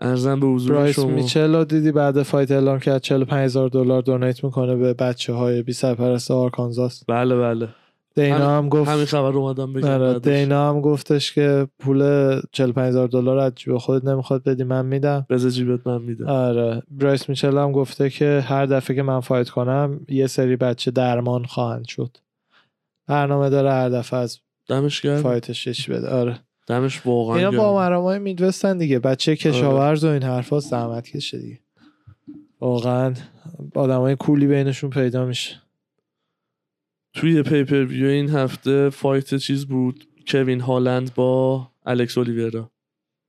ارزم 0.00 0.40
به 0.40 0.46
حضور 0.46 0.76
برایس 0.76 0.96
شما. 0.96 1.06
میچل 1.06 1.54
رو 1.54 1.64
دیدی 1.64 1.92
بعد 1.92 2.22
fight 2.22 2.50
اعلام 2.50 2.78
کرد 2.78 3.00
45 3.02 3.44
هزار 3.44 3.68
دلار 3.68 4.02
donate 4.02 4.44
می‌کنه 4.44 4.76
به 4.76 4.94
بچه 4.94 5.32
های 5.32 5.62
بی 5.62 5.72
سرپرست 5.72 6.30
آرکانزاس. 6.30 7.04
بله 7.08 7.36
بله. 7.36 7.68
دینا 8.14 8.58
هم 8.58 8.68
گفت 8.68 8.90
همین 8.90 9.04
خبر 9.04 9.36
اومدم 9.36 9.72
بگم 9.72 9.88
آره. 9.88 10.18
دینا 10.18 10.68
هم 10.68 10.80
گفتش 10.80 11.32
که 11.32 11.68
پول 11.78 12.02
45 12.52 12.88
هزار 12.88 13.08
دلار 13.08 13.38
از 13.38 13.52
جیب 13.54 13.78
خود 13.78 14.08
نمی‌خواد 14.08 14.42
بدی 14.42 14.64
من 14.64 14.86
میدم. 14.86 15.26
بذار 15.30 15.50
جیبت 15.50 15.86
من 15.86 16.02
میدم. 16.02 16.26
آره. 16.26 16.82
برایس 16.90 17.28
میچل 17.28 17.58
هم 17.58 17.72
گفته 17.72 18.10
که 18.10 18.44
هر 18.46 18.66
دفعه 18.66 18.96
که 18.96 19.02
من 19.02 19.20
fight 19.20 19.48
کنم 19.48 20.00
یه 20.08 20.26
سری 20.26 20.56
بچه 20.56 20.90
درمان 20.90 21.44
خواهند 21.44 21.86
شد. 21.88 22.16
برنامه 23.06 23.50
داره 23.50 23.70
هر 23.72 23.88
دفعه 23.88 24.20
از 24.20 24.38
دمش 24.68 25.00
گرم. 25.00 25.22
fight 25.22 25.55
ش 25.55 25.68
چی 25.68 25.92
بده. 25.92 26.08
آره. 26.08 26.38
دمش 26.66 27.06
واقعا 27.06 27.36
اینا. 27.36 27.50
با 27.50 27.76
مرامای 27.76 28.18
Midwest 28.18 28.70
ن 28.70 28.78
دیگه. 28.78 28.98
بچه 28.98 29.30
آره. 29.30 29.36
کشاورز 29.36 30.04
و 30.04 30.08
این 30.08 30.22
حرفا 30.22 30.60
زحمت 30.60 31.08
کشه 31.08 31.38
دیگه. 31.38 31.58
واقعا 32.60 33.14
آدمای 33.74 34.16
cool 34.16 34.40
ی 34.40 34.46
بینشون 34.46 34.90
پیدا 34.90 35.24
میشه. 35.24 35.54
توی 37.14 37.42
pay-per-view 37.42 38.06
این 38.06 38.30
هفته 38.30 38.90
fight 38.90 39.34
چیز 39.34 39.66
بود؟ 39.66 40.04
کوین 40.28 40.60
هالند 40.60 41.14
با 41.14 41.68
الکس 41.86 42.18
اولیویرا. 42.18 42.70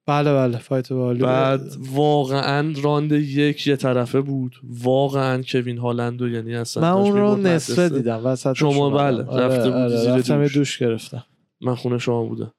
بله 0.07 0.33
بله 0.33 0.57
fight 0.57 0.93
عالی 0.93 1.19
بود 1.19 1.61
واقعا 1.93 2.73
راند 2.83 3.11
یک 3.11 3.67
یه 3.67 3.75
طرفه 3.75 4.21
بود. 4.21 4.55
واقعا 4.63 5.41
کوین 5.41 5.77
هالند 5.77 6.21
و 6.21 6.27
یعنی 6.29 6.55
اصلا 6.55 6.83
من 6.83 7.01
اون 7.01 7.17
رو 7.17 7.35
نصفه. 7.35 7.89
دیدم 7.89 8.25
وسط 8.25 8.53
شما 8.53 8.89
بله، 8.89 9.23
رفته 9.23 9.71
بودی 9.71 9.97
زیر 9.97 10.13
رفتم 10.13 10.41
دوش. 10.41 10.55
دوش 10.55 10.77
گرفتم. 10.77 11.23
من 11.61 11.75
خونه 11.75 11.97
شما 11.97 12.23
بودم. 12.25 12.53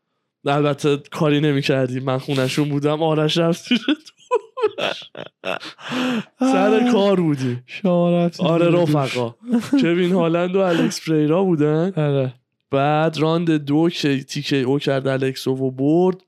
البته 0.46 0.96
کاری 1.10 1.40
نمی 1.40 1.62
من 2.00 2.18
خونشون 2.18 2.68
بودم 2.68 3.02
آرش 3.02 3.38
رفت. 3.38 3.68
سر 6.40 6.92
کار 6.92 7.20
بودیم 7.20 7.62
شما 7.66 8.30
آره. 8.38 8.68
رفقا. 8.68 9.34
کوین 9.80 10.12
هالند 10.12 10.56
و 10.56 10.58
الکس 10.58 11.08
پریرا 11.08 11.44
بودن. 11.44 11.92
آره. 11.96 12.34
بعد 12.70 13.18
راند 13.18 13.50
دو 13.50 13.88
که 13.90 14.24
تیکه 14.24 14.56
او 14.56 14.78
کرد 14.78 15.06
الکسو 15.06 15.54
و 15.54 15.70
برد. 15.70 16.22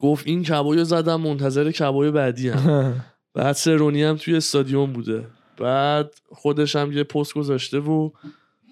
گفت 0.00 0.26
این 0.26 0.42
کبایو 0.42 0.84
زدم 0.84 1.20
منتظر 1.20 1.70
کبای 1.70 2.10
بعدی 2.10 2.48
هم 2.48 2.94
بعد 3.34 3.52
سرونی 3.52 4.02
هم 4.02 4.16
توی 4.16 4.36
استادیوم 4.36 4.92
بوده. 4.92 5.26
بعد 5.58 6.14
خودش 6.28 6.76
هم 6.76 6.92
یه 6.92 7.04
پست 7.04 7.34
گذاشته 7.34 7.78
و 7.78 8.10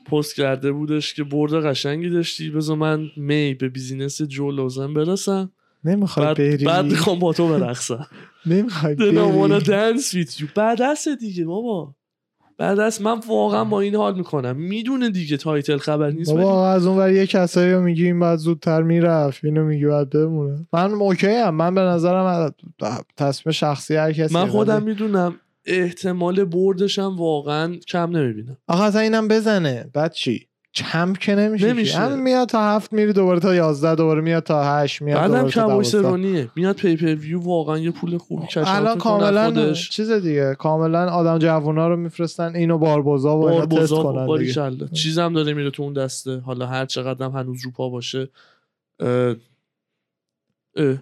پست 0.07 0.37
کرده 0.37 0.73
بودش 0.73 1.15
که 1.15 1.25
برد 1.25 1.67
قشنگی 1.67 2.11
داشتی. 2.11 2.51
بذار 2.51 2.77
من 2.77 3.11
می 3.17 3.55
به 3.55 3.69
business 3.69 4.23
جو 4.23 4.51
لوزن 4.51 4.95
برسم. 4.95 5.53
نمی‌خوای 5.85 6.27
بعد, 6.27 6.37
بری. 6.37 6.65
بعد 6.65 6.85
می‌خوام 6.85 7.19
با 7.19 7.33
تو 7.33 7.49
برقصم. 7.49 8.07
نمی‌خوای 8.47 8.95
بری. 8.95 9.61
dance 9.61 10.13
with 10.13 10.41
you 10.41 10.45
بعد 10.55 10.81
دیگه 11.21 11.45
بابا. 11.45 11.95
بعد 12.59 12.79
از 12.79 13.03
من 13.03 13.21
واقعا 13.29 13.65
با 13.65 13.81
این 13.81 13.95
حال 13.95 14.15
می‌کنم. 14.15 14.57
می‌دونه 14.57 15.11
دیگه 15.11 15.37
title 15.37 15.77
خبر 15.77 16.11
نیست 16.11 16.33
بابا 16.33 16.71
از 16.71 16.87
اون 16.87 16.99
ور 16.99 17.13
یه 17.13 17.27
کسایی 17.27 17.73
رو 17.73 17.81
میگی 17.81 18.05
این 18.05 18.21
بعد 18.21 18.39
زودتر 18.39 18.83
می‌رفت. 18.83 19.45
اینو 19.45 19.65
میگی 19.65 19.87
باید 19.87 20.11
بمونه. 20.11 20.67
من 20.73 20.93
okay 20.93 21.27
هم 21.27 21.55
من 21.55 21.75
به 21.75 21.81
نظرم 21.81 22.55
تصمیم 23.17 23.53
شخصی 23.53 23.97
هر 23.97 24.13
کسی 24.13 24.35
من 24.35 24.47
خودم 24.47 24.83
می‌دونم 24.83 25.41
احتمال 25.67 26.45
بردشم 26.45 27.17
واقعا 27.17 27.77
کم 27.89 28.17
نمی‌بینم. 28.17 28.57
آخه 28.69 28.83
اصلا 28.83 29.01
اینم 29.01 29.29
بزنه. 29.29 29.91
بعد 29.93 30.13
چی؟ 30.13 30.47
کم 30.75 31.13
که 31.13 31.35
نمیشه, 31.35 31.73
نمیشه. 31.73 31.99
همین 31.99 32.21
میاد 32.21 32.49
تا 32.49 32.63
هفت 32.63 32.93
میری 32.93 33.13
دوباره 33.13 33.41
تا 33.41 33.55
یازده 33.55 33.95
دوباره 33.95 34.21
میاد 34.21 34.43
تا 34.43 34.65
هشت 34.65 35.03
میاد 35.03 35.21
بعدم 35.21 35.49
دوازده 35.49 36.03
سرونیه 36.03 36.51
میاد 36.57 36.77
پیپر 36.77 37.15
ویو 37.15 37.41
واقعا 37.41 37.79
یه 37.79 37.91
پول 37.91 38.19
خوبی 38.19 38.47
کشات 38.47 38.69
الان 38.69 38.99
کاملا 38.99 39.73
چیز 39.73 40.11
دیگه 40.11 40.55
کاملا 40.55 41.11
آدم 41.11 41.39
جوونا 41.39 41.89
رو 41.89 41.97
میفرستن 41.97 42.57
اینو 42.57 42.79
باربوزا 42.79 43.39
و 43.39 43.45
اینا 43.45 43.67
تست 43.67 43.93
باربوزا 43.93 44.03
کنن 44.03 44.79
دیگه. 44.79 44.89
چیزم 44.93 45.33
داره 45.33 45.55
میره 45.55 45.71
تو 45.71 45.83
اون 45.83 45.93
دسته 45.93 46.39
حالا 46.39 46.67
هر 46.67 46.87
چقدر 46.87 47.25
هم 47.25 47.33
هنوز 47.33 47.65
رو 47.65 47.71
پا 47.71 47.89
باشه 47.89 48.29
اه. 49.01 49.35
اه. 50.77 50.97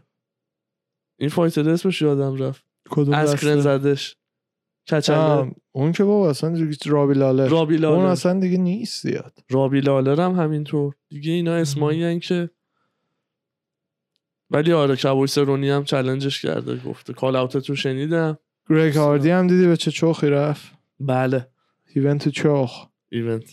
این 1.18 1.28
fighter 1.28 1.70
اسمش 1.70 2.02
یادم 2.02 2.36
رفت 2.36 2.64
کدوم 2.90 3.14
از؟ 3.14 3.36
کرن 3.36 3.60
زدش 3.60 4.16
کچله 4.90 5.16
آه، 5.16 5.50
اون 5.72 5.92
که 5.92 6.04
بابا 6.04 6.30
اصلا 6.30 6.50
دیگه 6.50 6.76
رابی 6.86 7.14
لالر 7.14 7.48
رابی 7.48 7.74
اون 7.74 7.82
لالر 7.82 8.06
اصلا 8.06 8.40
دیگه 8.40 8.58
نیست 8.58 9.02
زیاد. 9.02 9.38
رابی 9.50 9.80
لالر 9.80 10.20
هم 10.20 10.32
همینطور. 10.32 10.94
دیگه 11.08 11.32
اینا 11.32 11.54
اسمایی 11.54 12.04
هن 12.04 12.18
که 12.18 12.50
ولی 14.50 14.72
آره 14.72 14.96
کبوی 14.96 15.26
سرونی 15.26 15.70
هم 15.70 15.84
challenge 15.84 16.32
ش 16.32 16.42
کرده 16.42 16.76
گفته. 16.76 17.12
call 17.12 17.36
out 17.36 17.56
تون 17.56 17.76
شنیدم. 17.76 18.38
گریگ 18.70 18.96
هاردی 18.96 19.30
هم 19.30 19.46
دیدی 19.46 19.66
به 19.66 19.76
چه 19.76 19.90
چخی 19.90 20.26
رفت؟ 20.30 20.72
بله. 21.00 21.48
event 21.94 22.28
چخ. 22.28 22.86
event 23.08 23.44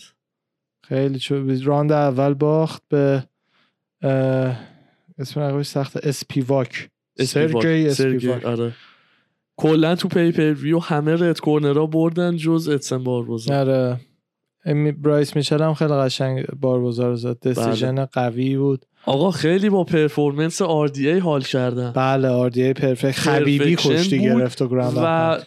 خیلی 0.84 1.18
چو 1.18 1.46
راند 1.64 1.92
اول 1.92 2.34
باخت 2.34 2.82
به 2.88 3.24
اسم 5.18 5.40
رقیبش 5.40 5.66
سخته 5.66 6.00
اسپیواک. 6.02 6.90
سرگی 7.20 7.86
اسپیواک. 7.88 8.44
آره. 8.44 8.72
کلا 9.56 9.94
تو 9.94 10.08
pay-per-view 10.08 10.78
همه 10.78 11.12
red 11.12 11.40
corner 11.40 11.79
ها 11.79 11.86
بردن 11.86 12.36
جز 12.36 12.68
ادسون 12.68 13.04
باربوزا 13.04 13.60
آره. 13.60 14.00
امی- 14.64 14.92
برایس 14.92 15.36
میچل 15.36 15.62
هم 15.62 15.74
خیلی 15.74 15.92
قشنگ 15.92 16.46
بارگزار 16.46 17.14
زد. 17.14 17.40
decision 17.40 18.04
قوی 18.04 18.56
بود. 18.56 18.86
آقا 19.06 19.30
خیلی 19.30 19.70
با 19.70 19.84
performance 19.84 20.62
RDA 20.62 21.06
حال 21.22 21.40
کردن. 21.42 21.92
بله 21.92 22.28
RDA 22.28 22.72
perfect 22.72 23.18
خبیبی 23.18 23.76
کشتی 23.76 24.18
گرفت 24.22 24.62
و 24.62 24.80
آورد. 24.80 25.46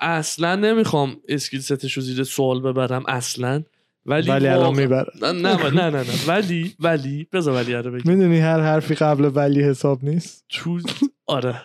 اصلا 0.00 0.56
نمی‌خوام 0.56 1.16
skill 1.28 1.60
set 1.60 1.79
ش 1.79 1.92
رو 1.92 2.02
زیر 2.02 2.24
سوال 2.24 2.60
ببرم 2.60 3.02
اصلا. 3.08 3.62
ولی 4.06 4.30
ولی 4.30 4.46
الان 4.48 4.74
نه 4.80 5.32
نه 5.32 5.32
نه 5.32 5.70
نه, 5.70 5.90
نه. 5.90 6.04
ولی 6.28 6.74
ولی 6.80 7.26
بذار 7.32 7.54
ولی 7.54 7.72
رو 7.72 7.90
بگم. 7.90 8.12
می‌دونی 8.12 8.38
هر 8.38 8.60
حرفی 8.60 8.94
قبل 8.94 9.30
ولی 9.34 9.62
حساب 9.62 10.04
نیست؟ 10.04 10.44
تو 10.48 10.80
آره. 11.26 11.60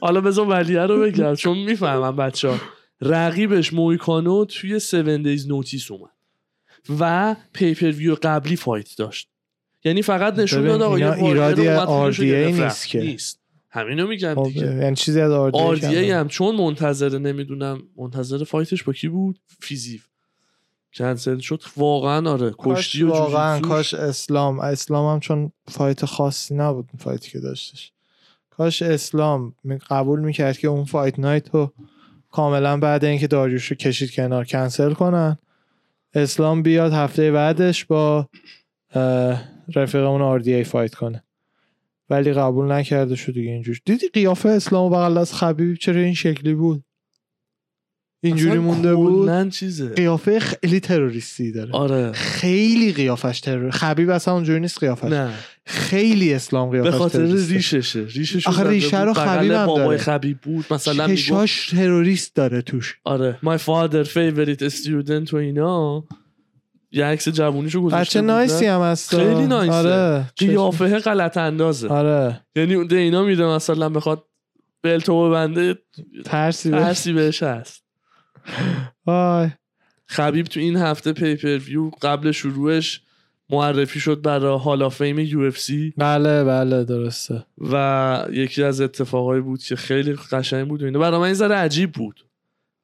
حالا 0.00 0.20
بذار 0.20 0.48
ولیه 0.48 0.80
رو 0.80 1.02
بگم 1.02 1.34
چون 1.34 1.58
می‌فهمم 1.58 2.16
بچه 2.16 2.48
ها 2.48 2.58
رقیبش 3.00 3.72
مویکانو 3.72 4.44
توی 4.44 4.74
7 4.74 4.94
days 4.94 5.48
notice 5.48 5.90
اومد 5.90 6.10
و 7.00 7.36
pay-per-view 7.52 8.16
قبلی 8.22 8.56
fight 8.56 8.96
داشت. 8.96 9.28
یعنی 9.84 10.02
فقط 10.02 10.38
نشون 10.38 10.64
داد 10.64 10.82
آقا 10.82 10.98
یه 10.98 11.12
ایرادی 11.12 11.62
گرفت. 11.62 12.20
نیست. 12.20 12.88
که. 12.88 13.00
نیست. 13.00 13.40
همینو 13.70 14.06
میگم 14.06 14.34
خب، 14.34 14.44
دیگه. 14.44 14.66
یعنی 14.66 14.96
چیزی 14.96 15.20
از 15.20 15.32
RDA 15.32 16.16
هم 16.16 16.28
چون 16.28 16.56
منتظر 16.56 17.18
نمی‌دونم 17.18 17.82
منتظر 17.96 18.44
fight 18.44 18.71
ش 18.71 18.82
با 18.82 18.92
کی 18.92 19.08
بود؟ 19.08 19.38
فیزیو. 19.60 20.00
کنسل 20.94 21.38
شد. 21.38 21.62
واقعا 21.76 22.30
آره 22.30 22.54
کشتی 22.58 23.02
و 23.02 23.08
واقعا 23.08 23.60
کاش 23.60 23.94
اسلام. 23.94 24.60
اسلام 24.60 25.12
هم 25.14 25.20
چون 25.20 25.52
fight 25.68 26.04
خاصی 26.04 26.54
نبود 26.54 26.88
fight 26.98 27.25
ی 27.25 27.30
که 27.30 27.40
داشتش. 27.40 27.92
کاش 28.56 28.82
اسلام 28.82 29.54
قبول 29.90 30.20
می‌کرد 30.20 30.58
که 30.58 30.68
اون 30.68 30.84
fight 30.84 31.18
night 31.18 31.54
رو 31.54 31.72
کاملا 32.30 32.76
بعد 32.76 33.04
اینکه 33.04 33.26
داریوش 33.26 33.66
رو 33.66 33.76
کشید 33.76 34.14
کنار 34.14 34.44
کنسل 34.44 34.92
کنن. 34.92 35.38
اسلام 36.14 36.62
بیاد 36.62 36.92
هفته 36.92 37.32
بعدش 37.32 37.84
با 37.84 38.28
رفیقمون 39.74 40.22
RDA 40.22 40.54
fight 40.54 40.94
کنه. 40.94 41.22
ولی 42.10 42.32
قبول 42.32 42.72
نکرده 42.72 43.14
شد 43.16 43.32
دیگه 43.32 43.50
اینجوری. 43.50 43.80
دیدی 43.84 44.08
قیافه 44.08 44.48
اسلام 44.48 44.90
بغل 44.90 45.18
از 45.18 45.34
خبیب؟ 45.34 45.76
چرا 45.76 46.00
این 46.00 46.14
شکلی 46.14 46.54
بود؟ 46.54 46.84
اینجوری 48.26 48.58
مونده 48.58 48.94
بود. 48.94 49.48
چیزه. 49.48 49.88
قیافه 49.88 50.38
خیلی 50.38 50.80
تروریستی 50.80 51.52
داره. 51.52 51.72
آره. 51.72 52.12
خیلی 52.12 52.92
قیافش 52.92 53.40
ترور 53.40 53.70
خبیب 53.70 54.10
اصلا 54.10 54.34
اونجوری 54.34 54.60
نیست 54.60 54.78
قیافش. 54.78 55.10
نه. 55.10 55.30
خیلی 55.66 56.34
اسلام 56.34 56.70
قیافش 56.70 56.90
به 56.90 56.98
خاطر. 56.98 57.22
ریششه. 57.22 58.06
ریشش 58.14 58.46
آخه 58.46 58.68
ریشه 58.68 59.02
رو 59.02 59.12
خبیب 59.12 59.52
هم 59.52 59.66
داره. 59.66 59.96
خبیب 59.96 60.40
بود. 60.40 60.64
مثلا 60.70 61.06
چشاش 61.06 61.68
تروریست 61.70 62.34
داره 62.34 62.62
توش. 62.62 62.98
آره. 63.04 63.38
My 63.44 63.58
father 63.58 64.08
favorite 64.08 64.72
student 64.72 65.32
و 65.32 65.36
اینا. 65.36 66.04
یه 66.92 67.04
عکس 67.04 67.28
جوونیشو 67.28 67.82
گذاشته 67.82 68.18
بچه؟ 68.18 68.26
نایسی 68.26 68.66
هم 68.66 68.80
هست. 68.80 69.16
خیلی 69.16 69.46
نایسه. 69.46 69.72
آره. 69.72 70.24
قیافه 70.36 70.98
غلط 70.98 71.36
اندازه. 71.36 71.88
آره. 71.88 72.40
یعنی 72.56 72.74
اون 72.74 72.86
دینا 72.86 73.24
میره 73.24 73.46
مثلا 73.46 73.88
بخواد 73.88 74.24
بلتو 74.82 75.28
ببنده 75.28 75.78
ترسی 76.24 76.70
ترسی 76.70 77.12
بهش 77.12 77.42
هست. 77.42 77.85
آی 79.06 79.50
خبیب 80.06 80.46
تو 80.46 80.60
این 80.60 80.76
هفته 80.76 81.12
پیپر 81.12 81.58
ویو 81.58 81.90
قبل 82.02 82.30
شروعش 82.32 83.00
معرفی 83.50 84.00
شد 84.00 84.22
برای 84.22 84.58
Hall 84.58 84.82
of 84.82 84.96
Fame 84.96 85.18
UFC 85.18 85.94
بله 85.96 86.44
بله 86.44 86.84
درسته. 86.84 87.44
و 87.58 88.26
یکی 88.32 88.62
از 88.62 88.80
اتفاقایی 88.80 89.42
بود 89.42 89.62
که 89.62 89.76
خیلی 89.76 90.12
قشنگ 90.12 90.68
بود 90.68 90.82
و 90.82 90.98
برای 90.98 91.18
من 91.18 91.24
این 91.24 91.34
ذره 91.34 91.54
عجیب 91.54 91.92
بود. 91.92 92.26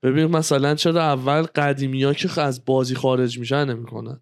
ببین 0.03 0.27
مثلا 0.27 0.75
چرا 0.75 1.03
اول 1.03 1.43
قدیمی 1.43 2.05
ها 2.05 2.15
که 2.15 2.41
از 2.41 2.65
بازی 2.65 2.95
خارج 2.95 3.39
میشن 3.39 3.65
نمی‌کنن؟ 3.65 4.21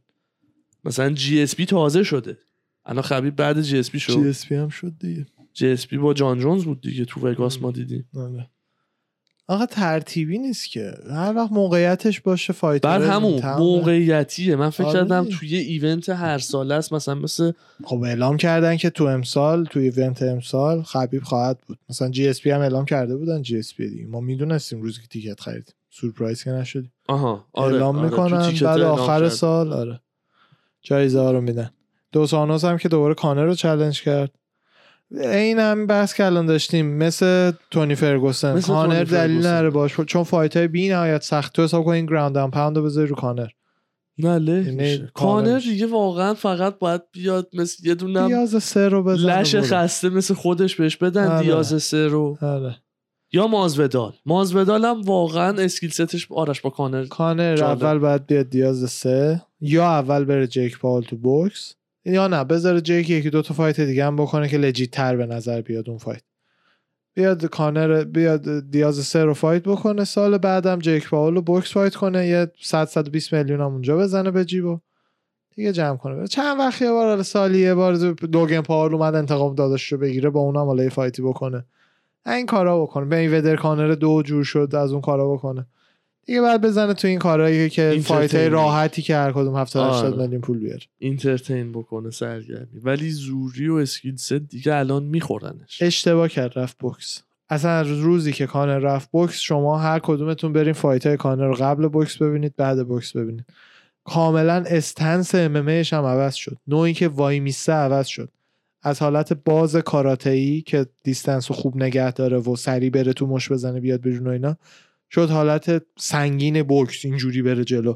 مثلا 0.84 1.10
GSP 1.10 1.66
تازه 1.66 2.02
شده. 2.02 2.38
الان 2.84 3.02
خبیب 3.02 3.36
بعد 3.36 3.60
GSP 3.60 3.98
جی 3.98 4.04
شد 4.04 4.18
اس 4.18 4.46
پی 4.46 4.54
هم 4.54 4.68
شد 4.68 4.92
دیگه. 5.00 5.26
GSP 5.52 5.96
با 5.96 6.14
جان 6.14 6.38
جونز 6.38 6.64
بود 6.64 6.80
دیگه 6.80 7.04
تو 7.04 7.28
وگاس 7.28 7.62
ما 7.62 7.70
دیدیم. 7.70 8.08
آره. 8.14 8.50
آقا 9.50 9.66
ترتیبی 9.66 10.38
نیست 10.38 10.70
که. 10.70 10.94
هر 11.10 11.32
وقت 11.36 11.52
موقعیتش 11.52 12.20
باشه 12.20 12.52
fighter 12.52 12.88
بعد 12.88 13.02
همون 13.02 13.42
موقعیتیه. 13.58 14.56
من 14.56 14.70
فکر 14.70 14.86
آره 14.86 15.00
کردم. 15.00 15.24
توی 15.24 15.56
event 15.56 16.08
هر 16.08 16.38
ساله 16.38 16.74
است 16.74 16.92
مثلا 16.92 17.14
مثل 17.14 17.52
خب 17.84 18.02
اعلام 18.02 18.36
کردن 18.36 18.76
که 18.76 18.90
تو 18.90 19.04
امسال 19.04 19.64
تو 19.64 19.80
event 19.80 20.22
امسال 20.22 20.82
خبیب 20.82 21.22
خواهد 21.22 21.58
بود. 21.66 21.78
مثلا 21.88 22.10
GSP 22.10 22.50
هم 22.50 22.60
اعلام 22.60 22.84
کرده 22.84 23.16
بودن 23.16 23.42
GSP. 23.42 23.88
دیگه 23.90 24.06
ما 24.06 24.20
می‌دونستیم 24.20 24.82
روزی 24.82 25.00
که 25.00 25.06
ticket 25.06 25.40
خریدیم. 25.40 25.74
سورپرایز 25.90 26.44
که 26.44 26.50
نشدیم. 26.50 26.92
آها 27.08 27.44
آره 27.52 27.74
اعلام 27.74 27.98
آره. 27.98 28.10
می‌کنن 28.10 28.52
بعد 28.60 28.80
آخر. 28.80 29.28
سال 29.28 29.72
آره. 29.72 30.00
جایزه 30.82 31.20
ها 31.20 31.30
رو 31.32 31.40
میدن. 31.40 31.70
دوس 32.12 32.26
آنجوس 32.26 32.64
هم 32.64 32.78
که 32.78 32.88
دوباره 32.88 33.14
کانر 33.14 33.44
رو 33.44 33.54
challenge 33.54 34.02
کرد. 34.02 34.30
این 35.12 35.58
هم 35.58 35.86
بحث 35.86 36.14
که 36.14 36.26
الان 36.26 36.46
داشتیم 36.46 36.86
مثل 36.86 37.52
تونی 37.70 37.94
فرگوسن 37.94 38.56
مثل 38.56 38.72
کانر 38.72 39.04
تونی 39.04 39.18
دلیل. 39.18 39.46
نره 39.46 39.70
باش 39.70 40.00
چون 40.00 40.22
fight 40.22 40.56
های 40.56 40.68
بی 40.68 40.88
نهایت 40.88 41.22
سخت 41.22 41.52
تو 41.52 41.62
حساب 41.62 41.84
کن 41.84 41.90
این 41.90 42.06
ground 42.06 42.36
and 42.36 42.50
pound 42.50 42.76
رو 42.76 42.84
بذاری 42.84 43.06
رو 43.06 43.16
کانر 43.16 43.48
نه 44.18 44.38
له 44.38 44.64
یعنی. 44.64 45.08
کانر. 45.14 45.58
دیگه 45.58 45.86
واقعا 45.86 46.34
فقط 46.34 46.78
باید 46.78 47.02
بیاد 47.12 47.48
مثل 47.52 47.88
یه 47.88 47.94
دونم 47.94 48.28
دیاز 48.28 48.62
سه 48.62 48.88
رو 48.88 49.02
بزن 49.02 49.40
لش 49.40 49.56
خسته 49.56 50.08
مثل 50.08 50.34
خودش 50.34 50.76
بهش 50.76 50.96
بدن 50.96 51.26
آره. 51.26 51.42
دیاز 51.42 51.82
سه 51.82 52.08
رو 52.08 52.38
آره. 52.42 52.76
یا 53.32 53.46
مازودال 53.46 54.12
مازودال 54.26 54.84
هم 54.84 55.02
واقعا 55.02 55.62
skill 55.62 55.90
set 55.90 56.15
ش 56.15 56.32
آرش 56.32 56.60
با 56.60 56.70
کانر 56.70 57.06
کانر 57.06 57.56
جالب. 57.56 57.84
اول 57.84 57.98
باید 57.98 58.26
بیاد 58.26 58.50
دیاز 58.50 58.90
سه 58.90 59.42
یا 59.60 59.84
اول 59.84 60.24
بره 60.24 60.46
جیک 60.46 60.78
پاول 60.78 61.02
تو 61.02 61.16
بوکس 61.16 61.74
یا 62.04 62.28
نه 62.28 62.44
بذاره 62.44 62.80
جیک 62.80 63.10
یکی 63.10 63.30
دو 63.30 63.42
تا 63.42 63.54
fight 63.54 63.80
دیگه 63.80 64.04
هم 64.04 64.16
بکنه 64.16 64.48
که 64.48 64.58
legit 64.58 64.90
تر 64.90 65.16
به 65.16 65.26
نظر 65.26 65.60
بیاد 65.60 65.88
اون 65.88 65.98
fight. 65.98 66.22
بیاد 67.14 67.46
کانر 67.46 68.04
بیاد 68.04 68.70
دیاز 68.70 69.06
سه 69.06 69.24
رو 69.24 69.34
fight 69.34 69.62
بکنه 69.62 70.04
سال 70.04 70.38
بعدم 70.38 70.78
جیک 70.78 71.08
پاول 71.08 71.34
رو 71.34 71.42
بوکس 71.42 71.72
fight 71.72 71.94
کنه 71.94 72.26
یه 72.26 72.52
100 72.62 72.84
120 72.84 73.34
میلیون 73.34 73.60
هم 73.60 73.72
اونجا 73.72 73.96
بزنه 73.96 74.30
به 74.30 74.44
جیبو. 74.44 74.78
دیگه 75.56 75.72
جمع 75.72 75.96
کنه. 75.96 76.26
چند 76.26 76.58
وقت 76.58 76.82
یه 76.82 76.90
بار 76.90 77.22
سالی 77.22 77.58
یه 77.58 77.74
بار 77.74 77.94
لوگن 78.12 78.60
پاول 78.60 78.94
اومد 78.94 79.14
انتقام 79.14 79.54
داداش 79.54 79.92
رو 79.92 79.98
بگیره 79.98 80.30
با 80.30 80.40
اونم 80.40 80.66
حالا 80.66 80.88
fight 80.88 81.16
ی 81.16 81.22
بکنه. 81.22 81.64
این 82.26 82.46
کارا 82.46 82.82
بکنه. 82.82 83.04
به 83.04 83.16
این 83.16 83.34
ودر 83.34 83.56
کانر 83.56 83.94
دو 83.94 84.22
جور 84.22 84.44
شد 84.44 84.74
از 84.74 84.92
اون 84.92 85.00
کارا 85.00 85.32
بکنه. 85.32 85.66
دیگه 86.30 86.42
بعد 86.42 86.60
بزنه 86.60 86.94
تو 86.94 87.08
این 87.08 87.18
کارهایی 87.18 87.70
که. 87.70 88.00
fight 88.04 88.34
راحتی 88.34 89.02
که 89.02 89.16
هر 89.16 89.32
کدوم 89.32 89.56
70 89.56 89.90
80 89.90 90.12
آره. 90.12 90.22
میلیون 90.22 90.40
پول 90.40 90.58
بیاره. 90.58 90.80
entertain 90.98 91.72
بکنه 91.72 92.10
سرگرمی. 92.10 92.80
ولی 92.82 93.10
زوری 93.10 93.68
و 93.68 93.74
skill 93.74 94.16
set 94.16 94.32
دیگه 94.32 94.74
الان 94.74 95.02
میخورنش. 95.02 95.82
اشتباه 95.82 96.28
کرد 96.28 96.58
رفت 96.58 96.78
بوکس. 96.78 97.22
اصلا 97.48 97.70
از 97.70 97.88
روزی 97.88 98.32
که 98.32 98.46
کانر 98.46 98.78
رفت 98.78 99.10
بوکس 99.10 99.38
شما 99.38 99.78
هر 99.78 99.98
کدومتون 99.98 100.52
برین 100.52 100.72
fight 100.72 101.06
های 101.06 101.16
کانر 101.16 101.46
رو 101.46 101.54
قبل 101.54 101.88
بوکس 101.88 102.16
ببینید 102.16 102.56
بعد 102.56 102.88
بوکس 102.88 103.16
ببینید. 103.16 103.44
کاملا 104.04 104.64
stance 104.66 105.34
ام 105.34 105.56
هم 105.56 106.04
عوض 106.04 106.34
شد. 106.34 106.56
نوعی 106.66 106.94
که 106.94 107.08
وای 107.08 107.40
میسته 107.40 107.72
عوض 107.72 108.06
شد. 108.06 108.28
از 108.82 109.02
حالت 109.02 109.32
باز 109.32 109.76
کاراته‌ای 109.76 110.60
که 110.60 110.86
distance 111.04 111.50
رو 111.50 111.56
خوب 111.56 111.76
نگه 111.76 112.12
داره 112.12 112.38
و 112.38 112.56
سری 112.56 112.90
بره 112.90 113.12
تو 113.12 113.26
مش 113.26 113.52
بزنه 113.52 113.80
بیاد 113.80 114.00
بیرون 114.00 114.26
و 114.26 114.30
اینا 114.30 114.56
شد 115.10 115.30
حالت 115.30 115.82
سنگین 115.98 116.62
بوکس 116.62 117.04
اینجوری 117.04 117.42
بره 117.42 117.64
جلو. 117.64 117.94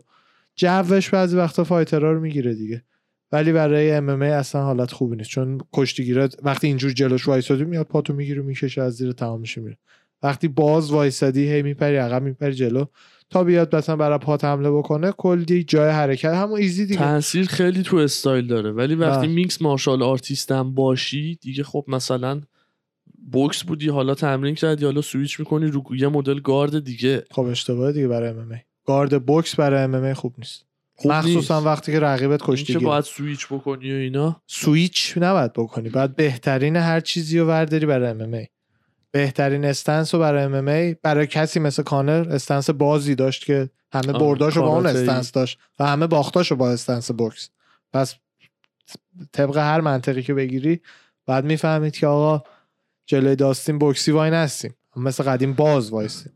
جوش 0.57 1.11
بعضی 1.11 1.37
وقتا 1.37 1.65
fighter 1.65 2.07
ها 2.07 2.13
رو 2.13 2.21
می‌گیره 2.21 2.55
دیگه. 2.55 2.83
ولی 3.33 3.53
برای 3.53 3.93
MMA 3.93 4.23
اصلا 4.23 4.63
حالت 4.63 4.93
خوبی 4.93 5.17
نیست. 5.17 5.31
چون 5.31 5.61
کشتیگیرات 5.73 6.37
وقتی 6.43 6.67
اینجور 6.67 6.91
جلوش 6.91 7.29
وایسادی 7.29 7.65
میاد 7.65 7.87
پاتو 7.87 8.13
می‌گیره 8.13 8.43
می‌کشه 8.43 8.83
از 8.83 8.95
زیر 8.95 9.13
تمام 9.13 9.41
میشه 9.41 9.61
میره. 9.61 9.79
وقتی 10.23 10.49
باز 10.49 10.91
وایسادی 10.91 11.53
هی 11.53 11.63
میپری 11.63 11.97
عقب 11.97 12.23
میپری 12.23 12.55
جلو. 12.55 12.85
تا 13.31 13.45
بیاد 13.45 13.77
مثلا 13.77 13.97
برای 13.97 14.19
پات 14.19 14.45
حمله 14.45 14.71
بکنه 14.71 15.13
کلی 15.13 15.65
جای 15.65 15.91
حرکت. 15.91 16.35
همون 16.35 16.61
easy 16.61 16.87
دیگه. 16.87 16.99
تاثیر 16.99 17.47
خیلی 17.47 17.83
تو 17.83 17.97
استایل 17.97 18.47
داره. 18.47 18.71
ولی 18.71 18.95
وقتی 18.95 19.27
بله. 19.27 19.35
mix 19.35 19.63
martial 19.63 20.03
artist 20.03 20.53
هم 20.53 20.75
باشی 20.75 21.39
دیگه 21.41 21.63
خب 21.63 21.85
مثلا 21.89 22.41
بوکس 23.33 23.63
بودی 23.63 23.89
حالا 23.89 24.15
تمرین 24.15 24.55
کردی 24.55 24.85
حالا 24.85 25.03
سویچ 25.03 25.41
می‌کنی 25.41 25.67
رو 25.67 25.97
یه 25.97 26.09
مدل 26.09 26.41
گارد 26.41 26.85
دیگه. 26.85 27.25
خب 27.31 27.43
اشتباه 27.43 27.93
دیگه 27.93 28.09
برای 28.09 28.29
MMA 28.29 28.61
گارد 28.87 29.27
بوکس 29.27 29.57
برای 29.57 29.83
MMA 29.83 30.13
خوب 30.13 30.35
نیست. 30.39 30.65
خوب 30.97 31.13
مخصوصا 31.13 31.55
نیست. 31.55 31.67
وقتی 31.67 31.93
که 31.93 32.01
رقیبت 32.01 32.49
این 32.49 32.65
که 32.65 32.79
باید 32.79 33.05
سویچ 33.05 33.47
بکنی 33.47 33.93
و 33.93 33.97
اینا. 33.97 34.43
سویچ 34.47 35.15
نباید 35.17 35.53
بکنی 35.53 35.89
باید 35.89 36.17
بهترین 36.17 36.77
هر 36.77 37.01
چیزی 37.01 37.39
رو 37.39 37.47
ورداری 37.47 37.87
برای 37.87 38.09
MMA 38.09 38.47
بهترین 39.11 39.65
stance 39.65 40.15
رو 40.15 40.21
برای 40.21 40.43
MMA 40.43 40.97
برای 41.03 41.27
کسی 41.27 41.61
مثل 41.61 41.83
کانر 41.83 42.27
stance 42.31 42.71
بازی 42.71 43.15
داشت 43.15 43.45
که 43.45 43.71
همه 43.93 44.13
برداشو 44.13 44.63
با 44.63 44.69
اون. 44.69 44.87
stance 44.87 45.33
داشت 45.33 45.59
و 45.79 45.87
همه 45.87 46.07
باختاشو 46.07 46.57
با 46.57 46.71
stance 46.71 47.11
بوکس. 47.11 47.51
پس 47.93 48.15
طبق 49.33 49.57
هر 49.57 49.81
منطقی 49.81 50.23
که 50.23 50.35
بگیری 50.35 50.81
بعد 51.27 51.45
می‌فهمید 51.45 51.97
که 51.97 52.07
آقا 52.07 52.45
جلوی 53.07 53.37
داستین 53.37 53.79
بوکسی 53.79 54.11
وای 54.11 54.31
نستیم. 54.31 54.75
مثل 54.97 55.25
قدیم 55.25 55.53
باز 55.53 55.91
وایسیم. 55.91 56.33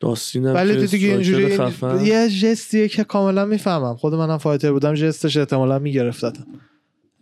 داستین 0.00 0.46
ولی 0.46 0.86
دیگه 0.86 1.08
اینجوری. 1.08 1.58
یه 2.04 2.28
جستیه 2.28 2.88
که 2.88 3.04
کاملا 3.04 3.44
می‌فهمم. 3.44 3.96
خود 3.96 4.14
منم 4.14 4.38
fighter 4.38 4.72
بودم 4.72 4.94
جستش 4.94 5.36
احتمالا 5.36 5.78
میگرفتتم. 5.78 6.46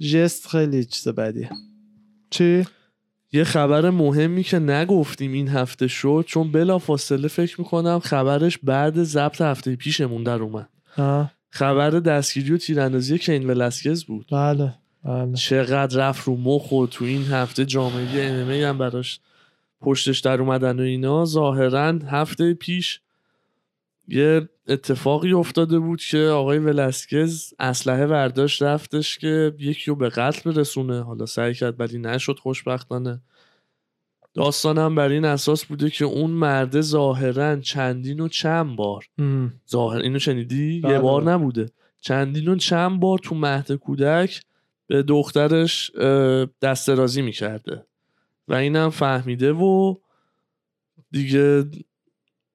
جست 0.00 0.46
خیلی 0.46 0.84
چیز 0.84 1.08
بدیه. 1.08 1.50
چی؟ 2.30 2.66
یه 3.32 3.44
خبر 3.44 3.90
مهمی 3.90 4.42
که 4.42 4.58
نگفتیم 4.58 5.32
این 5.32 5.48
هفته 5.48 5.86
شد 5.86 6.24
چون 6.26 6.52
بلا 6.52 6.78
فاصله 6.78 7.28
فکر 7.28 7.60
می‌کنم 7.60 7.98
خبرش 7.98 8.58
بعد 8.58 9.02
ضبط 9.02 9.40
هفته 9.40 9.76
پیشمون 9.76 10.22
در 10.22 10.42
اومد. 10.42 10.68
آه. 10.98 11.32
خبر 11.50 11.90
دستگیری 11.90 12.52
و 12.52 12.58
تیراندازی 12.58 13.18
کین 13.18 13.46
ولاسکز 13.50 14.04
بود. 14.04 14.26
بله. 14.32 14.74
بله. 15.04 15.34
چقدر 15.34 16.08
رفت 16.08 16.26
رو 16.28 16.36
مخ 16.36 16.72
و 16.72 16.86
تو 16.86 17.04
این 17.04 17.22
هفته 17.22 17.64
جامعه 17.64 18.24
ام 18.24 18.50
هم 18.50 18.78
براش 18.78 19.20
پشتش 19.80 20.20
در 20.20 20.40
اومدن 20.40 20.80
و 20.80 20.82
اینا. 20.82 21.24
ظاهرا 21.24 21.98
هفته 22.06 22.54
پیش 22.54 23.00
یه 24.08 24.48
اتفاقی 24.68 25.32
افتاده 25.32 25.78
بود 25.78 26.00
که 26.00 26.18
آقای 26.18 26.58
ولاسکز 26.58 27.54
اسلحه 27.58 28.06
برداشت 28.06 28.62
رفتش 28.62 29.18
که 29.18 29.54
یکی 29.58 29.90
رو 29.90 29.96
به 29.96 30.08
قتل 30.08 30.52
برسونه. 30.52 31.02
حالا 31.02 31.26
سعی 31.26 31.54
کرد 31.54 31.80
ولی 31.80 31.98
نشد 31.98 32.38
خوشبختانه. 32.38 33.20
داستانم 34.34 34.94
بر 34.94 35.08
این 35.08 35.24
اساس 35.24 35.64
بوده 35.64 35.90
که 35.90 36.04
اون 36.04 36.30
مرده 36.30 36.80
ظاهرا 36.80 37.60
چندین 37.60 38.20
و 38.20 38.28
چند 38.28 38.76
بار. 38.76 39.04
ظاهر 39.70 40.00
اینو 40.00 40.18
شنیدی؟ 40.18 40.80
بله. 40.80 40.92
یه 40.92 40.98
بار 40.98 41.22
نبوده. 41.22 41.66
چندین 42.00 42.48
و 42.48 42.56
چند 42.56 43.00
بار 43.00 43.18
تو 43.18 43.34
مهد 43.34 43.72
کودک 43.72 44.42
به 44.86 45.02
دخترش 45.02 45.90
دست 46.62 46.88
درازی 46.88 47.22
می‌کرده. 47.22 47.86
و 48.48 48.54
اینم 48.54 48.90
فهمیده 48.90 49.52
و 49.52 49.94
دیگه 51.10 51.64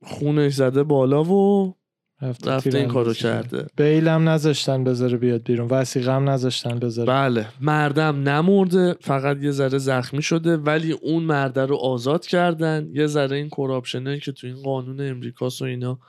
خونش 0.04 0.54
زده 0.54 0.84
بالا 0.84 1.24
و 1.24 1.76
رفته 2.22 2.52
رفته 2.52 2.78
این 2.78 2.88
کارو 2.88 3.14
کرده. 3.14 3.68
بیلم 3.78 4.30
نذاشتن 4.30 4.84
بذاره 4.84 5.18
بیاد 5.18 5.44
بیرون. 5.44 5.68
وسیقم 5.68 6.30
نذاشتن 6.30 6.80
بذاره. 6.80 7.08
بله 7.14 7.48
مردم 7.62 8.30
نمرده 8.30 8.96
فقط 9.02 9.38
یه 9.44 9.52
ذره 9.52 9.78
زخمی 9.78 10.22
شده 10.22 10.58
ولی 10.58 10.92
اون 10.92 11.24
مرده 11.24 11.66
رو 11.66 11.76
آزاد 11.76 12.26
کردن. 12.26 12.90
یه 12.94 13.08
ذره 13.08 13.38
این 13.38 13.50
کراپشنه 13.50 14.20
که 14.20 14.32
تو 14.32 14.48
این 14.48 14.62
قانون 14.62 15.02
امریکاست 15.02 15.62
و 15.62 15.66
اینا. 15.66 16.00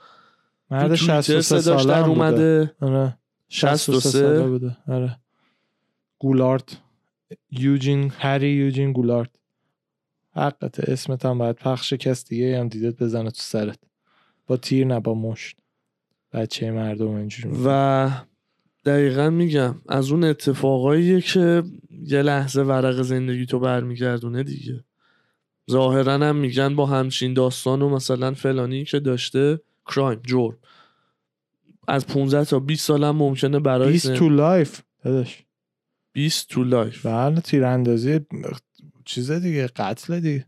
مرد 0.71 0.81
تو 0.81 1.05
توییتر 1.07 1.21
63 1.21 1.41
صداش 1.41 1.83
ساله 1.83 2.07
اومده. 2.07 2.75
آره. 2.81 3.17
63 3.49 4.09
ساله 4.09 4.47
بوده. 4.47 4.77
آره. 4.87 5.17
گولارد. 6.21 6.77
یوجین 7.51 8.11
هری 8.17 8.49
یوجین 8.49 8.91
گولارد. 8.93 9.39
حقت 10.35 10.79
اسمت 10.79 11.25
هم 11.25 11.37
باید 11.37 11.55
پخش 11.55 11.93
کس 11.93 12.25
دیگه 12.25 12.59
هم 12.59 12.67
دیدت 12.67 13.03
بزنه 13.03 13.31
تو 13.31 13.41
سرت. 13.41 13.79
با 14.47 14.57
تیر 14.57 14.87
نه 14.87 14.99
با 14.99 15.13
مشت. 15.13 15.57
بچه 16.33 16.71
مردم 16.71 17.11
اینجوری 17.11 17.49
می‌کنه. 17.49 17.65
و 17.67 18.09
دقیقا 18.85 19.29
میگم 19.29 19.75
از 19.89 20.11
اون 20.11 20.23
اتفاقاییه 20.23 21.21
که 21.21 21.63
یه 21.89 22.21
لحظه 22.21 22.61
ورق 22.61 23.01
زندگی 23.01 23.45
تو 23.45 23.59
برمیگردونه 23.59 24.43
دیگه. 24.43 24.83
ظاهرا 25.71 26.13
هم 26.13 26.35
میگن 26.35 26.75
با 26.75 26.85
همچین 26.85 27.33
داستان 27.33 27.81
و 27.81 27.89
مثلا 27.89 28.33
فلانی 28.33 28.85
که 28.85 28.99
داشته 28.99 29.61
crime 29.85 30.21
جرم. 30.25 30.57
از 31.87 32.07
15 32.07 32.45
تا 32.45 32.59
20 32.59 32.85
سال 32.85 33.03
هم 33.03 33.15
ممکنه 33.15 33.59
برای 33.59 33.91
20 33.91 34.13
to 34.13 34.29
life 34.29 34.81
داداش. 35.03 35.43
20 36.13 36.49
to 36.49 36.63
life. 36.63 37.05
بله 37.05 37.41
تیراندازی 37.41 38.19
چیز 39.05 39.31
دیگه 39.31 39.67
قتل 39.67 40.19
دیگه. 40.19 40.45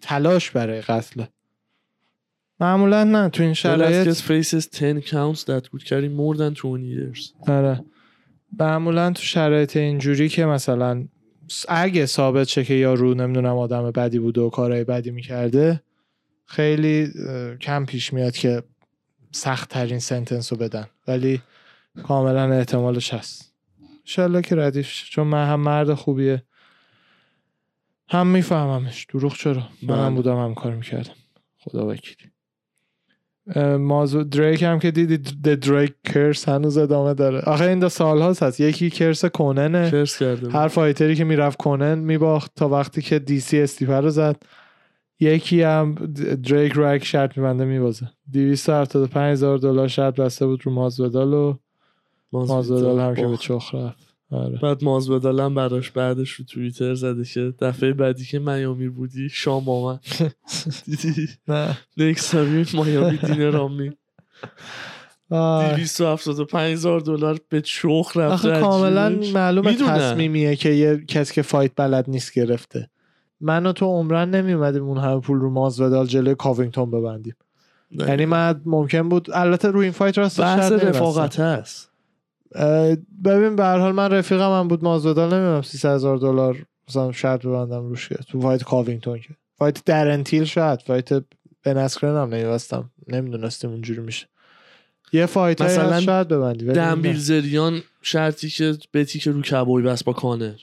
تلاش 0.00 0.50
برای 0.50 0.80
قتل. 0.80 1.24
معمولا 2.60 3.04
نه 3.04 3.28
تو 3.28 3.42
این 3.42 3.54
شرایط 3.54 4.14
faces 4.14 4.68
10 4.80 5.00
counts 5.00 5.40
that 5.40 5.68
could 5.68 5.84
carry 5.84 6.08
more 6.08 6.36
than 6.38 6.54
20 6.54 6.62
years. 6.62 7.48
آره. 7.48 7.84
معمولا 8.58 9.10
تو 9.12 9.22
شرایط 9.22 9.76
اینجوری 9.76 10.28
که 10.28 10.46
مثلا 10.46 11.08
اگه 11.68 12.06
ثابت 12.06 12.48
شه 12.48 12.64
که 12.64 12.74
یارو 12.74 13.14
نمی‌دونم 13.14 13.56
آدم 13.56 13.90
بدی 13.90 14.18
بوده 14.18 14.40
و 14.40 14.50
کارهای 14.50 14.84
بدی 14.84 15.10
می‌کرده 15.10 15.82
خیلی 16.46 17.12
کم 17.60 17.84
پیش 17.84 18.12
میاد 18.12 18.36
که 18.36 18.62
سخت 19.32 19.68
ترین 19.68 19.98
سنتنس 19.98 20.52
رو 20.52 20.58
بدن. 20.58 20.86
ولی 21.08 21.42
کاملا 22.02 22.52
احتمالش 22.52 23.14
هست. 23.14 23.53
انشالله 24.04 24.42
که 24.42 24.56
ردیف. 24.56 25.04
چون 25.10 25.26
من 25.26 25.46
هم 25.46 25.60
مرد 25.60 25.94
خوبیه. 25.94 26.42
هم 28.08 28.26
میفهممش. 28.26 29.04
دروغ 29.04 29.36
چرا؟ 29.36 29.62
منم 29.82 30.06
بله. 30.06 30.10
بودم 30.10 30.36
هم 30.36 30.54
کار 30.54 30.74
می‌کردم. 30.74 31.14
خدا 31.58 31.86
وکیلی. 31.86 32.30
اه، 33.54 33.76
موضوع 33.76 34.24
دریک 34.24 34.62
هم 34.62 34.78
که 34.78 34.90
دیدی 34.90 35.16
د 35.18 35.54
دریک 35.54 35.94
کرس 36.04 36.48
هنوز 36.48 36.78
ادامه 36.78 37.14
داره. 37.14 37.38
آخه 37.40 37.64
این 37.64 37.78
دو 37.78 37.88
سال 37.88 38.22
هاست. 38.22 38.42
هست 38.42 38.60
یکی 38.60 38.90
کرس 38.90 39.24
کننه 39.24 39.90
کرس 39.90 40.18
کرده. 40.18 40.50
هر 40.50 40.68
فایتری 40.68 41.14
که 41.14 41.24
می‌رفت 41.24 41.58
کنن 41.58 41.98
میباخت 41.98 42.54
تا 42.54 42.68
وقتی 42.68 43.02
که 43.02 43.18
دی 43.18 43.40
سی 43.40 43.60
استیپر 43.60 44.00
رو 44.00 44.10
زد. 44.10 44.42
یکی 45.20 45.62
هم 45.62 45.94
دریک 46.44 46.72
رو 46.72 46.94
یک 46.94 47.04
شرط 47.04 47.38
میبنده 47.38 47.64
میبازه. 47.64 48.10
275 48.32 49.32
هزار 49.32 49.58
دلار 49.58 49.88
شرط 49.88 50.14
بسته 50.14 50.46
بود 50.46 50.66
رو 50.66 50.72
مازودال 50.72 51.34
و 51.34 51.56
مازودال 52.34 53.00
هم 53.00 53.14
که 53.14 53.26
به. 53.26 53.36
چخ 53.36 53.74
رفت 53.74 54.14
آره. 54.30 54.58
بعد 54.62 54.84
مازبدالم 54.84 55.54
براش 55.54 55.90
بعدش 55.90 56.30
رو 56.30 56.44
توییتر 56.44 56.94
زده 56.94 57.24
که 57.24 57.54
دفعه 57.60 57.92
بعدی 57.92 58.24
که 58.24 58.38
میامی 58.38 58.88
بودی 58.88 59.28
شام 59.28 59.68
آمد 59.68 60.00
دیدی 60.86 61.28
نه 61.48 61.78
نیکس 61.96 62.34
میامی 62.34 63.16
دینر 63.16 63.56
آمی 63.56 63.92
آه. 65.30 65.76
275 65.76 66.72
هزار 66.72 67.00
دلار 67.00 67.38
به 67.48 67.60
چخ 67.60 68.16
رفته 68.16 68.50
آخه 68.50 68.60
کاملا. 68.60 69.18
معلومه. 69.34 69.74
تصمیمیه 69.74 70.56
که 70.56 70.68
یه 70.68 71.04
کسی 71.08 71.34
که 71.34 71.42
فایت 71.42 71.72
بلد 71.76 72.04
نیست 72.10 72.34
گرفته 72.34 72.90
من 73.40 73.66
و 73.66 73.72
تو 73.72 73.86
عمرن 73.86 74.30
نمی 74.30 74.52
اومدیم 74.52 74.82
اون 74.82 74.98
همه 74.98 75.20
پول 75.20 75.38
رو 75.38 75.50
مازودال 75.50 76.06
جلوی 76.06 76.34
کاوینگتون 76.34 76.90
ببندیم. 76.90 77.34
یعنی 77.90 78.26
من 78.26 78.60
ممکن 78.66 79.08
بود 79.08 79.28
البته 79.32 79.68
روی 79.68 79.84
این 79.84 79.92
فایت 79.92 80.18
راست 80.18 80.40
بحث 80.40 80.72
رفاقت 80.72 81.40
هست 81.40 81.93
ببین 83.24 83.56
به 83.56 83.64
هر 83.64 83.78
حال 83.78 83.92
من 83.92 84.10
رفیقم 84.10 84.58
هم 84.60 84.68
بود 84.68 84.84
مازودال 84.84 85.34
نمی‌دونم 85.34 85.62
300 85.62 85.94
هزار 85.94 86.16
دلار 86.16 86.66
مثلا 86.88 87.12
شرط 87.12 87.46
ببندم 87.46 87.88
روش 87.88 88.08
که 88.08 88.14
تو 88.14 88.40
فایت 88.40 88.62
کاوینگتون 88.62 89.18
که. 89.18 89.28
فایت 89.58 89.84
درنتیل 89.84 90.44
شاید 90.44 90.82
فایت 90.82 91.08
به 91.62 91.74
نسکرن 91.74 92.16
هم 92.16 92.34
نمیبستم. 92.34 92.90
نمی‌دونستیم 93.08 93.70
اونجوری 93.70 94.00
میشه. 94.00 94.26
یه 95.12 95.26
فایت 95.26 95.62
مثلا 95.62 96.00
شاید 96.00 96.28
ببندی 96.28 96.66
دنبیل. 96.66 97.16
زریان 97.16 97.82
شرطی 98.02 98.48
که 98.48 98.78
بتی 98.94 99.18
که 99.18 99.30
رو 99.30 99.42
کبوی 99.42 99.82
بس 99.82 100.04
با 100.04 100.12
کانر. 100.12 100.54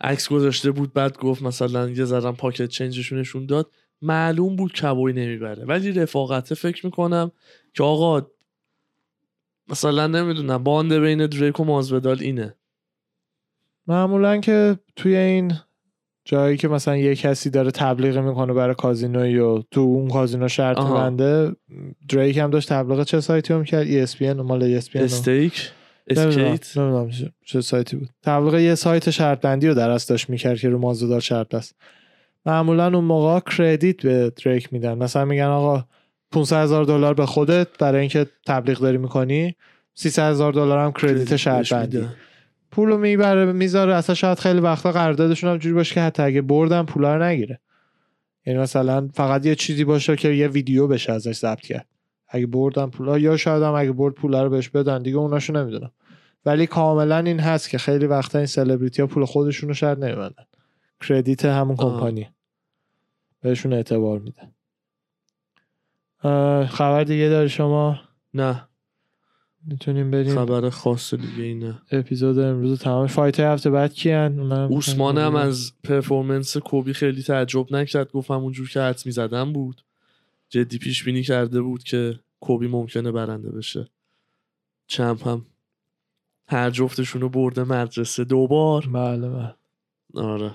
عکس 0.00 0.28
گذاشته 0.28 0.70
بود 0.70 0.92
بعد 0.92 1.18
گفت 1.18 1.42
مثلا 1.42 1.90
یه 1.90 2.04
ذرم 2.04 2.36
پاکت 2.36 2.66
چنجشون 2.66 3.18
نشون 3.18 3.46
داد. 3.46 3.70
معلوم 4.02 4.56
بود 4.56 4.72
کبوی 4.72 5.12
نمی‌بره 5.12 5.64
ولی 5.64 5.92
رفاقته 5.92 6.54
فکر 6.54 6.86
می‌کنم 6.86 7.30
که 7.74 7.82
آقا 7.82 8.26
مثلا 9.70 10.06
نمی‌دونم 10.06 10.64
باند 10.64 10.92
بین 10.92 11.26
دریک 11.26 11.60
و 11.60 11.64
مازودال 11.64 12.18
اینه. 12.20 12.54
معمولا 13.86 14.36
که 14.36 14.78
توی 14.96 15.16
این 15.16 15.52
جایی 16.24 16.56
که 16.56 16.68
مثلا 16.68 16.96
یه 16.96 17.14
کسی 17.16 17.50
داره 17.50 17.70
تبلیغ 17.70 18.18
می‌کنه 18.18 18.52
برای 18.52 18.74
کازینوی 18.74 19.38
و 19.38 19.62
تو 19.70 19.80
اون 19.80 20.08
کازینو 20.08 20.48
شرط. 20.48 20.78
بنده 20.78 21.56
دریک 22.08 22.38
هم 22.38 22.50
داشت 22.50 22.68
تبلیغ 22.68 23.02
چه 23.02 23.20
سایتی 23.20 23.52
رو 23.52 23.58
می‌کرد 23.60 24.06
ESPN 24.06 24.22
مال 24.22 24.80
ESPN 24.80 24.96
استیک؟ 24.96 25.70
اسکیت؟ 26.06 26.76
نمی‌دونم 26.78 27.10
چه- 27.44 27.60
سایتی 27.60 27.96
بود. 27.96 28.08
تبلیغ 28.22 28.54
یه 28.54 28.74
سایت 28.74 29.10
شرط 29.10 29.40
بندی 29.40 29.68
رو 29.68 29.74
در 29.74 29.90
اصل 29.90 30.12
داشت 30.14 30.30
می‌کرد 30.30 30.58
که 30.58 30.68
رو 30.68 30.78
مازودار 30.78 31.20
شرط 31.20 31.48
بست. 31.48 31.74
معمولا 32.46 32.86
اون 32.86 33.04
موقع 33.04 33.40
کردیت 33.40 34.02
به 34.02 34.32
دریک 34.44 34.72
میدن. 34.72 34.98
مثلا 34.98 35.24
میگن 35.24 35.44
آقا 35.44 35.84
500 36.32 36.62
هزار 36.62 36.84
دلار 36.84 37.14
به 37.14 37.26
خودت 37.26 37.68
برای 37.78 38.00
اینکه 38.00 38.26
تبلیغ 38.46 38.78
داری 38.78 38.98
می‌کنی 38.98 39.56
300 39.94 40.30
هزار 40.30 40.52
دلار 40.52 40.78
هم 40.78 40.92
کردیت 40.92 41.36
شرط 41.36 41.72
بندی. 41.72 42.06
پولو 42.70 42.98
می‌بره 42.98 43.52
می‌ذاره 43.52 43.94
اصلا 43.94 44.14
شاید 44.14 44.38
خیلی 44.38 44.60
وقتا 44.60 44.92
قراردادشون 44.92 45.50
هم 45.50 45.58
جوری 45.58 45.74
باشه 45.74 45.94
که 45.94 46.00
حتی 46.00 46.22
اگه 46.22 46.42
بردن 46.42 46.82
پولا 46.82 47.16
رو 47.16 47.22
نگیره. 47.22 47.60
یعنی 48.46 48.58
مثلا 48.58 49.08
فقط 49.14 49.46
یه 49.46 49.54
چیزی 49.54 49.84
باشه 49.84 50.16
که 50.16 50.28
یه 50.28 50.48
ویدیو 50.48 50.86
بشه 50.86 51.12
ازش 51.12 51.36
ضبط 51.36 51.60
کرد. 51.60 51.86
اگه 52.28 52.46
بردن 52.46 52.86
پولا 52.86 53.18
یا 53.18 53.36
شاید 53.36 53.62
هم 53.62 53.74
اگه 53.74 53.92
برد 53.92 54.14
پولا 54.14 54.42
رو 54.42 54.50
بهش 54.50 54.68
بدن 54.68 55.02
دیگه 55.02 55.16
اوناشو 55.16 55.52
نمی‌دونم. 55.52 55.90
ولی 56.46 56.66
کاملا 56.66 57.18
این 57.18 57.40
هست 57.40 57.70
که 57.70 57.78
خیلی 57.78 58.06
وقتا 58.06 58.38
این 58.38 58.46
سلبریتی 58.46 59.02
ها 59.02 59.08
پول 59.08 59.24
خودشون 59.24 59.68
رو 59.68 59.74
شاید 59.74 60.04
نمیبندن. 60.04 60.44
کردیت 61.08 61.44
همون. 61.44 61.76
کمپانی. 61.76 62.28
بهشون 63.42 63.72
اعتبار 63.72 64.18
میده. 64.18 64.42
خبر 66.68 67.04
دیگه 67.04 67.28
داری 67.28 67.48
شما؟ 67.48 68.00
نه. 68.34 68.68
می‌تونیم 69.66 70.10
بریم. 70.10 70.34
خبر 70.34 70.70
خاص 70.70 71.14
دیگه 71.14 71.42
اینه 71.42 71.82
اپیزود 71.92 72.38
امروز 72.38 72.78
تمام. 72.78 73.06
fight 73.06 73.40
هفته 73.40 73.70
بعد 73.70 73.94
کیان 73.94 74.52
اوسمان 74.52 75.18
هم 75.18 75.34
از 75.36 75.72
performance 75.84 76.56
کوبی 76.56 76.92
خیلی 76.92 77.22
تعجب 77.22 77.74
نکرد. 77.74 78.12
گفت 78.12 78.30
همونجور 78.30 78.68
که 78.68 78.80
حدس 78.80 79.06
می‌زدم 79.06 79.52
بود. 79.52 79.82
جدی 80.48 80.78
پیش 80.78 81.04
بینی 81.04 81.22
کرده 81.22 81.60
بود 81.62 81.82
که 81.82 82.20
کوبی 82.40 82.68
ممکنه 82.68 83.12
برنده 83.12 83.50
بشه. 83.50 83.88
champ 84.86 85.28
هم 85.28 85.46
هر 86.46 86.70
جفتشون 86.70 87.20
رو 87.22 87.28
برده 87.28 87.64
مدرسه 87.64 88.24
دوبار. 88.24 88.86
بله 88.92 89.28
بله. 89.28 89.54
آره. 90.14 90.54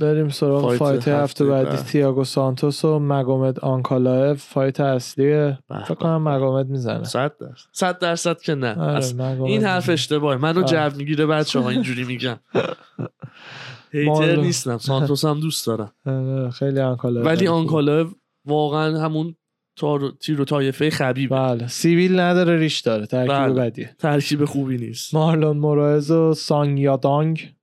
بریم 0.00 0.28
سراغ 0.28 0.76
fight 0.76 1.08
هفته 1.08 1.44
بعدی 1.44 1.64
بعد. 1.70 1.84
تیاگو 1.84 2.24
سانتوس 2.24 2.84
و 2.84 2.98
مگومد 2.98 3.60
آنکالایف 3.60 4.42
fight 4.44 4.80
اصلیه 4.80 5.58
به 5.68 5.78
فکر. 5.84 5.94
کنم 5.94 6.28
مگومد 6.28 6.66
می‌زنه 6.68 7.04
صد 7.04 7.32
درصد 7.40 7.68
صد 7.72 7.98
درصد 7.98 8.40
که 8.40 8.54
نه 8.54 8.74
آره 8.80 9.30
این 9.44 9.64
حرف. 9.64 9.88
اشتباهه 9.88 10.36
منو 10.38 10.64
آره. 10.64 10.90
جو 10.90 10.96
می‌گیره 10.98 11.26
بچه 11.26 11.60
ها 11.60 11.70
اینجوری 11.70 12.04
میگم 12.04 12.36
hater. 13.92 14.36
نیستم 14.36 14.78
سانتوس 14.78 15.24
هم 15.24 15.40
دوست 15.40 15.66
دارم 15.66 15.92
آره، 16.06 16.50
خیلی 16.50 16.80
آنکالایف 16.80 17.26
ولی. 17.26 17.48
آنکالایف 17.48 18.10
واقعا 18.46 18.98
همون 19.00 19.34
تار... 19.78 20.12
تیر 20.20 20.40
و 20.40 20.44
طایفه 20.44 20.90
خبیبه 20.90 21.36
بله 21.36 21.66
سیبیل 21.66 22.20
نداره 22.20 22.56
ریش 22.56 22.80
داره 22.80 23.06
ترکیب 23.06 23.34
بله. 23.34 23.54
بدیه 23.54 23.96
ترکیب 23.98 24.44
خوبی 24.44 24.76
نیست 24.78 25.14
مارلون 25.14 25.56
موراز 25.56 26.10
و 26.10 26.34
سانگ 26.34 26.78
یادانگ 26.78 27.54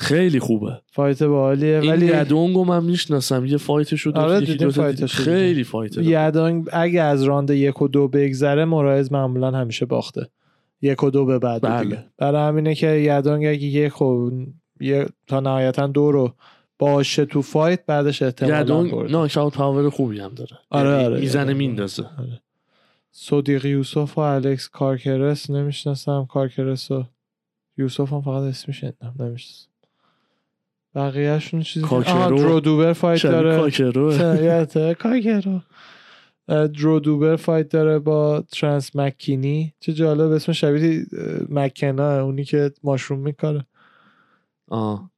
خیلی 0.00 0.40
خوبه 0.40 0.80
fight 0.86 1.22
باحالیه 1.22 1.80
این 1.82 1.92
ولی 1.92 2.06
یدونگو 2.06 2.64
من 2.64 2.84
می‌شناسم 2.84 3.46
یه 3.46 3.56
fight 3.56 3.87
ش 3.87 4.00
رو 4.00 4.16
آره، 4.16 4.42
یکی 4.42 4.54
دو 4.54 4.70
رو 4.70 5.06
خیلی. 5.06 5.64
fight. 5.64 5.98
یدانگ 5.98 6.68
اگه 6.72 7.02
از 7.02 7.22
راند 7.22 7.50
یک 7.50 7.82
و 7.82 7.88
دو 7.88 8.08
بگذره 8.08 8.64
مورایز 8.64 9.12
معمولا 9.12 9.50
همیشه 9.50 9.86
باخته 9.86 10.28
یک 10.82 11.04
و 11.04 11.10
دو 11.10 11.24
به 11.24 11.38
بعد 11.38 11.62
بله. 11.62 11.84
دیگه 11.84 12.04
برای 12.18 12.48
همینه 12.48 12.74
که 12.74 12.86
یدانگ 12.86 13.46
اگه 13.46 13.64
یک 13.64 14.02
و 14.02 14.30
یه 14.80 15.06
تا 15.26 15.40
نهایتا 15.40 15.86
دو 15.86 16.12
رو 16.12 16.34
باشه 16.78 17.24
تو 17.24 17.42
fight 17.42 17.86
بعدش 17.86 18.22
احتمالاً 18.22 18.60
یدونگ. 18.60 19.10
knockout 19.10 19.54
power 19.54 19.90
خوبی 19.90 20.20
هم 20.20 20.34
داره 20.34 20.58
آره، 20.70 20.90
یعنی 20.90 21.04
آره، 21.04 21.20
می‌زنه 21.20 21.44
آره. 21.44 21.54
میندازه 21.54 22.04
صدیق 23.10 23.64
یوسف 23.64 24.18
و 24.18 24.20
الکس 24.20 24.68
کارکرس 24.68 25.50
نمی‌شناسم 25.50 26.26
کارکرس 26.30 26.90
و 26.90 27.04
یوسف 27.78 28.12
هم 28.12 28.22
فقط 28.22 28.42
اسمش 28.42 28.84
نمی‌شناسم 29.20 29.67
بقیهشون 30.98 31.62
چیزی 31.62 31.86
کاکرو. 31.86 32.38
درو 32.38 32.60
دوبر 32.60 32.92
fight 32.92 33.22
داره. 33.22 33.56
کاکرو. 34.94 35.60
اه، 36.48 36.66
درو 36.66 37.00
دوبر 37.00 37.36
fight 37.36 37.68
داره 37.68 37.98
با 37.98 38.44
ترانس 38.52 38.96
مکینی. 38.96 39.74
چه 39.80 39.92
جالب 39.92 40.30
اسم 40.30 40.52
شبیه 40.52 41.06
مکنا 41.48 42.20
اونی 42.20 42.44
که 42.44 42.70
mushroom 42.84 43.18
میکاره. 43.18 43.66
آه. 44.68 45.10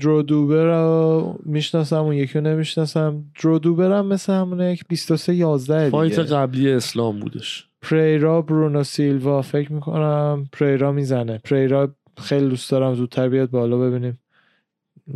درو 0.00 0.22
دوبر 0.22 0.64
رو 0.64 1.38
می‌شناسم 1.44 1.96
اون 1.96 2.14
یکی 2.14 2.38
رو 2.38 2.44
نمی‌شناسم. 2.44 3.24
درو 3.42 3.58
دوبر 3.58 3.98
هم 3.98 4.06
مثل 4.06 4.32
همونه 4.32 4.72
یک 4.72 4.84
23 4.88 5.34
11 5.34 5.90
fight 5.90 6.18
قبلی 6.18 6.72
اسلام 6.72 7.20
بودش. 7.20 7.66
پریرا 7.82 8.42
برونو 8.42 8.84
سیلوا 8.84 9.42
فکر 9.42 9.72
می‌کنم 9.72 10.48
پریرا 10.52 10.92
می‌زنه. 10.92 11.38
پریرا 11.38 11.94
خیلی 12.18 12.48
دوست 12.48 12.70
دارم 12.70 12.94
زودتر 12.94 13.28
بیاد 13.28 13.50
بالا 13.50 13.78
ببینیم. 13.78 14.18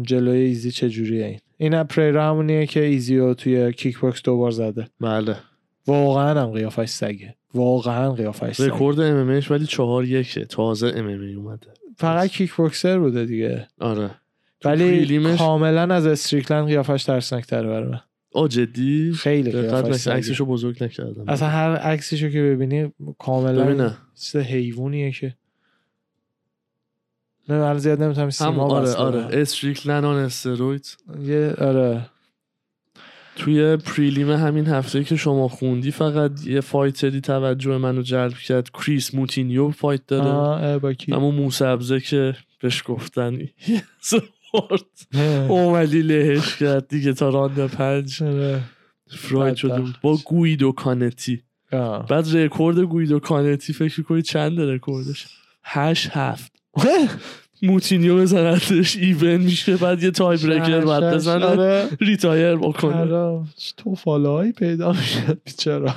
جلوی 0.03 0.39
ایزی 0.39 0.71
چجوریه 0.71 1.27
این؟ 1.27 1.39
این 1.57 1.83
پریرا 1.83 2.29
همونیه 2.29 2.67
که 2.67 2.81
ایزی 2.81 3.19
رو 3.19 3.35
توی 3.35 3.73
kickbox 3.73 4.23
دوبار 4.23 4.51
زده. 4.51 4.89
بله. 5.01 5.37
واقعا 5.87 6.41
هم 6.41 6.51
قیافش 6.51 6.89
سگه. 6.89 7.35
واقعا 7.55 8.13
قیافش 8.13 8.57
سگه. 8.57 8.67
رکورد 8.67 9.01
ام 9.01 9.43
ولی 9.51 9.67
چهار 9.67 10.05
یکه. 10.05 10.45
تازه 10.45 10.93
ام 10.97 11.07
اومده. 11.07 11.67
فقط 11.97 12.29
کیک 12.29 12.57
باکسر 12.57 12.99
بوده 12.99 13.25
دیگه. 13.25 13.69
آره. 13.81 14.11
ولی 14.65 15.37
کاملا 15.37 15.95
از 15.95 16.07
استریکلند 16.07 16.67
قیافش 16.67 17.05
ترسناکتره 17.05 17.69
برای 17.69 17.89
من. 17.89 18.01
آ 18.33 18.49
جدی؟ 18.49 19.13
خیلی 19.13 19.51
قیافش 19.51 20.09
عکسشو 20.09 20.45
بزرگ 20.45 20.85
نکردم. 20.85 21.29
اصلا 21.29 21.49
هر 21.49 21.77
عکسیشو 21.77 22.29
که 22.29 22.43
ببینی 22.43 22.93
کاملا 23.19 23.93
چیز 24.15 24.37
حیوانیه 24.37 25.11
که 25.13 25.35
نه 27.49 27.55
الان 27.55 27.79
زیاد 27.79 28.03
نمی‌تونم 28.03 28.25
هم 28.25 28.31
سیما 28.31 28.63
آره 28.63 28.95
آره. 28.95 29.21
بدم. 29.21 29.41
استریکلن 29.41 30.05
آن 30.05 30.17
استروید 30.17 30.97
یه 31.23 31.55
آره. 31.59 32.07
توی 33.37 33.77
prelim 33.77 34.31
همین 34.31 34.67
هفته 34.67 35.05
که 35.05 35.17
شما 35.17 35.49
خوندی 35.49 35.91
فقط 35.91 36.47
یه 36.47 36.61
fighter 36.61 37.13
ی 37.13 37.21
توجه 37.21 37.79
منو 37.79 38.03
جلب 38.03 38.35
کرد. 38.35 38.71
کریس 38.71 39.15
موتینیو 39.15 39.71
fight 39.71 40.07
داره. 40.07 40.29
آه، 40.29 40.63
اه، 40.63 40.79
با 40.79 40.93
کی؟ 40.93 41.13
همون 41.13 41.35
مو 41.35 41.57
سبزه 41.57 42.01
که 42.01 42.37
بهش 42.61 42.83
گفتن. 42.87 43.39
اومالی 45.49 46.03
لهش 46.03 46.57
کرد. 46.57 46.89
دیگه 46.89 47.13
تا 47.13 47.29
راند 47.29 47.67
پنج 47.67 48.23
آره. 48.23 48.61
fried 49.09 49.55
شده 49.55 49.81
بود. 49.81 49.95
با 50.03 50.19
گویدو 50.25 50.73
کانتی. 50.73 51.43
بعد 52.09 52.37
رکورد 52.37 52.79
گویدو 52.79 53.19
کانتی 53.19 53.73
فکر 53.73 54.03
کنی 54.03 54.23
چند 54.23 54.61
رکوردش؟ 54.61 55.27
هشت 55.65 56.11
هفت. 56.11 56.54
موتینیو 57.63 58.17
بزنتش 58.17 58.97
even 58.97 59.37
میشه 59.37 59.77
بعد 59.77 60.03
یه 60.03 60.11
tie 60.11 60.37
breaker 60.37 60.81
بعد 60.81 61.11
شش، 61.11 61.15
بزنه 61.15 61.45
آره. 61.45 61.89
retire 62.01 62.57
بکنه 62.57 63.15
آره. 63.15 63.45
چه 63.57 63.75
توفاله 63.77 64.29
هایی 64.29 64.53
پیدا 64.53 64.93
میشه 64.93 65.39
بیچاره 65.45 65.95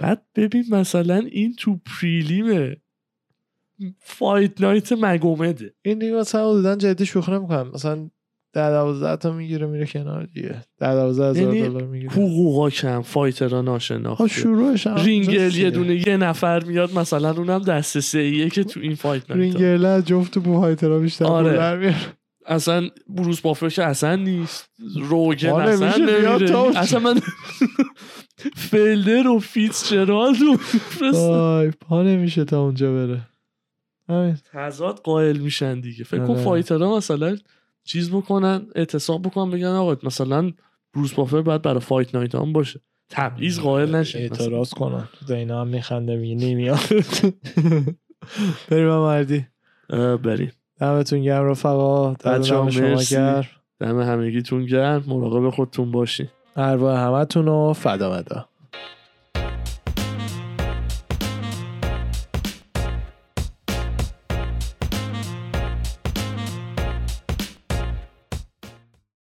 بعد 0.00 0.22
ببین 0.34 0.64
مثلا 0.70 1.16
این 1.16 1.54
تو 1.54 1.80
پریلیمه 2.00 2.76
فایت 3.98 4.60
نایت 4.60 4.92
مگومده 4.92 5.74
این 5.82 5.98
دیگه 5.98 6.12
مثلا 6.12 6.50
حدودا 6.50 6.76
جدی 6.76 7.06
شوخی 7.06 7.32
نمی‌کنم 7.32 7.70
مثلا 7.74 8.10
ده 8.54 8.70
دوازده 8.70 9.16
تا 9.16 9.32
می‌گیره 9.32 9.66
میره 9.66 9.86
کنار 9.86 10.26
دیگه 10.26 10.64
ده 10.78 10.94
دوازده 10.94 11.30
هزار 11.30 11.54
یعنی 11.54 11.68
دلار 11.68 11.86
می‌گیره 11.86 12.12
حقوقا 12.12 12.70
کم 12.70 13.02
فایترا 13.02 13.58
ها 13.58 13.62
ناشناخته 13.62 14.28
شروعش 14.28 14.86
هم 14.86 14.96
رینگل 14.96 15.56
یه. 15.56 15.70
دونه 15.70 16.08
یه 16.08 16.16
نفر 16.16 16.64
میاد 16.64 16.98
مثلا 16.98 17.30
اونم 17.30 17.58
دست 17.58 18.00
سه 18.00 18.18
ایه 18.18 18.50
که 18.50 18.64
تو 18.64 18.80
این 18.80 18.94
فایت 18.94 19.30
نایت 19.30 19.40
رینگل 19.40 19.84
از 19.84 20.04
جفت 20.04 20.38
بوهایترا 20.38 20.98
بیشتر 20.98 21.24
آره. 21.24 21.52
در 21.52 21.76
میاره. 21.76 21.96
اصلا 22.46 22.88
بروس 23.08 23.64
که 23.74 23.84
اصلا 23.84 24.16
نیست 24.16 24.70
روگن 24.96 25.50
آه، 25.50 25.62
اصلا 25.62 25.96
نمیره 25.96 26.78
اصلا 26.78 27.00
من 27.00 27.20
فلدر 28.70 29.28
و 29.28 29.38
فیتس 29.38 29.88
چرالد 29.88 30.42
و 30.42 30.50
می‌فرستم. 30.50 31.30
آی 31.30 31.70
پا 31.70 32.02
نمیشه 32.02 32.44
تا 32.44 32.62
اونجا 32.62 32.92
بره 32.92 33.20
همین 34.08 34.36
تضاد 34.52 35.00
قائل 35.00 35.38
میشن 35.38 35.80
دیگه 35.80 36.04
فکر 36.04 36.26
کن 36.26 36.32
آره. 36.32 36.44
فایترها 36.44 36.96
مثلا 36.96 37.36
چیز 37.84 38.10
بکنن 38.10 38.66
اعتصاب 38.74 39.22
بکنن 39.22 39.50
بگن 39.50 39.66
آقا 39.66 39.96
مثلا 40.02 40.52
بروس 40.94 41.14
بافر 41.14 41.42
باید 41.42 41.62
برای 41.62 41.80
فایت 41.80 42.14
نایت 42.14 42.34
هم 42.34 42.52
باشه. 42.52 42.80
تبعیض 43.08 43.60
قائل 43.60 43.94
نشه 43.94 44.18
اعتراض 44.18 44.70
کنن. 44.70 45.08
دینا 45.26 45.60
هم 45.60 45.68
میخنده 45.68 46.16
میگه 46.16 46.46
نمیاد. 46.46 46.78
بریم 48.70 48.88
مردی. 48.88 49.46
بریم. 50.22 50.52
دمتون 50.80 51.22
گرم 51.22 51.44
رفقا. 51.44 52.10
بچه‌ها، 52.12 52.64
دم 52.64 52.70
شما. 52.70 53.02
گرم. 53.10 53.46
دم 53.80 54.00
همگیتون 54.00 54.66
گرم. 54.66 55.04
مراقب 55.06 55.50
خودتون 55.50 55.90
باشین. 55.90 56.28
ارواح 56.56 56.98
همتون 57.00 57.46
رو 57.46 57.72
فدا 57.72 58.12
مدا. 58.18 58.48